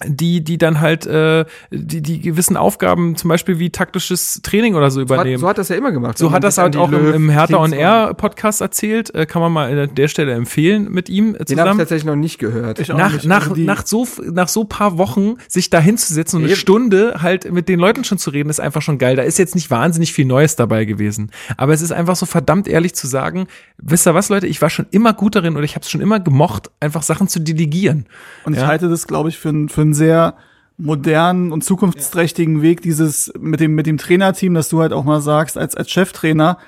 [0.07, 4.91] die, die dann halt äh, die, die gewissen Aufgaben, zum Beispiel wie taktisches Training oder
[4.91, 5.39] so so, hat, übernehmen.
[5.39, 6.19] so hat das ja immer gemacht.
[6.19, 9.15] So hat das halt auch die im, Löw, im Hertha on Air Podcast erzählt.
[9.15, 11.79] Äh, kann man mal an der Stelle empfehlen mit ihm äh, Den habe ich zusammen.
[11.79, 12.79] tatsächlich noch nicht gehört.
[12.79, 13.25] Ich auch Nach, nicht.
[13.27, 16.61] nach, Also nach, so, nach so paar Wochen sich da hinzusetzen und eine Eben.
[16.61, 19.17] Stunde halt mit den Leuten schon zu reden, ist einfach schon geil.
[19.17, 21.31] Da ist jetzt nicht wahnsinnig viel Neues dabei gewesen.
[21.57, 23.47] Aber es ist einfach so verdammt ehrlich zu sagen,
[23.79, 26.01] wisst ihr was, Leute, ich war schon immer gut darin oder ich habe es schon
[26.01, 28.07] immer gemocht, einfach Sachen zu delegieren.
[28.45, 28.67] Und ich Ja.
[28.67, 30.35] halte das, glaube ich, für, ein- für einen sehr
[30.79, 35.21] modernen und zukunftsträchtigen Weg, dieses mit dem, mit dem Trainerteam, dass du halt auch mal
[35.21, 36.59] sagst, als, als Cheftrainer,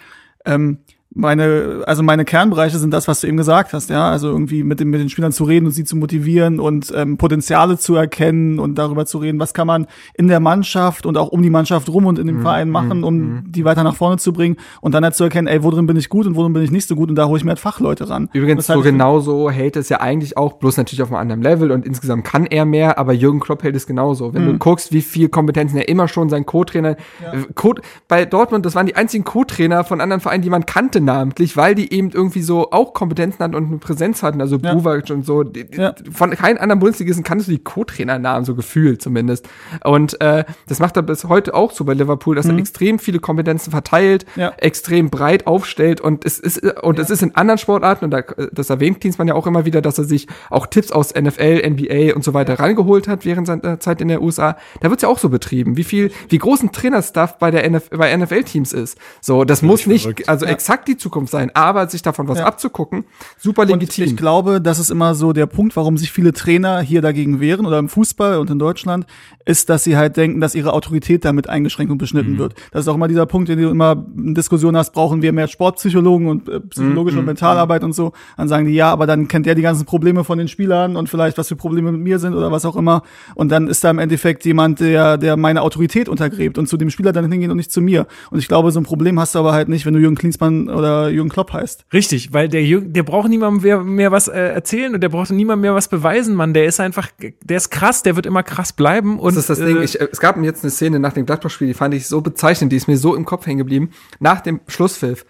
[0.44, 0.78] ähm,
[1.14, 4.80] meine, also meine Kernbereiche sind das, was du eben gesagt hast, ja, also irgendwie mit
[4.80, 8.59] den, mit den Spielern zu reden und sie zu motivieren und ähm, Potenziale zu erkennen
[8.59, 11.89] und darüber zu reden, was kann man in der Mannschaft und auch um die Mannschaft
[11.89, 15.05] rum und in dem Verein machen, um die weiter nach vorne zu bringen und dann
[15.05, 16.89] halt zu erkennen, ey, wo drin bin ich gut und wo drin bin ich nicht
[16.89, 18.28] so gut und da hole ich mir halt Fachleute ran.
[18.32, 21.84] Übrigens, so genauso hält es ja eigentlich auch, bloß natürlich auf einem anderen Level und
[21.84, 24.32] insgesamt kann er mehr, aber Jürgen Klopp hält es genauso.
[24.32, 27.74] Wenn du guckst, wie viel Kompetenzen er immer schon sein Co-Trainer, äh, Co
[28.09, 31.74] bei Dortmund, das waren die einzigen Co-Trainer von anderen Vereinen, die man kannte namentlich, weil
[31.74, 34.74] die eben irgendwie so auch Kompetenzen hatten und eine Präsenz hatten, also Ja.
[34.74, 35.45] Buvac und so.
[35.74, 35.95] Ja.
[36.12, 39.49] Von keinem anderen Bundesligisten kannst du die Co-Trainer-Namen, so gefühlt zumindest.
[39.85, 43.19] Und äh, das macht er bis heute auch so bei Liverpool, dass er extrem viele
[43.19, 44.53] Kompetenzen verteilt, Ja.
[44.59, 48.20] extrem breit aufstellt und es ist und es ist in anderen Sportarten und da,
[48.53, 52.15] das erwähnt Klinsmann ja auch immer wieder, dass er sich auch Tipps aus NFL, NBA
[52.15, 54.57] und so weiter rangeholt hat während seiner Zeit in der USA.
[54.81, 57.91] Da wird's ja auch so betrieben, wie viel, wie groß ein Trainerstaff bei der NF,
[57.91, 58.99] bei NFL-Teams ist.
[59.20, 60.29] So, das muss nicht, verrückt.
[60.29, 62.44] also exakt die Zukunft sein, aber sich davon was Ja.
[62.47, 63.05] abzugucken,
[63.39, 64.05] super Und legitim.
[64.05, 67.66] ich glaube, das ist immer so der Punkt, warum sich viele Trainer hier dagegen wehren
[67.66, 69.06] oder im Fußball und in Deutschland,
[69.44, 72.55] ist, dass sie halt denken, dass ihre Autorität damit eingeschränkt und beschnitten wird.
[72.70, 75.48] Das ist auch immer dieser Punkt, den du immer in Diskussionen hast, brauchen wir mehr
[75.48, 78.12] Sportpsychologen und äh, psychologische und Mentalarbeit und so.
[78.36, 81.09] Dann sagen die, ja, aber dann kennt der die ganzen Probleme von den Spielern und
[81.09, 83.02] vielleicht, was für Probleme mit mir sind oder was auch immer.
[83.35, 86.90] Und dann ist da im Endeffekt jemand, der, der meine Autorität untergräbt und zu dem
[86.90, 88.06] Spieler dann hingehen und nicht zu mir.
[88.31, 90.69] Und ich glaube, so ein Problem hast du aber halt nicht, wenn du Jürgen Klinsmann
[90.83, 91.87] oder Jürgen Klopp heißt.
[91.93, 95.31] Richtig, weil der Jürgen, der braucht niemandem mehr, mehr was äh, erzählen und der braucht
[95.31, 96.53] niemandem mehr was beweisen, Mann.
[96.55, 99.19] Der ist einfach, der ist krass, der wird immer krass bleiben.
[99.19, 99.79] Und, Das ist das Ding.
[99.79, 102.21] äh, Ich, äh, es gab jetzt eine Szene nach dem Gladbach-Spiel, die fand ich so
[102.21, 103.91] bezeichnend, die ist mir so im Kopf hängen geblieben.
[104.21, 105.25] Nach dem Schlusspfiff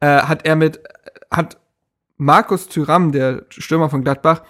[0.00, 0.80] äh, hat er mit,
[1.30, 1.58] hat
[2.18, 4.42] Markus Thüram, der Stürmer von Gladbach,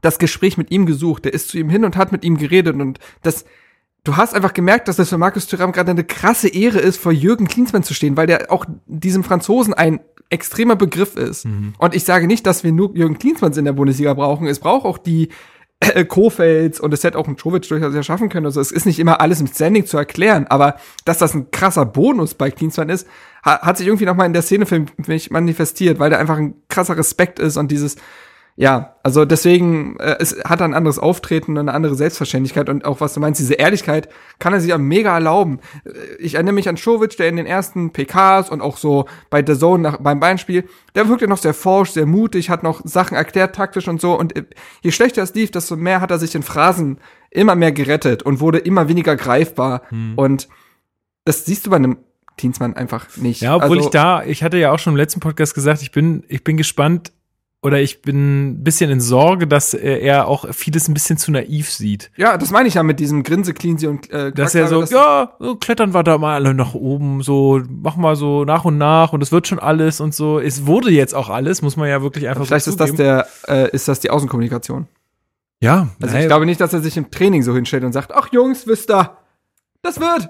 [0.00, 1.24] das Gespräch mit ihm gesucht.
[1.24, 3.44] Der ist zu ihm hin und hat mit ihm geredet und das,
[4.04, 7.12] du hast einfach gemerkt, dass das für Markus Thüram gerade eine krasse Ehre ist, vor
[7.12, 10.00] Jürgen Klinsmann zu stehen, weil der auch diesem Franzosen ein
[10.30, 11.44] extremer Begriff ist.
[11.78, 14.46] Und ich sage nicht, dass wir nur Jürgen Klinsmanns in der Bundesliga brauchen.
[14.46, 15.28] Es braucht auch die
[15.80, 18.46] äh, Kofelds und es hätte auch ein Jovic durchaus ja schaffen können.
[18.46, 21.84] Also es ist nicht immer alles im Standing zu erklären, aber dass das ein krasser
[21.84, 23.06] Bonus bei Klinsmann ist,
[23.44, 26.54] ha hat sich irgendwie nochmal in der Szene für mich manifestiert, weil da einfach ein
[26.68, 27.96] krasser Respekt ist und dieses,
[28.56, 33.00] ja, also deswegen, äh, es hat ein anderes Auftreten und eine andere Selbstverständlichkeit und auch
[33.00, 34.08] was du meinst, diese Ehrlichkeit
[34.38, 35.58] kann er sich ja mega erlauben.
[35.84, 35.90] Äh,
[36.20, 39.58] Ich erinnere mich an Jovic, der in den ersten PKs und auch so bei The
[39.58, 43.56] Zone nach, beim Beinspiel, der wirkte noch sehr forsch, sehr mutig, hat noch Sachen erklärt
[43.56, 44.44] taktisch und so und äh,
[44.82, 46.98] je schlechter es lief, desto mehr hat er sich in Phrasen
[47.30, 49.82] immer mehr gerettet und wurde immer weniger greifbar
[50.14, 50.48] und
[51.24, 51.98] das siehst du bei einem
[52.36, 53.42] Klinsmann einfach nicht.
[53.42, 55.90] Ja, obwohl also, ich da, ich hatte ja auch schon im letzten Podcast gesagt, ich
[55.90, 57.12] bin, ich bin gespannt
[57.64, 61.70] oder ich bin ein bisschen in Sorge, dass er auch vieles ein bisschen zu naiv
[61.70, 62.10] sieht.
[62.16, 64.90] Ja, das meine ich ja mit diesem Grinse, Cleansy und äh, Dass er so, das-
[64.90, 68.76] ja, so klettern wir da mal alle nach oben, so, mach mal so nach und
[68.78, 70.38] nach und es wird schon alles und so.
[70.38, 73.26] Es wurde jetzt auch alles, muss man ja wirklich einfach Vielleicht so ist das der,
[73.48, 74.86] äh, ist das die Außenkommunikation.
[75.60, 78.12] Ja, Also naja, ich glaube nicht, dass er sich im Training so hinstellt und sagt,
[78.14, 79.16] ach Jungs, wisst ihr,
[79.84, 80.28] das wird.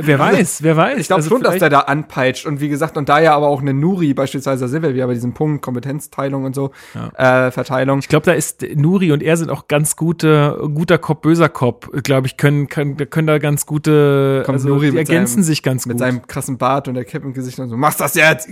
[0.00, 0.98] wer weiß, wer weiß.
[0.98, 3.48] Ich glaube Also schon, dass der da anpeitscht und wie gesagt, und da ja aber
[3.48, 6.70] auch eine Nuri beispielsweise, da sind wir wieder bei diesem Punkt, Kompetenzteilung und so,
[7.16, 7.98] äh, Verteilung.
[8.00, 11.90] Ich glaube, da ist Nuri und er sind auch ganz gute, guter Cop, böser Cop,
[12.02, 15.42] glaube ich, können, können, können da ganz gute, Kommt also Nuri die mit ergänzen seinem-
[15.44, 16.00] sich ganz Mit gut.
[16.00, 18.48] seinem krassen Bart und der Kippe im Gesicht und so, machst das jetzt!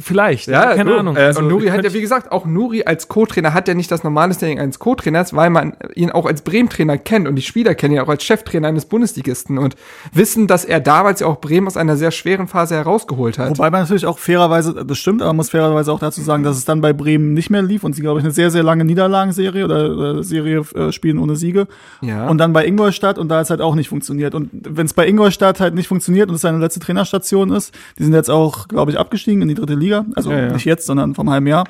[0.00, 1.16] Vielleicht, Ja, keine du, Ahnung.
[1.16, 3.90] Äh, Also, und Nuri hat ja, wie gesagt, auch Nuri als Co-Trainer hat ja nicht
[3.90, 7.74] das normale Standing eines Co-Trainers, weil man ihn auch als Bremen-Trainer kennt und die Spieler
[7.74, 9.76] kennen ihn auch als Cheftrainer eines Bundesligisten und
[10.12, 13.50] wissen, dass er damals ja auch Bremen aus einer sehr schweren Phase herausgeholt hat.
[13.50, 16.56] Wobei man natürlich auch fairerweise, das stimmt, aber man muss fairerweise auch dazu sagen, dass
[16.56, 18.84] es dann bei Bremen nicht mehr lief und sie, glaube ich, eine sehr, sehr lange
[18.84, 21.66] Niederlagenserie oder, oder Serie äh, spielen ohne Siege.
[22.02, 22.28] Ja.
[22.28, 24.34] Und dann bei Ingolstadt und da hat es halt auch nicht funktioniert.
[24.34, 28.04] Und wenn es bei Ingolstadt halt nicht funktioniert und es seine letzte Trainerstation ist, die
[28.04, 30.04] sind jetzt auch, glaube ich, abgestiegen in die dritte Liga.
[30.14, 30.52] Also Ja, ja.
[30.52, 31.64] nicht jetzt, sondern vom halben Jahr.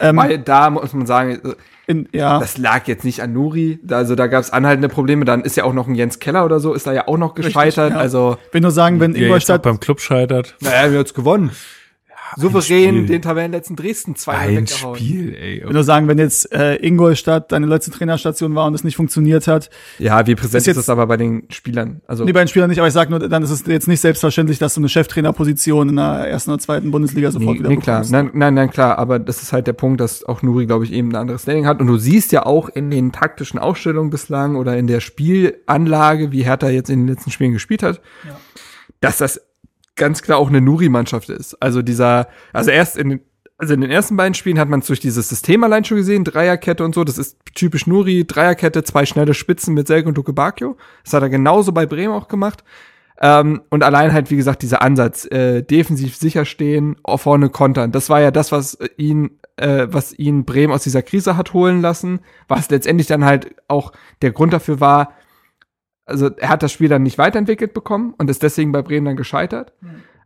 [0.00, 1.54] Ähm, Weil da muss man sagen, äh,
[1.86, 3.80] in, ja, das lag jetzt nicht an Nuri.
[3.90, 5.24] Also da gab es anhaltende Probleme.
[5.24, 7.34] Dann ist ja auch noch ein Jens Keller oder so, ist da ja auch noch
[7.34, 7.92] gescheitert.
[7.92, 7.98] ja.
[7.98, 10.56] Also, will nur sagen, wenn auch Ingolstadt beim Club scheitert.
[10.60, 11.50] naja, wir haben jetzt gewonnen.
[12.36, 14.96] Souverän den Tabellenletzten Dresden zweimal Ein weggehauen.
[14.96, 15.62] Spiel, ey.
[15.64, 19.46] will nur sagen, wenn jetzt äh, Ingolstadt deine letzte Trainerstation war und es nicht funktioniert
[19.46, 22.00] hat, Ja, wie präsent Ist ist, jetzt- das aber bei den Spielern?
[22.06, 24.00] Also Nee, bei den Spielern nicht, aber ich sag nur, dann ist es jetzt nicht
[24.00, 27.76] selbstverständlich, dass du eine Cheftrainerposition in der ersten oder zweiten Bundesliga sofort Nee, wieder nee,
[27.76, 27.96] klar.
[28.00, 28.12] bekommst.
[28.12, 28.98] Nein, nein, nein, klar.
[28.98, 31.66] Aber das ist halt der Punkt, dass auch Nuri, glaube ich, eben ein anderes Standing
[31.66, 31.80] hat.
[31.80, 36.44] Und du siehst ja auch in den taktischen Ausstellungen bislang oder in der Spielanlage, wie
[36.44, 38.00] Hertha jetzt in den letzten Spielen gespielt hat,
[39.00, 39.40] dass das
[39.96, 41.54] ganz klar auch eine Nuri-Mannschaft ist.
[41.60, 43.20] Also dieser, also erst in
[43.60, 46.24] also in den ersten beiden Spielen hat man es durch dieses System allein schon gesehen,
[46.24, 47.04] Dreierkette und so.
[47.04, 50.78] Das ist typisch Nuri, Dreierkette, zwei schnelle Spitzen mit Selke und Duke Bakio.
[51.04, 52.64] Das hat er genauso bei Bremen auch gemacht.
[53.20, 57.92] Ähm, und allein halt, wie gesagt, dieser Ansatz, äh, defensiv sicher stehen, vorne kontern.
[57.92, 61.82] Das war ja das, was ihn, äh, was ihn Bremen aus dieser Krise hat holen
[61.82, 63.92] lassen, was letztendlich dann halt auch
[64.22, 65.12] der Grund dafür war,
[66.10, 69.16] also er hat das Spiel dann nicht weiterentwickelt bekommen und ist deswegen bei Bremen dann
[69.16, 69.72] gescheitert.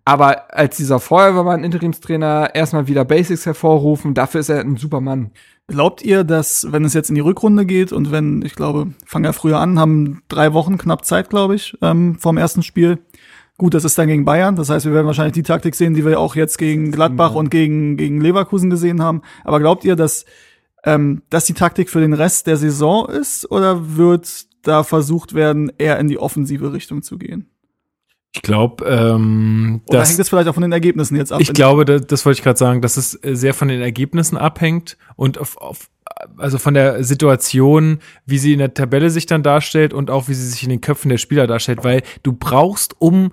[0.04, 5.30] Aber als dieser Feuerwehrmann, Interimstrainer, erstmal wieder Basics hervorrufen, dafür ist er ein super Mann.
[5.66, 9.24] Glaubt ihr, dass, wenn es jetzt in die Rückrunde geht und wenn, ich glaube, fangen
[9.24, 12.98] ja früher an, haben drei Wochen knapp Zeit, glaube ich, ähm, vorm ersten Spiel.
[13.56, 14.56] Gut, das ist dann gegen Bayern.
[14.56, 17.50] Das heißt, wir werden wahrscheinlich die Taktik sehen, die wir auch jetzt gegen Gladbach und
[17.50, 19.22] gegen, gegen Leverkusen gesehen haben.
[19.42, 20.26] Aber glaubt ihr, dass
[20.84, 23.50] ähm, das die Taktik für den Rest der Saison ist?
[23.50, 27.50] Oder wird da versucht werden, eher in die offensive Richtung zu gehen?
[28.34, 31.40] Ich glaube, ähm, Oder dass hängt es vielleicht auch von den Ergebnissen jetzt ab?
[31.40, 34.36] Ich glaube, das, das wollte ich gerade sagen, dass es äh, sehr von den Ergebnissen
[34.36, 35.88] abhängt und auf, auf,
[36.36, 40.34] also von der Situation, wie sie in der Tabelle sich dann darstellt und auch wie
[40.34, 43.30] sie sich in den Köpfen der Spieler darstellt, weil du brauchst, um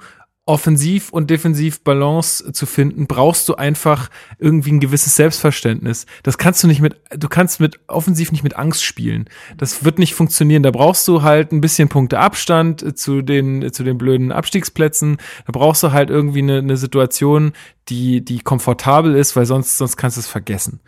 [0.52, 6.06] offensiv und defensiv Balance zu finden, brauchst du einfach irgendwie ein gewisses Selbstverständnis.
[6.24, 9.30] Das kannst du nicht mit, du kannst mit offensiv nicht mit Angst spielen.
[9.56, 10.62] Das wird nicht funktionieren.
[10.62, 15.20] Da brauchst du halt ein bisschen Punkte Abstand zu den, zu den blöden Abstiegsplätzen.
[15.46, 17.54] Da brauchst du halt irgendwie eine, eine Situation,
[17.88, 20.82] die, die komfortabel ist, weil sonst, sonst kannst du es vergessen.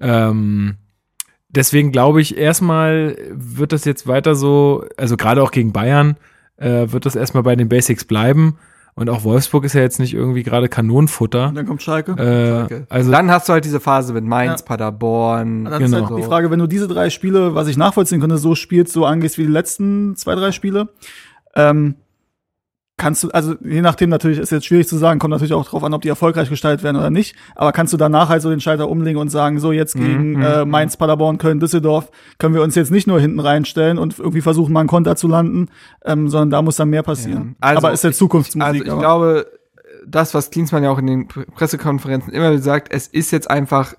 [0.00, 0.76] Ähm,
[1.48, 6.18] deswegen glaube ich, erstmal wird das jetzt weiter so, also gerade auch gegen Bayern,
[6.56, 8.58] äh, wird das erstmal bei den Basics bleiben.
[8.98, 11.48] Und auch Wolfsburg ist ja jetzt nicht irgendwie gerade Kanonenfutter.
[11.48, 12.12] Und dann kommt Schalke.
[12.12, 14.66] Äh, also dann hast du halt diese Phase mit Mainz, Ja.
[14.66, 15.64] Paderborn.
[15.64, 15.98] Dann genau.
[15.98, 18.92] ist halt die Frage, wenn du diese drei Spiele, was ich nachvollziehen könnte, so spielst,
[18.92, 20.88] so angehst wie die letzten zwei, drei Spiele,
[21.54, 21.96] ähm,
[22.98, 25.82] kannst du, also je nachdem natürlich ist jetzt schwierig zu sagen, kommt natürlich auch drauf
[25.82, 28.60] an, ob die erfolgreich gestaltet werden oder nicht, aber kannst du danach halt so den
[28.60, 32.62] Schalter umlegen und sagen, so jetzt gegen Mhm, äh, Mainz, Paderborn, Köln, Düsseldorf können wir
[32.62, 35.68] uns jetzt nicht nur hinten reinstellen und irgendwie versuchen, mal einen Konter zu landen,
[36.04, 37.56] ähm, sondern da muss dann mehr passieren.
[37.62, 37.68] Ja.
[37.68, 38.66] Also aber ist ja Zukunftsmusik.
[38.68, 39.00] Also ich aber.
[39.00, 39.46] glaube,
[40.06, 43.50] das, was Klinsmann ja auch in den Pre- Pressekonferenzen immer wieder sagt, es ist jetzt
[43.50, 43.94] einfach,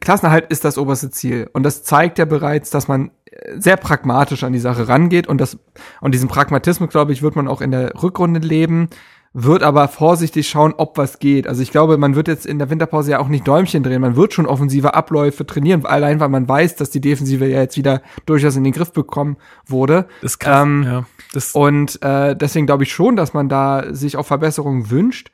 [0.00, 1.48] Klassenerhalt ist das oberste Ziel.
[1.52, 5.40] Und das zeigt ja bereits, dass man äh, sehr pragmatisch an die Sache rangeht und
[5.40, 5.58] das,
[6.00, 8.88] und diesen Pragmatismus, glaube ich, wird man auch in der Rückrunde leben,
[9.32, 11.46] wird aber vorsichtig schauen, ob was geht.
[11.46, 14.16] Also ich glaube, man wird jetzt in der Winterpause ja auch nicht Däumchen drehen, man
[14.16, 18.02] wird schon offensive Abläufe trainieren, allein weil man weiß, dass die Defensive ja jetzt wieder
[18.26, 20.08] durchaus in den Griff bekommen wurde.
[20.20, 24.16] das kann, ähm, ja, das, Und äh, deswegen glaube ich schon, dass man da sich
[24.16, 25.30] auf Verbesserungen wünscht.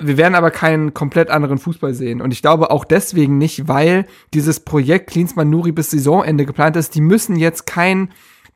[0.00, 2.20] Wir werden aber keinen komplett anderen Fußball sehen.
[2.20, 6.96] Und ich glaube auch deswegen nicht, weil dieses Projekt Klinsmann Nuri bis Saisonende geplant ist.
[6.96, 8.10] Die müssen jetzt kein,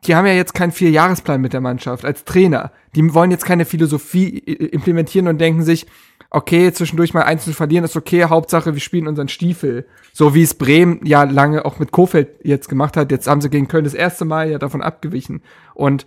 [0.04, 2.72] die haben ja jetzt keinen Vierjahresplan mit der Mannschaft als Trainer.
[2.96, 5.86] Die wollen jetzt keine Philosophie implementieren und denken sich,
[6.30, 9.86] okay, zwischendurch mal eins zu verlieren ist okay, Hauptsache wir spielen unseren Stiefel.
[10.12, 13.12] So wie es Bremen ja lange auch mit Kofeld jetzt gemacht hat.
[13.12, 15.42] Jetzt haben sie gegen Köln das erste Mal ja davon abgewichen.
[15.74, 16.04] Und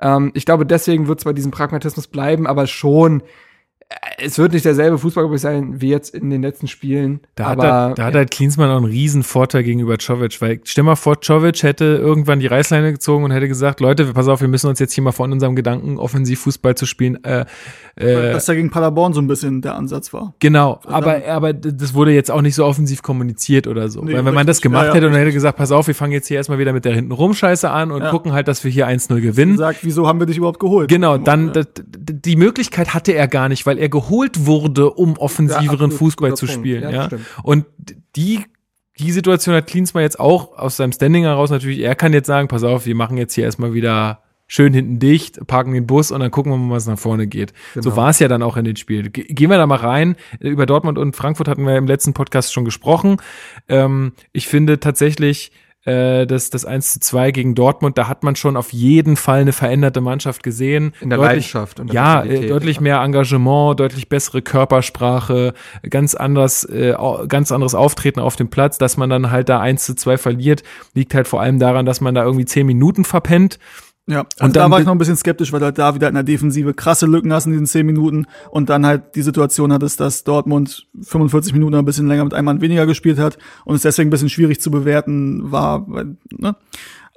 [0.00, 3.22] ähm, ich glaube, deswegen wird es bei diesem Pragmatismus bleiben, aber schon,
[4.18, 7.20] es wird nicht derselbe Fußball glaub ich, sein wie jetzt in den letzten Spielen.
[7.34, 10.60] Da hat, aber halt, da hat halt Klinsmann auch einen riesen Vorteil gegenüber Czovic, weil
[10.64, 14.40] stell mal vor, Czovic hätte irgendwann die Reißleine gezogen und hätte gesagt, Leute, pass auf,
[14.40, 17.44] wir müssen uns jetzt hier mal von unserem Gedanken, Offensivfußball zu spielen, äh,
[17.96, 20.34] äh, dass da gegen Paderborn so ein bisschen der Ansatz war.
[20.38, 24.02] Genau, aber, aber das wurde jetzt auch nicht so offensiv kommuniziert oder so.
[24.02, 24.70] Nee, Weil wenn man das richtig.
[24.70, 26.72] gemacht Ja, ja, hätte und hätte gesagt, pass auf, wir fangen jetzt hier erstmal wieder
[26.72, 28.10] mit der hintenrum Scheiße an und Ja.
[28.10, 29.56] gucken halt, dass wir hier 1-0 gewinnen.
[29.56, 30.88] Sagt, wieso haben wir dich überhaupt geholt?
[30.88, 31.52] Genau, dann
[31.96, 36.46] die Möglichkeit hatte er gar nicht, weil er geholt wurde, um offensiveren Ja, Fußball zu
[36.46, 36.60] Punkt.
[36.60, 36.82] spielen.
[36.82, 37.08] Ja, Ja.
[37.42, 37.66] Und
[38.16, 38.40] die
[39.00, 41.80] die Situation hat Klinsmann jetzt auch aus seinem Standing heraus natürlich.
[41.80, 45.44] Er kann jetzt sagen, pass auf, wir machen jetzt hier erstmal wieder schön hinten dicht,
[45.48, 47.52] parken den Bus und dann gucken wir mal, was nach vorne geht.
[47.74, 47.96] So Genau.
[47.96, 49.10] war es ja dann auch in den Spielen.
[49.10, 50.14] Ge gehen wir da mal rein.
[50.38, 53.16] Über Dortmund und Frankfurt hatten wir im letzten Podcast schon gesprochen.
[53.68, 55.50] Ähm, ich finde tatsächlich,
[55.84, 59.40] äh, das, das 1 zu 2 gegen Dortmund, da hat man schon auf jeden Fall
[59.40, 60.92] eine veränderte Mannschaft gesehen.
[61.00, 62.44] in der Deutlich- Leidenschaft und der ja, Mentalität.
[62.44, 65.54] äh, deutlich mehr Engagement, deutlich bessere Körpersprache,
[65.88, 66.94] ganz anders, äh,
[67.28, 70.62] ganz anderes Auftreten auf dem Platz, dass man dann halt da 1 zu 2 verliert,
[70.94, 73.58] liegt halt vor allem daran, dass man da irgendwie 10 Minuten verpennt.
[74.06, 75.94] Ja, also Und da dann war ich noch ein bisschen skeptisch, weil du halt da
[75.94, 79.22] wieder in der Defensive krasse Lücken hast in diesen 10 Minuten und dann halt die
[79.22, 83.38] Situation hattest, dass Dortmund 45 Minuten ein bisschen länger mit einem Mann weniger gespielt hat
[83.64, 85.84] und es deswegen ein bisschen schwierig zu bewerten war.
[85.88, 86.54] Weil, ne?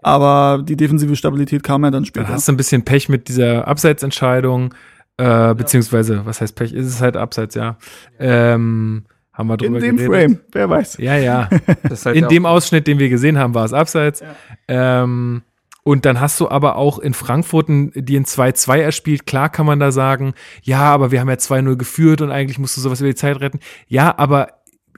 [0.02, 2.30] Aber die defensive Stabilität kam ja dann Da später.
[2.30, 4.74] hast du ein bisschen Pech mit dieser Abseitsentscheidung,
[5.18, 6.72] äh, beziehungsweise, was heißt Pech?
[6.72, 7.78] Ist es halt Abseits, ja.
[8.18, 9.04] Ähm,
[9.34, 10.32] haben wir in drüber dem geredet.
[10.32, 10.98] Frame, wer weiß.
[11.00, 11.50] Ja, ja.
[12.06, 14.24] Halt in ja dem Ausschnitt, den wir gesehen haben, war es abseits.
[14.68, 15.44] Ähm,
[15.88, 19.26] und dann hast du aber auch in Frankfurt die ein 2-2 erspielt.
[19.26, 22.76] Klar kann man da sagen, ja, aber wir haben ja 2-0 geführt und eigentlich musst
[22.76, 23.60] du sowas über die Zeit retten.
[23.88, 24.50] Ja, aber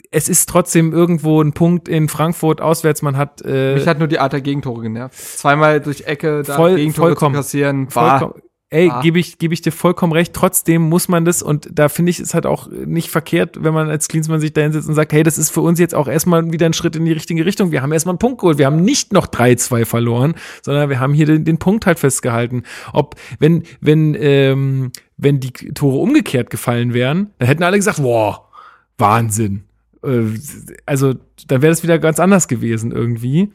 [0.10, 3.03] es ist trotzdem irgendwo ein Punkt in Frankfurt auswärts.
[3.03, 5.16] Man hat äh, Mich hat nur die Art der Gegentore genervt.
[5.16, 7.36] Zweimal durch Ecke da Voll- Gegentore vollkommen.
[7.36, 9.01] zu kassieren, war vollkommen, ey, Ah.
[9.01, 10.33] gebe ich, gebe ich dir vollkommen recht.
[10.33, 13.89] Trotzdem muss man das und da finde ich es halt auch nicht verkehrt, wenn man
[13.89, 16.51] als Klinsmann sich da hinsetzt und sagt, hey, das ist für uns jetzt auch erstmal
[16.51, 17.71] wieder ein Schritt in die richtige Richtung.
[17.71, 18.57] Wir haben erstmal einen Punkt geholt.
[18.57, 22.63] Wir haben nicht noch 3-2 verloren, sondern wir haben hier den, den Punkt halt festgehalten.
[22.93, 28.41] Ob, wenn, wenn, ähm, wenn die Tore umgekehrt gefallen wären, dann hätten alle gesagt, wow,
[28.97, 29.63] Wahnsinn.
[30.03, 30.25] Äh,
[30.85, 31.15] Also,
[31.47, 33.51] dann wäre das wieder ganz anders gewesen irgendwie.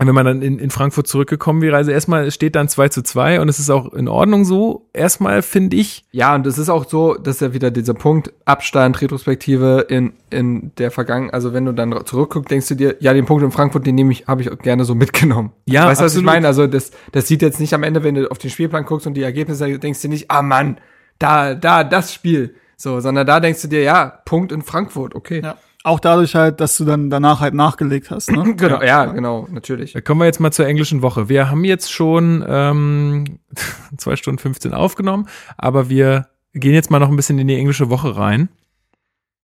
[0.00, 3.02] Und wenn man dann in, in Frankfurt zurückgekommen wäre, also erstmal steht dann 2 zu
[3.02, 4.88] 2 und es ist auch in Ordnung so.
[4.92, 9.00] Erstmal finde ich, Ja, und es ist auch so, dass ja wieder dieser Punkt Abstand,
[9.00, 13.26] Retrospektive in, in der Vergangenheit, also wenn du dann zurückguckst, denkst du dir, ja, den
[13.26, 15.50] Punkt in Frankfurt, den nehme ich, habe ich gerne so mitgenommen.
[15.66, 16.46] Ja, weißt du, was ich meine?
[16.46, 19.14] Also das, das sieht jetzt nicht am Ende, wenn du auf den Spielplan guckst und
[19.14, 20.78] die Ergebnisse, denkst du dir nicht, ah Mann,
[21.18, 22.54] da, da, das Spiel.
[22.76, 25.40] So, sondern da denkst du dir, ja, Punkt in Frankfurt, okay.
[25.42, 25.56] Ja.
[25.84, 28.30] Auch dadurch halt, dass du dann danach halt nachgelegt hast.
[28.30, 28.54] Ne?
[28.56, 29.92] Genau, ja, genau, natürlich.
[29.92, 31.28] da kommen wir jetzt mal zur englischen Woche.
[31.28, 33.38] Wir haben jetzt schon ähm,
[33.96, 37.90] 2 Stunden 15 aufgenommen, aber wir gehen jetzt mal noch ein bisschen in die englische
[37.90, 38.48] Woche rein.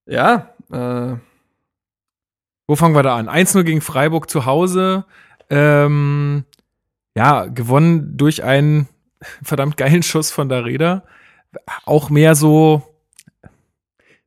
[0.06, 1.16] Ja, äh,
[2.66, 3.28] Wo fangen wir da an?
[3.28, 5.04] 1-0 gegen Freiburg zu Hause.
[5.50, 6.44] Ähm,
[7.16, 8.88] ja, gewonnen durch einen
[9.42, 11.04] verdammt geilen Schuss von der Räder.
[11.84, 12.82] Auch mehr so,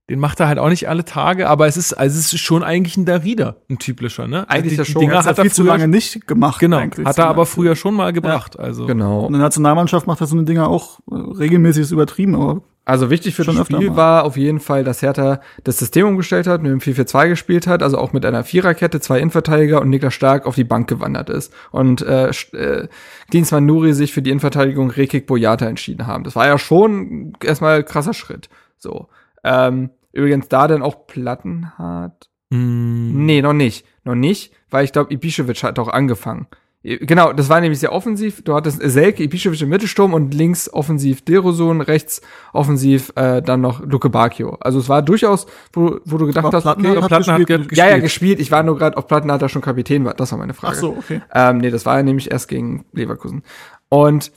[0.10, 2.64] den macht er halt auch nicht alle Tage, aber es ist, also es ist schon
[2.64, 4.50] eigentlich ein Darida, ein typischer, ne?
[4.50, 5.02] Eigentlich die, ja schon.
[5.02, 6.60] Dinger Hat's ja hat er viel zu lange nicht gemacht.
[6.60, 7.64] genau, hat er aber Beispiel.
[7.64, 8.86] früher schon mal gebracht, also.
[8.86, 9.22] genau.
[9.22, 12.61] Und in der Nationalmannschaft macht er so eine Dinger auch äh, regelmäßig ist übertrieben, aber
[12.86, 16.61] Also wichtig für das Spiel war auf jeden Fall, dass Hertha das System umgestellt hat,
[16.61, 20.45] mit dem 4-4-2 gespielt hat, also auch mit einer Viererkette, zwei Innenverteidiger und Niklas Stark
[20.45, 21.53] auf die Bank gewandert ist.
[21.72, 22.88] Und äh, äh,
[23.30, 26.24] Klinsmann Nuri sich für die Innenverteidigung Rekik Boyata entschieden haben.
[26.24, 28.48] Das war ja schon erstmal ein krasser Schritt.
[28.77, 29.10] So.
[29.44, 32.29] Ähm, übrigens da dann auch Plattenhardt.
[32.49, 33.85] Mm, Nee, noch nicht.
[34.03, 36.47] Noch nicht, weil ich glaube, Ibišević hat auch angefangen.
[36.83, 38.43] Genau, das war nämlich sehr offensiv.
[38.43, 42.21] Du hattest Selke, Ibišević im Mittelsturm und links offensiv Derosun, rechts
[42.53, 44.55] offensiv äh, dann noch Luke Bacchio.
[44.61, 47.37] Also es war durchaus, wo, wo du gedacht Aber hast, Plattenhardt okay, hat Platten hat
[47.47, 47.69] gespielt.
[47.69, 48.39] ge ja, ja, gespielt.
[48.39, 50.13] Ich war nur gerade auf Platten hat er schon Kapitän war.
[50.13, 50.75] Das war meine Frage.
[50.75, 51.21] ach so, okay.
[51.33, 53.43] Ähm, nee, das war ja nämlich erst gegen Leverkusen.
[53.89, 54.31] Und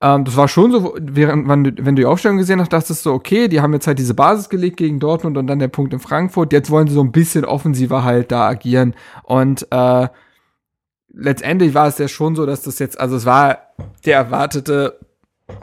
[0.00, 3.48] ähm, das war schon so, während wenn du die Aufstellung gesehen hast, dachtest du, okay,
[3.48, 6.52] die haben jetzt halt diese Basis gelegt gegen Dortmund und dann der Punkt in Frankfurt.
[6.52, 8.94] Jetzt wollen sie so ein bisschen offensiver halt da agieren.
[9.24, 10.08] Und äh,
[11.12, 13.58] letztendlich war es ja schon so, dass das jetzt, also es war
[14.04, 15.00] der erwartete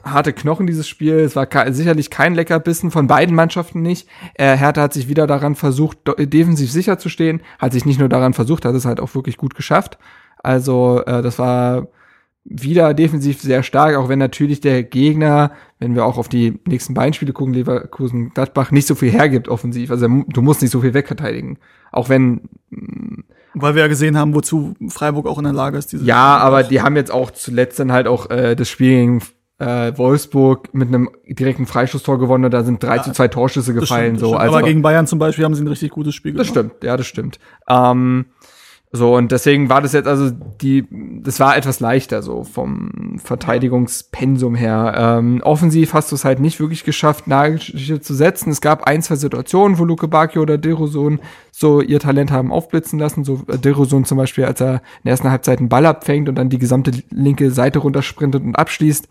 [0.04, 1.20] harte Knochen dieses Spiel.
[1.20, 4.10] Es war sicherlich kein Leckerbissen von beiden Mannschaften nicht.
[4.34, 7.42] Äh, Hertha hat sich wieder daran versucht, defensiv sicher zu stehen.
[7.60, 9.98] Hat sich nicht nur daran versucht, hat es halt auch wirklich gut geschafft.
[10.40, 11.88] Also äh, das war
[12.48, 16.94] wieder defensiv sehr stark, auch wenn natürlich der Gegner, wenn wir auch auf die nächsten
[16.94, 19.90] beiden Spiele gucken, Leverkusen, Gladbach, nicht so viel hergibt offensiv.
[19.90, 21.58] Also du musst nicht so viel wegverteidigen.
[21.92, 22.42] Auch wenn
[23.56, 25.92] Weil wir ja gesehen haben, wozu Freiburg auch in der Lage ist.
[25.92, 29.22] Diese Ja, aber die haben jetzt auch zuletzt dann halt auch äh, das Spiel gegen
[29.58, 33.74] äh, Wolfsburg mit einem direkten Freischusstor gewonnen und da sind drei Ja, zu zwei Torschüsse
[33.74, 34.18] Das gefallen.
[34.18, 36.34] stimmt, das so, also aber gegen Bayern zum Beispiel haben sie ein richtig gutes Spiel
[36.34, 36.68] das gemacht.
[36.72, 37.40] stimmt, ja, das stimmt.
[37.70, 38.26] Ähm,
[38.92, 40.86] so und deswegen war das jetzt also die,
[41.22, 44.94] das war etwas leichter so vom Verteidigungspensum her.
[44.98, 48.52] Ähm, offensiv hast du es halt nicht wirklich geschafft, Nagelstiche zu setzen.
[48.52, 51.20] Es gab ein, zwei Situationen, wo Luke Bacchio oder Derosun
[51.52, 53.24] so ihr Talent haben aufblitzen lassen.
[53.24, 56.36] So äh, Derosun zum Beispiel, als er in der ersten Halbzeit einen Ball abfängt und
[56.36, 59.08] dann die gesamte linke Seite runtersprintet und abschließt.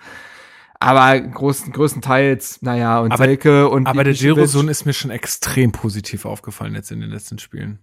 [0.81, 5.73] Aber großen, größtenteils, naja, und Aber- Selke und Aber der Girosun ist mir schon extrem
[5.73, 7.79] positiv aufgefallen jetzt in den letzten Spielen.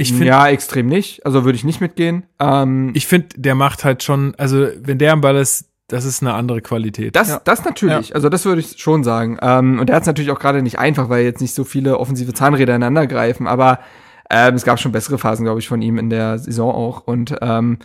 [0.00, 1.24] Ich finde, ja, extrem nicht.
[1.26, 2.24] Also würde ich nicht mitgehen.
[2.38, 6.22] Ähm, ich finde, der macht halt schon, also wenn der am Ball ist, das ist
[6.22, 7.16] eine andere Qualität.
[7.16, 7.40] Das, Ja.
[7.44, 8.14] das natürlich.
[8.14, 9.38] Also das würde ich schon sagen.
[9.42, 11.98] Ähm, und er hat es natürlich auch gerade nicht einfach, weil jetzt nicht so viele
[11.98, 13.46] offensive Zahnräder ineinander greifen.
[13.48, 13.80] Aber
[14.30, 17.00] ähm, es gab schon bessere Phasen, glaube ich, von ihm in der Saison auch.
[17.08, 17.78] Und ähm,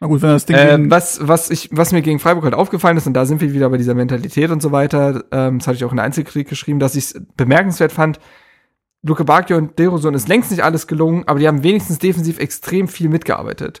[0.00, 2.54] Na gut, wenn das Ding äh, gegen- was, was, ich, was mir gegen Freiburg halt
[2.54, 5.68] aufgefallen ist, und da sind wir wieder bei dieser Mentalität und so weiter, ähm, das
[5.68, 8.18] hatte ich auch in der Einzelkritik geschrieben, dass ich es bemerkenswert fand,
[9.06, 12.88] Luke Bacchio und Derosun ist längst nicht alles gelungen, aber die haben wenigstens defensiv extrem
[12.88, 13.80] viel mitgearbeitet.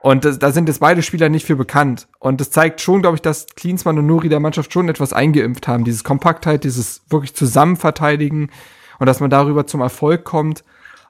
[0.00, 2.08] Und das, da sind jetzt beide Spieler nicht für bekannt.
[2.20, 5.68] Und das zeigt schon, glaube ich, dass Klinsmann und Nuri der Mannschaft schon etwas eingeimpft
[5.68, 5.84] haben.
[5.84, 8.50] Dieses Kompaktheit, dieses wirklich Zusammenverteidigen
[8.98, 10.64] und dass man darüber zum Erfolg kommt.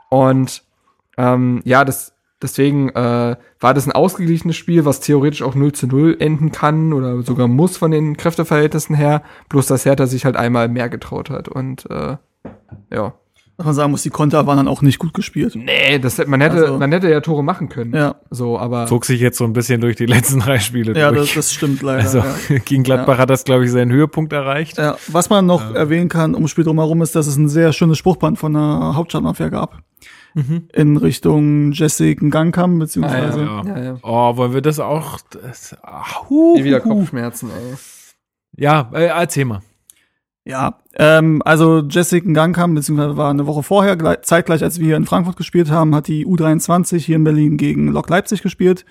[0.09, 0.65] Und
[1.19, 5.87] ähm, ja, das, deswegen äh, war das ein ausgeglichenes Spiel, was theoretisch auch 0 zu
[5.87, 9.23] 0 enden kann oder sogar muss von den Kräfteverhältnissen her.
[9.51, 11.49] Bloß, dass Hertha sich halt einmal mehr getraut hat.
[11.49, 12.17] Und äh,
[12.91, 13.13] ja.
[13.61, 15.55] Was man sagen muss, die Konter waren dann auch nicht gut gespielt.
[15.55, 17.95] Nee, das, man, hätte, Also- man hätte ja Tore machen können.
[17.95, 18.87] Ja, So, aber.
[18.87, 21.35] Zog sich jetzt so ein bisschen durch die letzten drei Spiele ja das, durch.
[21.35, 22.01] das stimmt leider.
[22.03, 22.59] also ja.
[22.65, 24.79] gegen Gladbach hat das, glaube ich, seinen Höhepunkt erreicht.
[24.79, 27.99] Ja, was man noch erwähnen kann, ums Spiel drumherum, ist, dass es ein sehr schönes
[27.99, 29.83] Spruchband von der Hauptstadtmafia gab.
[30.35, 30.69] Mhm.
[30.73, 33.41] In Richtung Jessica Gangkam, beziehungsweise.
[33.43, 33.63] ja.
[33.67, 33.97] ja, ja.
[34.03, 35.19] Oh, wollen wir das auch?
[35.31, 36.95] Das, ah, hu, wieder hu, hu.
[37.01, 37.75] Kopfschmerzen, ey.
[38.57, 39.61] Ja, äh, erzähl mal.
[40.51, 44.97] Ja, ähm, also Jessica Gangkam, beziehungsweise war eine Woche vorher, gleich, zeitgleich als wir hier
[44.97, 48.85] in Frankfurt gespielt haben, hat die U23 hier in Berlin gegen Lok Leipzig gespielt.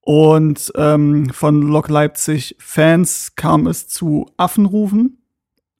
[0.00, 5.22] Und ähm, von Lok Leipzig Fans kam es zu Affenrufen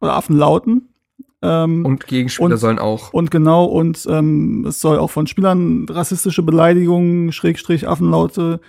[0.01, 0.95] oder Affenlauten.
[1.43, 3.13] Ähm, Und Gegenspieler Und- sollen auch.
[3.13, 8.61] Und genau, und ähm, es soll auch von Spielern rassistische Beleidigungen, Schrägstrich Affenlaute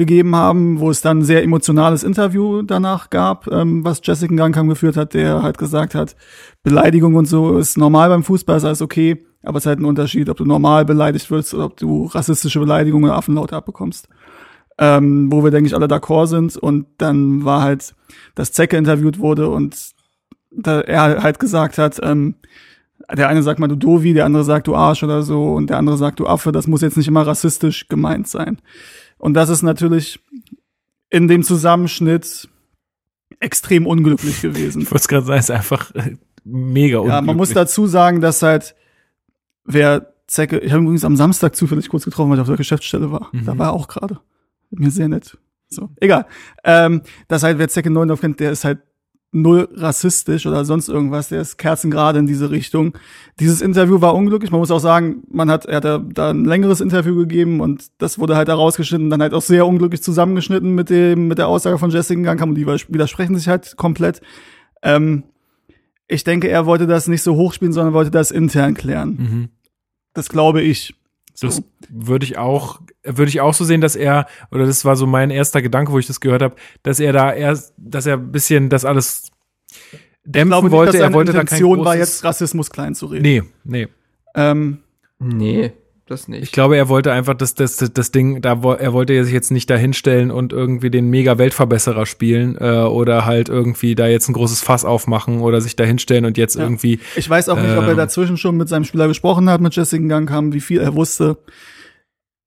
[0.00, 4.68] gegeben haben, wo es dann ein sehr emotionales Interview danach gab, ähm, was Jessica Gangkam
[4.68, 6.16] geführt hat, der halt gesagt hat,
[6.62, 9.84] Beleidigung und so ist normal beim Fußball, ist alles okay, aber es ist halt ein
[9.84, 14.08] Unterschied, ob du normal beleidigt wirst oder ob du rassistische Beleidigungen oder Affenlaute abbekommst.
[14.78, 16.56] Ähm, wo wir, denke ich, alle d'accord sind.
[16.56, 17.94] Und dann war halt,
[18.34, 19.76] dass Zecke interviewt wurde und
[20.50, 22.36] da er halt gesagt hat, ähm,
[23.14, 25.76] der eine sagt mal du Dovi, der andere sagt du Arsch oder so und der
[25.76, 28.58] andere sagt du Affe, das muss jetzt nicht immer rassistisch gemeint sein.
[29.20, 30.18] Und das ist natürlich
[31.10, 32.48] in dem Zusammenschnitt
[33.38, 34.82] extrem unglücklich gewesen.
[34.82, 37.20] Ich wollte gerade sagen, ist einfach äh, mega unglücklich.
[37.20, 38.74] Ja, man muss dazu sagen, dass halt
[39.64, 43.12] wer Zecke, ich habe übrigens am Samstag zufällig kurz getroffen, weil ich auf der Geschäftsstelle
[43.12, 43.28] war.
[43.32, 43.44] Mhm.
[43.44, 44.20] Da war er auch gerade.
[44.70, 45.36] Mir sehr nett.
[45.68, 46.26] So, egal.
[46.64, 48.80] Ähm, dass halt wer Zecke Neundorf kennt, der ist halt
[49.32, 52.98] null rassistisch oder sonst irgendwas, der ist kerzengerade in diese Richtung.
[53.38, 55.84] Dieses Interview war unglücklich, man muss auch sagen, man hat, er hat
[56.14, 59.66] da- ein längeres Interview gegeben und das wurde halt da rausgeschnitten, dann halt auch sehr
[59.66, 63.76] unglücklich zusammengeschnitten mit dem, mit der Aussage von Jessica Gangkamp und die widersprechen sich halt
[63.76, 64.20] komplett.
[64.82, 65.22] Ähm,
[66.08, 69.10] ich denke, er wollte das nicht so hochspielen, sondern wollte das intern klären.
[69.10, 69.48] Mhm.
[70.12, 70.96] Das glaube ich.
[71.48, 75.06] Das würde ich auch, würde ich auch so sehen, dass er, oder das war so
[75.06, 78.30] mein erster Gedanke, wo ich das gehört habe, dass er da erst, dass er ein
[78.32, 79.30] bisschen das alles
[80.24, 80.92] dämpfen Ich glaube nicht, wollte.
[80.92, 83.22] dass er wollte da kein Intention großes, war, jetzt Rassismus klein zu reden.
[83.22, 83.88] Nee, nee.
[84.34, 84.78] Ähm,
[85.22, 85.72] Nee,
[86.10, 86.52] das Ich nicht.
[86.52, 89.70] glaube, er wollte einfach das, das, das, Ding, da wo- er wollte sich jetzt nicht
[89.70, 94.32] da hinstellen und irgendwie den mega Weltverbesserer spielen äh, oder halt irgendwie da jetzt ein
[94.32, 96.62] großes Fass aufmachen oder sich da hinstellen und jetzt Ja.
[96.62, 97.96] irgendwie ich weiß auch nicht, ob er Ähm.
[97.96, 101.38] dazwischen schon mit seinem Spieler gesprochen hat, mit Jessica Gangkamp, wie viel er wusste.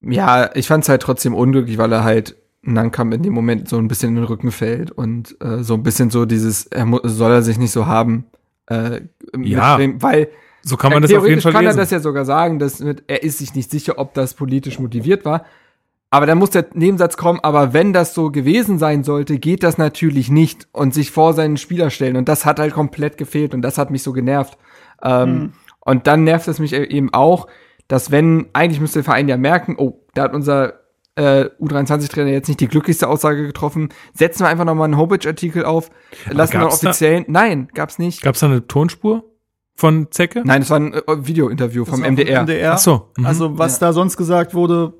[0.01, 3.87] Ja, ich fand's halt trotzdem unglücklich, weil er halt Nankam in dem Moment so ein
[3.87, 7.41] bisschen in den Rücken fällt und äh, so ein bisschen so dieses, er soll er
[7.41, 8.25] sich nicht so haben.
[8.67, 9.01] Äh,
[9.37, 9.77] Ja.
[9.77, 10.29] mitbringen, weil
[10.63, 11.77] so kann man das auf jeden Fall kann lesen.
[11.77, 14.79] er das ja sogar sagen, dass mit, er ist sich nicht sicher, ob das politisch
[14.79, 15.45] motiviert war.
[16.09, 19.77] Aber dann muss der Nebensatz kommen, aber wenn das so gewesen sein sollte, geht das
[19.79, 22.15] natürlich nicht und sich vor seinen Spieler stellen.
[22.15, 24.57] Und das hat halt komplett gefehlt und das hat mich so genervt.
[25.03, 25.53] Ähm,
[25.85, 27.47] Und dann nervt es mich e- eben auch,
[27.87, 30.75] dass wenn, eigentlich müsste der Verein ja merken, oh, da hat unser
[31.15, 35.89] äh, U23-Trainer jetzt nicht die glücklichste Aussage getroffen, setzen wir einfach nochmal einen Homepage-Artikel auf,
[36.29, 38.21] lassen wir gab's offiziellen, nein, gab's nicht.
[38.21, 39.25] Gab es da eine Tonspur
[39.75, 40.43] von Zecke?
[40.45, 42.43] Nein, es war ein äh, Video-Interview vom MDR.
[42.43, 42.73] MDR.
[42.73, 43.09] Ach so.
[43.17, 43.25] Mhm.
[43.25, 44.93] Also, was da sonst gesagt wurde,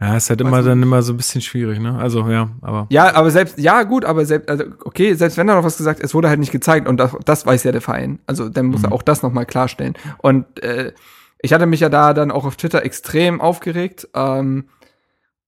[0.00, 1.96] ja, ist halt immer dann immer so ein bisschen schwierig, ne?
[1.96, 5.54] Also ja, aber Ja, aber selbst, ja gut, aber selbst, also okay, selbst wenn er
[5.54, 8.18] noch was gesagt, es wurde halt nicht gezeigt und das, das weiß ja der Verein.
[8.26, 9.94] Also dann muss er auch das nochmal klarstellen.
[10.18, 10.92] Und äh,
[11.40, 14.68] ich hatte mich ja da dann auch auf Twitter extrem aufgeregt ähm,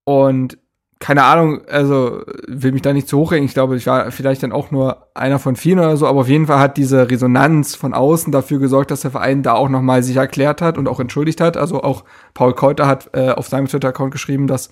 [0.05, 0.59] und
[0.99, 3.45] keine Ahnung, also will mich da nicht zu hochregen.
[3.45, 6.29] Ich glaube, ich war vielleicht dann auch nur einer von vielen oder so, aber auf
[6.29, 10.03] jeden Fall hat diese Resonanz von außen dafür gesorgt, dass der Verein da auch nochmal
[10.03, 11.59] sich erklärt hat und auch entschuldigt hat.
[11.59, 14.71] Also auch Paul Keuter hat äh, auf seinem Twitter-Account geschrieben, dass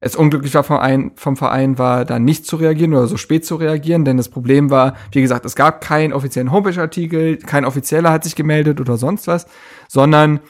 [0.00, 3.44] es unglücklich war vom Verein, vom Verein war, da nicht zu reagieren oder so spät
[3.44, 8.10] zu reagieren, denn das Problem war, wie gesagt, es gab keinen offiziellen Homepage-Artikel, kein Offizieller
[8.10, 9.46] hat sich gemeldet oder sonst was,
[9.88, 10.40] sondern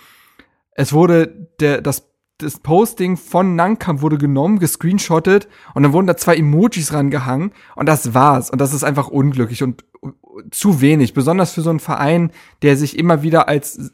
[0.72, 2.09] es wurde der, das,
[2.42, 7.86] das Posting von Nankam wurde genommen, gescreenshottet und dann wurden da zwei Emojis rangehangen und
[7.86, 8.50] das war's.
[8.50, 9.84] Und das ist einfach unglücklich und
[10.50, 12.30] zu wenig, besonders für so einen Verein,
[12.62, 13.92] der sich immer wieder als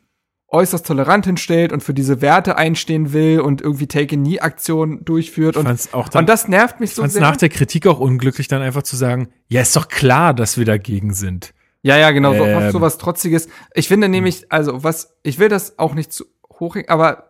[0.48, 5.56] äußerst tolerant hinstellt und für diese Werte einstehen will und irgendwie Take-a-Knee-Aktionen durchführt.
[5.56, 7.20] Und, dann, und das nervt mich ich so sehr.
[7.20, 10.64] nach der Kritik auch unglücklich, dann einfach zu sagen, ja, ist doch klar, dass wir
[10.64, 11.52] dagegen sind.
[11.82, 12.60] Ja, ja, genau, so, Ähm.
[12.60, 13.48] fast so was Trotziges.
[13.74, 16.24] Ich finde nämlich, also was, ich will das auch nicht zu
[16.58, 17.28] hoch, aber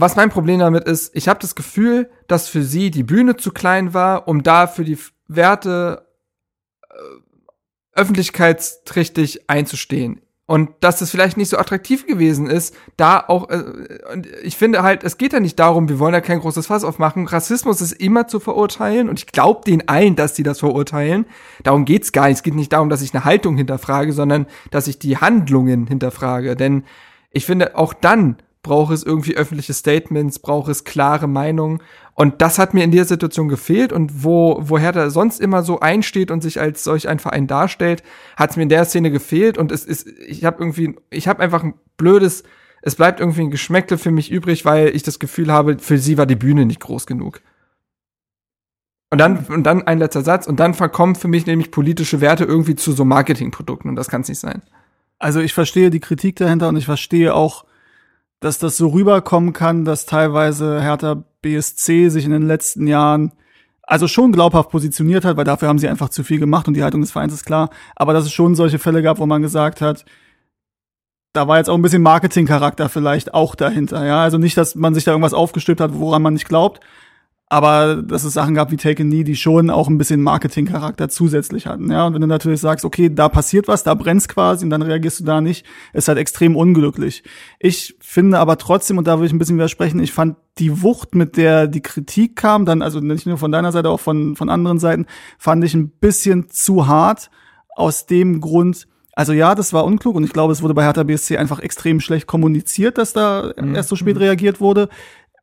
[0.00, 3.50] was mein Problem damit ist, ich habe das Gefühl, dass für sie die Bühne zu
[3.50, 6.06] klein war, um da für die Werte
[6.90, 6.94] äh,
[7.92, 10.20] öffentlichkeitsträchtig einzustehen.
[10.48, 13.64] Und dass es vielleicht nicht so attraktiv gewesen ist, da auch, äh,
[14.42, 17.26] ich finde halt, es geht ja nicht darum, wir wollen ja kein großes Fass aufmachen.
[17.26, 21.24] Rassismus ist immer zu verurteilen und ich glaube denen allen, dass die das verurteilen.
[21.64, 22.36] Darum geht's gar nicht.
[22.36, 26.54] Es geht nicht darum, dass ich eine Haltung hinterfrage, sondern dass ich die Handlungen hinterfrage.
[26.54, 26.84] Denn
[27.30, 28.36] ich finde, auch dann
[28.66, 31.80] braucht es irgendwie öffentliche Statements, braucht es klare Meinungen.
[32.14, 33.92] Und das hat mir in der Situation gefehlt.
[33.92, 38.02] Und wo, wo Hertha sonst immer so einsteht und sich als solch ein Verein darstellt,
[38.36, 39.56] hat es mir in der Szene gefehlt.
[39.56, 42.42] Und es ist, ich habe irgendwie, ich habe einfach ein blödes,
[42.82, 46.18] es bleibt irgendwie ein Geschmäckle für mich übrig, weil ich das Gefühl habe, für sie
[46.18, 47.40] war die Bühne nicht groß genug.
[49.10, 50.48] Und dann, und dann ein letzter Satz.
[50.48, 53.88] Und dann verkommen für mich nämlich politische Werte irgendwie zu so Marketingprodukten.
[53.88, 54.62] Und das kann es nicht sein.
[55.20, 57.64] also ich verstehe die Kritik dahinter und ich verstehe auch,
[58.40, 63.32] dass das so rüberkommen kann, dass teilweise Hertha BSC sich in den letzten Jahren
[63.82, 66.82] also schon glaubhaft positioniert hat, weil dafür haben sie einfach zu viel gemacht und die
[66.82, 67.70] Haltung des Vereins ist klar.
[67.94, 70.04] Aber dass es schon solche Fälle gab, wo man gesagt hat,
[71.32, 74.04] da war jetzt auch ein bisschen Marketingcharakter vielleicht auch dahinter.
[74.04, 76.80] Ja, also nicht, dass man sich da irgendwas aufgestülpt hat, woran man nicht glaubt,
[77.48, 81.08] aber dass es Sachen gab wie Take a Knee, die schon auch ein bisschen Marketingcharakter
[81.08, 81.90] zusätzlich hatten.
[81.92, 84.82] Ja, und wenn du natürlich sagst, okay, da passiert was, da brennt's quasi und dann
[84.82, 87.22] reagierst du da nicht, ist halt extrem unglücklich.
[87.60, 91.14] Ich finde aber trotzdem, und da würde ich ein bisschen widersprechen, ich fand die Wucht,
[91.14, 94.48] mit der die Kritik kam, dann, also nicht nur von deiner Seite, auch von, von
[94.48, 95.06] anderen Seiten,
[95.38, 97.30] fand ich ein bisschen zu hart
[97.76, 101.02] aus dem Grund, also ja, das war unklug und ich glaube, es wurde bei Hertha
[101.02, 104.90] BSC einfach extrem schlecht kommuniziert, dass da erst so spät reagiert wurde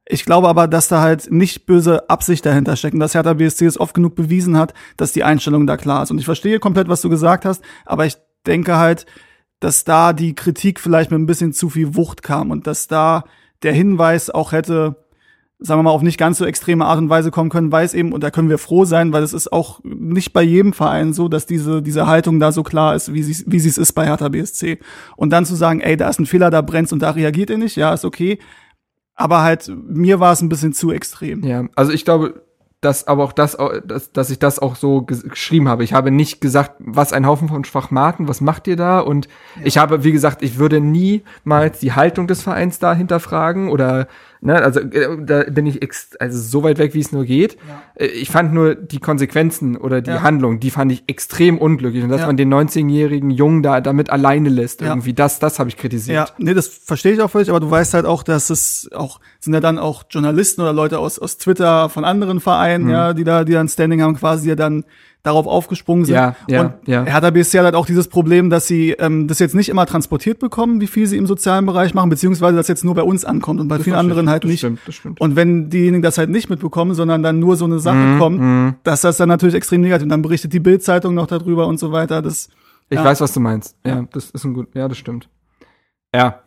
[0.06, 3.65] Ich glaube aber, dass da halt nicht böse Absicht dahinter steckt und dass Hertha BSC
[3.65, 6.11] es oft genug bewiesen hat, dass die Einstellung da klar ist.
[6.11, 9.06] Und ich verstehe komplett, was du gesagt hast, aber ich denke halt,
[9.61, 13.23] dass da die Kritik vielleicht mit ein bisschen zu viel Wucht kam und dass da
[13.64, 14.98] der Hinweis auch hätte,
[15.57, 17.93] sagen wir mal, auf nicht ganz so extreme Art und Weise kommen können, weil es
[17.93, 21.14] eben, und da können wir froh sein, weil es ist auch nicht bei jedem Verein
[21.14, 23.93] so, dass diese, diese Haltung da so klar ist, wie sie wie sie es ist
[23.93, 24.80] bei Hertha BSC.
[25.15, 27.57] Und dann zu sagen, ey, da ist ein Fehler, da brennt's und da reagiert ihr
[27.57, 28.40] nicht, ja, ist okay.
[29.16, 31.43] Aber halt, mir war es ein bisschen zu extrem.
[31.43, 32.43] Ja, also ich glaube,
[32.83, 35.83] dass aber auch das, dass, dass ich das auch so ges geschrieben habe.
[35.83, 39.00] Ich habe nicht gesagt, was ein Haufen von Schwachmaten, was macht ihr da?
[39.00, 39.61] Und ja.
[39.66, 44.08] ich habe, wie gesagt, ich würde niemals die Haltung des Vereins da hinterfragen oder
[44.45, 47.53] Ne, also äh, da bin ich ex also so weit weg, wie es nur geht.
[47.53, 47.81] Ja.
[47.95, 50.22] Äh, ich fand nur die Konsequenzen oder die ja.
[50.22, 52.03] Handlung, die fand ich extrem unglücklich.
[52.03, 52.27] Und dass ja.
[52.27, 56.15] man den 19-jährigen Jungen da damit alleine lässt, irgendwie, das, das habe ich kritisiert.
[56.15, 59.22] Ja, nee, das verstehe ich auch völlig, aber du weißt halt auch, dass es auch,
[59.39, 62.91] sind ja dann auch Journalisten oder Leute aus, aus Twitter von anderen Vereinen, mhm.
[62.91, 64.83] ja, die da, die dann Standing haben, quasi ja dann
[65.24, 66.16] darauf aufgesprungen sind.
[66.16, 67.06] Ja, ja, und ja.
[67.06, 70.40] Hertha BSC hat halt auch dieses Problem, dass sie ähm, das jetzt nicht immer transportiert
[70.40, 73.61] bekommen, wie viel sie im sozialen Bereich machen, beziehungsweise das jetzt nur bei uns ankommt
[73.61, 74.60] und bei das vielen anderen halt das nicht.
[74.60, 75.22] Stimmt, das stimmt.
[75.22, 78.40] Und wenn diejenigen das halt nicht mitbekommen, sondern dann nur so eine Sache Mhm, kommt,
[78.42, 78.76] mhm.
[78.84, 80.03] dass das dann natürlich extrem negativ.
[80.03, 82.22] Und dann berichtet die Bild-Zeitung noch darüber und so weiter.
[82.22, 82.50] Das,
[82.90, 83.06] Ich ja.
[83.06, 83.77] weiß, was du meinst.
[83.85, 85.30] Ja, das ist ein gut, ja, das stimmt.
[86.14, 86.42] Ja.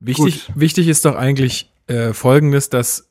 [0.00, 3.08] Wichtig, wichtig ist doch eigentlich äh, Folgendes, dass,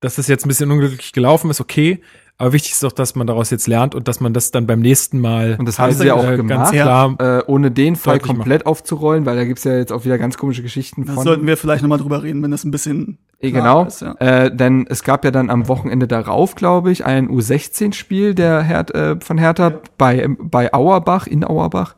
[0.00, 2.00] dass das jetzt ein bisschen unglücklich gelaufen ist, okay,
[2.40, 4.80] aber wichtig ist doch, dass man daraus jetzt lernt und dass man das dann beim
[4.80, 7.96] nächsten Mal Und das haben sie ja auch äh, gemacht, ganz klar äh, ohne den
[7.96, 11.24] Fall komplett aufzurollen, weil da gibt's ja jetzt auch wieder ganz komische Geschichten Da von.
[11.24, 13.84] sollten wir vielleicht nochmal drüber reden, wenn das ein bisschen Eh, klar genau.
[13.86, 14.14] ist, ja.
[14.18, 18.86] Äh, denn es gab ja dann am Wochenende darauf, glaube ich, ein U16-Spiel der Her
[18.94, 21.94] äh, von Hertha bei, bei Auerbach, in Auerbach,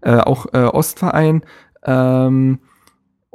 [0.00, 1.42] äh, auch äh, Ostverein.
[1.84, 2.58] Ähm,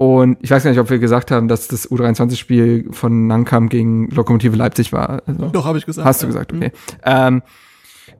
[0.03, 4.09] und ich weiß gar nicht, ob wir gesagt haben, dass das U23-Spiel von Nankam gegen
[4.09, 5.21] Lokomotive Leipzig war.
[5.25, 6.05] Also, Doch, habe ich gesagt.
[6.05, 6.33] Hast du ja.
[6.33, 6.71] gesagt, okay.
[7.05, 7.41] Ähm,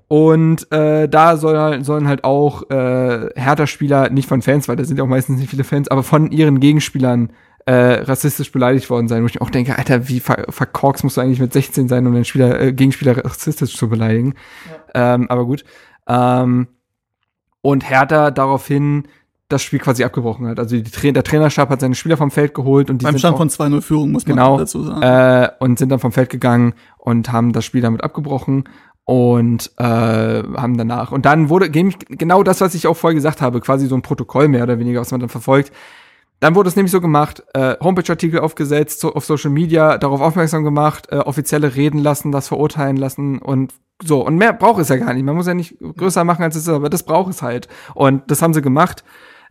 [0.07, 4.97] und äh, da soll, sollen halt auch äh, Hertha-Spieler, nicht von Fans, weil da sind
[4.97, 7.31] ja auch meistens nicht viele Fans, aber von ihren Gegenspielern
[7.65, 11.17] äh, rassistisch beleidigt worden sein, wo ich mir auch denke, Alter, wie ver verkorkst musst
[11.17, 14.35] du eigentlich mit 16 sein, um den Spieler, äh, Gegenspieler rassistisch zu beleidigen.
[14.93, 15.63] Ähm, aber gut.
[16.07, 16.67] Ähm,
[17.61, 19.07] und Hertha daraufhin
[19.53, 20.59] das Spiel quasi abgebrochen hat.
[20.59, 23.19] Also die Tra der Trainerstab hat seine Spieler vom Feld geholt und die Beim sind
[23.19, 24.57] Stand von 2-0 Führung muss man Genau.
[24.57, 25.01] dazu sagen.
[25.01, 28.65] äh, und sind dann vom Feld gegangen und haben das Spiel damit abgebrochen
[29.05, 33.59] und äh, haben danach und dann wurde genau das, was ich auch vorher gesagt habe,
[33.61, 35.71] quasi so ein Protokoll mehr oder weniger, was man dann verfolgt.
[36.39, 40.65] Dann wurde es nämlich so gemacht, äh, Homepage-Artikel aufgesetzt, so, auf Social Media darauf aufmerksam
[40.65, 43.73] gemacht, äh, offizielle reden lassen, das verurteilen lassen und
[44.03, 44.25] so.
[44.25, 45.23] Und mehr braucht es ja gar nicht.
[45.23, 47.69] Man muss ja nicht größer machen, als es ist, aber das braucht es halt.
[47.93, 49.05] Und das haben sie gemacht.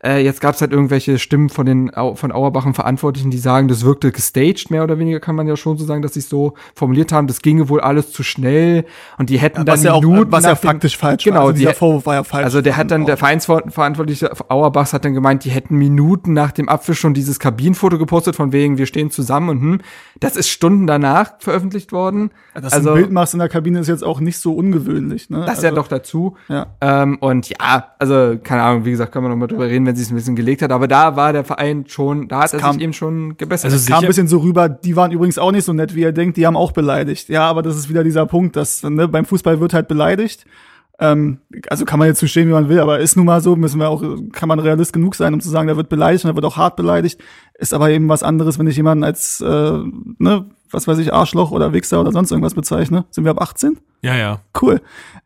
[0.04, 3.84] Äh, jetzt gab es halt irgendwelche Stimmen von den von Auerbachen Verantwortlichen, die sagen, das
[3.84, 6.54] wirkte gestaged, mehr oder weniger kann man ja schon so sagen, dass sie es so
[6.74, 7.28] formuliert haben.
[7.28, 8.84] Das ginge wohl alles zu schnell
[9.18, 11.42] und die hätten dann was ja auch, Minuten was ja faktisch falsch Genau, war.
[11.42, 12.44] Also die- dieser Vorwurf war ja falsch.
[12.44, 16.68] also der hat dann, der Vereinsverantwortliche Auerbachs hat dann gemeint, die hätten Minuten nach dem
[16.68, 19.80] Abwisch schon dieses Kabinenfoto gepostet, von wegen, wir stehen zusammen und hm,
[20.18, 22.30] das ist Stunden danach veröffentlicht worden.
[22.54, 25.30] Dass also, du ein Bild machst in der Kabine ist jetzt auch nicht so ungewöhnlich.
[25.30, 25.40] Ne?
[25.40, 26.36] das also, ja doch dazu.
[26.48, 26.66] Ja.
[26.80, 29.96] Ähm, und ja, also, keine Ahnung, wie gesagt, können wir noch mal drüber reden, wenn
[29.96, 32.58] sie es ein bisschen gelegt hat, aber da war der Verein schon, da hat er
[32.60, 33.66] kam- sich eben schon gebessert.
[33.66, 36.00] Also Es kam ein bisschen so rüber, die waren übrigens auch nicht so nett, wie
[36.00, 37.28] ihr denkt, die haben auch beleidigt.
[37.28, 40.46] Ja, aber das ist wieder dieser Punkt, dass ne, beim Fußball wird halt beleidigt.
[40.98, 41.38] Ähm,
[41.68, 43.80] also kann man jetzt zu stehen, wie man will, aber ist nun mal so, müssen
[43.80, 46.36] wir auch, kann man realist genug sein, um zu sagen, der wird beleidigt und der
[46.36, 47.20] wird auch hart beleidigt.
[47.58, 49.78] Ist aber eben was anderes, wenn ich jemanden als, äh,
[50.18, 53.04] ne, was weiß ich, Arschloch oder Wichser oder sonst irgendwas bezeichne.
[53.10, 53.78] Sind wir ab 18?
[54.02, 54.40] Ja, ja.
[54.60, 54.80] Cool.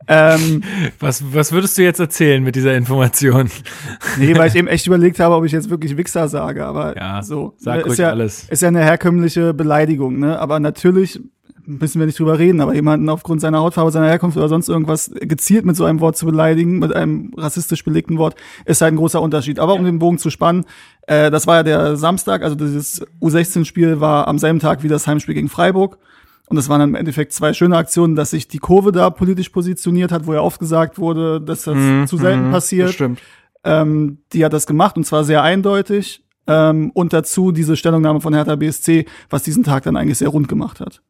[0.07, 0.63] Ähm,
[0.99, 3.49] Was, was würdest du jetzt erzählen mit dieser Information?
[4.17, 7.21] nee, weil ich eben echt überlegt habe, ob ich jetzt wirklich Wichser sage, aber Ja,
[7.23, 7.55] so.
[7.57, 8.45] sag ne, ruhig ist ja, alles.
[8.49, 10.39] Ist ja eine herkömmliche Beleidigung, ne?
[10.39, 11.19] Aber natürlich
[11.67, 15.11] müssen wir nicht drüber reden, aber jemanden aufgrund seiner Hautfarbe, seiner Herkunft oder sonst irgendwas
[15.19, 18.97] gezielt mit so einem Wort zu beleidigen, mit einem rassistisch belegten Wort, ist halt ein
[18.97, 19.59] großer Unterschied.
[19.59, 20.65] Aber um den Bogen zu spannen,
[21.07, 25.05] äh, das war ja der Samstag, also dieses U16-Spiel war am selben Tag wie das
[25.07, 25.97] Heimspiel gegen Freiburg.
[26.49, 30.13] Und es waren im Endeffekt zwei schöne Aktionen, dass sich die Kurve da politisch positioniert
[30.13, 33.19] hat, wo ja oft gesagt wurde, dass das Mhm, zu selten mhm, passiert Das stimmt.
[33.65, 36.23] ähm, die hat das gemacht und zwar sehr eindeutig.
[36.49, 40.47] Ähm, und dazu diese Stellungnahme von Hertha BSC, was diesen Tag dann eigentlich sehr rund
[40.47, 41.01] gemacht hat.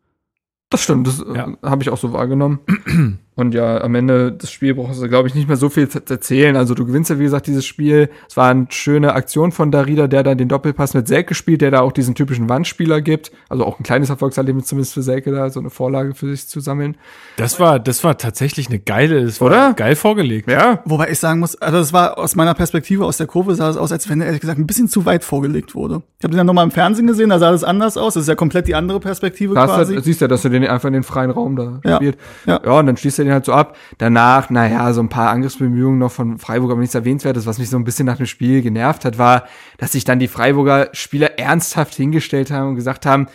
[0.70, 1.48] Das stimmt, das Ja.
[1.50, 2.60] äh, habe ich auch so wahrgenommen.
[3.38, 6.02] Und ja, am Ende des Spiels brauchst du, glaube ich, nicht mehr so viel zu
[6.10, 6.56] erzählen.
[6.58, 8.10] Also du gewinnst ja, wie gesagt, dieses Spiel.
[8.28, 11.70] Es war eine schöne Aktion von Darida, der dann den Doppelpass mit Selke spielt, der
[11.72, 13.32] da auch diesen typischen Wandspieler gibt.
[13.48, 16.60] Also auch ein kleines Erfolgserlebnis zumindest für Selke da, so eine Vorlage für sich zu
[16.60, 16.98] sammeln.
[17.38, 19.74] Das war, das war tatsächlich eine geile, das war Oder?
[19.76, 20.50] geil vorgelegt.
[20.50, 20.82] Ja.
[20.86, 23.78] Wobei ich sagen muss, also das war aus meiner Perspektive, aus der Kurve sah es
[23.78, 26.02] aus, als wenn er ehrlich gesagt ein bisschen zu weit vorgelegt wurde.
[26.18, 28.16] Ich habe den dann nochmal im Fernsehen gesehen, da sah das anders aus.
[28.16, 29.94] Das ist ja komplett die andere Perspektive Da quasi.
[29.94, 31.98] du, siehst ja, dass du den einfach in den freien Raum da Ja.
[31.98, 32.18] spielt.
[32.48, 32.60] Ja.
[32.66, 33.78] ja, und dann schließt er den halt so ab.
[33.98, 37.46] Danach, naja, so ein paar Angriffsbemühungen noch von Freiburg, aber nichts Erwähnenswertes.
[37.46, 39.44] Was mich so ein bisschen nach dem Spiel genervt hat, war,
[39.78, 43.28] dass sich dann die Freiburger Spieler ernsthaft hingestellt haben und gesagt haben,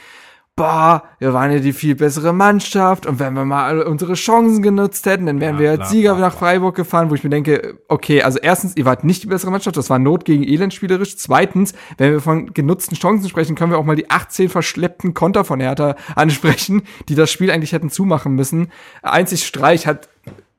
[0.54, 4.62] boah, wir waren ja die viel bessere Mannschaft und wenn wir mal alle unsere Chancen
[4.62, 7.78] genutzt hätten, dann wären Bla, wir als Sieger nach Freiburg gefahren, wo ich mir denke,
[7.88, 11.16] okay, also erstens, ihr wart nicht die bessere Mannschaft, das war Not gegen Elend spielerisch.
[11.16, 15.44] Zweitens, wenn wir von genutzten Chancen sprechen, können wir auch mal die 18 verschleppten Konter
[15.44, 18.70] von Hertha ansprechen, die das Spiel eigentlich hätten zumachen müssen.
[19.02, 20.08] Einzig Streich hat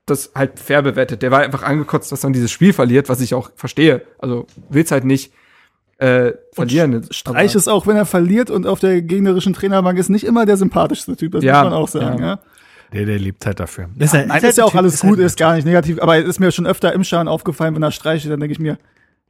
[0.06, 1.22] das halt fair bewertet.
[1.22, 4.02] Der war einfach angekotzt, dass man dieses Spiel verliert, was ich auch verstehe.
[4.18, 5.32] Also will's halt nicht
[6.04, 7.06] äh, verlieren.
[7.12, 10.46] Streich Aber- ist auch, wenn er verliert und auf der gegnerischen Trainerbank ist, nicht immer
[10.46, 12.20] der sympathischste Typ, das Ja, muss man auch sagen.
[12.20, 12.26] ja.
[12.28, 12.40] Ja.
[12.94, 13.90] Der, der lebt halt dafür.
[13.96, 16.68] Nein, ist ja auch alles gut, ist gar nicht negativ, aber es ist mir schon
[16.68, 18.78] öfter im Schaden aufgefallen, wenn er streicht, dann denke ich mir,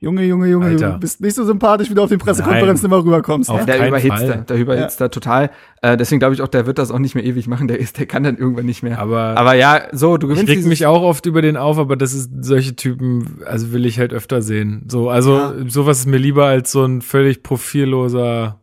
[0.03, 0.91] Junge, Junge, Junge, Alter.
[0.91, 3.49] du bist nicht so sympathisch, wie du auf den Pressekonferenzen immer rüberkommst.
[3.49, 3.65] Auf Ne?
[3.65, 4.27] Der überhitzt Fall.
[4.27, 5.49] da, der überhitzt da total.
[5.81, 7.67] Äh, deswegen glaube ich auch, der wird das auch nicht mehr ewig machen.
[7.69, 8.99] Der ist, der kann dann irgendwann nicht mehr.
[8.99, 11.77] Aber- aber ja, so, du Ich gewinnst reg dieses- mich auch oft über den auf,
[11.77, 14.83] aber das ist solche Typen, also will ich halt öfter sehen.
[14.89, 15.53] So, also Ja.
[15.67, 18.59] sowas ist mir lieber als so ein völlig profilloser,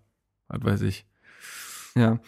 [0.49, 1.07] was weiß ich.
[1.97, 2.19] Ja.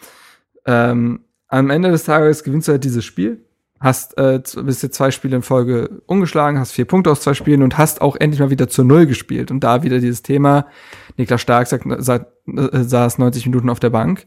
[0.65, 3.42] Ähm, am Ende des Tages gewinnst du halt dieses Spiel,
[3.83, 7.61] hast äh, bist jetzt zwei Spiele in Folge ungeschlagen, hast vier Punkte aus zwei Spielen
[7.61, 9.51] und hast auch endlich mal wieder zur Null gespielt.
[9.51, 10.67] Und da wieder dieses Thema,
[11.17, 14.25] Niklas Stark sagt, sa äh, saß 90 Minuten auf der Bank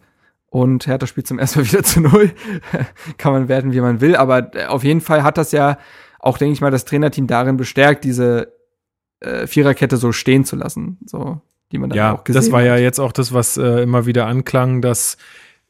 [0.50, 2.32] und Hertha spielt zum ersten Mal wieder zu Null.
[3.18, 5.78] Kann man werten, wie man will, aber äh, auf jeden Fall hat das ja
[6.20, 8.52] auch, denke ich mal, das Trainerteam darin bestärkt, diese
[9.20, 11.40] äh, Viererkette so stehen zu lassen, so
[11.72, 12.66] die man dann Ja, auch gesehen das war hat.
[12.66, 15.16] ja jetzt auch das, was äh, immer wieder anklang, dass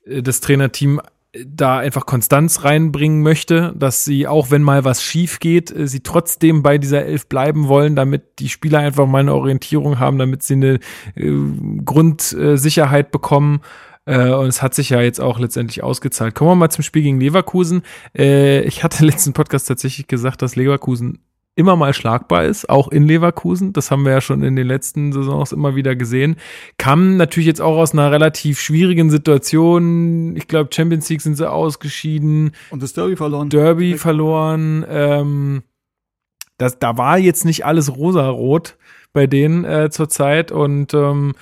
[0.05, 1.01] äh, das Trainerteam
[1.45, 6.01] da einfach Konstanz reinbringen möchte, dass sie, auch wenn mal was schief geht, äh, sie
[6.01, 10.43] trotzdem bei dieser Elf bleiben wollen, damit die Spieler einfach mal eine Orientierung haben, damit
[10.43, 10.81] sie eine
[11.15, 11.33] äh,
[11.85, 13.61] Grundsicherheit bekommen.
[14.05, 16.35] Äh, und es hat sich ja jetzt auch letztendlich ausgezahlt.
[16.35, 17.83] Kommen wir mal zum Spiel gegen Leverkusen.
[18.17, 21.19] Äh, ich hatte letzten Podcast tatsächlich gesagt, dass Leverkusen
[21.57, 23.73] immer mal schlagbar ist, auch in Leverkusen.
[23.73, 26.37] Das haben wir ja schon in den letzten Saisons immer wieder gesehen.
[26.77, 30.37] Kam natürlich jetzt auch aus einer relativ schwierigen Situation.
[30.37, 33.49] Ich glaube, Champions League sind sie ausgeschieden, Und das Derby verloren.
[33.49, 34.85] Derby verloren.
[34.89, 35.63] Ähm,
[36.59, 38.77] das, da war jetzt nicht alles rosarot
[39.15, 41.35] bei denen äh, zurzeit und ähm,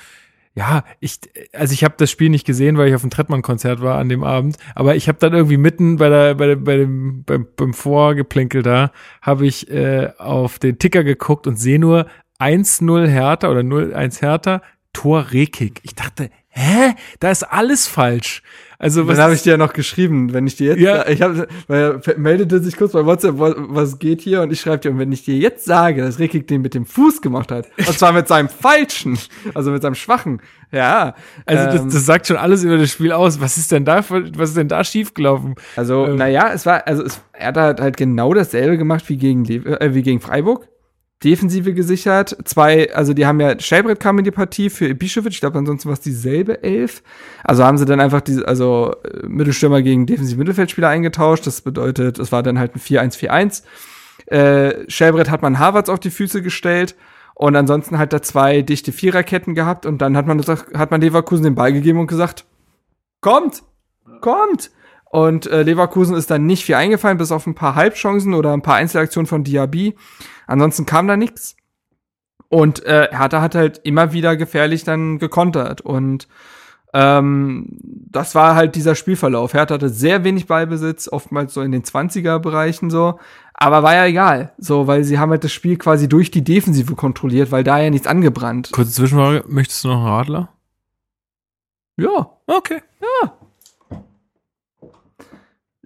[0.56, 1.18] ja, ich,
[1.52, 4.22] also ich habe das Spiel nicht gesehen, weil ich auf dem Trettmann-Konzert war an dem
[4.22, 7.74] Abend, aber ich habe dann irgendwie mitten bei der, bei, der, bei dem, beim, beim
[7.74, 12.06] Vorgeplänkel da, habe ich äh, auf den Ticker geguckt und sehe nur
[12.38, 15.80] 1-0 Hertha oder 0-1 Hertha, Tor Rekik.
[15.82, 16.94] Ich dachte, hä?
[17.18, 18.42] Da ist alles falsch.
[18.78, 21.06] Also was Dann habe ich dir ja noch geschrieben, wenn ich dir jetzt, Ja.
[21.08, 24.60] ich habe, weil er meldete sich kurz bei WhatsApp, wa- was geht hier, und ich
[24.60, 27.52] schreibe dir, und wenn ich dir jetzt sage, dass Rekik den mit dem Fuß gemacht
[27.52, 29.18] hat, und zwar mit seinem falschen,
[29.54, 30.40] also mit seinem schwachen,
[30.72, 31.14] ja,
[31.46, 33.40] Also das, ähm, das sagt schon alles über das Spiel aus.
[33.40, 35.54] Was ist denn da, für- was ist denn da schiefgelaufen?
[35.76, 36.16] Also, Ähm.
[36.16, 39.94] naja, es war, also es, er hat halt genau dasselbe gemacht wie gegen, Le äh,
[39.94, 40.66] wie gegen Freiburg.
[41.24, 42.36] Defensive gesichert.
[42.44, 45.30] Zwei, also die haben ja, Schelbrett kam in die Partie für Ibišević.
[45.30, 47.02] Ich glaube, ansonsten war es dieselbe Elf.
[47.42, 51.46] Also haben sie dann einfach diese, also äh, Mittelstürmer gegen defensive Mittelfeldspieler eingetauscht.
[51.46, 53.62] Das bedeutet, es war dann halt ein 4-1-4-1.
[54.26, 56.94] Äh, Schelbrett hat man Harvards auf die Füße gestellt.
[57.34, 59.86] Und ansonsten hat er zwei dichte Viererketten gehabt.
[59.86, 62.44] Und dann hat man, hat man Leverkusen den Ball gegeben und gesagt,
[63.20, 63.62] kommt,
[64.20, 64.70] kommt.
[65.14, 68.62] Und äh, Leverkusen ist dann nicht viel eingefallen, bis auf ein paar Halbchancen oder ein
[68.62, 69.94] paar Einzelaktionen von Diaby.
[70.48, 71.54] Ansonsten kam da nichts.
[72.48, 75.82] Und äh, Hertha hat halt immer wieder gefährlich dann gekontert.
[75.82, 76.26] Und
[76.92, 77.78] ähm,
[78.10, 79.54] das war halt dieser Spielverlauf.
[79.54, 83.20] Hertha hatte sehr wenig Ballbesitz, oftmals so in den 20er-Bereichen so.
[83.52, 86.96] Aber war ja egal, so, weil sie haben halt das Spiel quasi durch die Defensive
[86.96, 88.72] kontrolliert, weil da ja nichts angebrannt.
[88.72, 90.48] Kurze Zwischenfrage, möchtest du noch einen Radler?
[91.96, 92.82] Ja, Okay.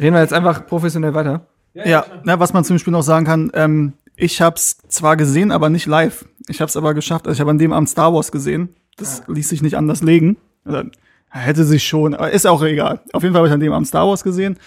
[0.00, 1.46] Reden wir jetzt einfach professionell weiter.
[1.74, 5.70] Ja, na, was man zum Beispiel noch sagen kann, ähm, ich hab's zwar gesehen, aber
[5.70, 6.24] nicht live.
[6.48, 7.26] Ich hab's aber geschafft.
[7.26, 8.70] Also ich habe an dem Abend Star Wars gesehen.
[8.96, 10.38] Das ließ sich nicht anders legen.
[10.64, 10.82] Also,
[11.28, 13.00] hätte sich schon, aber ist auch egal.
[13.12, 14.58] Auf jeden Fall habe ich an dem Abend Star Wars gesehen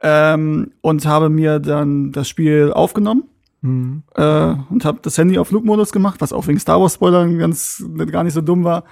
[0.00, 3.24] ähm, und habe mir dann das Spiel aufgenommen
[3.62, 4.02] Mhm.
[4.14, 7.82] äh, und habe das Handy auf Flugmodus gemacht, was auch wegen Star Wars Spoilern ganz
[8.12, 8.84] gar nicht so dumm war.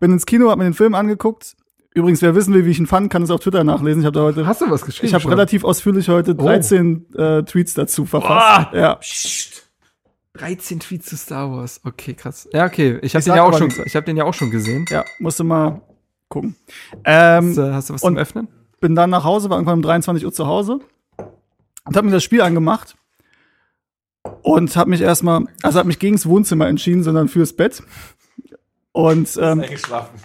[0.00, 1.56] Bin ins Kino, habe mir den Film angeguckt.
[1.94, 4.00] Übrigens, wer wissen will, wie ich ihn fand, kann es auf Twitter nachlesen.
[4.00, 5.08] Ich habe da heute, Hast du was geschrieben?
[5.08, 8.72] ich habe relativ ausführlich heute 13 äh, Tweets dazu verfasst.
[8.72, 8.98] Ja.
[10.34, 11.80] 13 Tweets zu Star Wars.
[11.84, 12.48] Okay, krass.
[12.52, 12.98] Ja, okay.
[13.02, 13.82] Ich habe den ja auch schon, nichts.
[13.84, 14.86] ich habe den ja auch schon gesehen.
[14.88, 15.82] Ja, musste mal
[16.28, 16.56] gucken.
[17.04, 18.48] Ähm, Hast, du- hast du was zum Öffnen?
[18.80, 20.80] bin dann nach Hause, war irgendwann um 23 Uhr zu Hause
[21.84, 22.96] und habe mir das Spiel angemacht
[24.42, 27.82] und habe mich erstmal, also habe mich gegens Wohnzimmer entschieden, sondern fürs Bett.
[28.94, 29.64] Und ähm,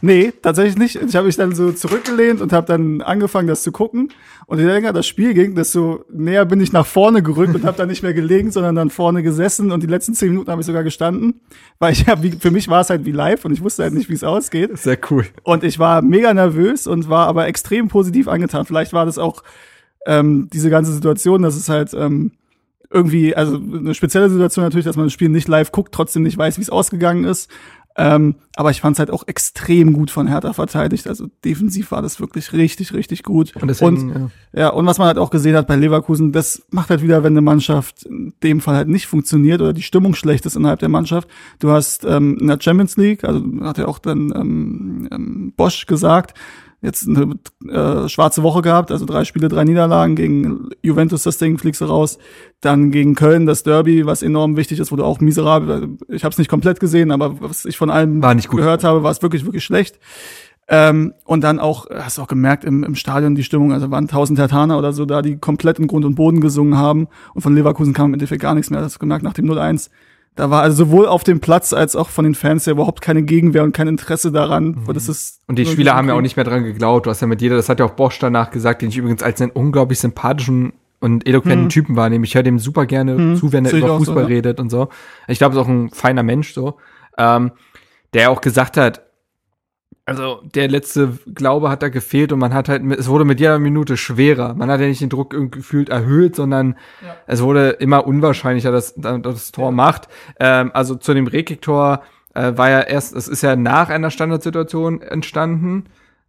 [0.02, 0.96] nee, tatsächlich nicht.
[0.98, 4.12] Ich habe mich dann so zurückgelehnt und habe dann angefangen, das zu gucken.
[4.46, 7.78] Und je länger das Spiel ging, desto näher bin ich nach vorne gerückt und habe
[7.78, 9.72] dann nicht mehr gelegen, sondern dann vorne gesessen.
[9.72, 11.40] Und die letzten zehn Minuten habe ich sogar gestanden,
[11.80, 13.94] weil ich ja, wie, für mich war es halt wie live und ich wusste halt
[13.94, 14.78] nicht, wie es ausgeht.
[14.78, 15.26] Sehr cool.
[15.44, 18.66] Und ich war mega nervös und war aber extrem positiv angetan.
[18.66, 19.44] Vielleicht war das auch
[20.06, 22.34] ähm, diese ganze Situation, dass es halt ähm,
[22.90, 26.38] irgendwie, also eine spezielle Situation natürlich, dass man das Spiel nicht live guckt, trotzdem nicht
[26.38, 27.50] weiß, wie es ausgegangen ist.
[28.00, 31.08] Ähm, aber ich fand es halt auch extrem gut von Hertha verteidigt.
[31.08, 33.56] Also defensiv war das wirklich richtig, richtig gut.
[33.60, 34.62] Und deswegen, ja.
[34.62, 37.34] Ja, und was man halt auch gesehen hat bei Leverkusen, das macht halt wieder, wenn
[37.34, 40.90] eine Mannschaft in dem Fall halt nicht funktioniert oder die Stimmung schlecht ist innerhalb der
[40.90, 41.28] Mannschaft.
[41.60, 45.88] Du hast ähm, in der Champions League, also hat ja auch dann ähm, ähm, Bosch
[45.88, 46.38] gesagt,
[46.88, 47.36] jetzt eine
[47.70, 51.86] äh, schwarze Woche gehabt, also drei Spiele, drei Niederlagen gegen Juventus, das Ding fliegst du
[51.86, 52.18] raus.
[52.62, 55.98] Dann gegen Köln das Derby, was enorm wichtig ist, wurde auch miserabel.
[56.08, 58.58] Ich habe es nicht komplett gesehen, aber was ich von allem War nicht gut.
[58.58, 60.00] gehört habe, war es wirklich, wirklich schlecht.
[60.70, 64.06] Ähm, und dann auch, hast du auch gemerkt im, im Stadion die Stimmung, also waren
[64.06, 67.08] 1000 Hertaner oder so da, die komplett in Grund und Boden gesungen haben.
[67.34, 68.80] Und von Leverkusen kam im Endeffekt gar nichts mehr.
[68.80, 69.90] Das hast du gemerkt nach dem 0-1.
[70.38, 73.24] Da war also sowohl auf dem Platz als auch von den Fans ja überhaupt keine
[73.24, 74.84] Gegenwehr und kein Interesse daran.
[74.86, 74.94] Mhm.
[74.94, 77.08] Das ist Und die Spieler haben ja auch nicht mehr dran geglaubt.
[77.08, 79.24] Du hast ja mit jeder, das hat ja auch Bosch danach gesagt, den ich übrigens
[79.24, 82.24] als einen unglaublich sympathischen und eloquenten Typen wahrnehme.
[82.26, 84.28] Ich höre dem super gerne zu, wenn er Sehe über auch so, Fußball ja.
[84.28, 84.90] redet und so.
[85.28, 86.78] Ich glaube, er ist auch ein feiner Mensch so.
[87.18, 87.52] Ähm,
[88.14, 89.07] der auch gesagt hat,
[90.08, 93.60] also der letzte Glaube hat da gefehlt und man hat halt, es wurde mit jeder
[93.60, 94.54] Minute schwerer.
[94.54, 96.78] Man hat ja nicht den Druck irgendwie gefühlt erhöht, sondern
[97.28, 100.08] es wurde immer unwahrscheinlicher, dass, dass das Tor macht.
[100.40, 102.04] Ähm, also zu dem Rekik-Tor
[102.34, 105.88] äh, war ja erst, es ist ja nach einer Standardsituation entstanden.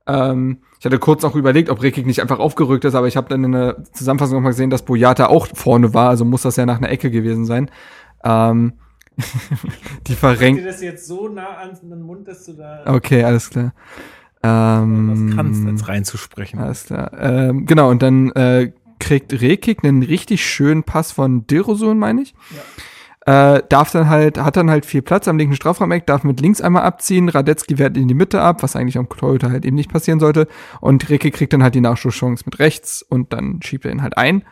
[0.09, 3.29] Ähm, ich hatte kurz auch überlegt, ob Rekik nicht einfach aufgerückt ist, aber ich habe
[3.29, 6.67] dann in der Zusammenfassung nochmal gesehen, dass Boyata auch vorne war, also muss das ja
[6.67, 7.71] nach einer Ecke gewesen sein.
[8.25, 8.73] Ähm,
[10.07, 10.65] die verrenkt.
[10.65, 13.73] das jetzt so nah an den Mund, dass du da Okay, alles klar.
[14.43, 16.61] Ähm, was kannst, als reinzusprechen.
[16.61, 17.13] Alles klar.
[17.19, 22.35] Ähm, genau, und dann äh, kriegt Rekik einen richtig schönen Pass von Dilrosun, meine ich.
[23.27, 26.61] Äh, darf dann halt, hat dann halt viel Platz am linken Strafraumeck, darf mit links
[26.61, 29.93] einmal abziehen, Radetzky wehrt in die Mitte ab, was eigentlich am Torhüter halt eben nicht
[29.93, 30.47] passieren sollte.
[30.81, 34.17] Und Rekik kriegt dann halt die Nachschusschance mit rechts und dann schiebt er ihn halt
[34.17, 34.45] ein.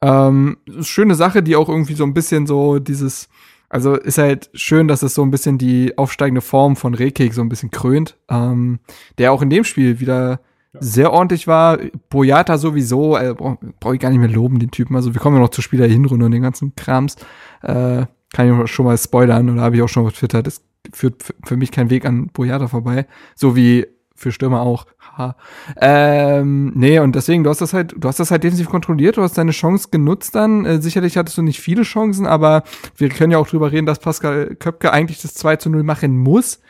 [0.00, 3.28] Ähm, schöne Sache, die auch irgendwie so ein bisschen so dieses,
[3.68, 7.42] also ist halt schön, dass es so ein bisschen die aufsteigende Form von Rekik so
[7.42, 8.78] ein bisschen krönt, ähm,
[9.18, 10.40] der auch in dem Spiel wieder
[10.80, 11.78] sehr ordentlich war.
[12.10, 14.96] Boyata sowieso, äh, brauche brauch ich gar nicht mehr loben, den Typen.
[14.96, 17.16] Also wir kommen ja noch zu Spieler Hinrunde und den ganzen Krams.
[17.62, 20.42] Äh, kann ich schon mal spoilern oder habe ich auch schon auf Twitter.
[20.42, 23.06] Das führt für mich kein Weg an Boyata vorbei.
[23.34, 23.86] So wie
[24.18, 24.86] für Stürmer auch.
[24.98, 25.36] Haha.
[25.80, 29.22] Ähm, nee, und deswegen, du hast das halt, du hast das halt defensiv kontrolliert, du
[29.22, 30.64] hast deine Chance genutzt dann.
[30.64, 32.64] Äh, sicherlich hattest du nicht viele Chancen, aber
[32.96, 36.18] wir können ja auch drüber reden, dass Pascal Köpke eigentlich das 2 zu 0 machen
[36.18, 36.60] muss.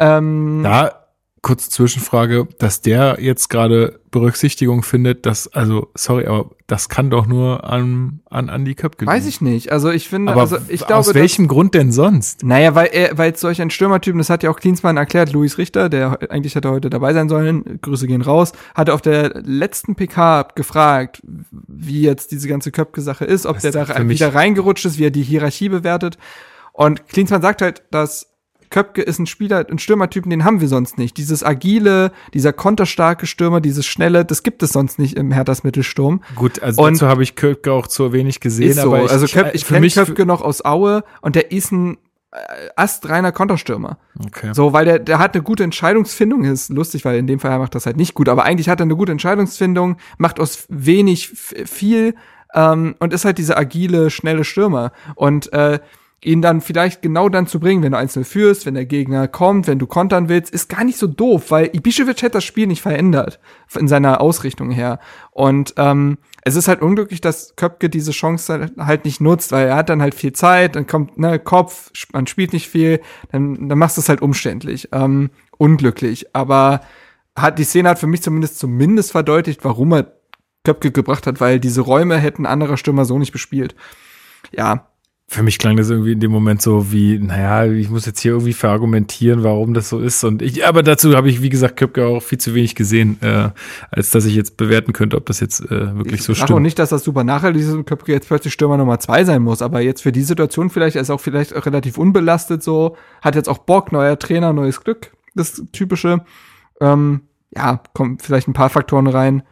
[0.00, 0.97] Ähm, Da
[1.42, 7.26] kurz Zwischenfrage, dass der jetzt gerade Berücksichtigung findet, dass, also, sorry, aber das kann doch
[7.26, 9.28] nur an, an Andy Köpke weiß liegen.
[9.28, 9.72] ich nicht.
[9.72, 12.42] Also ich finde, Aber also ich glaube, aus welchem Grund denn sonst?
[12.44, 15.88] Naja, weil er, weil solch ein Stürmertyp, das hat ja auch Klinsmann erklärt, Luis Richter,
[15.88, 20.48] der eigentlich hätte heute dabei sein sollen, Grüße gehen raus, hatte auf der letzten PK
[20.54, 21.22] gefragt,
[21.66, 25.10] wie jetzt diese ganze Köpke-Sache ist, ob Das der da wieder reingerutscht ist, wie er
[25.10, 26.18] die Hierarchie bewertet.
[26.72, 28.27] Und Klinsmann sagt halt, dass
[28.70, 31.16] Köpke ist ein Spieler, ein Stürmertypen, den haben wir sonst nicht.
[31.16, 36.22] Dieses agile, dieser konterstarke Stürmer, dieses schnelle, das gibt es sonst nicht im Herthas Mittelsturm.
[36.34, 38.94] Gut, also Und- dazu habe ich Köpke auch zu wenig gesehen, Ist so.
[38.94, 41.72] aber ich, also Köp, ich für kenne mich Köpke noch aus Aue und der ist
[41.72, 41.96] ein
[42.30, 42.36] äh,
[42.76, 43.98] astreiner Konterstürmer.
[44.22, 44.50] Okay.
[44.52, 47.74] So, weil der, der hat eine gute Entscheidungsfindung, ist lustig, weil in dem Fall macht
[47.74, 52.14] das halt nicht gut, aber eigentlich hat er eine gute Entscheidungsfindung, macht aus wenig viel
[52.54, 54.92] ähm, und ist halt dieser agile, schnelle Stürmer.
[55.14, 55.78] Und äh,
[56.22, 59.68] ihn dann vielleicht genau dann zu bringen, wenn du einzeln führst, wenn der Gegner kommt,
[59.68, 62.82] wenn du kontern willst, ist gar nicht so doof, weil Ibišević hätte das Spiel nicht
[62.82, 63.38] verändert
[63.78, 64.98] in seiner Ausrichtung her.
[65.30, 69.76] Und ähm, es ist halt unglücklich, dass Köpke diese Chance halt nicht nutzt, weil er
[69.76, 73.78] hat dann halt viel Zeit, dann kommt ne Kopf, man spielt nicht viel, dann, dann
[73.78, 76.34] machst du es halt umständlich, ähm, unglücklich.
[76.34, 76.80] Aber
[77.36, 80.12] hat die Szene hat für mich zumindest zumindest verdeutlicht, warum er
[80.64, 83.76] Köpke gebracht hat, weil diese Räume hätten anderer Stürmer so nicht bespielt.
[84.50, 84.87] Ja,
[85.30, 88.32] für mich klang das irgendwie in dem Moment so wie, naja, ich muss jetzt hier
[88.32, 90.24] irgendwie verargumentieren, warum das so ist.
[90.24, 93.50] Und ich, aber dazu habe ich, wie gesagt, Köpke auch viel zu wenig gesehen, äh,
[93.90, 96.56] als dass ich jetzt bewerten könnte, ob das jetzt äh, wirklich so Ich sage auch
[96.56, 96.62] stimmt.
[96.62, 99.60] nicht, dass das super nachhaltig ist und Köpke jetzt plötzlich Stürmer Nummer zwei sein muss,
[99.60, 103.50] aber jetzt für die Situation vielleicht, er ist auch vielleicht relativ unbelastet so, hat jetzt
[103.50, 106.24] auch Bock, neuer Trainer, neues Glück, das typische.
[106.80, 107.20] Ähm,
[107.54, 109.42] ja, kommen vielleicht ein paar Faktoren rein.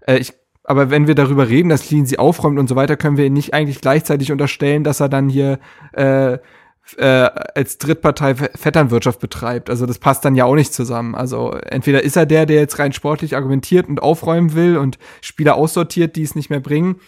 [0.00, 0.32] Äh, ich,
[0.66, 3.32] aber wenn wir darüber reden, dass Clean sie aufräumt und so weiter, können wir ihn
[3.32, 5.58] nicht eigentlich gleichzeitig unterstellen, dass er dann hier
[5.92, 6.38] äh,
[6.98, 9.70] äh, als Drittpartei Ve- Vetternwirtschaft betreibt.
[9.70, 11.14] Also das passt dann ja auch nicht zusammen.
[11.14, 15.56] Also entweder ist er der, der jetzt rein sportlich argumentiert und aufräumen will und Spieler
[15.56, 17.00] aussortiert, die es nicht mehr bringen,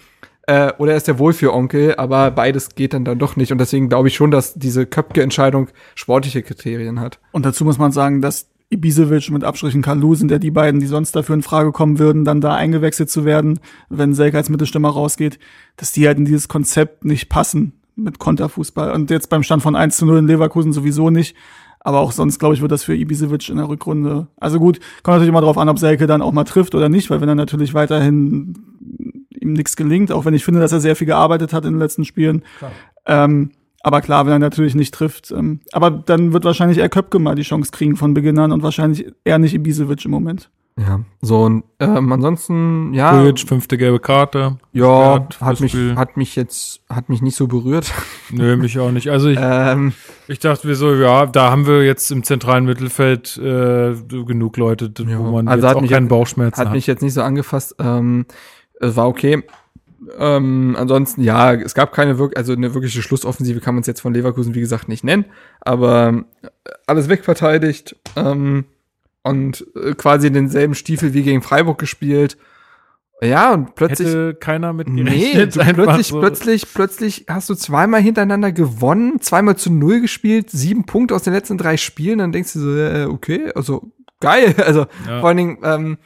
[0.47, 3.53] äh, oder er ist der Wohlfühlonkel, aber beides geht dann dann doch nicht.
[3.53, 7.20] Und deswegen glaube ich schon, dass diese Köpke-Entscheidung sportliche Kriterien hat.
[7.33, 10.86] Und dazu muss man sagen, dass Ibisevic mit Abstrichen Kalu sind ja die beiden, die
[10.86, 14.90] sonst dafür in Frage kommen würden, dann da eingewechselt zu werden, wenn Selke als Mittelstürmer
[14.90, 15.38] rausgeht,
[15.76, 18.92] dass die halt in dieses Konzept nicht passen mit Konterfußball.
[18.92, 21.34] Und jetzt beim Stand von 1 zu 0 in Leverkusen sowieso nicht.
[21.80, 24.26] Aber auch sonst, glaube ich, wird das für Ibisevic in der Rückrunde.
[24.36, 27.08] Also gut, kommt natürlich immer drauf an, ob Selke dann auch mal trifft oder nicht,
[27.08, 28.55] weil wenn er natürlich weiterhin
[29.30, 31.78] ihm nichts gelingt, auch wenn ich finde, dass er sehr viel gearbeitet hat in den
[31.78, 32.42] letzten Spielen.
[33.06, 33.52] Ähm,
[33.89, 35.33] aber klar, wenn er natürlich nicht trifft.
[35.33, 38.62] Ähm, aber dann wird wahrscheinlich eher Köpke mal die Chance kriegen von Beginn an und
[38.62, 40.50] wahrscheinlich eher nicht Ibisevic im Moment.
[40.78, 41.00] Ja.
[41.20, 43.10] So, und ähm, ansonsten, ja.
[43.10, 44.58] Grujic, fünfte gelbe Karte.
[44.73, 45.97] Ja, hat mich, Spiel.
[45.97, 47.92] hat mich jetzt, hat mich nicht so berührt.
[48.31, 49.08] Nö, mich auch nicht.
[49.10, 49.92] Also ich, ähm,
[50.28, 53.94] ich dachte mir so, ja, da haben wir jetzt im zentralen Mittelfeld äh,
[54.25, 55.18] genug Leute, Ja.
[55.18, 56.75] wo man Also jetzt hat auch mich keinen Bauchschmerzen hat hat.
[56.75, 57.75] mich jetzt nicht so angefasst.
[57.81, 58.26] Ähm,
[58.78, 59.42] es war okay.
[60.18, 64.01] Ähm, ansonsten, ja, es gab keine wirk also eine wirkliche Schlussoffensive kann man es jetzt
[64.01, 65.25] von Leverkusen, wie gesagt, nicht nennen.
[65.60, 66.49] Aber äh,
[66.86, 68.65] alles wegverteidigt ähm,
[69.25, 72.36] und äh, quasi denselben Stiefel wie gegen Freiburg gespielt.
[73.20, 74.09] Ja, und plötzlich.
[74.09, 76.20] Hätte keiner mit Nee, plötzlich, so.
[76.20, 81.33] plötzlich, plötzlich hast du zweimal hintereinander gewonnen, zweimal zu null gespielt, sieben Punkte aus den
[81.33, 84.55] letzten drei Spielen, dann denkst du so, äh, okay, also geil.
[84.65, 85.18] Also Ja.
[85.18, 85.99] vor allen Dingen, ähm,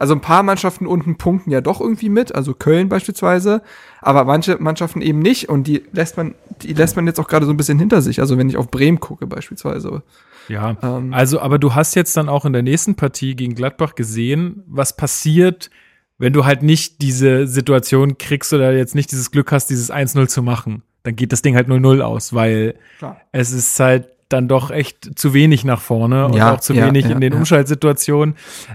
[0.00, 3.60] also ein paar Mannschaften unten punkten ja doch irgendwie mit, also Köln beispielsweise,
[4.00, 7.44] aber manche Mannschaften eben nicht und die lässt man, die lässt man jetzt auch gerade
[7.44, 8.18] so ein bisschen hinter sich.
[8.18, 10.02] Also wenn ich auf Bremen gucke beispielsweise.
[10.48, 13.94] Ja, Ähm, also, aber du hast jetzt dann auch in der nächsten Partie gegen Gladbach
[13.94, 15.68] gesehen, was passiert,
[16.16, 20.28] wenn du halt nicht diese Situation kriegst oder jetzt nicht dieses Glück hast, dieses 1-0
[20.28, 20.82] zu machen.
[21.02, 23.20] Dann geht das Ding halt 0-0 aus, weil Klar.
[23.32, 26.86] es ist halt dann doch echt zu wenig nach vorne und Ja, auch zu ja,
[26.86, 27.32] wenig ja, in den.
[27.32, 28.34] Umschaltsituationen.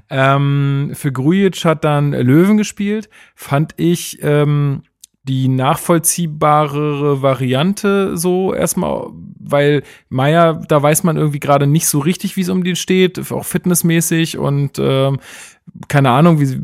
[0.09, 4.84] Ähm, für Grujic hat dann Löwen gespielt, fand ich ähm,
[5.24, 9.08] die nachvollziehbarere Variante so erstmal,
[9.48, 13.32] weil Meier, da weiß man irgendwie gerade nicht so richtig, wie es um den steht,
[13.32, 15.19] auch fitnessmäßig und ähm,
[15.88, 16.59] keine Ahnung, wie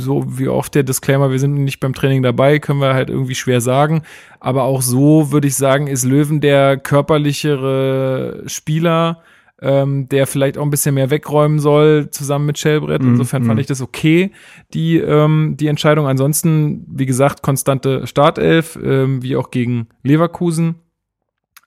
[0.00, 3.34] so wie oft der Disclaimer, wir sind nicht beim Training dabei, können wir halt irgendwie
[3.34, 4.02] schwer sagen.
[4.40, 9.22] Aber auch so würde ich sagen, ist Löwen der körperlichere Spieler,
[9.60, 13.02] ähm, der vielleicht auch ein bisschen mehr wegräumen soll, zusammen mit Shellbrett.
[13.02, 13.60] Mhm, Insofern fand mhm.
[13.60, 14.30] ich das okay,
[14.72, 16.06] die, ähm, die Entscheidung.
[16.06, 20.76] Ansonsten, wie gesagt, konstante Startelf, ähm, wie auch gegen Leverkusen.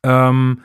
[0.03, 0.61] Ähm,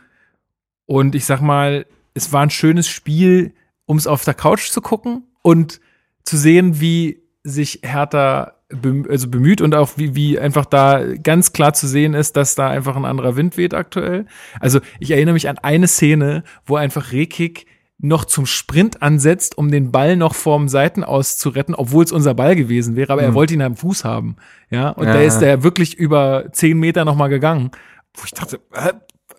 [0.86, 3.54] und ich sag mal, es war ein schönes Spiel,
[3.86, 5.80] um es auf der Couch zu gucken und
[6.24, 11.52] zu sehen, wie sich Hertha bem also bemüht und auch wie, wie einfach da ganz
[11.52, 14.26] klar zu sehen ist, dass da einfach ein anderer Wind weht aktuell.
[14.58, 17.66] Also ich erinnere mich an eine Szene, wo einfach Rekik
[17.98, 22.34] noch zum Sprint ansetzt, um den Ball noch vorm Seitenaus zu retten, obwohl es unser
[22.34, 24.36] Ball gewesen wäre, aber er wollte ihn am Fuß haben.
[24.68, 25.14] Ja, und Ja.
[25.14, 27.70] da ist er wirklich über zehn Meter nochmal gegangen,
[28.14, 28.60] wo ich dachte,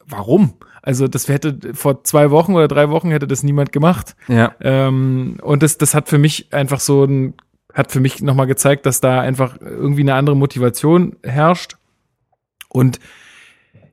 [0.08, 0.53] warum?
[0.82, 4.16] Also das hätte vor zwei Wochen oder drei Wochen hätte das niemand gemacht.
[4.27, 4.56] Ja.
[4.61, 7.34] Ähm, und das, das hat für mich einfach so ein,
[7.74, 11.77] hat für mich nochmal gezeigt, dass da einfach irgendwie eine andere Motivation herrscht.
[12.69, 13.00] Und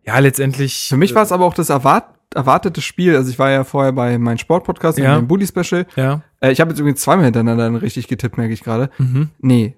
[0.07, 0.86] ja, letztendlich.
[0.89, 3.15] Für mich war es aber auch das erwart erwartete Spiel.
[3.17, 5.17] Also ich war ja vorher bei meinem Sportpodcast Ja.
[5.17, 5.86] dem Bully Special.
[5.94, 6.23] Ja.
[6.41, 8.91] Äh, ich habe jetzt übrigens zweimal hintereinander richtig getippt, merke ich gerade.
[8.99, 9.31] Mhm.
[9.39, 9.76] Nee.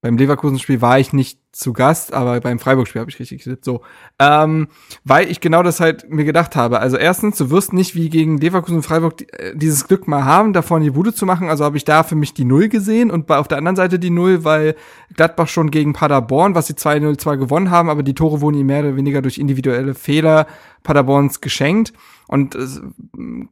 [0.00, 3.64] Beim Leverkusen-Spiel war ich nicht zu Gast, aber beim Freiburg-Spiel habe ich richtig getippt.
[3.64, 3.82] So.
[4.18, 4.68] Ähm,
[5.04, 6.80] weil ich genau das halt mir gedacht habe.
[6.80, 10.24] Also erstens, du wirst nicht wie gegen Leverkusen und Freiburg die, äh, dieses Glück mal
[10.24, 11.48] haben, da vorne die Bude zu machen.
[11.48, 13.98] Also habe ich da für mich die Null gesehen und bei, auf der anderen Seite
[13.98, 14.74] die Null, weil
[15.16, 18.66] Gladbach schon gegen Paderborn, was sie 2-0 zwar gewonnen haben, aber die Tore wurden ihnen
[18.66, 20.46] mehr oder weniger durch individuelle Fehler
[20.82, 21.92] Paderborns geschenkt.
[22.26, 22.56] Und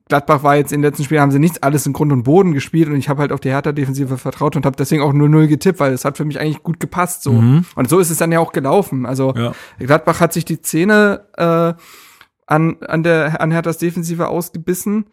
[0.08, 2.52] Gladbach war jetzt in den letzten Spielen, haben sie nichts alles in Grund und Boden
[2.52, 5.78] gespielt und ich habe halt auf die Hertha-Defensive vertraut und habe deswegen auch 0-0 getippt,
[5.78, 7.22] weil es hat für mich eigentlich gut gepasst.
[7.22, 7.64] so Mhm.
[7.74, 9.04] Und so ist es dann ja auch gelaufen.
[9.04, 9.52] Also Ja.
[9.78, 11.74] Gladbach hat sich die Zähne äh,
[12.46, 15.04] an, an, der, an Herthas Defensive ausgebissen,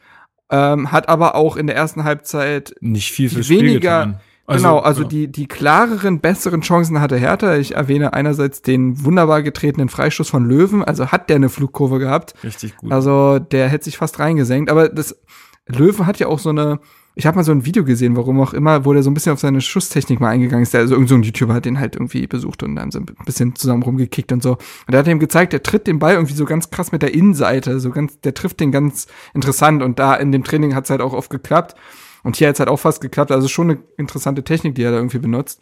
[0.49, 4.21] ähm, hat aber auch in der ersten Halbzeit Nicht viel Spiel weniger, getan.
[4.47, 5.09] genau, also ja.
[5.09, 7.57] die, die klareren, besseren Chancen hatte Hertha.
[7.57, 12.33] Ich erwähne einerseits den wunderbar getretenen Freistoß von Löwen, also hat der eine Flugkurve gehabt.
[12.45, 12.93] Richtig gut.
[12.93, 14.71] Also der hätte sich fast reingesenkt.
[14.71, 15.19] Aber das
[15.67, 16.79] Löwen hat ja auch so eine.
[17.19, 19.33] Ich habe mal so ein Video gesehen, warum auch immer, wo der so ein bisschen
[19.33, 20.73] auf seine Schusstechnik mal eingegangen ist.
[20.73, 23.57] Also irgend so ein YouTuber hat den halt irgendwie besucht und dann so ein bisschen
[23.57, 24.51] zusammen rumgekickt und so.
[24.51, 24.59] Und
[24.91, 27.81] der hat ihm gezeigt, der tritt den Ball irgendwie so ganz krass mit der Innenseite,
[27.81, 31.11] so ganz, der trifft den ganz interessant und da in dem Training hat's halt auch
[31.11, 31.75] oft geklappt.
[32.23, 33.33] Und hier hat's halt auch fast geklappt.
[33.33, 35.59] Also schon eine interessante Technik, die er da irgendwie benutzt.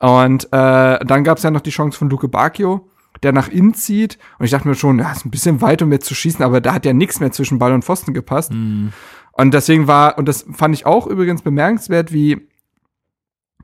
[0.00, 2.88] Und äh, dann gab's ja noch die Chance von Luke Bacchio,
[3.22, 4.18] der nach innen zieht.
[4.40, 6.60] Und ich dachte mir schon, ja, ist ein bisschen weit, um jetzt zu schießen, aber
[6.60, 8.50] da hat ja nichts mehr zwischen Ball und Pfosten gepasst.
[9.36, 12.48] Und deswegen war, und das fand ich auch übrigens bemerkenswert, wie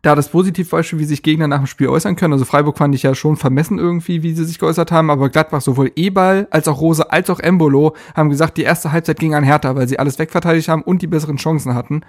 [0.02, 2.32] da das Positivbeispiel, wie sich Gegner nach dem Spiel äußern können.
[2.32, 5.60] Also Freiburg fand ich ja schon vermessen irgendwie, wie sie sich geäußert haben, aber Gladbach
[5.60, 9.44] sowohl Ebal als auch Rose als auch Embolo haben gesagt, die erste Halbzeit ging an
[9.44, 12.02] Hertha, weil sie alles wegverteidigt haben und die besseren Chancen hatten.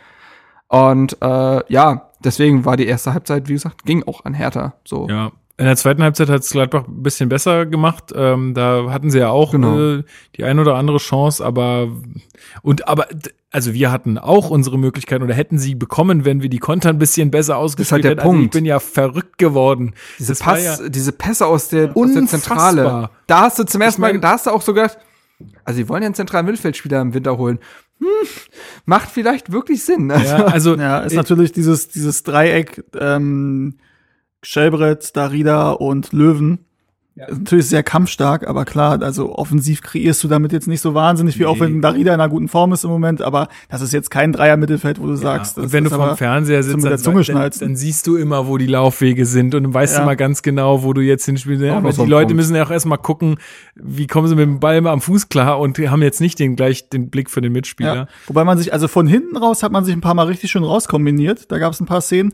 [0.67, 4.73] Und äh, ja, deswegen war die erste Halbzeit, wie gesagt, ging auch an Hertha.
[4.83, 5.07] So.
[5.07, 5.31] Ja.
[5.57, 8.11] In der zweiten Halbzeit hat es Gladbach ein bisschen besser gemacht.
[8.15, 9.97] Ähm, da hatten sie ja auch Genau.
[9.97, 10.03] äh,
[10.35, 11.89] die ein oder andere Chance, aber
[12.63, 13.05] und aber
[13.51, 16.97] also wir hatten auch unsere Möglichkeiten oder hätten sie bekommen, wenn wir die Konter ein
[16.97, 18.19] bisschen besser ausgespielt halt der hätten.
[18.21, 18.53] Also ich Punkt.
[18.53, 19.93] bin ja verrückt geworden.
[20.17, 22.25] Diese, Pass, ja- diese Pässe aus der, aus der.
[22.25, 23.09] Zentrale.
[23.27, 24.97] Da hast du zum ersten Mal, da hast du auch so gedacht,
[25.65, 27.59] also sie wollen ja einen zentralen Mittelfeldspieler im Winter holen.
[27.99, 28.07] Hm,
[28.85, 30.09] macht vielleicht wirklich Sinn.
[30.09, 33.75] Also, ja, also Ja, ist natürlich dieses, dieses Dreieck, ähm,
[34.43, 36.59] Schelbrett, Darida und Löwen.
[37.15, 41.37] Ist natürlich sehr kampfstark, aber klar, also offensiv kreierst du damit jetzt nicht so wahnsinnig
[41.37, 44.09] viel, auch wenn Darida in einer guten Form ist im Moment, aber das ist jetzt
[44.09, 45.55] kein Dreier-Mittelfeld, wo du sagst.
[45.57, 48.07] Ja, das und wenn du vom Fernseher sitzt, mit der dann, Zunge dann, dann siehst
[48.07, 49.99] du immer, wo die Laufwege sind und dann weißt Ja.
[49.99, 51.61] du mal ganz genau, wo du jetzt hinspielst.
[51.63, 52.37] Ja, so die Leute Punkt.
[52.37, 53.35] müssen ja auch erstmal gucken,
[53.75, 56.89] wie kommen sie mit dem Ball am Fuß klar und haben jetzt nicht den gleich
[56.89, 57.95] den Blick für den Mitspieler.
[57.95, 58.07] Ja.
[58.25, 60.63] Wobei man sich, also von hinten raus hat man sich ein paar Mal richtig schön
[60.63, 61.51] rauskombiniert.
[61.51, 62.33] Da gab es ein paar Szenen.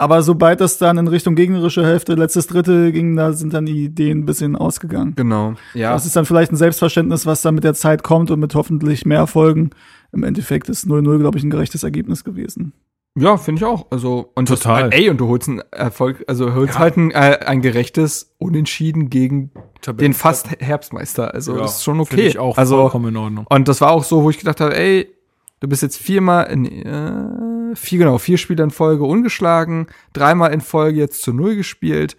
[0.00, 3.84] Aber sobald das dann in Richtung gegnerische Hälfte, letztes Drittel ging, da sind dann die
[3.86, 5.14] Ideen ein bisschen ausgegangen.
[5.16, 5.54] Genau.
[5.74, 5.92] Ja.
[5.92, 9.04] Das ist dann vielleicht ein Selbstverständnis, was dann mit der Zeit kommt und mit hoffentlich
[9.06, 9.70] mehr Erfolgen.
[10.12, 12.74] Im Endeffekt ist 0-0, glaube ich, ein gerechtes Ergebnis gewesen.
[13.18, 13.86] Ja, finde ich auch.
[13.90, 14.90] Also und Total.
[14.90, 16.78] Das, ey, und du holst einen Erfolg, also holst Ja.
[16.80, 19.50] halt ein, äh, ein gerechtes Unentschieden gegen
[19.82, 21.34] Tabellen- den fast Herbstmeister.
[21.34, 22.26] Also Ja, das ist schon Finde okay.
[22.28, 23.46] ich auch also vollkommen in Ordnung.
[23.50, 25.08] und das war auch so, wo ich gedacht habe, ey,
[25.58, 27.24] du bist jetzt viermal in äh,
[27.76, 32.16] vier genau vier Spiele in Folge ungeschlagen, dreimal in Folge jetzt zu null gespielt.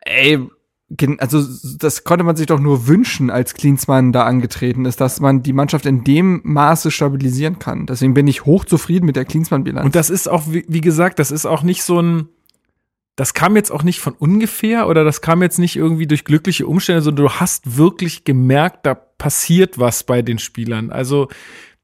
[0.00, 0.40] Ey,
[1.18, 1.44] also
[1.78, 5.52] das konnte man sich doch nur wünschen, als Klinsmann da angetreten ist, dass man die
[5.52, 7.84] Mannschaft in dem Maße stabilisieren kann.
[7.86, 9.84] Deswegen bin ich hochzufrieden mit der Klinsmann-Bilanz.
[9.84, 12.28] Und das ist auch, wie gesagt, das ist auch nicht so ein,
[13.16, 16.66] das kam jetzt auch nicht von ungefähr oder das kam jetzt nicht irgendwie durch glückliche
[16.66, 20.90] Umstände, sondern du hast wirklich gemerkt, da passiert was bei den Spielern.
[20.90, 21.28] Also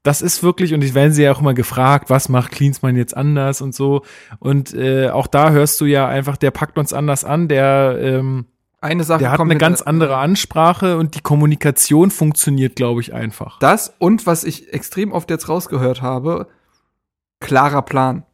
[0.05, 3.17] das ist wirklich, und ich werden sie ja auch immer gefragt, was macht Klinsmann jetzt
[3.17, 4.03] anders und so.
[4.37, 8.45] Und äh, auch da hörst du ja einfach, der packt uns anders an, der, ähm,
[8.81, 13.57] eine Sache der hat eine ganz andere Ansprache und die Kommunikation funktioniert, glaube ich, einfach.
[13.57, 16.49] Das und was ich extrem oft jetzt rausgehört habe,
[17.39, 18.25] klarer Plan.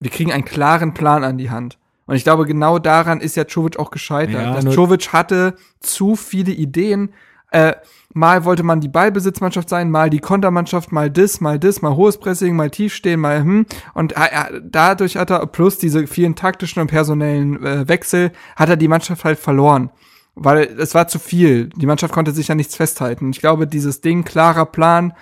[0.00, 1.78] Wir kriegen einen klaren Plan an die Hand.
[2.04, 4.64] Und ich glaube, genau daran ist ja Czovic auch gescheitert.
[4.64, 7.14] Ja, Czovic hatte zu viele Ideen.
[7.50, 7.74] Äh,
[8.12, 12.18] mal wollte man die Ballbesitzmannschaft sein, mal die Kontermannschaft, mal das, mal das, mal hohes
[12.18, 13.66] Pressing, mal tiefstehen, mal hm.
[13.94, 18.76] Und äh, dadurch hat er, plus diese vielen taktischen und personellen äh, Wechsel, hat er
[18.76, 19.90] die Mannschaft halt verloren.
[20.34, 21.68] Weil es war zu viel.
[21.76, 23.30] Die Mannschaft konnte sich ja nichts festhalten.
[23.30, 25.12] Ich glaube, dieses Ding, klarer Plan,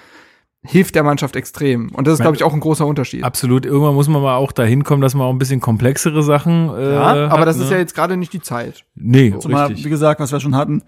[0.62, 1.90] hilft der Mannschaft extrem.
[1.92, 3.24] Und das ist, glaube ich, auch ein großer Unterschied.
[3.24, 3.64] Absolut.
[3.64, 6.68] Irgendwann muss man mal auch dahin kommen, dass man auch ein bisschen komplexere Sachen.
[6.74, 7.64] Äh, ja, aber hat, das ne?
[7.64, 8.84] ist ja jetzt gerade nicht die Zeit.
[8.94, 9.86] Nee, Zumal, richtig.
[9.86, 10.82] wie gesagt, was wir schon hatten,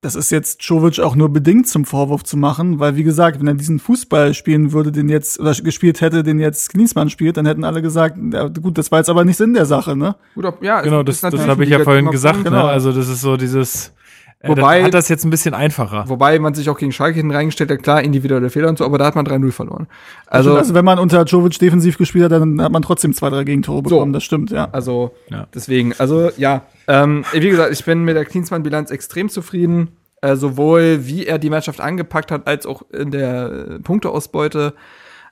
[0.00, 3.48] das ist jetzt Jovic auch nur bedingt zum Vorwurf zu machen, weil wie gesagt, wenn
[3.48, 7.46] er diesen Fußball spielen würde, den jetzt, oder gespielt hätte, den jetzt Klinsmann spielt, dann
[7.46, 10.14] hätten alle gesagt, ja, gut, das war jetzt aber nicht Sinn der Sache, ne?
[10.36, 12.36] Gut, ob, ja, Genau, es das, das habe ich ja vorhin gesagt.
[12.36, 12.50] Punkt.
[12.50, 12.56] Ne?
[12.56, 12.68] genau.
[12.68, 13.92] Also das ist so dieses.
[14.40, 16.04] Äh, Wobei- hat das jetzt ein bisschen einfacher.
[16.08, 18.96] Wobei man sich auch gegen Schalke hinten reingestellt hat, klar, individuelle Fehler und so, aber
[18.96, 19.88] da hat man 3-0 verloren.
[20.28, 23.42] Also, Also, wenn man unter Jovic defensiv gespielt hat, dann hat man trotzdem zwei, drei
[23.42, 24.68] Gegentore bekommen, das stimmt, ja.
[24.70, 25.48] also Ja.
[25.54, 26.62] deswegen, also ja.
[26.86, 29.88] Ähm, wie gesagt, ich bin mit der Klinsmann-Bilanz extrem zufrieden.
[30.20, 34.74] Äh, sowohl wie er die Mannschaft angepackt hat, als auch in der äh, Punkteausbeute.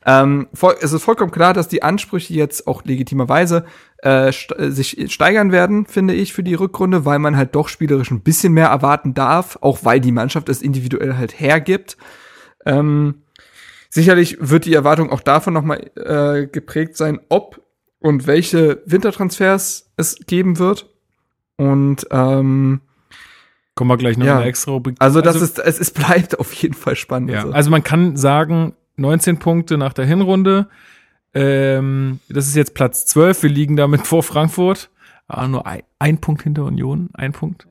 [0.09, 3.65] Ähm, voll, es ist vollkommen klar, dass die Ansprüche jetzt auch legitimerweise
[4.05, 4.33] äh, äh,
[4.71, 8.53] sich steigern werden, finde ich, für die Rückrunde, weil man halt doch spielerisch ein bisschen
[8.53, 11.97] mehr erwarten darf, auch weil die Mannschaft es individuell halt hergibt.
[12.65, 13.23] Ähm,
[13.91, 17.61] sicherlich wird die Erwartung auch davon nochmal äh, geprägt sein, ob
[17.99, 20.89] und welche Wintertransfers es geben wird.
[21.57, 22.81] Und ähm,
[23.75, 24.37] Kommen wir gleich noch Ja.
[24.39, 24.97] eine extra Rubrik.
[25.01, 27.31] also das ist, es, es bleibt auf jeden Fall spannend.
[27.31, 27.53] Ja, Also.
[27.53, 30.69] also man kann sagen, 19 Punkte nach der Hinrunde.
[31.35, 33.43] Ähm, das ist jetzt Platz 12.
[33.45, 34.91] Wir liegen damit vor Frankfurt.
[35.29, 37.11] Ah, nur ein, ein Punkt hinter Union.
[37.15, 37.67] Ein Punkt.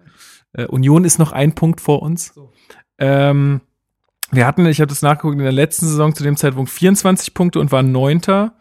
[0.53, 2.33] Äh, Union ist noch ein Punkt vor uns.
[2.97, 3.61] Ähm,
[4.31, 7.59] wir hatten, ich habe das nachgeguckt, in der letzten Saison zu dem Zeitpunkt 24 Punkte
[7.59, 8.55] und waren Neunter.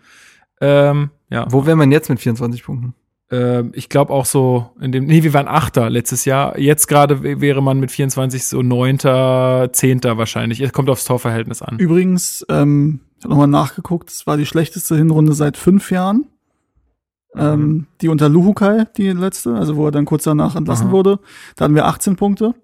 [0.60, 2.94] Ähm, ja, Wo wäre man jetzt mit 24 Punkten?
[3.30, 6.58] Ähm, ich glaube auch so in dem, nee, wir waren Achter letztes Jahr.
[6.58, 10.60] Jetzt gerade wäre man mit 24 so Neunter, Zehnter wahrscheinlich.
[10.60, 11.78] Es kommt aufs Torverhältnis an.
[11.78, 16.26] Übrigens, ähm, ich habe nochmal nachgeguckt, es war die schlechteste Hinrunde seit fünf Jahren.
[17.36, 20.92] Ähm, die unter Luhukai, die letzte, also wo er dann kurz danach entlassen Aha.
[20.92, 21.18] wurde.
[21.56, 22.54] Da hatten wir 18 Punkte.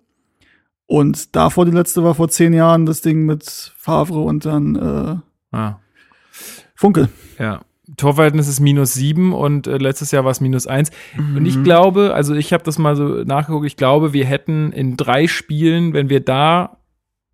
[0.87, 3.45] Und davor die letzte war vor zehn Jahren das Ding mit
[3.77, 5.81] Favre und dann äh, Ah,
[6.77, 7.09] Funkel.
[7.39, 7.63] ja.
[8.01, 10.91] Torverhältnis ist minus sieben und äh, letztes Jahr war es minus eins.
[11.17, 11.47] Und Mhm.
[11.47, 15.27] ich glaube, also ich habe das mal so nachgeguckt, ich glaube, wir hätten in drei
[15.27, 16.79] Spielen, wenn wir da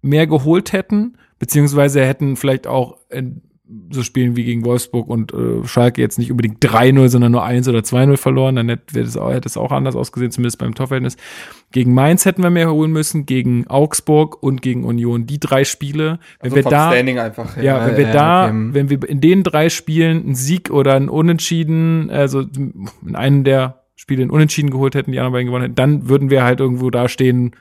[0.02, 3.42] mehr geholt hätten, beziehungsweise hätten vielleicht auch in
[3.90, 7.68] so Spielen wie gegen Wolfsburg und äh, Schalke jetzt nicht unbedingt 3-0, sondern nur 1
[7.68, 11.16] oder 2-0 verloren, dann hätte das auch, hätte es auch anders ausgesehen, zumindest beim Torverhältnis.
[11.72, 15.26] Gegen Mainz hätten wir mehr holen müssen, gegen Augsburg und gegen Union.
[15.26, 17.56] Die drei Spiele, wenn wir da einfach.
[17.56, 22.08] ja, wenn wir da, wenn wir in den drei Spielen einen Sieg oder einen Unentschieden,
[22.10, 22.44] also
[23.04, 26.30] in einem der Spiele einen Unentschieden geholt hätten, die anderen beiden gewonnen hätten, dann würden
[26.30, 27.56] wir halt irgendwo da stehen.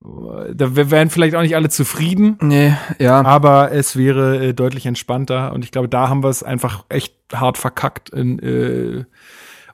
[0.00, 3.24] Da wir wären vielleicht auch nicht alle zufrieden, Nee, ja.
[3.24, 7.14] aber es wäre äh, deutlich entspannter und ich glaube, da haben wir es einfach echt
[7.34, 9.04] hart verkackt in, äh,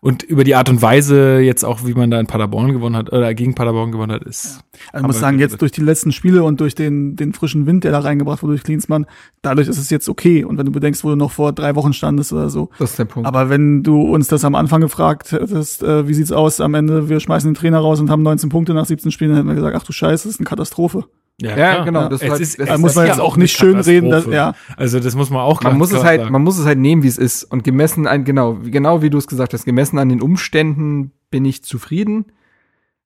[0.04, 3.10] und über die Art und Weise jetzt auch, wie man da in Paderborn gewonnen hat
[3.10, 6.44] oder gegen Paderborn gewonnen hat, ist Also ich muss sagen, jetzt durch die letzten Spiele
[6.44, 9.06] und durch den, den frischen Wind, der da reingebracht wurde durch Klinsmann,
[9.40, 10.44] dadurch ist es jetzt okay.
[10.44, 12.68] Und wenn du bedenkst, wo du noch vor drei Wochen standest oder so.
[12.78, 13.26] Das ist der Punkt.
[13.26, 17.08] Aber wenn du uns das am Anfang gefragt hättest, äh, wie sieht's aus am Ende,
[17.08, 19.54] wir schmeißen den Trainer raus und haben 19 Punkte nach 17 Spielen, dann hätten wir
[19.54, 21.06] gesagt, ach du Scheiße, das ist eine Katastrophe.
[21.40, 21.84] Ja, klar.
[21.84, 24.08] genau, das Es war- ist, das Da muss man ja jetzt auch nicht schön reden,
[24.10, 24.54] dass, ja.
[24.76, 26.32] Also das muss man auch man muss es halt, sagen.
[26.32, 27.42] man muss es halt nehmen, wie es ist.
[27.44, 31.10] Und gemessen an, genau, wie- genau wie du es gesagt hast, gemessen an den Umständen
[31.30, 32.26] bin ich zufrieden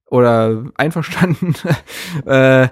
[0.06, 1.54] oder einverstanden.
[2.26, 2.68] äh,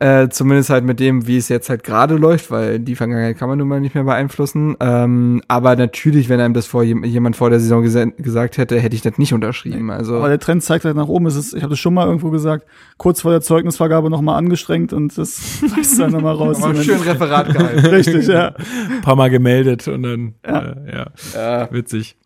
[0.00, 3.48] äh, zumindest halt mit dem, wie es jetzt halt gerade läuft, weil die Vergangenheit kann
[3.50, 4.74] man nun mal nicht mehr beeinflussen.
[4.80, 8.80] Ähm, aber natürlich, wenn einem das vor jem- jemand vor der Saison gesa gesagt hätte,
[8.80, 9.90] hätte ich das nicht unterschrieben.
[9.90, 11.26] Also Aber der Trend zeigt halt nach oben.
[11.26, 12.64] Es ist, ich habe das schon mal irgendwo gesagt,
[12.96, 16.62] kurz vor der Zeugnisvergabe nochmal angestrengt und das reißt dann nochmal raus.
[16.62, 17.86] aber schön Referat gehalten.
[17.86, 18.54] Richtig, ja.
[18.90, 20.60] ein paar Mal gemeldet und dann, Ja.
[20.62, 21.68] Äh, ja, Ja.
[21.72, 22.16] witzig.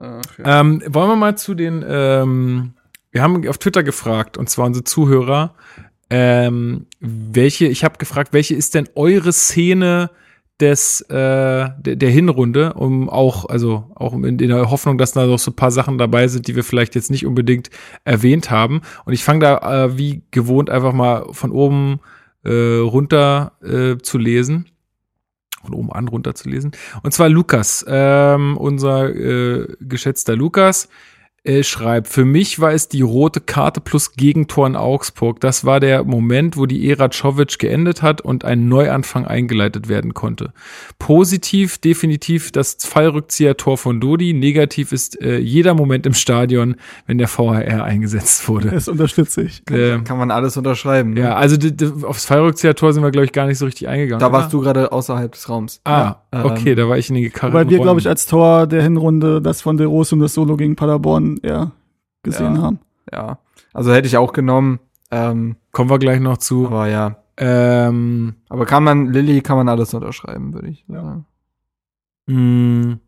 [0.00, 0.60] Ach, ja.
[0.60, 2.72] Ähm, wollen wir mal zu den, ähm,
[3.12, 5.54] wir haben auf Twitter gefragt, und zwar unsere Zuhörer,
[6.10, 10.10] ähm, welche, ich habe gefragt, welche ist denn eure Szene
[10.60, 15.26] des, äh, der, der Hinrunde, um auch, also auch in, in der Hoffnung, dass da
[15.26, 17.70] noch so ein paar Sachen dabei sind, die wir vielleicht jetzt nicht unbedingt
[18.04, 18.82] erwähnt haben.
[19.04, 22.00] Und ich fange da äh, wie gewohnt einfach mal von oben
[22.44, 24.66] äh, runter äh, zu lesen
[25.62, 26.72] von oben an runter zu lesen.
[27.02, 30.88] Und zwar Lukas, ähm, unser äh, geschätzter Lukas,
[31.42, 35.40] äh, schreibt, für mich war es die rote Karte plus Gegentor in Augsburg.
[35.40, 40.12] Das war der Moment, wo die Ära Czovic geendet hat und ein Neuanfang eingeleitet werden
[40.12, 40.52] konnte.
[40.98, 44.34] Positiv definitiv das Fallrückzieher-Tor von Dodi.
[44.34, 48.68] Negativ ist äh, jeder Moment im Stadion, wenn der VHR eingesetzt wurde.
[48.68, 49.62] Das unterstütze ich.
[49.70, 51.14] Ähm, Kann man alles unterschreiben.
[51.14, 51.20] ne?
[51.20, 51.56] ja, also
[52.02, 54.20] aufs Fallrückzieher-Tor sind wir, glaube ich, gar nicht so richtig eingegangen.
[54.20, 54.58] Da warst oder?
[54.58, 55.80] du gerade außerhalb des Raums.
[55.84, 58.26] Ah, Ja, okay, ähm, da war ich in den gekarrten Weil wir, glaube ich, als
[58.26, 61.72] Tor der Hinrunde das von De Rose und das Solo gegen Paderborn eher
[62.22, 62.62] gesehen Ja.
[62.62, 62.78] haben.
[63.12, 63.38] Ja.
[63.72, 64.80] Also hätte ich auch genommen.
[65.10, 66.66] Ähm, Kommen wir gleich noch zu.
[66.66, 67.16] aber ja.
[67.36, 71.26] Ähm, Aber kann man, Lilly kann man alles unterschreiben, würde ich sagen.
[72.26, 72.98] mh,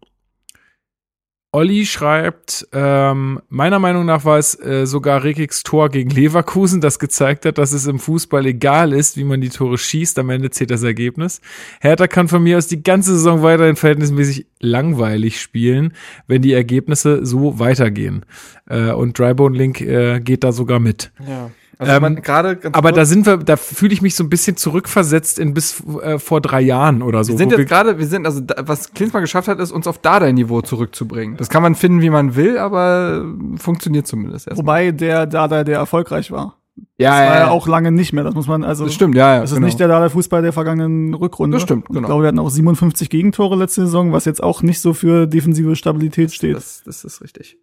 [1.55, 6.99] Olli schreibt, ähm, meiner Meinung nach war es äh, sogar Rekiks Tor gegen Leverkusen, das
[6.99, 10.49] gezeigt hat, dass es im Fußball egal ist, wie man die Tore schießt, am Ende
[10.49, 11.43] zählt das Ergebnis.
[11.83, 15.93] Hertha kann von mir aus die ganze Saison weiterhin verhältnismäßig langweilig spielen,
[16.27, 18.25] wenn die Ergebnisse so weitergehen.
[18.67, 21.13] Äh, und Drybone Link äh, geht da sogar mit.
[21.29, 21.51] Ja.
[21.83, 24.57] Also Ähm, gerade Aber kurz- da sind wir, da fühle ich mich so ein bisschen
[24.57, 27.33] zurückversetzt in bis äh, vor drei Jahren oder so.
[27.33, 29.99] wir sind jetzt gerade, wir sind, also da, was Klinsmann geschafft hat, ist uns auf
[29.99, 31.37] Dada-Niveau zurückzubringen.
[31.37, 33.25] Das kann man finden, wie man will, aber
[33.57, 34.65] funktioniert zumindest erstmal.
[34.65, 36.57] Wobei der Dada, der erfolgreich war.
[36.97, 38.25] Ja, Das war ja auch lange nicht mehr.
[38.25, 38.85] Das muss man, also.
[38.85, 39.41] das stimmt, ja, ja.
[39.43, 39.67] Das ist genau.
[39.67, 41.57] nicht der Dada-Fußball der vergangenen Rückrunde.
[41.57, 42.07] Das stimmt, Und Ich genau.
[42.09, 45.77] glaube, wir hatten auch 57 Gegentore letzte Saison, was jetzt auch nicht so für defensive
[45.77, 46.57] Stabilität steht.
[46.57, 47.59] das, das ist richtig.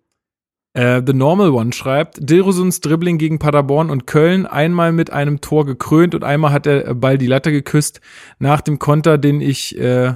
[0.74, 5.66] Äh, The Normal One schreibt, Dilrosuns Dribbling gegen Paderborn und Köln, einmal mit einem Tor
[5.66, 8.02] gekrönt und einmal hat der Ball die Latte geküsst
[8.38, 10.14] nach dem Konter, den ich, äh,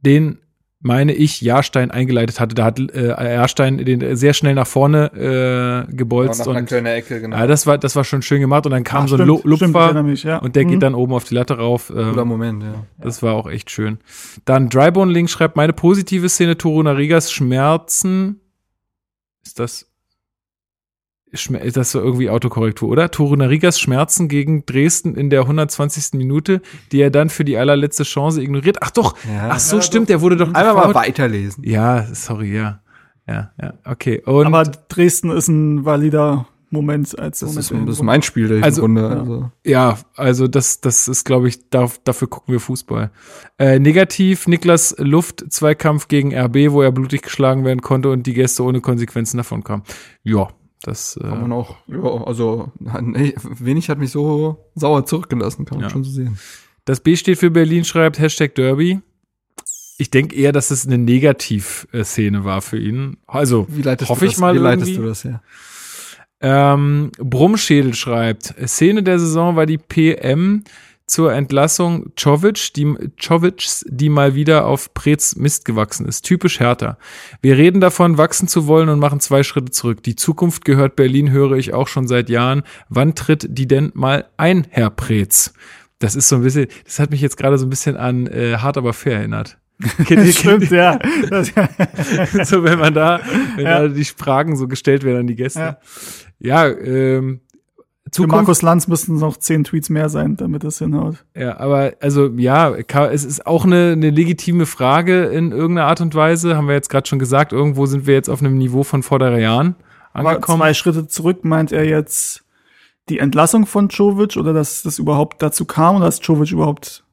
[0.00, 0.38] den
[0.82, 2.54] meine ich, Jahrstein eingeleitet hatte.
[2.54, 6.40] Da hat äh, Jahrstein den sehr schnell nach vorne äh, gebolzt.
[6.40, 7.36] Nach einer und, Kölner Ecke, genau.
[7.36, 8.64] ja, das war, das war schon schön gemacht.
[8.64, 10.38] Und dann kam Ah, so ein stimmt, stimmt, Lupfer erinnere mich, ja.
[10.38, 10.68] und der Mhm.
[10.70, 11.90] geht dann oben auf die Latte rauf.
[11.94, 12.86] Ähm, Guter Moment, ja.
[12.96, 13.98] das war auch echt schön.
[14.46, 18.40] Dann Drybone Link schreibt, meine positive Szene Toro Narigas Schmerzen.
[19.44, 19.89] Ist das,
[21.34, 23.10] Schme- ist das so irgendwie Autokorrektur, oder?
[23.10, 26.14] Toro Narigas Schmerzen gegen Dresden in der 120.
[26.18, 26.60] Minute,
[26.92, 28.78] die er dann für die allerletzte Chance ignoriert.
[28.80, 29.50] Ach doch, Ja.
[29.50, 30.96] ach so, stimmt, der wurde doch Einfach mal gefoult.
[30.96, 31.64] weiterlesen.
[31.64, 32.80] Ja, sorry, ja.
[33.28, 34.20] Ja, ja, okay.
[34.24, 38.50] Und Aber Dresden ist ein valider Moment als Das Moment ist, das ist mein Spiel
[38.50, 39.02] im Also, Grunde.
[39.02, 39.08] ja.
[39.18, 39.50] Also.
[39.64, 43.10] Ja, also das, das ist, glaube ich, da, dafür gucken wir Fußball.
[43.58, 48.34] Äh, negativ, Niklas Luft, Zweikampf gegen RB, wo er blutig geschlagen werden konnte und die
[48.34, 49.82] Gäste ohne Konsequenzen davon kamen.
[50.22, 50.48] Ja,
[50.82, 55.78] das, Kann äh, man auch, ja, also nee, wenig hat mich so sauer zurückgelassen, kann
[55.78, 55.90] man Ja.
[55.90, 56.38] schon so sehen.
[56.84, 59.00] das B steht für Berlin, schreibt Hashtag Derby.
[59.98, 63.18] Ich denke eher, dass es eine Negativ-Szene war für ihn.
[63.26, 65.02] Also, Wie leitest hoffe du ich das, mal wie leitest irgendwie.
[65.02, 65.42] du das her?
[66.40, 70.64] Ähm, Brummschädel schreibt, Szene der Saison war die PM
[71.10, 76.22] zur Entlassung Czovic, die, Czovics, die mal wieder auf Prez Mist gewachsen ist.
[76.22, 76.98] Typisch härter.
[77.42, 80.04] Wir reden davon, wachsen zu wollen und machen zwei Schritte zurück.
[80.04, 82.62] Die Zukunft gehört Berlin, höre ich auch schon seit Jahren.
[82.88, 85.52] Wann tritt die denn mal ein, Herr Prez?
[85.98, 88.58] Das ist so ein bisschen, das hat mich jetzt gerade so ein bisschen an äh,
[88.58, 89.58] Hart aber fair erinnert.
[90.06, 90.96] Kennt ihr- Stimmt, ja.
[92.44, 93.20] So wenn man da,
[93.56, 93.80] wenn Ja.
[93.82, 95.78] da die Fragen so gestellt werden an die Gäste.
[96.38, 97.40] Ja, ähm,
[98.12, 101.24] Für Zukunft, Markus Lanz müssten es noch zehn Tweets mehr sein, damit es hinhaut.
[101.36, 106.14] ja, aber also ja, es ist auch eine, eine legitime Frage in irgendeiner Art und
[106.14, 109.02] Weise, haben wir jetzt gerade schon gesagt, irgendwo sind wir jetzt auf einem Niveau von
[109.02, 109.76] vor drei Jahren
[110.12, 110.58] Aber angekommen.
[110.58, 112.44] zwei Schritte zurück meint er jetzt
[113.08, 117.04] die Entlassung von Czovic oder dass das überhaupt dazu kam oder dass Czovic überhaupt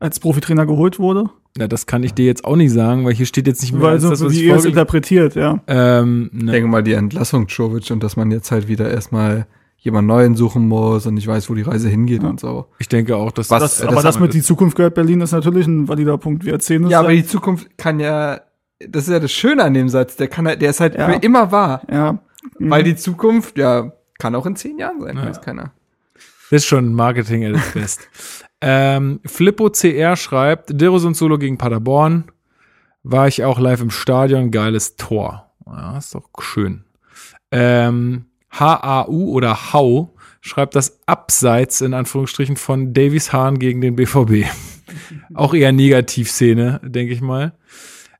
[0.00, 1.30] als Profitrainer geholt wurde?
[1.58, 3.80] Ja, das kann ich dir jetzt auch nicht sagen, weil hier steht jetzt nicht mehr
[3.82, 5.60] Weil als so, das, was wie ich ihr es interpretiert, ja.
[5.66, 9.46] ähm, Ich ne, denke mal, die Entlassung Jovic und dass man jetzt halt wieder erstmal
[9.86, 12.66] jemand Neuen suchen muss und nicht weiß, wo die Reise hingeht und so.
[12.78, 15.32] ich denke auch, dass Was- Das, äh, aber das mit die Zukunft gehört Berlin ist
[15.32, 16.44] natürlich ein valider Punkt.
[16.44, 16.86] Wir erzählen.
[16.88, 18.40] Ja, aber die Zukunft kann ja,
[18.86, 21.08] das ist ja das Schöne an dem Satz, der kann, halt- der ist halt Ja.
[21.08, 21.80] für immer wahr.
[21.90, 22.18] ja.
[22.58, 22.70] Mhm.
[22.70, 25.26] Weil die Zukunft, ja, kann auch in zehn Jahren sein, Ja.
[25.26, 25.72] weiß keiner.
[26.50, 28.08] Das ist schon Marketing at its best.
[28.60, 32.24] ähm, Flippo CR schreibt, Dirus und Solo gegen Paderborn.
[33.02, 35.50] War ich auch live im Stadion, geiles Tor.
[35.66, 36.84] Ja, ist doch schön.
[37.50, 38.26] Ähm,
[38.58, 44.46] HAU oder Hau schreibt das Abseits in Anführungsstrichen von Davies Hahn gegen den BVB.
[45.34, 47.52] auch eher Negativszene, denke ich mal.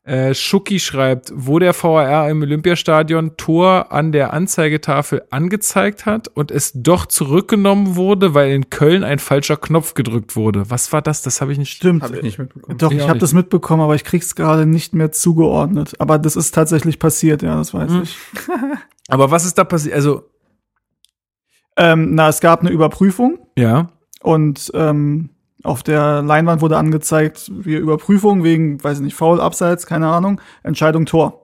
[0.06, 6.52] Äh, Schucki schreibt, wo der VAR im Olympiastadion Tor an der Anzeigetafel angezeigt hat und
[6.52, 10.70] es doch zurückgenommen wurde, weil in Köln ein falscher Knopf gedrückt wurde.
[10.70, 11.22] Was war das?
[11.22, 11.72] Das habe ich nicht.
[11.72, 12.04] Stimmt.
[12.04, 12.78] Habe ich nicht mitbekommen.
[12.78, 15.94] Doch, Ich ich, habe das mitbekommen, aber ich krieg's gerade nicht mehr zugeordnet.
[15.98, 18.02] Aber das ist tatsächlich passiert, ja, das weiß Hm.
[18.04, 18.16] ich.
[19.08, 19.94] Aber was ist da passiert?
[19.96, 20.22] Also,
[21.76, 23.88] Ähm, na, es gab eine Überprüfung ja.
[24.22, 25.30] und ähm,
[25.66, 30.40] auf der Leinwand wurde angezeigt, wir Überprüfung wegen, weiß ich nicht, Foul, Abseits, keine Ahnung,
[30.62, 31.42] Entscheidung Tor.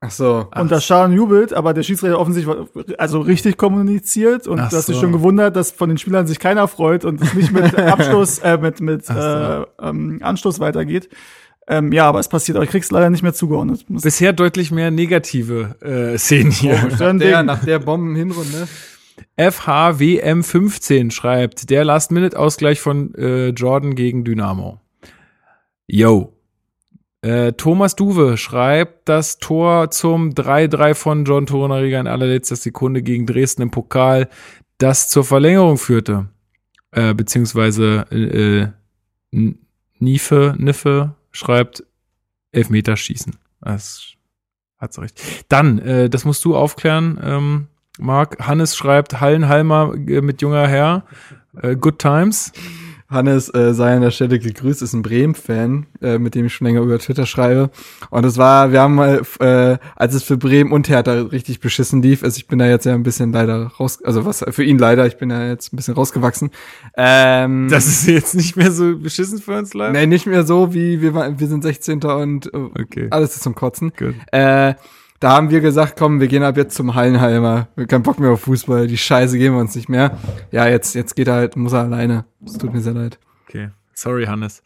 [0.00, 0.46] Ach so.
[0.54, 2.66] Und das Schaden jubelt, aber der Schiedsrichter offensichtlich war
[2.98, 5.02] also richtig kommuniziert und Ach du hast dich so.
[5.02, 8.58] schon gewundert, dass von den Spielern sich keiner freut und es nicht mit Abstoß, äh,
[8.58, 11.08] mit, mit Ach äh, ähm, Anstoß weitergeht.
[11.66, 13.84] Ähm, ja, aber es passiert, aber ich krieg's leider nicht mehr zugeordnet.
[13.88, 16.76] Bisher deutlich mehr negative äh, Szenen hier.
[16.76, 18.68] Komisch, dann Der, nach der Bombenhinrunde.
[19.38, 24.80] FHWM15 schreibt, der Last-Minute-Ausgleich von äh, Jordan gegen Dynamo.
[25.86, 26.34] Yo.
[27.20, 33.26] Äh, Thomas Duwe schreibt das Tor zum 3-3 von John Torunariga in allerletzter Sekunde gegen
[33.26, 34.28] Dresden im Pokal,
[34.78, 36.28] das zur Verlängerung führte.
[36.92, 38.68] Äh, beziehungsweise äh,
[39.98, 41.84] Niefe, Niffe schreibt
[42.52, 43.36] Elfmeterschießen.
[43.60, 44.14] Das
[44.78, 45.20] hat so recht.
[45.48, 47.66] Dann, äh, das musst du aufklären, ähm,
[47.98, 48.38] Marc.
[48.46, 51.04] Hannes schreibt Hallenhalmer äh, mit junger Herr.
[51.60, 52.52] Äh, good times.
[53.10, 56.66] Hannes äh, sei an der Stelle gegrüßt, ist ein Bremen-Fan, äh, mit dem ich schon
[56.66, 57.70] länger über Twitter schreibe.
[58.10, 62.02] Und es war, wir haben mal, äh, als es für Bremen und Hertha richtig beschissen
[62.02, 64.76] lief, also ich bin da jetzt ja ein bisschen leider raus, also was für ihn
[64.76, 66.50] leider, ich bin da jetzt ein bisschen rausgewachsen.
[66.98, 69.92] Ähm, Das ist jetzt nicht mehr so beschissen für uns live.
[69.94, 72.02] nee, nicht mehr so wie wir, waren- wir sind 16.
[72.04, 73.06] und äh, Okay.
[73.10, 73.90] alles ist zum Kotzen.
[73.98, 74.16] Gut.
[74.32, 74.74] Äh,
[75.20, 77.68] da haben wir gesagt, komm, wir gehen ab jetzt zum Hallenhalmer.
[77.74, 78.86] Wir haben keinen Bock mehr auf Fußball.
[78.86, 80.16] Die Scheiße geben wir uns nicht mehr.
[80.52, 82.24] Ja, jetzt, jetzt geht er halt, muss er alleine.
[82.44, 83.18] Es tut mir sehr leid.
[83.48, 83.70] Okay.
[83.94, 84.62] Sorry, Hannes.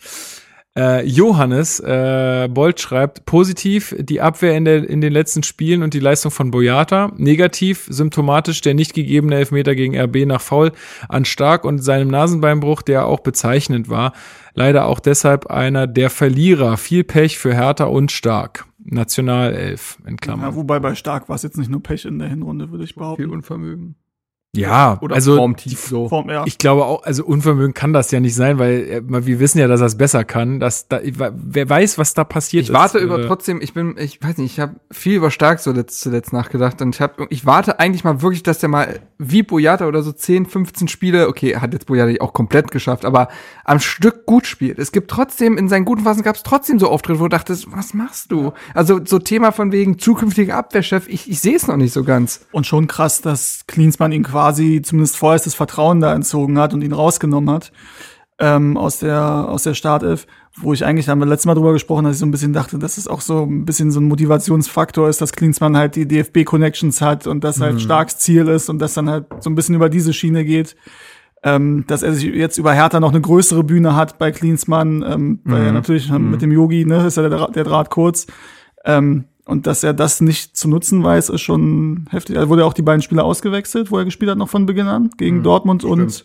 [0.74, 5.92] Äh, Johannes äh, Bolt schreibt, positiv die Abwehr in, der, in den letzten Spielen und
[5.92, 7.12] die Leistung von Boyata.
[7.16, 10.72] Negativ symptomatisch der nicht gegebene Elfmeter gegen RB nach Foul
[11.08, 14.12] an Stark und seinem Nasenbeinbruch, der auch bezeichnend war.
[14.54, 16.78] Leider auch deshalb einer der Verlierer.
[16.78, 18.64] Viel Pech für Hertha und Stark.
[18.84, 20.54] Nationalelf in Ja, Klammern.
[20.54, 23.00] wobei bei Stark war es jetzt nicht nur Pech in der Hinrunde, würde ich Viel
[23.00, 23.30] behaupten.
[23.30, 23.96] Unvermögen.
[24.54, 26.10] Ja, Oder also formtief so.
[26.10, 26.44] Form, ja.
[26.44, 29.66] Ich glaube auch, also Unvermögen kann das ja nicht sein, weil äh, wir wissen ja,
[29.66, 30.60] dass er es besser kann.
[30.60, 33.04] Dass da, wer weiß, was da passiert Ich warte ist.
[33.04, 36.00] über äh, trotzdem, ich bin, ich weiß nicht, ich habe viel über Stark so letzt,
[36.00, 39.86] zuletzt nachgedacht und ich habe, ich warte eigentlich mal wirklich, dass der mal wie Boyata
[39.86, 43.28] oder so 10, 15 Spiele, okay, hat jetzt Boyata auch komplett geschafft, aber
[43.64, 44.78] am Stück gut spielt.
[44.78, 47.72] Es gibt trotzdem, in seinen guten Phasen gab es trotzdem so Auftritte, wo du dachtest,
[47.72, 48.52] was machst du?
[48.74, 52.44] Also so Thema von wegen zukünftiger Abwehrchef, ich, ich sehe es noch nicht so ganz.
[52.52, 54.41] Und schon krass, dass Klinsmann ihn quasi
[54.82, 57.72] zumindest vorerst das Vertrauen da entzogen hat und ihn rausgenommen hat
[58.42, 61.72] ähm, aus der aus der Startelf, wo ich eigentlich, da haben wir letztes Mal drüber
[61.72, 64.08] gesprochen, dass ich so ein bisschen dachte, dass es auch so ein bisschen so ein
[64.08, 68.80] Motivationsfaktor ist, dass Klinsmann halt die DFB-Connections hat und das halt starks Ziel ist und
[68.80, 70.76] das dann halt so ein bisschen über diese Schiene geht.
[71.44, 75.40] Ähm, dass er sich jetzt über Hertha noch eine größere Bühne hat bei Klinsmann, ähm,
[75.42, 78.28] weil er natürlich mit dem Yogi, ne, ist ja der, der Draht kurz.
[78.84, 82.36] Ähm, und dass er das nicht zu nutzen weiß, ist schon heftig.
[82.36, 84.86] Er wurde ja auch die beiden Spiele ausgewechselt, wo er gespielt hat, noch von Beginn
[84.86, 86.24] an, gegen Dortmund und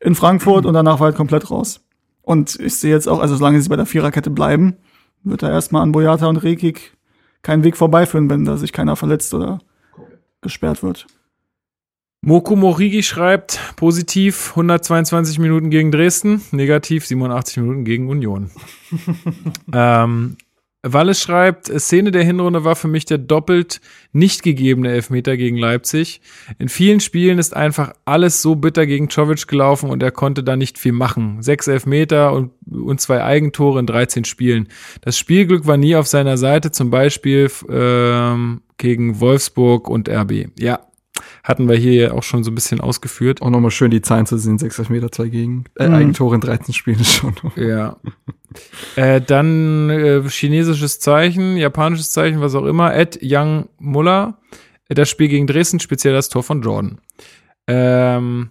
[0.00, 1.80] in Frankfurt und danach war er komplett raus.
[2.22, 4.76] Und ich sehe jetzt auch, also solange sie bei der Viererkette bleiben,
[5.22, 6.96] wird er erstmal an Boyata und Rekik
[7.42, 9.60] keinen Weg vorbeiführen, wenn da sich keiner verletzt oder
[10.40, 11.06] gesperrt wird.
[12.22, 18.50] Moko Morigi schreibt positiv 122 Minuten gegen Dresden, negativ 87 Minuten gegen Union.
[19.72, 20.36] ähm,
[20.92, 23.80] Walle schreibt, Szene der Hinrunde war für mich der doppelt
[24.12, 26.20] nicht gegebene Elfmeter gegen Leipzig.
[26.58, 30.56] In vielen Spielen ist einfach alles so bitter gegen Czovic gelaufen und er konnte da
[30.56, 31.42] nicht viel machen.
[31.42, 34.68] Sechs Elfmeter und, und zwei Eigentore in 13 Spielen.
[35.00, 40.48] Das Spielglück war nie auf seiner Seite, zum Beispiel ähm, gegen Wolfsburg und RB.
[40.58, 40.80] Ja,
[41.46, 43.40] hatten wir hier ja auch schon so ein bisschen ausgeführt.
[43.40, 45.94] Auch nochmal schön die Zahlen zu sehen, 6 Meter, zwei gegen, äh, Mhm.
[45.94, 47.34] Eigentore in 13 Spielen ist schon.
[47.56, 47.96] Ja.
[48.96, 52.94] äh, dann äh, chinesisches Zeichen, japanisches Zeichen, was auch immer.
[52.94, 54.38] Ed Young Muller.
[54.88, 56.98] Äh, Das Spiel gegen Dresden, speziell das Tor von Jordan.
[57.68, 58.50] Ähm,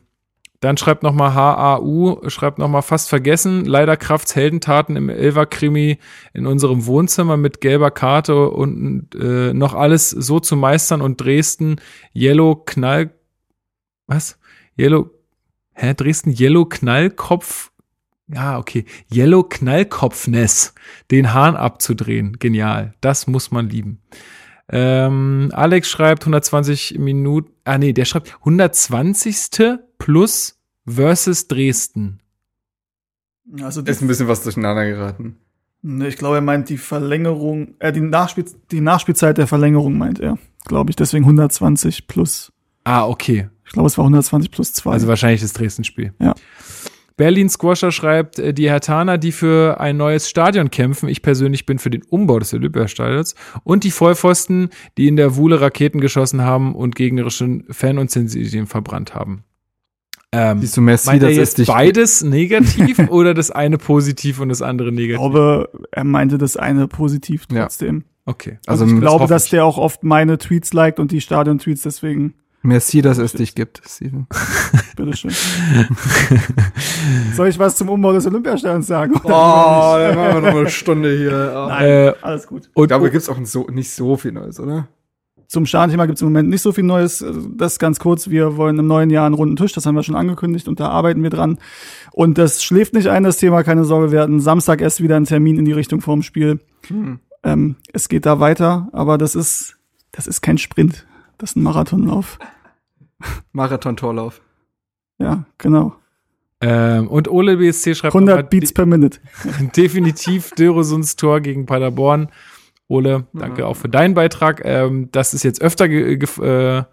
[0.60, 3.66] dann schreibt noch mal HAU, schreibt noch mal fast vergessen.
[3.66, 6.00] Leider Krafts Heldentaten im Elver-Krimi
[6.34, 11.78] in unserem Wohnzimmer mit gelber Karte und äh, noch alles so zu meistern und Dresden
[12.16, 13.12] Yellow Knall.
[14.08, 14.40] Was?
[14.78, 15.10] Yellow.
[15.74, 15.94] Hä?
[15.94, 17.72] Dresden Yellow Knallkopf
[18.28, 18.86] ja, okay.
[19.14, 20.74] Yellow Knallkopfness,
[21.12, 22.40] den Hahn abzudrehen.
[22.40, 22.96] Genial.
[23.02, 24.02] Das muss man lieben.
[24.68, 27.52] Ähm, Alex schreibt 120 Minuten.
[27.66, 29.84] Ah, nee, der schreibt 120.
[29.98, 32.20] plus versus Dresden.
[33.62, 35.38] Also Ist ein bisschen was durcheinander geraten.
[35.82, 40.20] ne, ich glaube, er meint die Verlängerung, äh, die, Nachspiel, die Nachspielzeit der Verlängerung meint
[40.20, 40.96] er, glaube ich.
[40.96, 42.52] Deswegen 120 plus.
[42.84, 43.50] Ah, okay.
[43.66, 44.92] Ich glaube, es war 120 plus 2.
[44.92, 46.14] Also wahrscheinlich das Dresden-Spiel.
[46.20, 46.34] Ja.
[47.18, 51.80] Berlin Squasher schreibt, äh, die Hertaner, die für ein neues Stadion kämpfen, ich persönlich bin
[51.80, 56.76] für den Umbau des Olympiastadions, und die Vollpfosten, die in der Wuhle Raketen geschossen haben
[56.76, 59.44] und gegnerischen Fan- und Zensilien verbrannt haben.
[60.38, 61.68] Ähm, Siehst du, Messi, meint er das jetzt ist dich.
[61.68, 65.18] beides negativ oder das eine positiv und das andere ich negativ?
[65.20, 67.64] glaube, er meinte das eine positiv Ja.
[67.64, 68.04] trotzdem.
[68.26, 68.58] Okay.
[68.66, 69.50] Also, ich das glaube, dass ich.
[69.52, 72.34] der auch oft meine Tweets liked und die Stadion-Tweets, deswegen,
[72.64, 74.26] Merci, dass es dich gibt, Steven.
[74.96, 75.30] bitteschön.
[77.36, 79.14] Soll ich was zum Umbau des Olympiastadions sagen?
[79.24, 81.68] Oh, dann machen wir noch eine Stunde hier.
[81.70, 82.70] Nein, Äh, alles gut.
[82.74, 84.88] Und, Ich glaube, da gibt's auch so, nicht so viel Neues, oder?
[85.48, 87.24] Zum Stadionthema gibt es im Moment nicht so viel Neues.
[87.56, 88.30] Das ganz kurz.
[88.30, 89.74] Wir wollen im neuen Jahr einen runden Tisch.
[89.74, 91.60] Das haben wir schon angekündigt und da arbeiten wir dran.
[92.12, 93.64] Und das schläft nicht ein, das Thema.
[93.64, 96.60] Keine Sorge, wir hatten Samstag erst wieder einen Termin in die Richtung vorm Spiel.
[96.88, 97.20] Hm.
[97.44, 99.78] Ähm, es geht da weiter, aber das ist,
[100.12, 101.06] das ist kein Sprint.
[101.38, 102.40] Das ist ein Marathonlauf.
[103.52, 104.42] Marathon-Torlauf.
[105.20, 105.96] Ja, genau.
[106.62, 109.20] ähm, und Ole BSC schreibt 100 nochmal, Beats per Minute.
[109.44, 112.30] de- definitiv Döresunds Tor gegen Paderborn.
[112.88, 114.62] Ole, danke auch für deinen Beitrag.
[114.64, 116.84] Ähm, das ist jetzt öfter ge ge äh,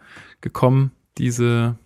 [0.41, 1.77] gekommen, diese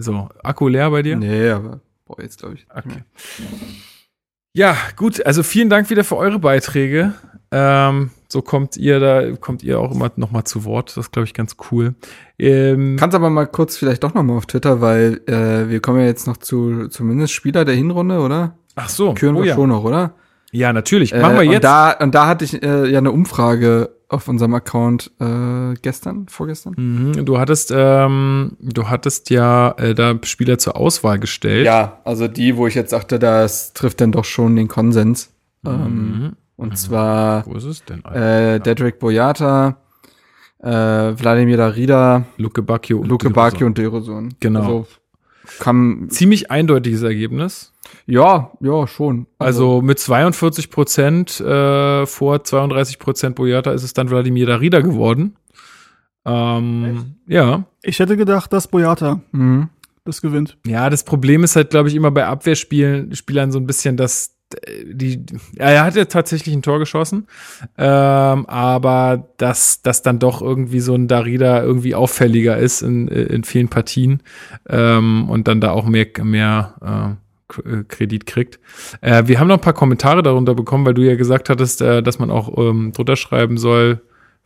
[0.00, 1.16] so, Akku leer bei dir?
[1.16, 2.66] Nee, aber, boah, jetzt glaube ich.
[2.74, 3.04] Okay.
[4.54, 7.12] Ja, gut, also vielen Dank wieder für eure Beiträge.
[7.50, 10.90] Ähm, so kommt ihr da, kommt ihr auch immer noch mal zu Wort.
[10.90, 11.94] Das ist, glaube ich, ganz cool.
[12.38, 16.00] Ähm, Kannst aber mal kurz vielleicht doch noch mal auf Twitter, weil äh, wir kommen
[16.00, 18.56] ja jetzt noch zu zumindest Spieler der Hinrunde, oder?
[18.76, 19.54] ach so, Küren oh, wir ja.
[19.54, 20.14] schon noch, oder?
[20.52, 21.12] Ja, natürlich.
[21.14, 21.54] Machen wir Äh, jetzt.
[21.56, 26.26] Und da, und da hatte ich äh, ja eine Umfrage auf unserem Account äh, gestern,
[26.28, 26.74] vorgestern.
[26.76, 27.24] Mhm.
[27.24, 31.64] Du hattest, ähm, du hattest ja äh, da Spieler zur Auswahl gestellt.
[31.66, 35.30] Ja, also die, wo ich jetzt sagte, das trifft dann doch schon den Konsens.
[35.64, 36.32] Ähm, Mhm.
[36.56, 38.04] und zwar Wo ist es denn?
[38.04, 39.76] äh, Dedrick Boyata,
[40.58, 43.30] äh, Wladimir Darida, Luke Bacchio und Luke.
[43.30, 44.34] Bacchio und Derosun.
[44.40, 44.60] Genau.
[44.60, 44.86] Also,
[45.58, 47.72] kam, Ziemlich eindeutiges Ergebnis.
[48.06, 49.26] ja, ja, schon.
[49.38, 55.36] Also mit 42 Prozent äh, vor 32 Prozent Boyata ist es dann Wladimir Darida geworden.
[56.24, 57.64] Ähm, ja.
[57.82, 59.68] Ich hätte gedacht, dass Boyata Mhm.
[60.04, 60.58] das gewinnt.
[60.66, 64.36] Ja, das Problem ist halt, glaube ich, immer bei Abwehrspielen Spielern so ein bisschen, dass
[64.84, 65.24] die,
[65.56, 67.26] er hat ja tatsächlich ein Tor geschossen,
[67.78, 73.44] ähm, aber dass das dann doch irgendwie so ein Darida irgendwie auffälliger ist in, in
[73.44, 74.22] vielen Partien
[74.68, 78.60] ähm, und dann da auch mehr, mehr äh, K- äh, Kredit kriegt.
[79.00, 82.02] Äh, wir haben noch ein paar Kommentare darunter bekommen, weil du ja gesagt hattest, äh,
[82.02, 84.00] dass man auch ähm, drunter schreiben soll,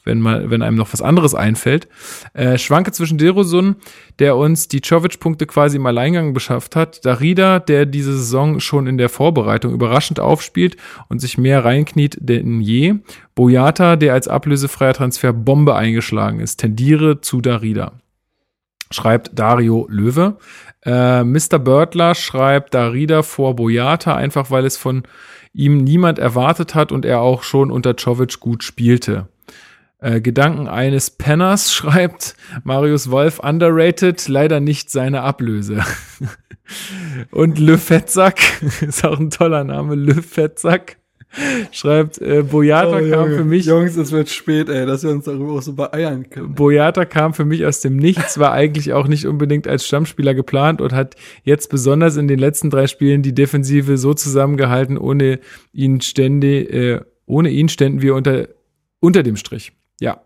[0.05, 1.89] wenn mal, wenn einem noch was anderes einfällt.
[2.34, 3.76] Äh, schwanke zwischen Derosun,
[4.18, 8.99] der uns die Jovic-Punkte quasi im Alleingang beschafft hat, Darida, der diese Saison schon in
[8.99, 10.76] der Vorbereitung überraschend aufspielt
[11.08, 12.97] und sich mehr reinkniet denn je,
[13.34, 17.92] Boyata, der als ablösefreier Transfer Bombe eingeschlagen ist, tendiere zu Darida.
[18.91, 20.36] Schreibt Dario Löwe.
[20.84, 21.58] Äh, Mr.
[21.58, 25.02] Birdler schreibt Darida vor Boyata, einfach weil es von
[25.52, 29.28] ihm niemand erwartet hat und er auch schon unter Jovic gut spielte.
[30.05, 35.83] Äh, Gedanken eines Penners schreibt Marius Wolf underrated, leider nicht seine Ablöse.
[37.31, 38.39] Und Le Fettsack,
[38.83, 40.99] ist auch ein toller Name, Le Fettsack,
[41.73, 45.55] schreibt, äh, Boyata kam für mich, Jungs, es wird spät, ey, dass wir uns darüber
[45.55, 46.55] auch so beeiern können.
[46.55, 50.83] Boyata kam für mich aus dem Nichts, war eigentlich auch nicht unbedingt als Stammspieler geplant
[50.83, 55.41] und hat jetzt besonders in den letzten drei Spielen die Defensive so zusammengehalten, ohne
[55.73, 58.49] ihn ständig, äh, ohne ihn ständen wir unter,
[59.00, 59.73] unter dem Strich.
[60.00, 60.20] Ja,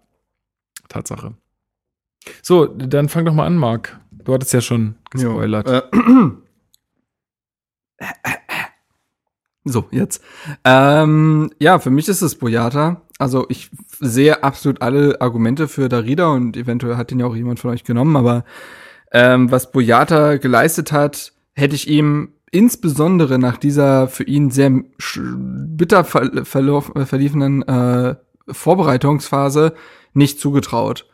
[0.88, 1.34] Tatsache.
[2.42, 4.00] So, dann fang doch mal an, Marc.
[4.10, 5.68] Du hattest ja schon gespoilert.
[5.68, 5.82] Äh,
[9.68, 10.22] So, jetzt.
[10.64, 13.02] Ähm, ja, für mich ist es Boyata.
[13.18, 17.60] Also ich sehe absolut alle Argumente für Darida und eventuell hat den ja auch jemand
[17.60, 18.44] von euch genommen, aber
[19.12, 26.04] ähm, was Boyata geleistet hat, hätte ich ihm insbesondere nach dieser für ihn sehr bitter
[26.04, 28.14] ver verlauf, äh, verliefenen äh,
[28.50, 29.74] Vorbereitungsphase
[30.14, 31.06] nicht zugetraut.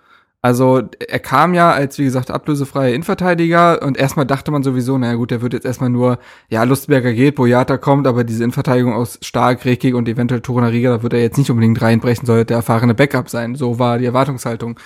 [0.44, 5.14] Also er kam ja als, wie gesagt, ablösefreier Innenverteidiger und erstmal dachte man sowieso, naja
[5.14, 6.18] gut, der wird jetzt erstmal nur,
[6.50, 11.02] ja, Lustberger geht, Boyata kommt, aber diese Innenverteidigung aus Stark, Rekig und eventuell Torunariga, da
[11.02, 13.54] wird er jetzt nicht unbedingt reinbrechen, soll der erfahrene Backup sein.
[13.54, 14.78] So war die Erwartungshaltung.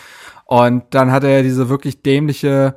[0.45, 2.77] Und dann hat er ja diese wirklich dämliche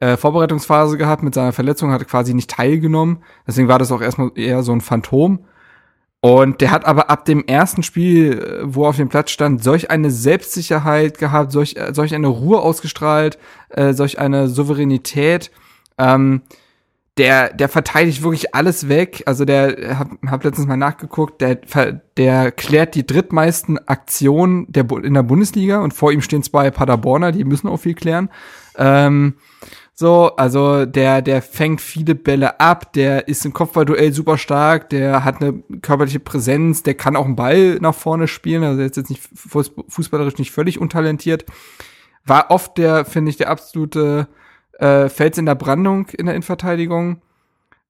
[0.00, 3.22] äh, Vorbereitungsphase gehabt mit seiner Verletzung, hat quasi nicht teilgenommen.
[3.46, 5.46] Deswegen war das auch erstmal eher so ein Phantom.
[6.22, 9.64] Und der hat aber ab dem ersten Spiel, äh, wo er auf dem Platz stand,
[9.64, 13.38] solch eine Selbstsicherheit gehabt, solch, äh, solch eine Ruhe ausgestrahlt,
[13.70, 15.50] äh, solch eine Souveränität.
[15.96, 16.42] Ähm,
[17.16, 19.22] der, der verteidigt wirklich alles weg.
[19.26, 21.58] Also der, hab, hab letztens mal nachgeguckt, der,
[22.16, 27.32] der klärt die drittmeisten Aktionen der, in der Bundesliga und vor ihm stehen zwei Paderborner,
[27.32, 28.30] die müssen auch viel klären.
[28.76, 29.34] Ähm,
[30.00, 35.24] so, also der, der fängt viele Bälle ab, der ist im Kopfballduell super stark, der
[35.24, 39.10] hat eine körperliche Präsenz, der kann auch einen Ball nach vorne spielen, also ist jetzt
[39.10, 41.44] nicht fuß- fußballerisch nicht völlig untalentiert.
[42.24, 44.28] War oft der, finde ich, der absolute
[44.78, 47.20] äh, Fels in der Brandung in der Innenverteidigung.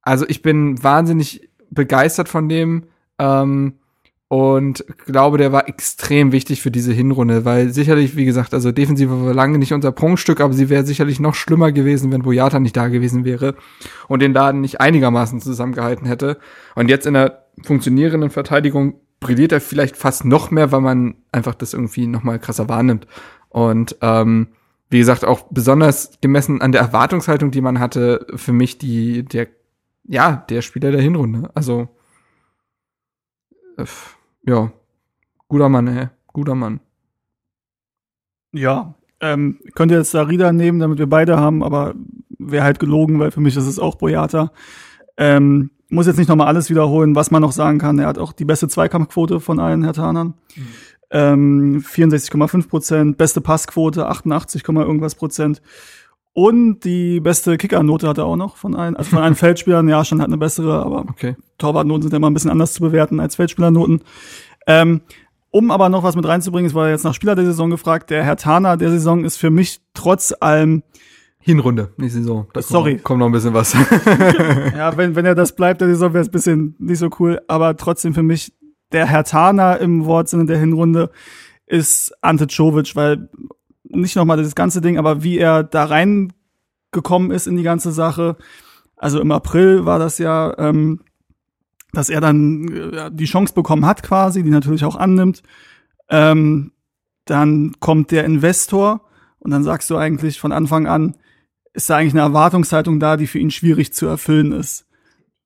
[0.02, 2.88] Also ich bin wahnsinnig begeistert von dem
[3.20, 3.74] ähm,
[4.30, 9.26] und glaube, der war extrem wichtig für diese Hinrunde, weil sicherlich, wie gesagt, also Defensive
[9.26, 12.76] war lange nicht unser Prunkstück, aber sie wäre sicherlich noch schlimmer gewesen, wenn Boyata nicht
[12.76, 13.56] da gewesen wäre
[14.06, 16.38] und den Laden nicht einigermaßen zusammengehalten hätte.
[16.76, 21.56] Und jetzt in der funktionierenden Verteidigung brilliert er vielleicht fast noch mehr, weil man einfach
[21.56, 23.08] das irgendwie noch mal krasser wahrnimmt.
[23.48, 24.46] Und ähm,
[24.90, 29.48] wie gesagt, auch besonders gemessen an der Erwartungshaltung, die man hatte, für mich die, der,
[30.04, 31.50] ja, der Spieler der Hinrunde.
[31.54, 31.88] Also,
[33.76, 33.86] äh,
[34.50, 34.72] ja,
[35.46, 36.80] guter Mann, ey, guter Mann.
[38.52, 41.94] Ja, ähm, könnt ihr jetzt Darida nehmen, damit wir beide haben, aber
[42.38, 44.50] wäre halt gelogen, weil für mich ist es auch Boyata.
[45.16, 47.98] Ähm, muss jetzt nicht nochmal alles wiederholen, was man noch sagen kann.
[48.00, 50.34] Er hat auch die beste Zweikampfquote von allen Hertanern.
[51.10, 55.62] Ähm, 64,5 Prozent, beste Passquote 88, irgendwas Prozent.
[56.32, 59.88] Und die beste Kickernote hat er auch noch von allen, also von allen Feldspielern.
[59.88, 61.36] Ja, schon hat eine bessere, aber Okay.
[61.58, 64.02] Torwartnoten sind ja immer ein bisschen anders zu bewerten als Feldspielernoten.
[64.66, 65.00] Ähm,
[65.50, 68.22] um aber noch was mit reinzubringen, es war jetzt nach Spieler der Saison gefragt, der
[68.22, 70.84] Herr Tana der Saison ist für mich trotz allem,
[71.42, 72.46] Hinrunde, nicht Saison.
[72.52, 72.92] Da Sorry.
[72.92, 73.72] Kommt, kommt noch ein bisschen was.
[74.76, 77.40] ja, wenn, wenn er das bleibt, der Saison wäre es ein bisschen nicht so cool,
[77.48, 78.52] aber trotzdem für mich
[78.92, 81.10] der Herr Tana im Wortsinne der Hinrunde
[81.66, 83.30] ist Ante Czovic, weil
[83.90, 88.36] nicht nochmal das ganze Ding, aber wie er da reingekommen ist in die ganze Sache.
[88.96, 91.00] Also im April war das ja, ähm,
[91.92, 95.42] dass er dann äh, die Chance bekommen hat quasi, die natürlich auch annimmt.
[96.08, 96.72] Ähm,
[97.24, 99.02] dann kommt der Investor
[99.38, 101.16] und dann sagst du eigentlich von Anfang an,
[101.72, 104.86] ist da eigentlich eine Erwartungshaltung da, die für ihn schwierig zu erfüllen ist.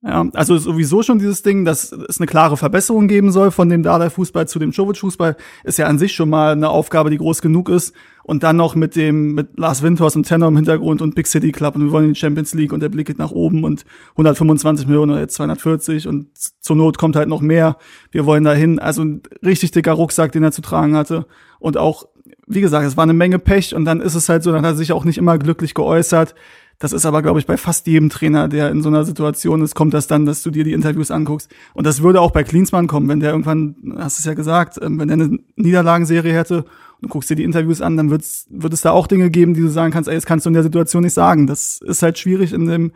[0.07, 3.83] Ja, also sowieso schon dieses Ding, dass es eine klare Verbesserung geben soll von dem
[3.83, 5.35] Dardai-Fußball zu dem Jovic-Fußball,
[5.65, 7.95] ist ja an sich schon mal eine Aufgabe, die groß genug ist.
[8.23, 11.53] Und dann noch mit dem, mit Lars Winters und Tenor im Hintergrund und Big City
[11.53, 13.85] Club und wir wollen in die Champions League und der Blick geht nach oben und
[14.13, 16.29] 125 Millionen oder jetzt 240 und
[16.61, 17.77] zur Not kommt halt noch mehr.
[18.11, 18.79] Wir wollen dahin.
[18.79, 21.27] Also ein richtig dicker Rucksack, den er zu tragen hatte.
[21.59, 22.07] Und auch,
[22.47, 24.73] wie gesagt, es war eine Menge Pech und dann ist es halt so, dann hat
[24.73, 26.35] er sich auch nicht immer glücklich geäußert
[26.79, 29.75] das ist aber, glaube ich, bei fast jedem Trainer, der in so einer Situation ist,
[29.75, 31.51] kommt das dann, dass du dir die Interviews anguckst.
[31.73, 34.79] Und das würde auch bei Klinsmann kommen, wenn der irgendwann, hast du es ja gesagt,
[34.83, 38.47] ähm, wenn der eine Niederlagenserie hätte und du guckst dir die Interviews an, dann wird's,
[38.51, 40.55] wird es da auch Dinge geben, die du sagen kannst, ey, das kannst du in
[40.55, 41.47] der Situation nicht sagen.
[41.47, 42.93] Das ist halt schwierig in dem,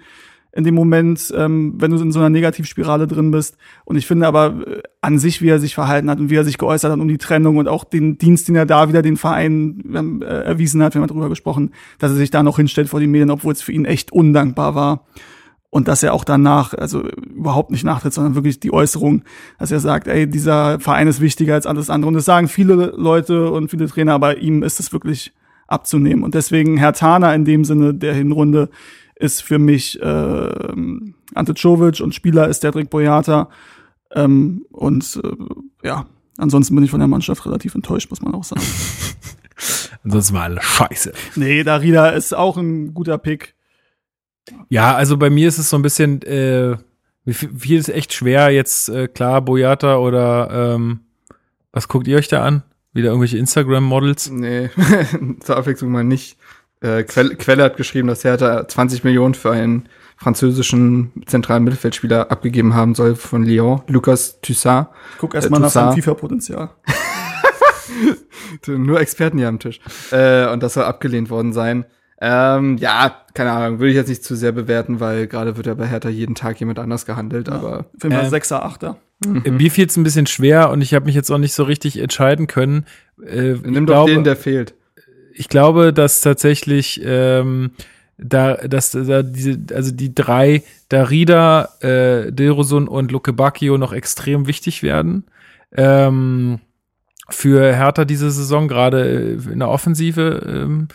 [0.52, 3.56] in dem Moment, ähm, wenn du in so einer Negativspirale drin bist.
[3.84, 6.44] Und ich finde aber äh, an sich, wie er sich verhalten hat und wie er
[6.44, 9.16] sich geäußert hat um die Trennung und auch den Dienst, den er da wieder den
[9.16, 13.00] Verein äh, erwiesen hat, wir haben drüber gesprochen, dass er sich da noch hinstellt vor
[13.00, 15.06] die Medien, obwohl es für ihn echt undankbar war.
[15.70, 19.22] Und dass er auch danach, also überhaupt nicht nachtritt, sondern wirklich die Äußerung,
[19.58, 22.08] dass er sagt, ey, dieser Verein ist wichtiger als alles andere.
[22.08, 25.34] Und das sagen viele Leute und viele Trainer, aber ihm ist es wirklich
[25.66, 26.24] abzunehmen.
[26.24, 28.70] Und deswegen Herr Tana in dem Sinne der Hinrunde
[29.18, 30.04] ist für mich äh,
[31.34, 33.48] Ante Czovic und Spieler ist Dedrick Boyata.
[34.14, 36.06] Ähm, und äh, ja,
[36.38, 38.62] ansonsten bin ich von der Mannschaft relativ enttäuscht, muss man auch sagen.
[40.04, 41.12] ansonsten war alles scheiße.
[41.36, 43.54] Nee, Darida ist auch ein guter Pick.
[44.68, 46.76] Ja, also bei mir ist es so ein bisschen, äh,
[47.26, 51.00] viel ist echt schwer, jetzt äh, klar, Boyata oder ähm,
[51.72, 52.62] was guckt ihr euch da an?
[52.94, 54.30] Wieder irgendwelche Instagram-Models?
[54.30, 54.70] Nee,
[55.40, 56.38] zur Abwechslung mal nicht.
[56.80, 62.74] Äh, Quelle, Quelle hat geschrieben, dass Hertha 20 Millionen für einen französischen zentralen Mittelfeldspieler abgegeben
[62.74, 64.88] haben soll von Lyon, Lucas Toussaint.
[65.12, 66.70] Ich guck erstmal äh, nach seinem FIFA-Potenzial.
[68.66, 69.80] Nur Experten hier am Tisch.
[70.10, 71.84] Äh, und das soll abgelehnt worden sein.
[72.20, 75.74] Ähm, ja, keine Ahnung, würde ich jetzt nicht zu sehr bewerten, weil gerade wird ja
[75.74, 77.86] bei Hertha jeden Tag jemand anders gehandelt, ja, aber.
[77.96, 78.96] Für äh, Sechser, Achter.
[79.24, 79.56] Mhm.
[79.56, 81.98] Mir fiel es ein bisschen schwer und ich habe mich jetzt auch nicht so richtig
[81.98, 82.86] entscheiden können.
[83.24, 84.74] Äh, Nimm doch glaube, den, der fehlt
[85.38, 87.70] ich glaube, dass tatsächlich ähm,
[88.18, 94.48] da, dass da diese, also die drei Darida, äh, Dilrosun und Luke Bacchio noch extrem
[94.48, 95.24] wichtig werden.
[95.72, 96.58] Ähm,
[97.30, 100.42] für Hertha diese Saison, gerade in der Offensive.
[100.46, 100.88] Ähm,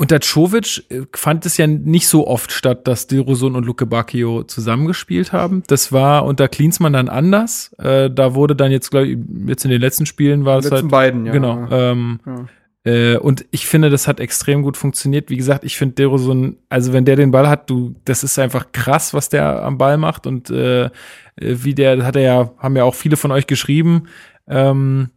[0.00, 4.44] unter Czovic äh, fand es ja nicht so oft statt, dass Dilrosun und Luke Bacchio
[4.44, 5.62] zusammengespielt haben.
[5.66, 7.74] Das war unter Klinsmann dann anders.
[7.78, 10.88] Äh, da wurde dann jetzt, glaube ich, jetzt in den letzten Spielen war es halt.
[10.88, 11.32] beiden, ja.
[11.32, 11.68] Genau.
[11.70, 12.46] Ähm, ja.
[12.90, 15.28] Äh, und ich finde, das hat extrem gut funktioniert.
[15.28, 18.72] Wie gesagt, ich finde Dilrosun, also wenn der den Ball hat, du, das ist einfach
[18.72, 20.88] krass, was der am Ball macht und äh,
[21.36, 24.04] wie der, hat er ja, haben ja auch viele von euch geschrieben.
[24.48, 25.10] Ähm,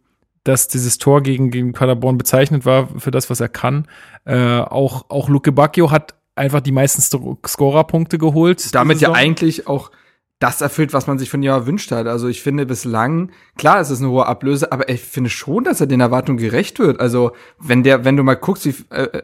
[0.44, 3.88] dass dieses Tor gegen, gegen Paderborn bezeichnet war für das, was er kann.
[4.24, 8.74] Äh, auch, auch Luke Bacchio hat einfach die meisten Scorerpunkte geholt.
[8.74, 9.90] Damit ja eigentlich auch
[10.38, 12.06] das erfüllt, was man sich von ihm erwünscht hat.
[12.06, 15.80] Also ich finde bislang, klar, es ist eine hohe Ablöse, aber ich finde schon, dass
[15.80, 17.00] er den Erwartungen gerecht wird.
[17.00, 19.22] Also wenn der, wenn du mal guckst, wie, äh,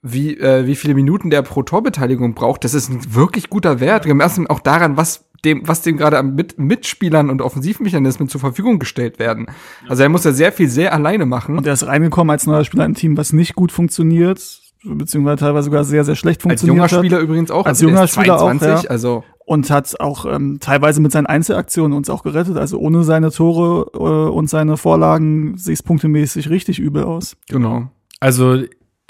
[0.00, 4.06] wie, äh, wie viele Minuten der pro Torbeteiligung braucht, das ist ein wirklich guter Wert.
[4.06, 8.78] Gemessen auch daran, was dem, was dem gerade an Mit Mitspielern und Offensivmechanismen zur Verfügung
[8.78, 9.46] gestellt werden.
[9.88, 11.58] Also er muss ja sehr viel sehr alleine machen.
[11.58, 15.36] Und er ist reingekommen als neuer Spieler in ein Team, was nicht gut funktioniert, beziehungsweise
[15.38, 16.82] teilweise sogar sehr, sehr schlecht funktioniert.
[16.82, 17.66] Als junger Spieler übrigens auch.
[17.66, 18.90] Als also junger Spieler 22, auch, ja.
[18.90, 22.56] also und hat auch ähm, teilweise mit seinen Einzelaktionen uns auch gerettet.
[22.56, 27.36] Also ohne seine Tore äh, und seine Vorlagen sieht es punktemäßig richtig übel aus.
[27.48, 27.88] Genau.
[28.20, 28.62] Also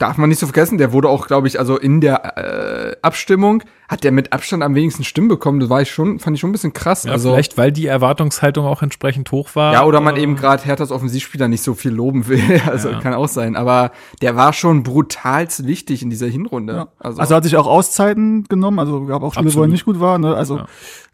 [0.02, 3.62] darf man nicht so vergessen, der wurde auch, glaube ich, also in der äh, Abstimmung
[3.88, 5.60] hat der mit Abstand am wenigsten Stimmen bekommen.
[5.60, 7.04] Das war ich schon, fand ich schon ein bisschen krass.
[7.04, 9.74] Ja, also vielleicht, weil die Erwartungshaltung auch entsprechend hoch war.
[9.74, 12.42] Ja, oder man eben gerade Herthas Offensivspieler nicht so viel loben will.
[12.72, 13.00] Also ja.
[13.00, 13.54] kann auch sein.
[13.54, 16.72] Aber der war schon brutalst wichtig in dieser Hinrunde.
[16.72, 16.88] Ja.
[16.98, 18.78] Also, also hat sich auch Auszeiten genommen.
[18.78, 19.68] Also gab auch Spiele, Absolut.
[19.68, 20.18] wo er nicht gut war.
[20.18, 20.34] Ne?
[20.34, 20.62] Also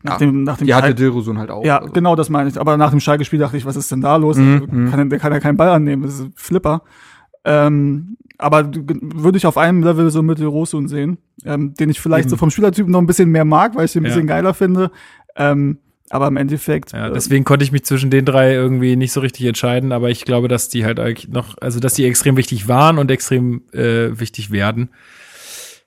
[0.02, 1.64] nach dem, nach dem die hatte Dilrosun halt auch.
[1.64, 1.92] Ja, also.
[1.92, 2.60] genau, das meine ich.
[2.60, 4.36] Aber nach dem Schalke-Spiel dachte ich, was ist denn da los?
[4.36, 4.54] Mhm.
[4.54, 4.90] Also, mhm.
[4.90, 6.04] kann, der kann ja keinen Ball annehmen.
[6.04, 6.82] Das ist Flipper.
[7.44, 12.26] Ähm, aber würde ich auf einem Level so mit Rosun sehen, ähm, den ich vielleicht
[12.26, 12.30] mhm.
[12.30, 14.34] so vom Spielertypen noch ein bisschen mehr mag, weil ich den ein bisschen ja.
[14.34, 14.90] geiler finde.
[15.36, 15.78] Ähm,
[16.10, 16.92] aber im Endeffekt.
[16.92, 20.10] Ja, äh, deswegen konnte ich mich zwischen den drei irgendwie nicht so richtig entscheiden, aber
[20.10, 23.62] ich glaube, dass die halt eigentlich noch, also dass die extrem wichtig waren und extrem
[23.72, 24.90] äh, wichtig werden.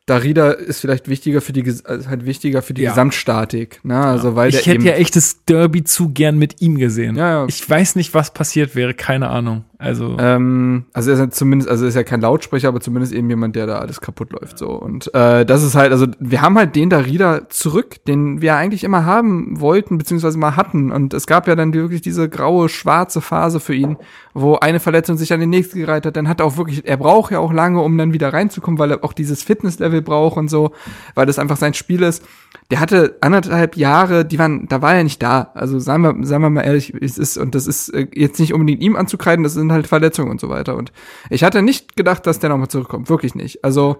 [0.07, 2.89] Darida ist vielleicht wichtiger für die also halt wichtiger für die Ja.
[2.89, 3.97] Gesamtstatik, ne?
[4.03, 7.15] Also weil ich hätte ja echt das Derby zu gern mit ihm gesehen.
[7.15, 7.45] Ja, ja.
[7.47, 9.63] Ich weiß nicht, was passiert wäre, keine Ahnung.
[9.77, 13.29] Also Ähm, also er ist ja zumindest, also ist ja kein Lautsprecher, aber zumindest eben
[13.29, 14.59] jemand, der da alles kaputt läuft.
[14.59, 14.69] So.
[14.69, 18.83] Und äh, das ist halt, also wir haben halt den Darida zurück, den wir eigentlich
[18.83, 20.91] immer haben wollten, beziehungsweise mal hatten.
[20.91, 23.97] Und es gab ja dann wirklich diese graue, schwarze Phase für ihn,
[24.35, 26.15] wo eine Verletzung sich an die nächste gereiht hat.
[26.15, 28.91] Dann hat er auch wirklich, er braucht ja auch lange, um dann wieder reinzukommen, weil
[28.91, 30.71] er auch dieses Fitnesslevel braucht und so,
[31.13, 32.23] weil das einfach sein Spiel ist.
[32.69, 35.51] Der hatte anderthalb Jahre, die waren, da war er nicht da.
[35.55, 38.53] Also sagen wir, sagen wir mal ehrlich, es ist, und das ist äh, jetzt nicht
[38.53, 40.77] unbedingt ihm anzukreiden, das sind halt Verletzungen und so weiter.
[40.77, 40.93] Und
[41.29, 43.09] ich hatte nicht gedacht, dass der nochmal zurückkommt.
[43.09, 43.65] Wirklich nicht.
[43.65, 43.97] Also,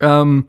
[0.00, 0.48] ähm,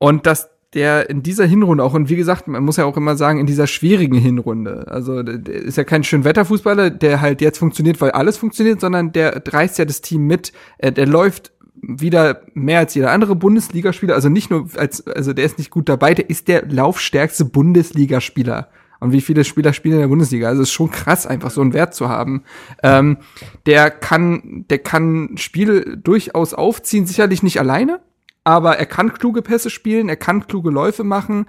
[0.00, 3.16] und dass der in dieser Hinrunde auch, und wie gesagt, man muss ja auch immer
[3.16, 8.10] sagen, in dieser schwierigen Hinrunde, also ist ja kein Schönwetterfußballer, der halt jetzt funktioniert, weil
[8.10, 10.52] alles funktioniert, sondern der reißt ja das Team mit,
[10.82, 11.52] der läuft
[11.88, 15.88] wieder mehr als jeder andere Bundesligaspieler, also nicht nur als, also der ist nicht gut
[15.88, 18.68] dabei, der ist der laufstärkste Bundesligaspieler.
[19.00, 20.48] Und wie viele Spieler spielen in der Bundesliga?
[20.48, 22.42] Also es ist schon krass, einfach so einen Wert zu haben.
[22.82, 23.18] Ähm,
[23.64, 28.00] der kann, der kann Spiele durchaus aufziehen, sicherlich nicht alleine,
[28.44, 31.46] aber er kann kluge Pässe spielen, er kann kluge Läufe machen.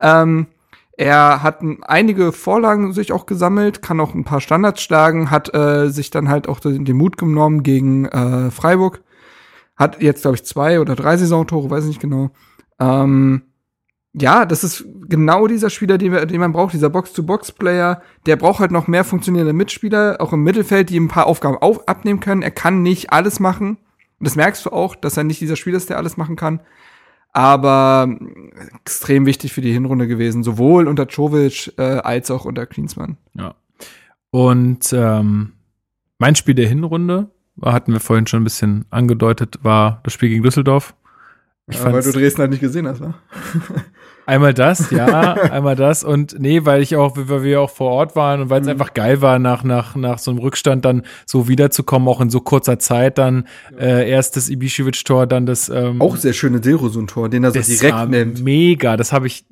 [0.00, 0.46] Ähm,
[0.96, 5.90] er hat einige Vorlagen sich auch gesammelt, kann auch ein paar Standards schlagen, hat äh,
[5.90, 9.03] sich dann halt auch den, den Mut genommen gegen äh, Freiburg.
[9.76, 12.30] Hat jetzt, glaube ich, zwei oder drei Saisontore, weiß ich nicht genau.
[12.78, 13.42] Ähm,
[14.12, 18.00] ja, das ist genau dieser Spieler, den, den man braucht, dieser Box-to-Box-Player.
[18.26, 21.58] Der braucht halt noch mehr funktionierende Mitspieler, auch im Mittelfeld, die ihm ein paar Aufgaben
[21.58, 22.42] auf, abnehmen können.
[22.42, 23.78] Er kann nicht alles machen.
[24.20, 26.60] Und das merkst du auch, dass er nicht dieser Spieler ist, der alles machen kann.
[27.32, 32.66] Aber mm, extrem wichtig für die Hinrunde gewesen, sowohl unter Czovic äh, als auch unter
[32.66, 33.16] Klinsmann.
[33.34, 33.56] Ja.
[34.30, 35.54] Und ähm,
[36.18, 37.30] mein Spiel der Hinrunde,
[37.62, 40.94] hatten wir vorhin schon ein bisschen angedeutet, war das Spiel gegen Düsseldorf.
[41.66, 43.14] Ich Ja, weil du Dresden halt nicht gesehen hast, wa?
[44.26, 48.16] einmal das, ja, einmal das und nee, weil ich auch, weil wir auch vor Ort
[48.16, 51.48] waren und weil es einfach geil war, nach, nach, nach so einem Rückstand dann so
[51.48, 56.16] wiederzukommen, auch in so kurzer Zeit dann äh, erst das Ibišević-Tor, dann das ähm, Auch
[56.16, 58.42] sehr schöne Dilrosun-Tor, den er so das direkt war nimmt.
[58.42, 59.46] mega, das habe ich,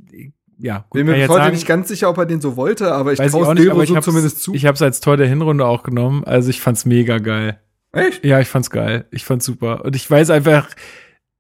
[0.59, 3.19] ja, gut, Bin mir heute nicht ganz sicher, ob er den so wollte, aber ich
[3.19, 4.53] traue Dilrosun zumindest zu.
[4.55, 6.25] ich habe es als Tor der Hinrunde auch genommen.
[6.25, 7.59] Also ich fand's mega geil.
[7.93, 8.25] Echt?
[8.25, 9.05] Ja, ich fand's geil.
[9.11, 9.85] Ich fand's super.
[9.85, 10.69] Und ich weiß einfach,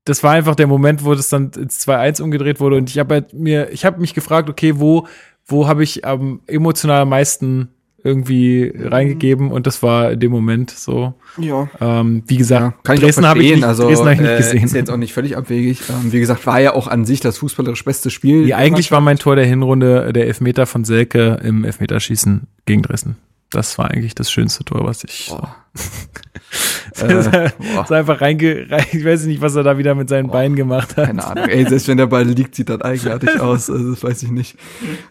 [0.05, 2.76] das war einfach der Moment, wo das dann ins 2-1 umgedreht wurde.
[2.76, 5.06] Und ich habe halt mir, ich habe mich gefragt, okay, wo,
[5.47, 7.68] wo habe ich am emotional am meisten
[8.05, 9.50] irgendwie reingegeben?
[9.50, 11.14] Und das war in dem Moment so.
[11.39, 11.70] Ja.
[11.81, 14.31] Ähm, wie gesagt, Ja, kann ich Dresden habe ich nicht, also, Dresden hab ich nicht
[14.31, 14.64] äh, gesehen.
[14.64, 15.81] Ist jetzt auch nicht völlig abwegig.
[15.89, 18.47] Ähm, wie gesagt, war ja auch an sich das fußballerisch beste Spiel.
[18.47, 23.16] Ja, eigentlich war mein Tor der Hinrunde der Elfmeter von Selke im Elfmeterschießen gegen Dresden.
[23.52, 25.28] Das war eigentlich das schönste Tor, was ich.
[25.28, 25.55] Boah.
[27.00, 27.92] äh, boah.
[27.92, 31.06] einfach reinge, rein, ich weiß nicht, was er da wieder mit seinen Beinen gemacht hat.
[31.06, 31.44] Keine Ahnung.
[31.44, 33.68] Ey, selbst wenn der Ball liegt, sieht das eigenartig aus.
[33.68, 34.56] Also, das weiß ich nicht.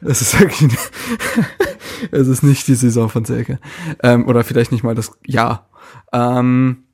[0.01, 0.71] Es ist wirklich,
[2.11, 3.59] es ist nicht die Saison von Selke.
[4.01, 5.69] Ähm, oder vielleicht nicht mal das Jahr.
[6.11, 6.85] Ähm,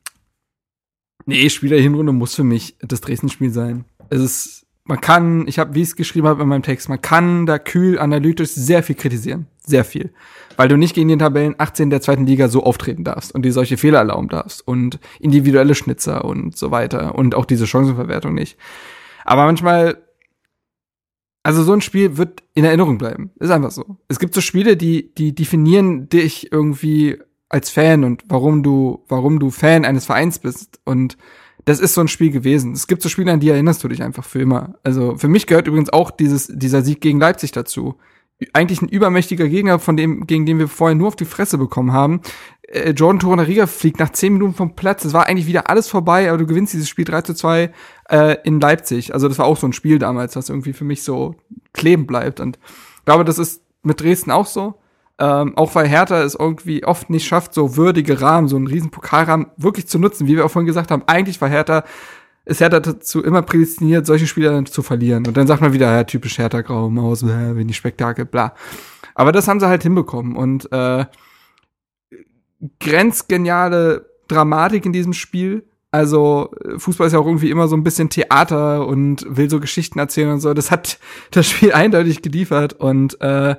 [1.26, 3.86] nee, Spiel der Hinrunde muss für mich das Dresden-Spiel sein.
[4.10, 7.02] Es ist, man kann, ich habe, wie ich es geschrieben habe in meinem Text, man
[7.02, 9.48] kann da kühl analytisch sehr viel kritisieren.
[9.66, 10.14] Sehr viel.
[10.56, 13.52] Weil du nicht gegen den Tabellen 18 der zweiten Liga so auftreten darfst und dir
[13.52, 18.58] solche Fehler erlauben darfst und individuelle Schnitzer und so weiter und auch diese Chancenverwertung nicht.
[19.26, 19.98] Aber manchmal,
[21.44, 23.32] also so ein Spiel wird in Erinnerung bleiben.
[23.40, 23.98] Ist einfach so.
[24.08, 27.18] Es gibt so Spiele, die, die definieren dich irgendwie
[27.50, 30.80] als Fan und warum du, warum du Fan eines Vereins bist.
[30.86, 31.18] Und
[31.68, 32.72] das ist so ein Spiel gewesen.
[32.72, 34.76] Es gibt so Spiele, an die erinnerst du dich einfach für immer.
[34.84, 37.98] Also für mich gehört übrigens auch dieses, dieser Sieg gegen Leipzig dazu.
[38.54, 41.92] Eigentlich ein übermächtiger Gegner, von dem, gegen den wir vorher nur auf die Fresse bekommen
[41.92, 42.22] haben.
[42.62, 45.04] Äh, Jordan Torunariga fliegt nach 10 Minuten vom Platz.
[45.04, 47.74] Es war eigentlich wieder alles vorbei, aber du gewinnst dieses Spiel 3 zu 2
[48.12, 49.14] äh, in Leipzig.
[49.14, 51.36] Also das war auch so ein Spiel damals, das irgendwie für mich so
[51.74, 52.40] kleben bleibt.
[52.40, 52.60] Und
[53.00, 54.76] ich glaube, das ist mit Dresden auch so.
[55.20, 58.92] Ähm, auch weil Hertha es irgendwie oft nicht schafft, so würdige Rahmen, so einen riesen
[58.92, 61.04] Pokalrahmen wirklich zu nutzen, wie wir auch vorhin gesagt haben.
[61.08, 61.84] Eigentlich war Hertha,
[62.46, 65.26] ist Hertha dazu immer prädestiniert, solche Spiele dann zu verlieren.
[65.26, 68.54] Und dann sagt man wieder, ja, typisch Hertha, graue Maus, äh, wenig Spektakel, bla.
[69.16, 70.36] Aber das haben sie halt hinbekommen.
[70.36, 71.06] Und äh,
[72.80, 75.66] grenzgeniale Dramatik in diesem Spiel.
[75.90, 80.00] Also Fußball ist ja auch irgendwie immer so ein bisschen Theater und will so Geschichten
[80.00, 80.54] erzählen und so.
[80.54, 81.00] Das hat
[81.32, 83.56] das Spiel eindeutig geliefert und äh,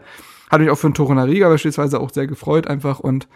[0.50, 3.28] hat mich auch für einen Torunariga beispielsweise auch sehr gefreut einfach und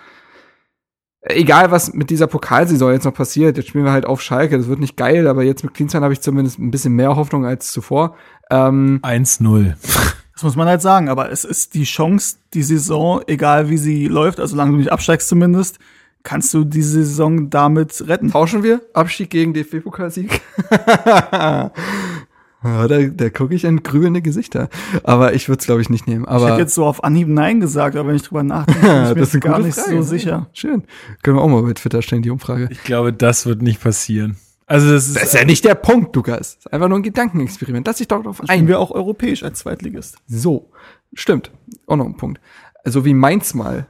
[1.23, 4.68] egal was mit dieser Pokalsaison jetzt noch passiert, jetzt spielen wir halt auf Schalke, das
[4.68, 7.73] wird nicht geil, aber jetzt mit Klinsmann habe ich zumindest ein bisschen mehr Hoffnung als
[7.73, 8.16] zuvor.
[8.50, 9.74] Ähm, 1-0.
[10.34, 14.08] Das muss man halt sagen, aber es ist die Chance, die Saison, egal wie sie
[14.08, 15.78] läuft, also solange du nicht absteigst zumindest,
[16.24, 18.31] kannst du diese Saison damit retten.
[18.31, 18.81] Tauschen wir?
[18.92, 20.41] Abstieg gegen DFB-Pokalsieg?
[22.65, 24.68] ja, da da gucke ich in grüne Gesichter.
[25.05, 26.24] Aber ich würde es, glaube ich, nicht nehmen.
[26.24, 29.02] Ich Aber hätte jetzt so auf Anhieb Nein gesagt, aber wenn ich drüber nachdenke, bin
[29.05, 29.97] ich mir das gar nicht Frage.
[29.97, 30.47] so sicher.
[30.52, 30.84] Schön.
[31.23, 32.68] Können wir auch mal bei Twitter stellen, die Umfrage.
[32.70, 34.36] Ich glaube, das wird nicht passieren.
[34.66, 36.57] Also das ist, Das ist ja nicht der Punkt, Lukas.
[36.57, 37.86] Das ist einfach nur ein Gedankenexperiment.
[37.86, 38.68] Lass dich doch Spielen ein.
[38.68, 40.16] wir auch europäisch als Zweitligist.
[40.28, 40.70] So.
[41.15, 41.50] Stimmt.
[41.86, 42.41] Auch noch ein Punkt.
[42.84, 43.86] Also wie Mainz mal.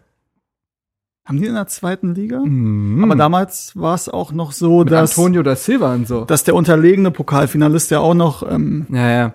[1.25, 2.41] Haben die in der zweiten Liga?
[2.41, 3.05] Mhm.
[3.05, 6.25] Aber damals war es auch noch so, Mit dass, Antonio da Silva und so.
[6.25, 9.35] dass der unterlegene Pokalfinalist ja auch noch ähm, Ja, ja.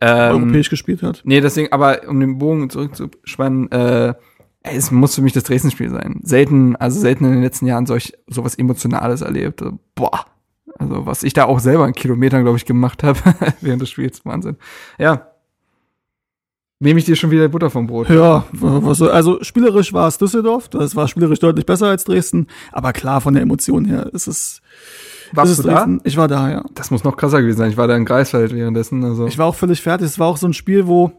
[0.00, 1.22] Ähm, europäisch gespielt hat.
[1.24, 4.14] Nee, deswegen, aber um den Bogen zurückzuspannen, äh,
[4.62, 6.20] es muss für mich das Dresden-Spiel sein.
[6.22, 9.62] Selten, also selten in den letzten Jahren solch sowas Emotionales erlebt.
[9.94, 10.26] Boah.
[10.78, 13.18] Also was ich da auch selber in Kilometern, glaube ich, gemacht habe
[13.60, 14.24] während des Spiels.
[14.24, 14.56] Wahnsinn.
[14.98, 15.28] Ja.
[16.78, 18.10] Nehme ich dir schon wieder Butter vom Brot.
[18.10, 22.48] Ja, was, so- also spielerisch war es Düsseldorf, das war spielerisch deutlich besser als Dresden,
[22.70, 24.60] aber klar, von der Emotion her ist es,
[25.32, 25.74] Warst ist du es da?
[25.84, 26.00] Dresden.
[26.04, 26.64] Ich war da, ja.
[26.74, 27.70] Das muss noch krasser gewesen sein.
[27.70, 29.02] Ich war da in Greifswald währenddessen.
[29.04, 29.26] Also.
[29.26, 30.06] Ich war auch völlig fertig.
[30.06, 31.12] Es war auch so ein Spiel, wo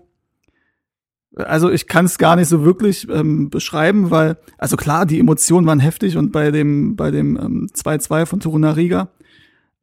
[1.35, 5.67] also ich kann es gar nicht so wirklich ähm, beschreiben, weil also klar, die Emotionen
[5.67, 9.09] waren heftig und bei dem bei dem ähm, 2-2 von Toruna Riga,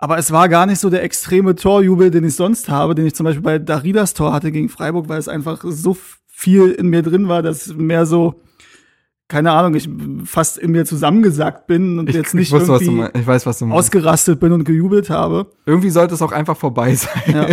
[0.04, 3.14] aber es war gar nicht so der extreme Torjubel, den ich sonst habe, den ich
[3.14, 7.00] zum Beispiel bei Daridas Tor hatte gegen Freiburg, weil es einfach so viel in mir
[7.02, 8.40] drin war, dass mehr so
[9.28, 9.88] keine Ahnung, ich
[10.26, 13.64] fast in mir zusammengesackt bin und ich, jetzt nicht ich, wusste, irgendwie weiß, was du
[13.64, 13.78] meinst.
[13.78, 15.46] ausgerastet bin und gejubelt habe.
[15.64, 17.22] Irgendwie sollte es auch einfach vorbei sein.
[17.28, 17.46] Ja.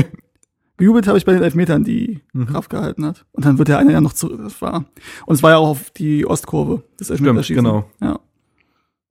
[0.76, 2.48] Gejubelt habe ich bei den Elfmetern, die Mhm.
[2.48, 3.26] Kraft gehalten hat.
[3.32, 4.84] Und dann wird der eine ja noch zu, das war,
[5.26, 7.64] und es war ja auch auf die Ostkurve, das Elfmeterschießen.
[7.64, 7.86] genau.
[8.02, 8.20] Ja.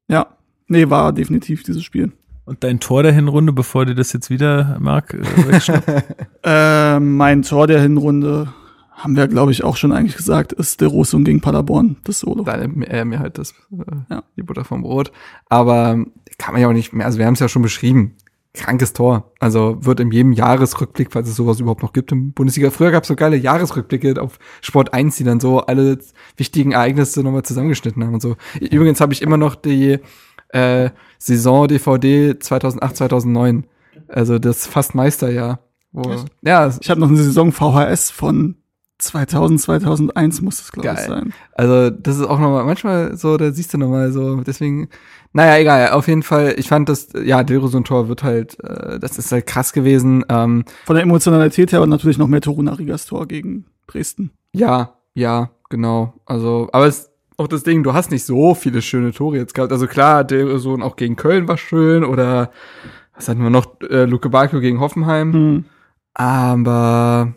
[0.09, 0.27] Ja.
[0.69, 2.13] Nee, war definitiv dieses Spiel.
[2.45, 5.21] Und dein Tor der Hinrunde, bevor dir das jetzt wieder, Marc, äh?
[6.43, 8.53] Ähm, mein Tor der Hinrunde,
[8.93, 12.45] haben wir, glaube ich, auch schon eigentlich gesagt, ist der Rosum gegen Paderborn, das Solo.
[12.45, 14.23] Deine äh, mir halt das, äh, Ja.
[14.37, 15.13] die Butter vom Brot.
[15.49, 18.17] Aber ähm, kann man ja auch nicht mehr, also wir haben es ja schon beschrieben.
[18.53, 19.31] Krankes Tor.
[19.39, 22.71] Also wird in jedem Jahresrückblick, falls es sowas überhaupt noch gibt im Bundesliga.
[22.71, 25.99] Früher gab es so geile Jahresrückblicke auf Sport 1, die dann so alle
[26.37, 28.37] wichtigen Ereignisse nochmal zusammengeschnitten haben und so.
[28.59, 30.01] Übrigens habe ich immer noch die
[30.53, 33.67] äh, Saison DVD 2008, 2009.
[34.09, 35.61] Also das fast Meisterjahr.
[35.93, 38.57] Wo, ja, Ich habe noch eine Saison VHS von
[39.01, 41.33] 2000, 2001 muss das, glaube ich, sein.
[41.55, 44.89] Also, das ist auch nochmal, manchmal so, da siehst du nochmal so, deswegen,
[45.33, 49.33] naja, egal, auf jeden Fall, ich fand das, ja, Dilrosun-Tor wird halt, äh, das ist
[49.33, 53.27] halt krass gewesen, ähm, Von der Emotionalität her und natürlich noch mehr Toruna Rigas Tor
[53.27, 54.31] gegen Dresden.
[54.53, 57.10] ja, ja, genau, also, aber es ist
[57.41, 60.83] auch das Ding, du hast nicht so viele schöne Tore jetzt gehabt, also klar, Dilrosun
[60.83, 62.53] auch gegen Köln war schön, oder,
[63.15, 65.65] was hatten wir noch, äh, Luke Bakio gegen Hoffenheim, Hm.
[66.13, 67.35] aber,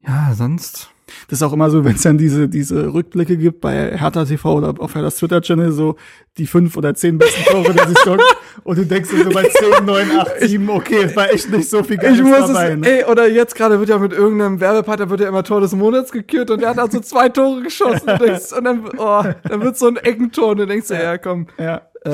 [0.00, 0.90] ja, sonst,
[1.28, 4.54] Das ist auch immer so, wenn es dann diese, diese Rückblicke gibt bei Hertha TV
[4.54, 5.96] oder auf Herthas Twitter-Channel, so
[6.38, 8.18] die fünf oder zehn besten Tore der Saison.
[8.64, 11.68] Und du denkst dir so bei 10, 9, 8, 7, okay, es war echt nicht
[11.68, 12.70] so viel Geiles Ich muss dabei.
[12.70, 12.88] es, ne?
[13.00, 16.12] ey, oder jetzt gerade wird ja mit irgendeinem Werbepartner wird ja immer Tor des Monats
[16.12, 19.76] gekürt und der hat also zwei Tore geschossen und, denkst, und dann, oh, dann wird
[19.76, 21.82] so ein Eckentor und du denkst, ja, ja komm, Ja.
[22.04, 22.12] äh,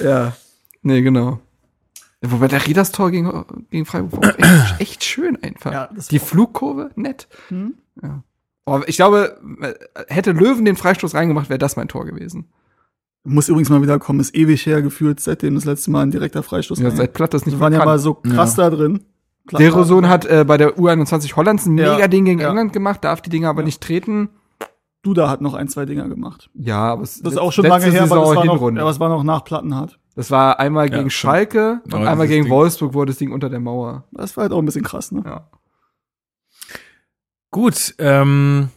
[0.04, 0.36] ja,
[0.82, 1.40] nee, genau.
[2.22, 5.72] Wobei der Rieders Tor gegen, gegen Freiburg war echt, echt schön einfach.
[5.72, 7.28] Ja, das Die Flugkurve, nett.
[7.48, 7.74] Hm?
[8.02, 8.22] Ja.
[8.64, 9.38] Oh, ich glaube,
[10.08, 12.46] hätte Löwen den Freistoß reingemacht, wäre das mein Tor gewesen.
[13.22, 16.42] Muss übrigens mal wieder kommen, ist ewig her gefühlt, seitdem das letzte Mal ein direkter
[16.42, 16.90] Freistoß Ja, war.
[16.96, 19.00] seit Platt das nicht Wir waren ja mal so krass da drin.
[19.46, 22.40] Platt Der war- Roson hat äh, bei der U21 Hollands ein Ja, mega Ding gegen
[22.40, 22.48] ja.
[22.48, 23.66] England gemacht, darf die Dinger aber Ja.
[23.66, 24.30] nicht treten.
[25.02, 26.50] Duda hat noch ein, zwei Dinger gemacht.
[26.54, 28.90] Ja, aber es Das ist auch schon lange her, aber das war, noch, ja, aber
[28.90, 29.98] es war noch nach Plattenhardt.
[30.16, 31.12] Das war einmal Ja, gegen stimmt.
[31.32, 32.52] Schalke und Oh, einmal gegen Ding.
[32.52, 34.04] Wolfsburg wurde das Ding unter der Mauer.
[34.12, 35.22] Das war halt auch ein bisschen krass, ne?
[35.24, 35.48] Ja.
[37.52, 38.70] Gut, ähm,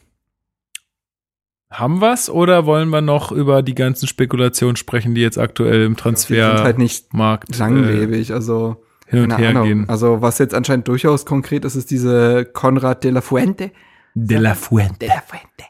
[1.72, 5.96] haben wir's oder wollen wir noch über die ganzen Spekulationen sprechen, die jetzt aktuell im
[5.96, 9.64] Die sind halt Transfermarkt nicht langlebig, also äh, hin und keine her Ahnung.
[9.68, 9.90] gehen?
[9.90, 13.72] Also was jetzt anscheinend durchaus konkret ist, ist diese Konrad de la Fuente.
[14.14, 14.98] De la Fuente.
[15.00, 15.66] De la Fuente.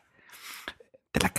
[1.15, 1.30] De la.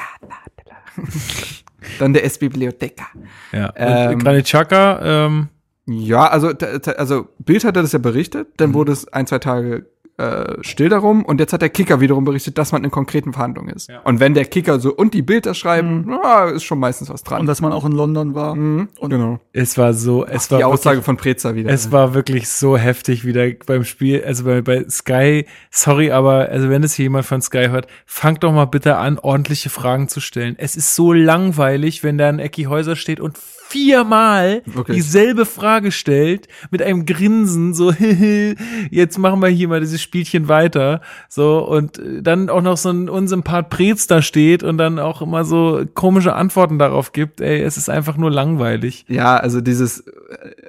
[0.59, 0.77] De la
[1.99, 3.07] Dann der S-Bibliotheca.
[3.53, 3.73] Ja.
[3.77, 5.49] Ähm, Granit Xhaka, ähm,
[5.87, 6.53] Ja, also,
[6.97, 8.75] also Bild hatte das ja berichtet, dann Mhm.
[8.75, 9.87] wurde es ein, zwei Tage
[10.21, 13.71] äh, still darum und jetzt hat der Kicker wiederum berichtet, dass man in konkreten Verhandlungen
[13.75, 13.89] ist.
[13.89, 14.01] Ja.
[14.01, 17.23] Und wenn der Kicker so und die Bild das schreiben, ja, ist schon meistens was
[17.23, 17.41] dran.
[17.41, 18.55] Und dass man auch in London war.
[18.55, 18.89] mhm.
[18.99, 19.41] und- genau.
[19.53, 21.71] es war so, es Die war Aussage wirklich, von Preza wieder.
[21.71, 26.69] es war wirklich so heftig wieder beim Spiel, also bei, bei Sky, sorry, aber also
[26.69, 30.21] wenn es hier jemand von Sky hört, fangt doch mal bitte an, ordentliche Fragen zu
[30.21, 30.55] stellen.
[30.59, 33.39] Es ist so langweilig, wenn da ein Ecki Häuser steht und
[33.71, 34.97] viermal Wirklich?
[34.97, 37.93] dieselbe Frage stellt, mit einem Grinsen, so,
[38.91, 42.91] jetzt machen wir hier mal dieses Spielchen weiter, so, und äh, dann auch noch so
[42.91, 47.61] ein Unsympath Prez da steht und dann auch immer so komische Antworten darauf gibt, ey,
[47.63, 49.05] es ist einfach nur langweilig.
[49.09, 50.13] Ja, also dieses, äh,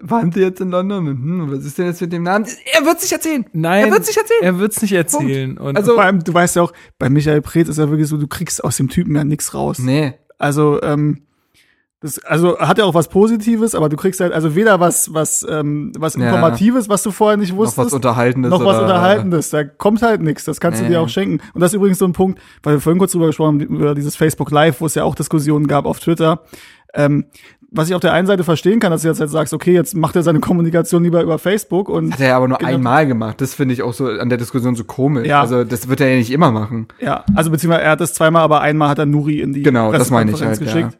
[0.01, 1.07] waren Sie jetzt in London?
[1.07, 2.45] Hm, was ist denn jetzt mit dem Namen?
[2.73, 3.45] Er wird sich erzählen.
[3.53, 4.43] Nein, Er wird sich erzählen.
[4.43, 5.57] Er wird's nicht erzählen.
[5.57, 8.17] Und Also- Vor allem, du weißt ja auch, bei Michael Preetz ist ja wirklich so,
[8.17, 9.80] du kriegst aus dem Typen ja nichts raus.
[9.80, 10.13] Nee.
[10.38, 11.21] Also, ähm,
[12.01, 15.45] das, also hat ja auch was Positives, aber du kriegst halt also weder was, was,
[15.49, 16.23] ähm, was Ja.
[16.25, 18.49] Informatives, was du vorher nicht Noch wusstest, was Unterhaltendes.
[18.49, 19.49] noch was oder- Unterhaltendes.
[19.51, 20.45] Da kommt halt nichts.
[20.45, 20.88] Das kannst Nee.
[20.88, 21.39] du dir auch schenken.
[21.53, 23.93] Und das ist übrigens so ein Punkt, weil wir vorhin kurz drüber gesprochen haben, über
[23.95, 26.41] dieses Facebook Live, wo es ja auch Diskussionen gab auf Twitter.
[26.93, 27.25] Ähm,
[27.73, 29.95] was ich auf der einen Seite verstehen kann, dass du jetzt halt sagst, okay, jetzt
[29.95, 32.69] macht er seine Kommunikation lieber über Facebook und Hat er ja aber nur Genau.
[32.71, 33.39] einmal gemacht.
[33.39, 35.25] Das finde ich auch so an der Diskussion so komisch.
[35.27, 35.39] Ja.
[35.39, 36.88] Also das wird er ja nicht immer machen.
[36.99, 39.91] Ja, also beziehungsweise er hat das zweimal, aber einmal hat er Nuri in die Genau,
[39.93, 40.97] das meine ich halt, geschickt.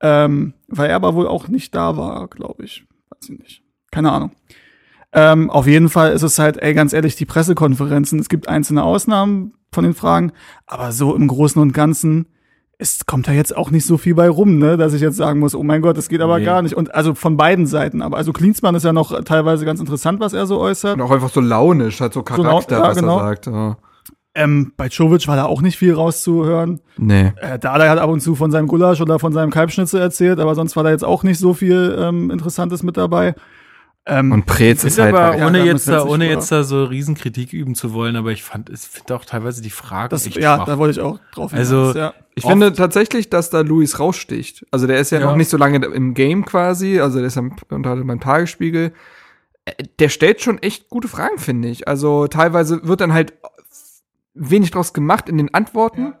[0.00, 2.86] Ähm, weil er aber wohl auch nicht da war, glaube ich.
[3.10, 3.62] Weiß ich nicht.
[3.90, 4.32] Keine Ahnung.
[5.12, 8.84] Ähm, auf jeden Fall ist es halt, ey, ganz ehrlich, die Pressekonferenzen, es gibt einzelne
[8.84, 10.32] Ausnahmen von den Fragen,
[10.66, 12.26] aber so im Großen und Ganzen,
[12.78, 15.40] es kommt da jetzt auch nicht so viel bei rum, ne, dass ich jetzt sagen
[15.40, 16.44] muss, oh mein Gott, das geht aber Nee.
[16.44, 16.76] gar nicht.
[16.76, 20.32] Und also von beiden Seiten, aber also Klinsmann ist ja noch teilweise ganz interessant, was
[20.32, 20.94] er so äußert.
[20.94, 23.18] Und auch einfach so launisch, hat so Charakter, ja, was genau.
[23.18, 23.46] er sagt.
[23.46, 23.76] Ja.
[24.34, 26.80] Ähm, bei Czovic war da auch nicht viel rauszuhören.
[26.96, 27.32] Nee.
[27.40, 30.54] Äh, Dada hat ab und zu von seinem Gulasch oder von seinem Kalbschnitzel erzählt, aber
[30.54, 33.34] sonst war da jetzt auch nicht so viel ähm, Interessantes mit dabei.
[34.06, 36.64] Ähm, Und Preetz ist ist halt aber ja, ohne da jetzt da, ohne jetzt da
[36.64, 40.26] so Riesenkritik üben zu wollen, aber ich fand, ich finde auch teilweise die Fragen das,
[40.26, 40.64] echt ja, schwach.
[40.66, 42.14] da wollte ich auch drauf Also- hinaus, ja.
[42.36, 44.64] Ich Oft- finde tatsächlich, dass da Luis raussticht.
[44.70, 45.26] Also der ist ja, Ja.
[45.26, 48.92] noch nicht so lange im Game quasi, also der ist am, unter beim Tagesspiegel.
[49.66, 51.86] Äh, Der stellt schon echt gute Fragen, finde ich.
[51.88, 53.34] Also teilweise wird dann halt
[54.34, 56.14] wenig draus gemacht in den Antworten.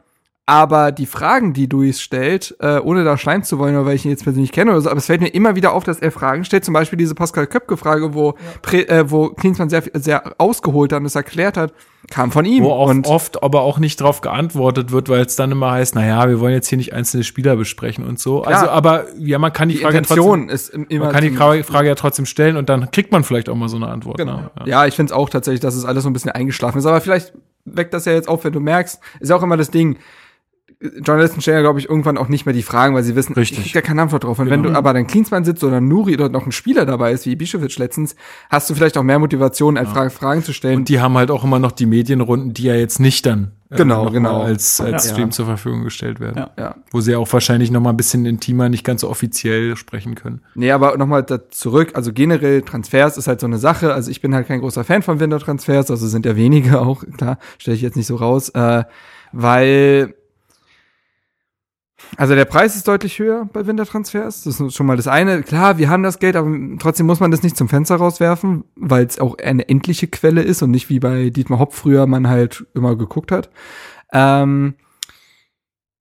[0.46, 4.04] Aber die Fragen, die Luis stellt, äh, ohne da schleimen zu wollen, oder weil ich
[4.04, 6.10] ihn jetzt persönlich kenne oder so, aber es fällt mir immer wieder auf, dass er
[6.10, 6.64] Fragen stellt.
[6.64, 11.06] Zum Beispiel diese Pascal Köpke-Frage, wo, Pre, äh, wo Klinsmann sehr, sehr ausgeholt hat und
[11.06, 11.72] es erklärt hat,
[12.10, 12.64] kam von ihm.
[12.64, 15.94] Wo auch und oft aber auch nicht drauf geantwortet wird, weil es dann immer heißt,
[15.94, 18.42] na ja, wir wollen jetzt hier nicht einzelne Spieler besprechen und so.
[18.42, 18.74] Also, Klar.
[18.74, 21.62] aber ja, man kann die, die Frage Intention trotzdem, ist im- immer man kann die
[21.62, 24.16] Frage ja trotzdem stellen und dann kriegt man vielleicht auch mal so eine Antwort.
[24.18, 24.38] Genau.
[24.38, 24.50] Ne?
[24.60, 24.66] Ja.
[24.66, 26.86] Ja, ich finde es auch tatsächlich, dass es alles so ein bisschen eingeschlafen ist.
[26.86, 29.70] Aber vielleicht weckt das ja jetzt auf, wenn du merkst, ist ja auch immer das
[29.70, 29.98] Ding.
[31.04, 33.58] Journalisten stellen ja, glaube ich, irgendwann auch nicht mehr die Fragen, weil sie wissen, Richtig.
[33.58, 34.38] ich krieg da keine Antwort drauf.
[34.38, 34.72] Und wenn Genau.
[34.72, 37.76] du aber dann Klinsmann sitzt oder Nuri oder noch ein Spieler dabei ist, wie Bischewitsch
[37.78, 38.16] letztens,
[38.48, 40.78] hast du vielleicht auch mehr Motivation, als Fragen, Fragen zu stellen.
[40.78, 44.04] Und die haben halt auch immer noch die Medienrunden, die ja jetzt nicht dann Genau,
[44.04, 44.38] noch genau.
[44.40, 45.12] mal als, als Ja.
[45.12, 46.38] Stream zur Verfügung gestellt werden.
[46.38, 46.50] Ja.
[46.58, 46.74] ja.
[46.90, 50.40] Wo sie auch wahrscheinlich noch mal ein bisschen intimer, nicht ganz so offiziell sprechen können.
[50.54, 54.20] Nee, aber nochmal da zurück, also generell Transfers ist halt so eine Sache, also ich
[54.20, 57.82] bin halt kein großer Fan von Wintertransfers, also sind ja wenige auch, klar, stelle ich
[57.82, 58.82] jetzt nicht so raus, äh,
[59.32, 60.14] weil
[62.16, 65.42] also der Preis ist deutlich höher bei Wintertransfers, das ist schon mal das eine.
[65.42, 69.06] Klar, wir haben das Geld, aber trotzdem muss man das nicht zum Fenster rauswerfen, weil
[69.06, 72.66] es auch eine endliche Quelle ist und nicht wie bei Dietmar Hopp früher man halt
[72.74, 73.50] immer geguckt hat.
[74.12, 74.74] Ähm,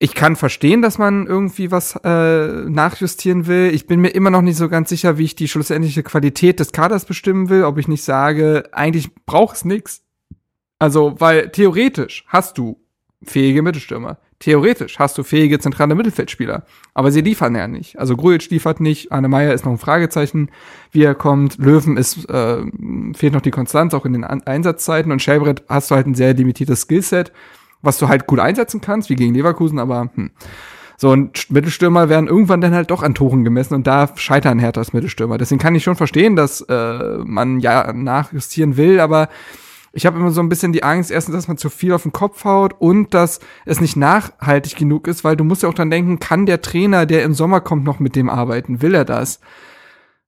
[0.01, 3.71] ich kann verstehen, dass man irgendwie was äh, nachjustieren will.
[3.73, 6.71] Ich bin mir immer noch nicht so ganz sicher, wie ich die schlussendliche Qualität des
[6.71, 10.01] Kaders bestimmen will, ob ich nicht sage, eigentlich braucht es nix.
[10.79, 12.79] Also, weil theoretisch hast du
[13.21, 14.17] fähige Mittelstürmer.
[14.39, 16.63] Theoretisch hast du fähige zentrale Mittelfeldspieler.
[16.93, 17.99] Aber sie liefern ja nicht.
[17.99, 20.49] Also Grujic liefert nicht, Arne Meyer ist noch ein Fragezeichen,
[20.91, 21.57] wie er kommt.
[21.57, 22.61] Löwen ist, äh,
[23.13, 25.11] fehlt noch die Konstanz, auch in den An Einsatzzeiten.
[25.11, 27.33] Und Schelbrett hast du halt ein sehr limitiertes Skillset,
[27.81, 30.31] was du halt gut einsetzen kannst, wie gegen Leverkusen, aber hm.
[31.01, 34.91] So, und Mittelstürmer werden irgendwann dann halt doch an Toren gemessen und da scheitern Herthas
[34.91, 35.37] Mittelstürmer.
[35.37, 39.29] Deswegen kann ich schon verstehen, dass äh, man ja nachjustieren will, aber
[39.91, 42.11] ich habe immer so ein bisschen die Angst, erstens, dass man zu viel auf den
[42.11, 45.89] Kopf haut und dass es nicht nachhaltig genug ist, weil du musst ja auch dann
[45.89, 48.81] denken, kann der Trainer, der im Sommer kommt, noch mit dem arbeiten?
[48.81, 49.39] Will er das?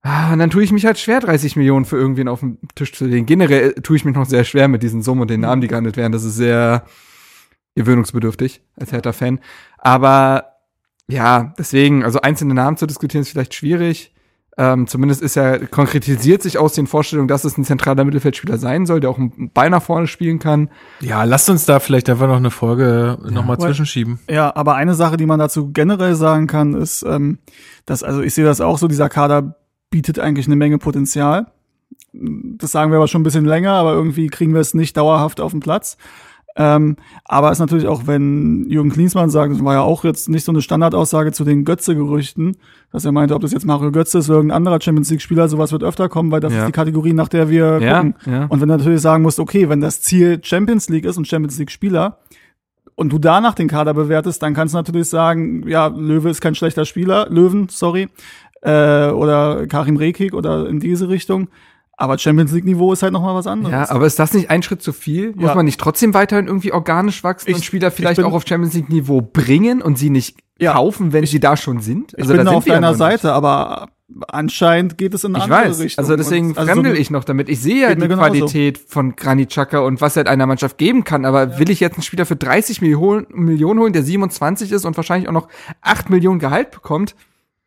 [0.03, 2.91] Ah, und dann tue ich mich halt schwer, 30 Millionen für irgendwen auf den Tisch
[2.91, 3.27] zu legen.
[3.27, 5.95] Generell tue ich mich noch sehr schwer mit diesen Summen und den Namen, die gehandelt
[5.95, 6.11] werden.
[6.11, 6.85] Das ist sehr
[7.75, 9.39] gewöhnungsbedürftig als Hertha-Fan.
[9.77, 10.55] Aber
[11.07, 14.13] ja, deswegen, also einzelne Namen zu diskutieren, ist vielleicht schwierig.
[14.63, 18.85] Ähm, zumindest ist er, konkretisiert sich aus den Vorstellungen, dass es ein zentraler Mittelfeldspieler sein
[18.85, 20.69] soll, der auch einen Ball nach vorne spielen kann.
[20.99, 24.19] Ja, lasst uns da vielleicht einfach noch eine Folge noch mal Well- zwischenschieben.
[24.29, 27.39] Ja, aber eine Sache, die man dazu generell sagen kann, ist, ähm,
[27.87, 29.55] dass, also ich sehe das auch so, dieser Kader
[29.89, 31.47] bietet eigentlich eine Menge Potenzial.
[32.13, 35.41] Das sagen wir aber schon ein bisschen länger, aber irgendwie kriegen wir es nicht dauerhaft
[35.41, 35.97] auf den Platz.
[36.57, 40.27] Ähm, aber es ist natürlich auch, wenn Jürgen Klinsmann sagt, das war ja auch jetzt
[40.27, 42.57] nicht so eine Standardaussage zu den Götze-Gerüchten,
[42.91, 45.71] dass er meinte, ob das jetzt Mario Götze ist oder irgendein anderer Champions League-Spieler, sowas
[45.71, 46.59] wird öfter kommen, weil das Ja.
[46.61, 48.15] ist die Kategorie, nach der wir Ja, gucken.
[48.25, 48.43] ja.
[48.45, 51.57] Und wenn du natürlich sagen musst, okay, wenn das Ziel Champions League ist und Champions
[51.57, 52.17] League-Spieler,
[52.95, 56.53] und du danach den Kader bewertest, dann kannst du natürlich sagen, ja, Löwe ist kein
[56.53, 58.09] schlechter Spieler, Löwen, sorry.
[58.61, 61.47] äh, oder Karim Rekik oder in diese Richtung.
[62.01, 63.71] Aber Champions League Niveau ist halt noch mal was anderes.
[63.71, 65.33] Ja, aber ist das nicht ein Schritt zu viel?
[65.35, 65.55] Muss Ja.
[65.55, 68.73] man nicht trotzdem weiterhin irgendwie organisch wachsen Ich- und Spieler ich vielleicht auch auf Champions
[68.73, 70.73] League Niveau bringen und sie nicht Ja.
[70.73, 72.13] kaufen, wenn sie da schon sind?
[72.17, 72.99] ich bin da sind auf ja deiner noch nicht.
[72.99, 73.89] Seite, aber
[74.27, 76.03] anscheinend geht es in eine Ich andere weiß, Richtung.
[76.03, 77.49] also deswegen Und- also fremdel so- ich noch damit.
[77.49, 78.07] Ich sehe ja die.
[78.07, 81.95] Qualität von Granit Xhaka und was er einer Mannschaft geben kann, aber will ich jetzt
[81.95, 85.47] einen Spieler für 30 Millionen, Millionen holen, der 27 ist und wahrscheinlich auch noch
[85.81, 87.15] 8 Millionen Gehalt bekommt?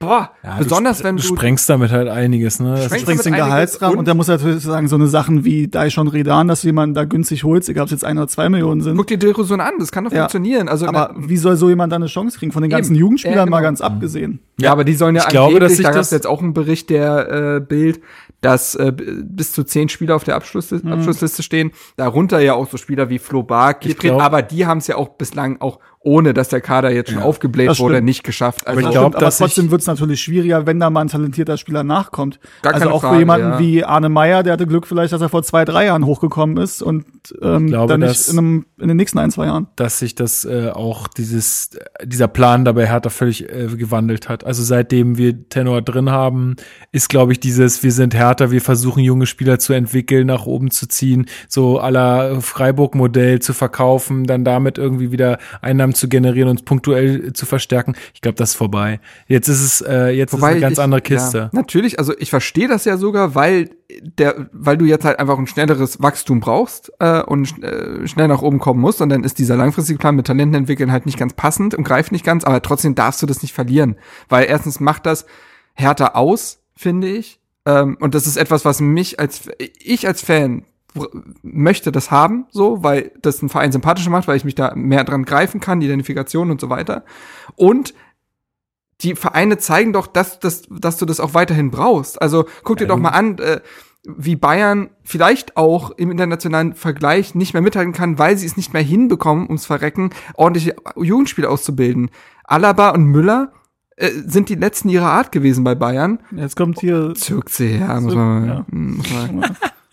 [0.01, 2.75] Boah, Ja, besonders du, wenn du du sprengst damit halt einiges, ne?
[2.75, 6.09] Das Sprengst den Gehaltsrahmen und, und- der muss natürlich sagen, so eine Sachen wie Daishon
[6.09, 8.81] Redan, dass du jemanden da günstig holst, egal ob es jetzt ein oder zwei Millionen
[8.83, 8.97] sind.
[8.97, 10.23] guck dir Dilrosun an, das kann doch Ja.
[10.23, 10.69] funktionieren.
[10.69, 12.53] Also aber wie soll so jemand da eine Chance kriegen?
[12.53, 13.01] Von den ganzen Eben.
[13.01, 13.57] Jugendspielern Ja, genau.
[13.57, 14.41] mal ganz abgesehen.
[14.61, 16.91] Ja, aber die sollen ja Ich glaube, dass sich da das- jetzt auch einen Bericht
[16.91, 18.01] der äh, Bild,
[18.41, 21.71] dass äh, bis zu zehn Spieler auf der Abschlussliste, Abschlussliste stehen.
[21.97, 25.11] Darunter ja auch so Spieler wie Flo Bark, Ich aber die haben es ja auch
[25.11, 28.67] bislang auch ohne, dass der Kader jetzt schon aufgebläht das wurde, nicht geschafft.
[28.67, 30.91] Also ich Das glaub, stimmt, aber dass trotzdem ich- wird es natürlich schwieriger, wenn da
[30.91, 32.39] mal ein talentierter Spieler nachkommt.
[32.63, 33.59] Gar also keine auch Frage, für jemanden ja.
[33.59, 36.83] wie Arne Meyer, der hatte Glück vielleicht, dass er vor zwei, drei Jahren hochgekommen ist
[36.83, 37.07] und
[37.43, 39.67] ähm, glaube, dann nicht dass- in, einem, in den nächsten ein, zwei Jahren.
[39.77, 41.71] dass sich das äh, auch dieses
[42.05, 44.45] dieser Plan dabei Hertha völlig äh, gewandelt hat.
[44.45, 46.57] Also seitdem wir Tenor drin haben,
[46.93, 50.71] ist glaube ich dieses wir sind Hertha, wir versuchen junge Spieler zu entwickeln, nach oben
[50.71, 56.49] zu ziehen, so aller Freiburg Modell zu verkaufen, dann damit irgendwie wieder Einnahmen zu generieren
[56.49, 57.95] und punktuell zu verstärken.
[58.15, 59.01] Ich glaube, das ist vorbei.
[59.27, 61.39] Jetzt ist es äh, jetzt ist eine ganz ich- andere Kiste.
[61.39, 63.71] Ja, natürlich, also ich verstehe das ja sogar, weil
[64.03, 68.43] der, weil du jetzt halt einfach ein schnelleres Wachstum brauchst äh, und äh, schnell nach
[68.43, 71.33] oben kommen musst und dann ist dieser langfristige Plan mit Talenten entwickeln halt nicht ganz
[71.35, 73.97] passend und greift nicht ganz, aber trotzdem darfst du das nicht verlieren,
[74.29, 75.27] weil erstens macht das
[75.75, 79.49] härter aus, finde ich, ähm, und das ist etwas, was mich als
[79.79, 80.65] ich als Fan
[81.43, 85.05] möchte das haben, so, weil das einen Verein sympathischer macht, weil ich mich da mehr
[85.05, 87.05] dran greifen kann, die Identifikation und so weiter.
[87.57, 87.95] Und
[89.01, 92.23] die Vereine zeigen doch, dass, dass, dass du das auch weiterhin brauchst.
[92.23, 93.61] Also guck dir doch mal an, äh,
[94.07, 98.73] wie Bayern vielleicht auch im internationalen Vergleich nicht mehr mithalten kann, weil sie es nicht
[98.73, 102.11] mehr hinbekommen, ums Verrecken, ordentliche Jugendspieler auszubilden.
[102.45, 103.53] Alaba und Müller
[103.97, 106.21] äh, sind die letzten ihrer Art gewesen bei Bayern.
[106.37, 108.65] Jetzt kommt hier Zirkse, ja, muss Zirk- man, ja.
[108.71, 109.57] muss man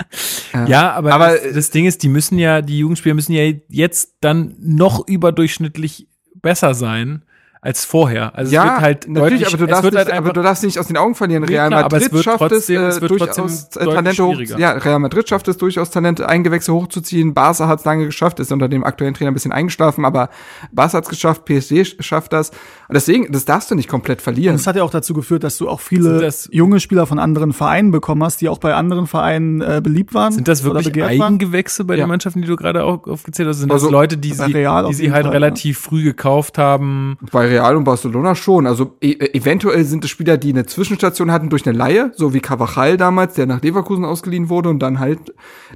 [0.67, 4.15] Ja, aber, Aber- das, das Ding ist, die müssen ja, die Jugendspieler müssen ja jetzt
[4.21, 6.07] dann noch überdurchschnittlich
[6.41, 7.23] besser sein
[7.63, 8.35] als vorher.
[8.35, 10.33] Also es ja, wird halt natürlich, deutlich, aber du, es darfst wird nicht, halt aber
[10.33, 11.43] du darfst nicht aus den Augen verlieren.
[11.43, 14.39] Real klar, aber Madrid es wird schafft trotzdem- es, es äh, wird durchaus Talente hoch.
[14.57, 17.35] Ja, Real Madrid schafft es durchaus Talente, Eingewächse hochzuziehen.
[17.35, 20.29] Barca hat es lange geschafft, ist unter dem aktuellen Trainer ein bisschen eingeschlafen, aber
[20.71, 22.49] Barca hat es geschafft, PSG schafft das.
[22.49, 24.55] Und deswegen, das darfst du nicht komplett verlieren.
[24.55, 27.53] Das hat ja auch dazu geführt, dass du auch viele das- junge Spieler von anderen
[27.53, 30.33] Vereinen bekommen hast, die auch bei anderen Vereinen äh, beliebt waren.
[30.33, 31.35] sind das wirklich begehrt waren.
[31.35, 32.05] Eigengewächse bei Ja.
[32.05, 33.59] den Mannschaften, die du gerade auch aufgezählt hast?
[33.59, 37.19] Sind Also, das Leute, die sie, Real die sie halt Fall, relativ früh gekauft haben?
[37.31, 38.65] Bei Real und Barcelona schon.
[38.65, 42.39] Also e eventuell sind es Spieler, die eine Zwischenstation hatten durch eine Laie, so wie
[42.39, 45.19] Cavachal damals, der nach Leverkusen ausgeliehen wurde und dann halt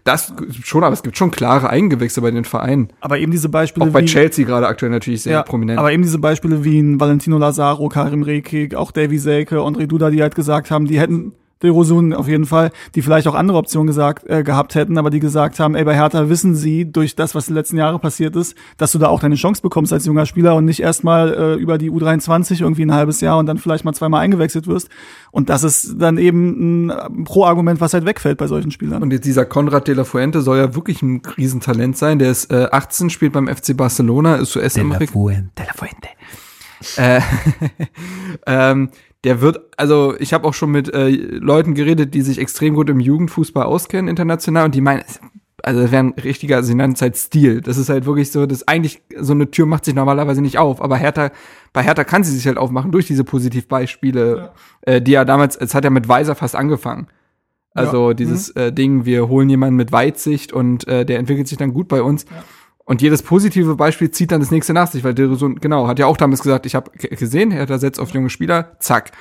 [0.03, 2.89] das schon, aber es gibt schon klare Eigengewächse bei den Vereinen.
[3.01, 5.79] Aber eben diese Beispiele Auch bei wie Chelsea gerade aktuell natürlich sehr ja, prominent.
[5.79, 10.09] Aber eben diese Beispiele wie ein Valentino Lazaro, Karim Rekik, auch Davy Selke, André Duda,
[10.09, 13.57] die halt gesagt haben, die hätten Del Rosun auf jeden Fall, die vielleicht auch andere
[13.57, 17.15] Optionen gesagt, äh, gehabt hätten, aber die gesagt haben, ey, bei Hertha wissen sie durch
[17.15, 20.05] das, was die letzten Jahre passiert ist, dass du da auch deine Chance bekommst als
[20.05, 23.57] junger Spieler und nicht erstmal äh, über die U23 irgendwie ein halbes Jahr und dann
[23.57, 24.89] vielleicht mal zweimal eingewechselt wirst.
[25.31, 29.01] Und das ist dann eben ein Pro-Argument, was halt wegfällt bei solchen Spielern.
[29.01, 32.19] Und jetzt dieser Konrad de la Fuente soll ja wirklich ein Riesentalent sein.
[32.19, 34.99] Der ist äh, 18, spielt beim FC Barcelona, ist US-Amerikaner.
[36.97, 37.21] Äh,
[38.45, 38.89] ähm,
[39.25, 42.89] der wird, also ich habe auch schon mit äh, Leuten geredet, die sich extrem gut
[42.91, 45.03] im Jugendfußball auskennen, international, und die meinen,
[45.63, 47.61] also das wäre ein richtiger, sie nennen es halt Stil.
[47.61, 50.79] Das ist halt wirklich so, das eigentlich, so eine Tür macht sich normalerweise nicht auf,
[50.79, 51.31] aber Hertha,
[51.73, 55.73] bei Hertha kann sie sich halt aufmachen durch diese Positivbeispiele, äh, die ja damals, es
[55.73, 57.07] hat ja mit Weiser fast angefangen.
[57.73, 61.73] Also dieses äh, Ding, wir holen jemanden mit Weitsicht und äh, der entwickelt sich dann
[61.73, 62.25] gut bei uns.
[62.85, 66.05] Und jedes positive Beispiel zieht dann das nächste nach sich, weil Dilrosun, genau, hat ja
[66.05, 69.11] auch damals gesagt, ich habe gesehen, er setzt auf junge Spieler, zack.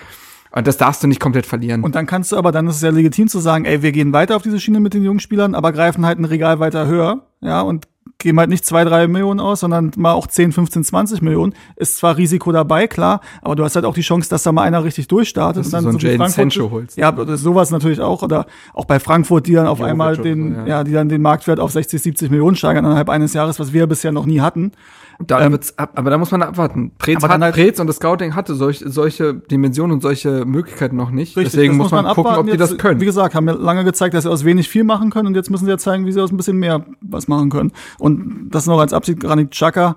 [0.54, 1.82] Und das darfst du nicht komplett verlieren.
[1.82, 4.12] Und dann kannst du aber, dann ist es ja legitim zu sagen, ey, wir gehen
[4.12, 7.22] weiter auf diese Schiene mit den jungen Spielern, aber greifen halt ein Regal weiter höher,
[7.40, 11.22] ja, und geben halt nicht zwei, drei Millionen aus, sondern mal auch 10, 15, 20
[11.22, 11.54] Millionen.
[11.76, 14.62] Ist zwar Risiko dabei, klar, aber du hast halt auch die Chance, dass da mal
[14.62, 15.64] einer richtig durchstartet.
[15.64, 16.96] Dass und du dann so Jadon Frankfurt- Sancho holst.
[16.96, 18.22] Ja, sowas natürlich auch.
[18.22, 20.66] Oder auch bei Frankfurt, die dann auf Jovic einmal den, so, ja.
[20.66, 20.84] ja.
[20.84, 24.12] die dann den Marktwert auf 60, 70 Millionen steigern innerhalb eines Jahres, was wir bisher
[24.12, 24.72] noch nie hatten.
[25.20, 26.92] Da ähm, wird's ab, aber da muss man abwarten.
[27.16, 31.10] Aber hat, halt- Preetz und das Scouting hatte solch, solche Dimensionen und solche Möglichkeiten noch
[31.10, 31.36] nicht.
[31.36, 33.00] Richtig, Deswegen das muss man, gucken, ob die das Jetzt, können.
[33.00, 35.50] Wie gesagt, haben ja lange gezeigt, dass sie aus wenig viel machen können und jetzt
[35.50, 37.72] müssen sie ja zeigen, wie sie aus ein bisschen mehr was machen können.
[37.98, 39.96] Und das noch als Absicht Granit Xhaka,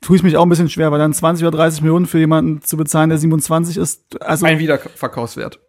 [0.00, 2.62] tue ich mich auch ein bisschen schwer, weil dann 20 oder 30 Millionen für jemanden
[2.62, 4.20] zu bezahlen, der 27 ist.
[4.22, 5.60] Also Ein Wiederverkaufswert.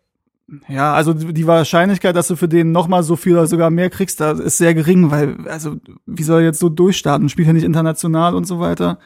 [0.68, 3.90] Ja, also die Wahrscheinlichkeit, dass du für den noch mal so viel oder sogar mehr
[3.90, 7.30] kriegst, da ist sehr gering, weil also wie soll er jetzt so durchstarten?
[7.30, 9.00] Spielt er nicht international und so weiter?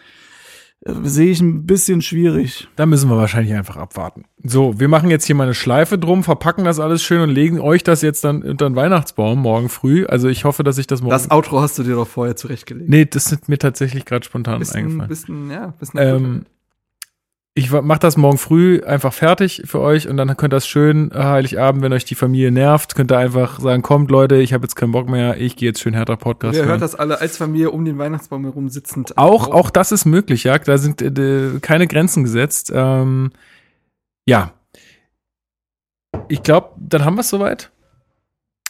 [0.86, 2.68] Äh, Sehe ich ein bisschen schwierig.
[2.76, 4.26] Da müssen wir wahrscheinlich einfach abwarten.
[4.44, 7.60] So, wir machen jetzt hier mal eine Schleife drum, verpacken das alles schön und legen
[7.62, 10.06] euch das jetzt dann unter den Weihnachtsbaum morgen früh.
[10.06, 11.12] Also ich hoffe, dass ich das morgen.
[11.12, 12.90] Das Outro hast du dir doch vorher zurechtgelegt.
[12.90, 15.08] nee, das sind mir tatsächlich gerade spontan bisschen, eingefallen.
[15.08, 16.46] bisschen, ja, bisschen Ähm,
[17.56, 21.12] ich mach das morgen früh einfach fertig für euch und dann könnt ihr das schön
[21.12, 24.64] äh, Heiligabend, wenn euch die Familie nervt, könnt ihr einfach sagen, kommt Leute, ich habe
[24.64, 26.56] jetzt keinen Bock mehr, ich gehe jetzt schön härter Podcast.
[26.56, 26.70] Ihr hören.
[26.70, 29.18] hört das alle als Familie um den Weihnachtsbaum herum sitzend.
[29.20, 30.58] Auch, auch das ist möglich, ja.
[30.58, 32.72] Da sind äh, keine Grenzen gesetzt.
[32.74, 33.32] Ähm,
[34.26, 34.54] ja.
[36.30, 37.72] Ich glaube, dann haben wir es soweit.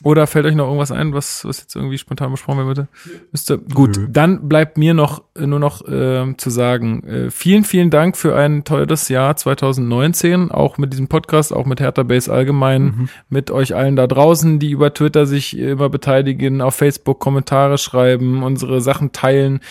[0.03, 2.87] Oder fällt euch noch irgendwas ein, was, was jetzt irgendwie spontan besprochen werden würde?
[3.31, 3.57] Müsste.
[3.57, 4.07] Gut, Nö.
[4.09, 8.35] dann bleibt mir noch äh, nur noch ähm, zu sagen, äh, vielen, vielen Dank für
[8.35, 13.75] ein tolles Jahr 2019, auch mit diesem Podcast, auch mit Hertha Base allgemein, mit euch
[13.75, 19.13] allen da draußen, die über Twitter sich immer beteiligen, auf Facebook Kommentare schreiben, unsere Sachen
[19.13, 19.61] teilen.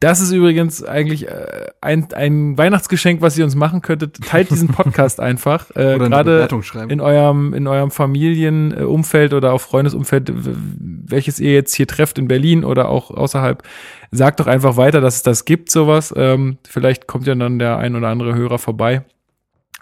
[0.00, 4.24] Das ist übrigens eigentlich äh, ein, ein Weihnachtsgeschenk, was ihr uns machen könntet.
[4.24, 5.70] Teilt diesen Podcast einfach.
[5.70, 11.88] Äh, Gerade Bewertung in eurem, in eurem Familienumfeld oder auch Freundesumfeld, welches ihr jetzt hier
[11.88, 13.64] trefft in Berlin oder auch außerhalb,
[14.12, 16.14] sagt doch einfach weiter, dass es das gibt, sowas.
[16.16, 19.04] Ähm, vielleicht kommt ja dann der ein oder andere Hörer vorbei.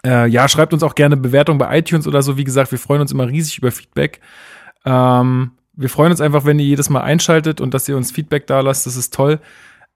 [0.03, 2.37] Äh, ja, schreibt uns auch gerne Bewertungen bei iTunes oder so.
[2.37, 4.19] Wie gesagt, wir freuen uns immer riesig über Feedback.
[4.83, 8.47] Ähm, wir freuen uns einfach, wenn ihr jedes Mal einschaltet und dass ihr uns Feedback
[8.47, 8.87] da lasst.
[8.87, 9.39] Das ist toll.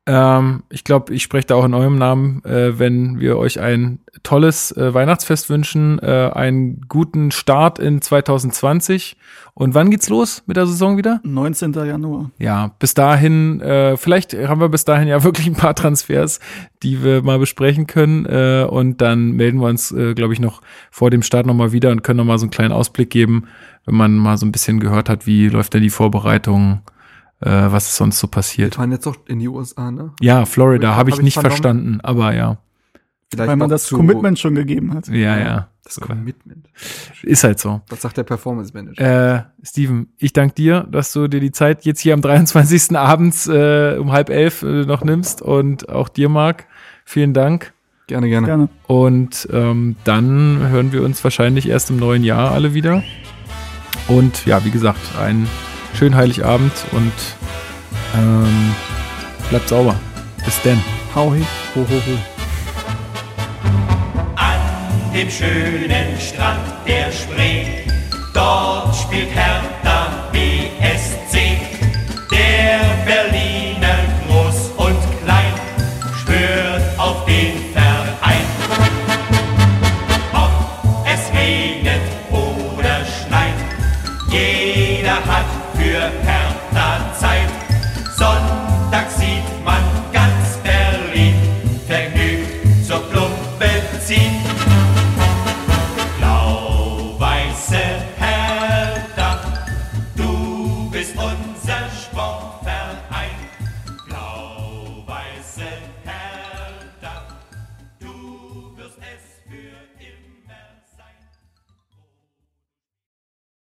[0.07, 3.99] Ähm, ich glaube, ich spreche da auch in eurem Namen, äh, wenn wir euch ein
[4.23, 9.15] tolles äh, Weihnachtsfest wünschen, äh, einen guten Start in 2020.
[9.53, 11.19] Und wann geht's los mit der Saison wieder?
[11.23, 11.73] 19.
[11.73, 12.31] Januar.
[12.39, 16.39] Ja, bis dahin, äh, vielleicht haben wir bis dahin ja wirklich ein paar Transfers,
[16.81, 18.25] die wir mal besprechen können.
[18.25, 21.91] Äh, und dann melden wir uns, äh, glaube ich, noch vor dem Start nochmal wieder
[21.91, 23.45] und können nochmal so einen kleinen Ausblick geben,
[23.85, 26.81] wenn man mal so ein bisschen gehört hat, wie läuft denn die Vorbereitung,
[27.41, 28.75] äh, was ist sonst so Wir passiert.
[28.75, 30.13] fahren jetzt doch in die USA, ne?
[30.21, 31.51] Ja, Florida Hab habe ich ich nicht vernommen.
[31.51, 32.57] verstanden, aber ja.
[33.29, 35.07] Vielleicht weil man das Commitment schon gegeben hat.
[35.07, 35.67] Ja, ja.
[35.83, 36.69] Das Commitment.
[37.23, 37.81] Ist halt so.
[37.89, 39.35] Das sagt der Performance Manager.
[39.37, 42.95] Äh, Steven, ich danke dir, dass du dir die Zeit jetzt hier am 23.
[42.97, 46.65] abends äh, um halb elf äh, noch nimmst und auch dir, Marc.
[47.05, 47.73] Vielen Dank.
[48.07, 48.47] gerne, gerne.
[48.47, 48.69] Gerne.
[48.87, 53.01] Und ähm, dann hören wir uns wahrscheinlich erst im neuen Jahr alle wieder.
[54.07, 55.47] Und ja, wie gesagt, einen
[55.93, 57.13] schönen Heiligabend und
[58.15, 58.75] ähm,
[59.49, 59.95] bleibt sauber.
[60.45, 60.81] Bis denn.
[61.13, 61.41] Hau he.
[61.75, 62.17] Ho, ho, ho.
[64.35, 67.65] An dem schönen Strand der Spree,
[68.33, 71.10] dort spielt Hertha BSC.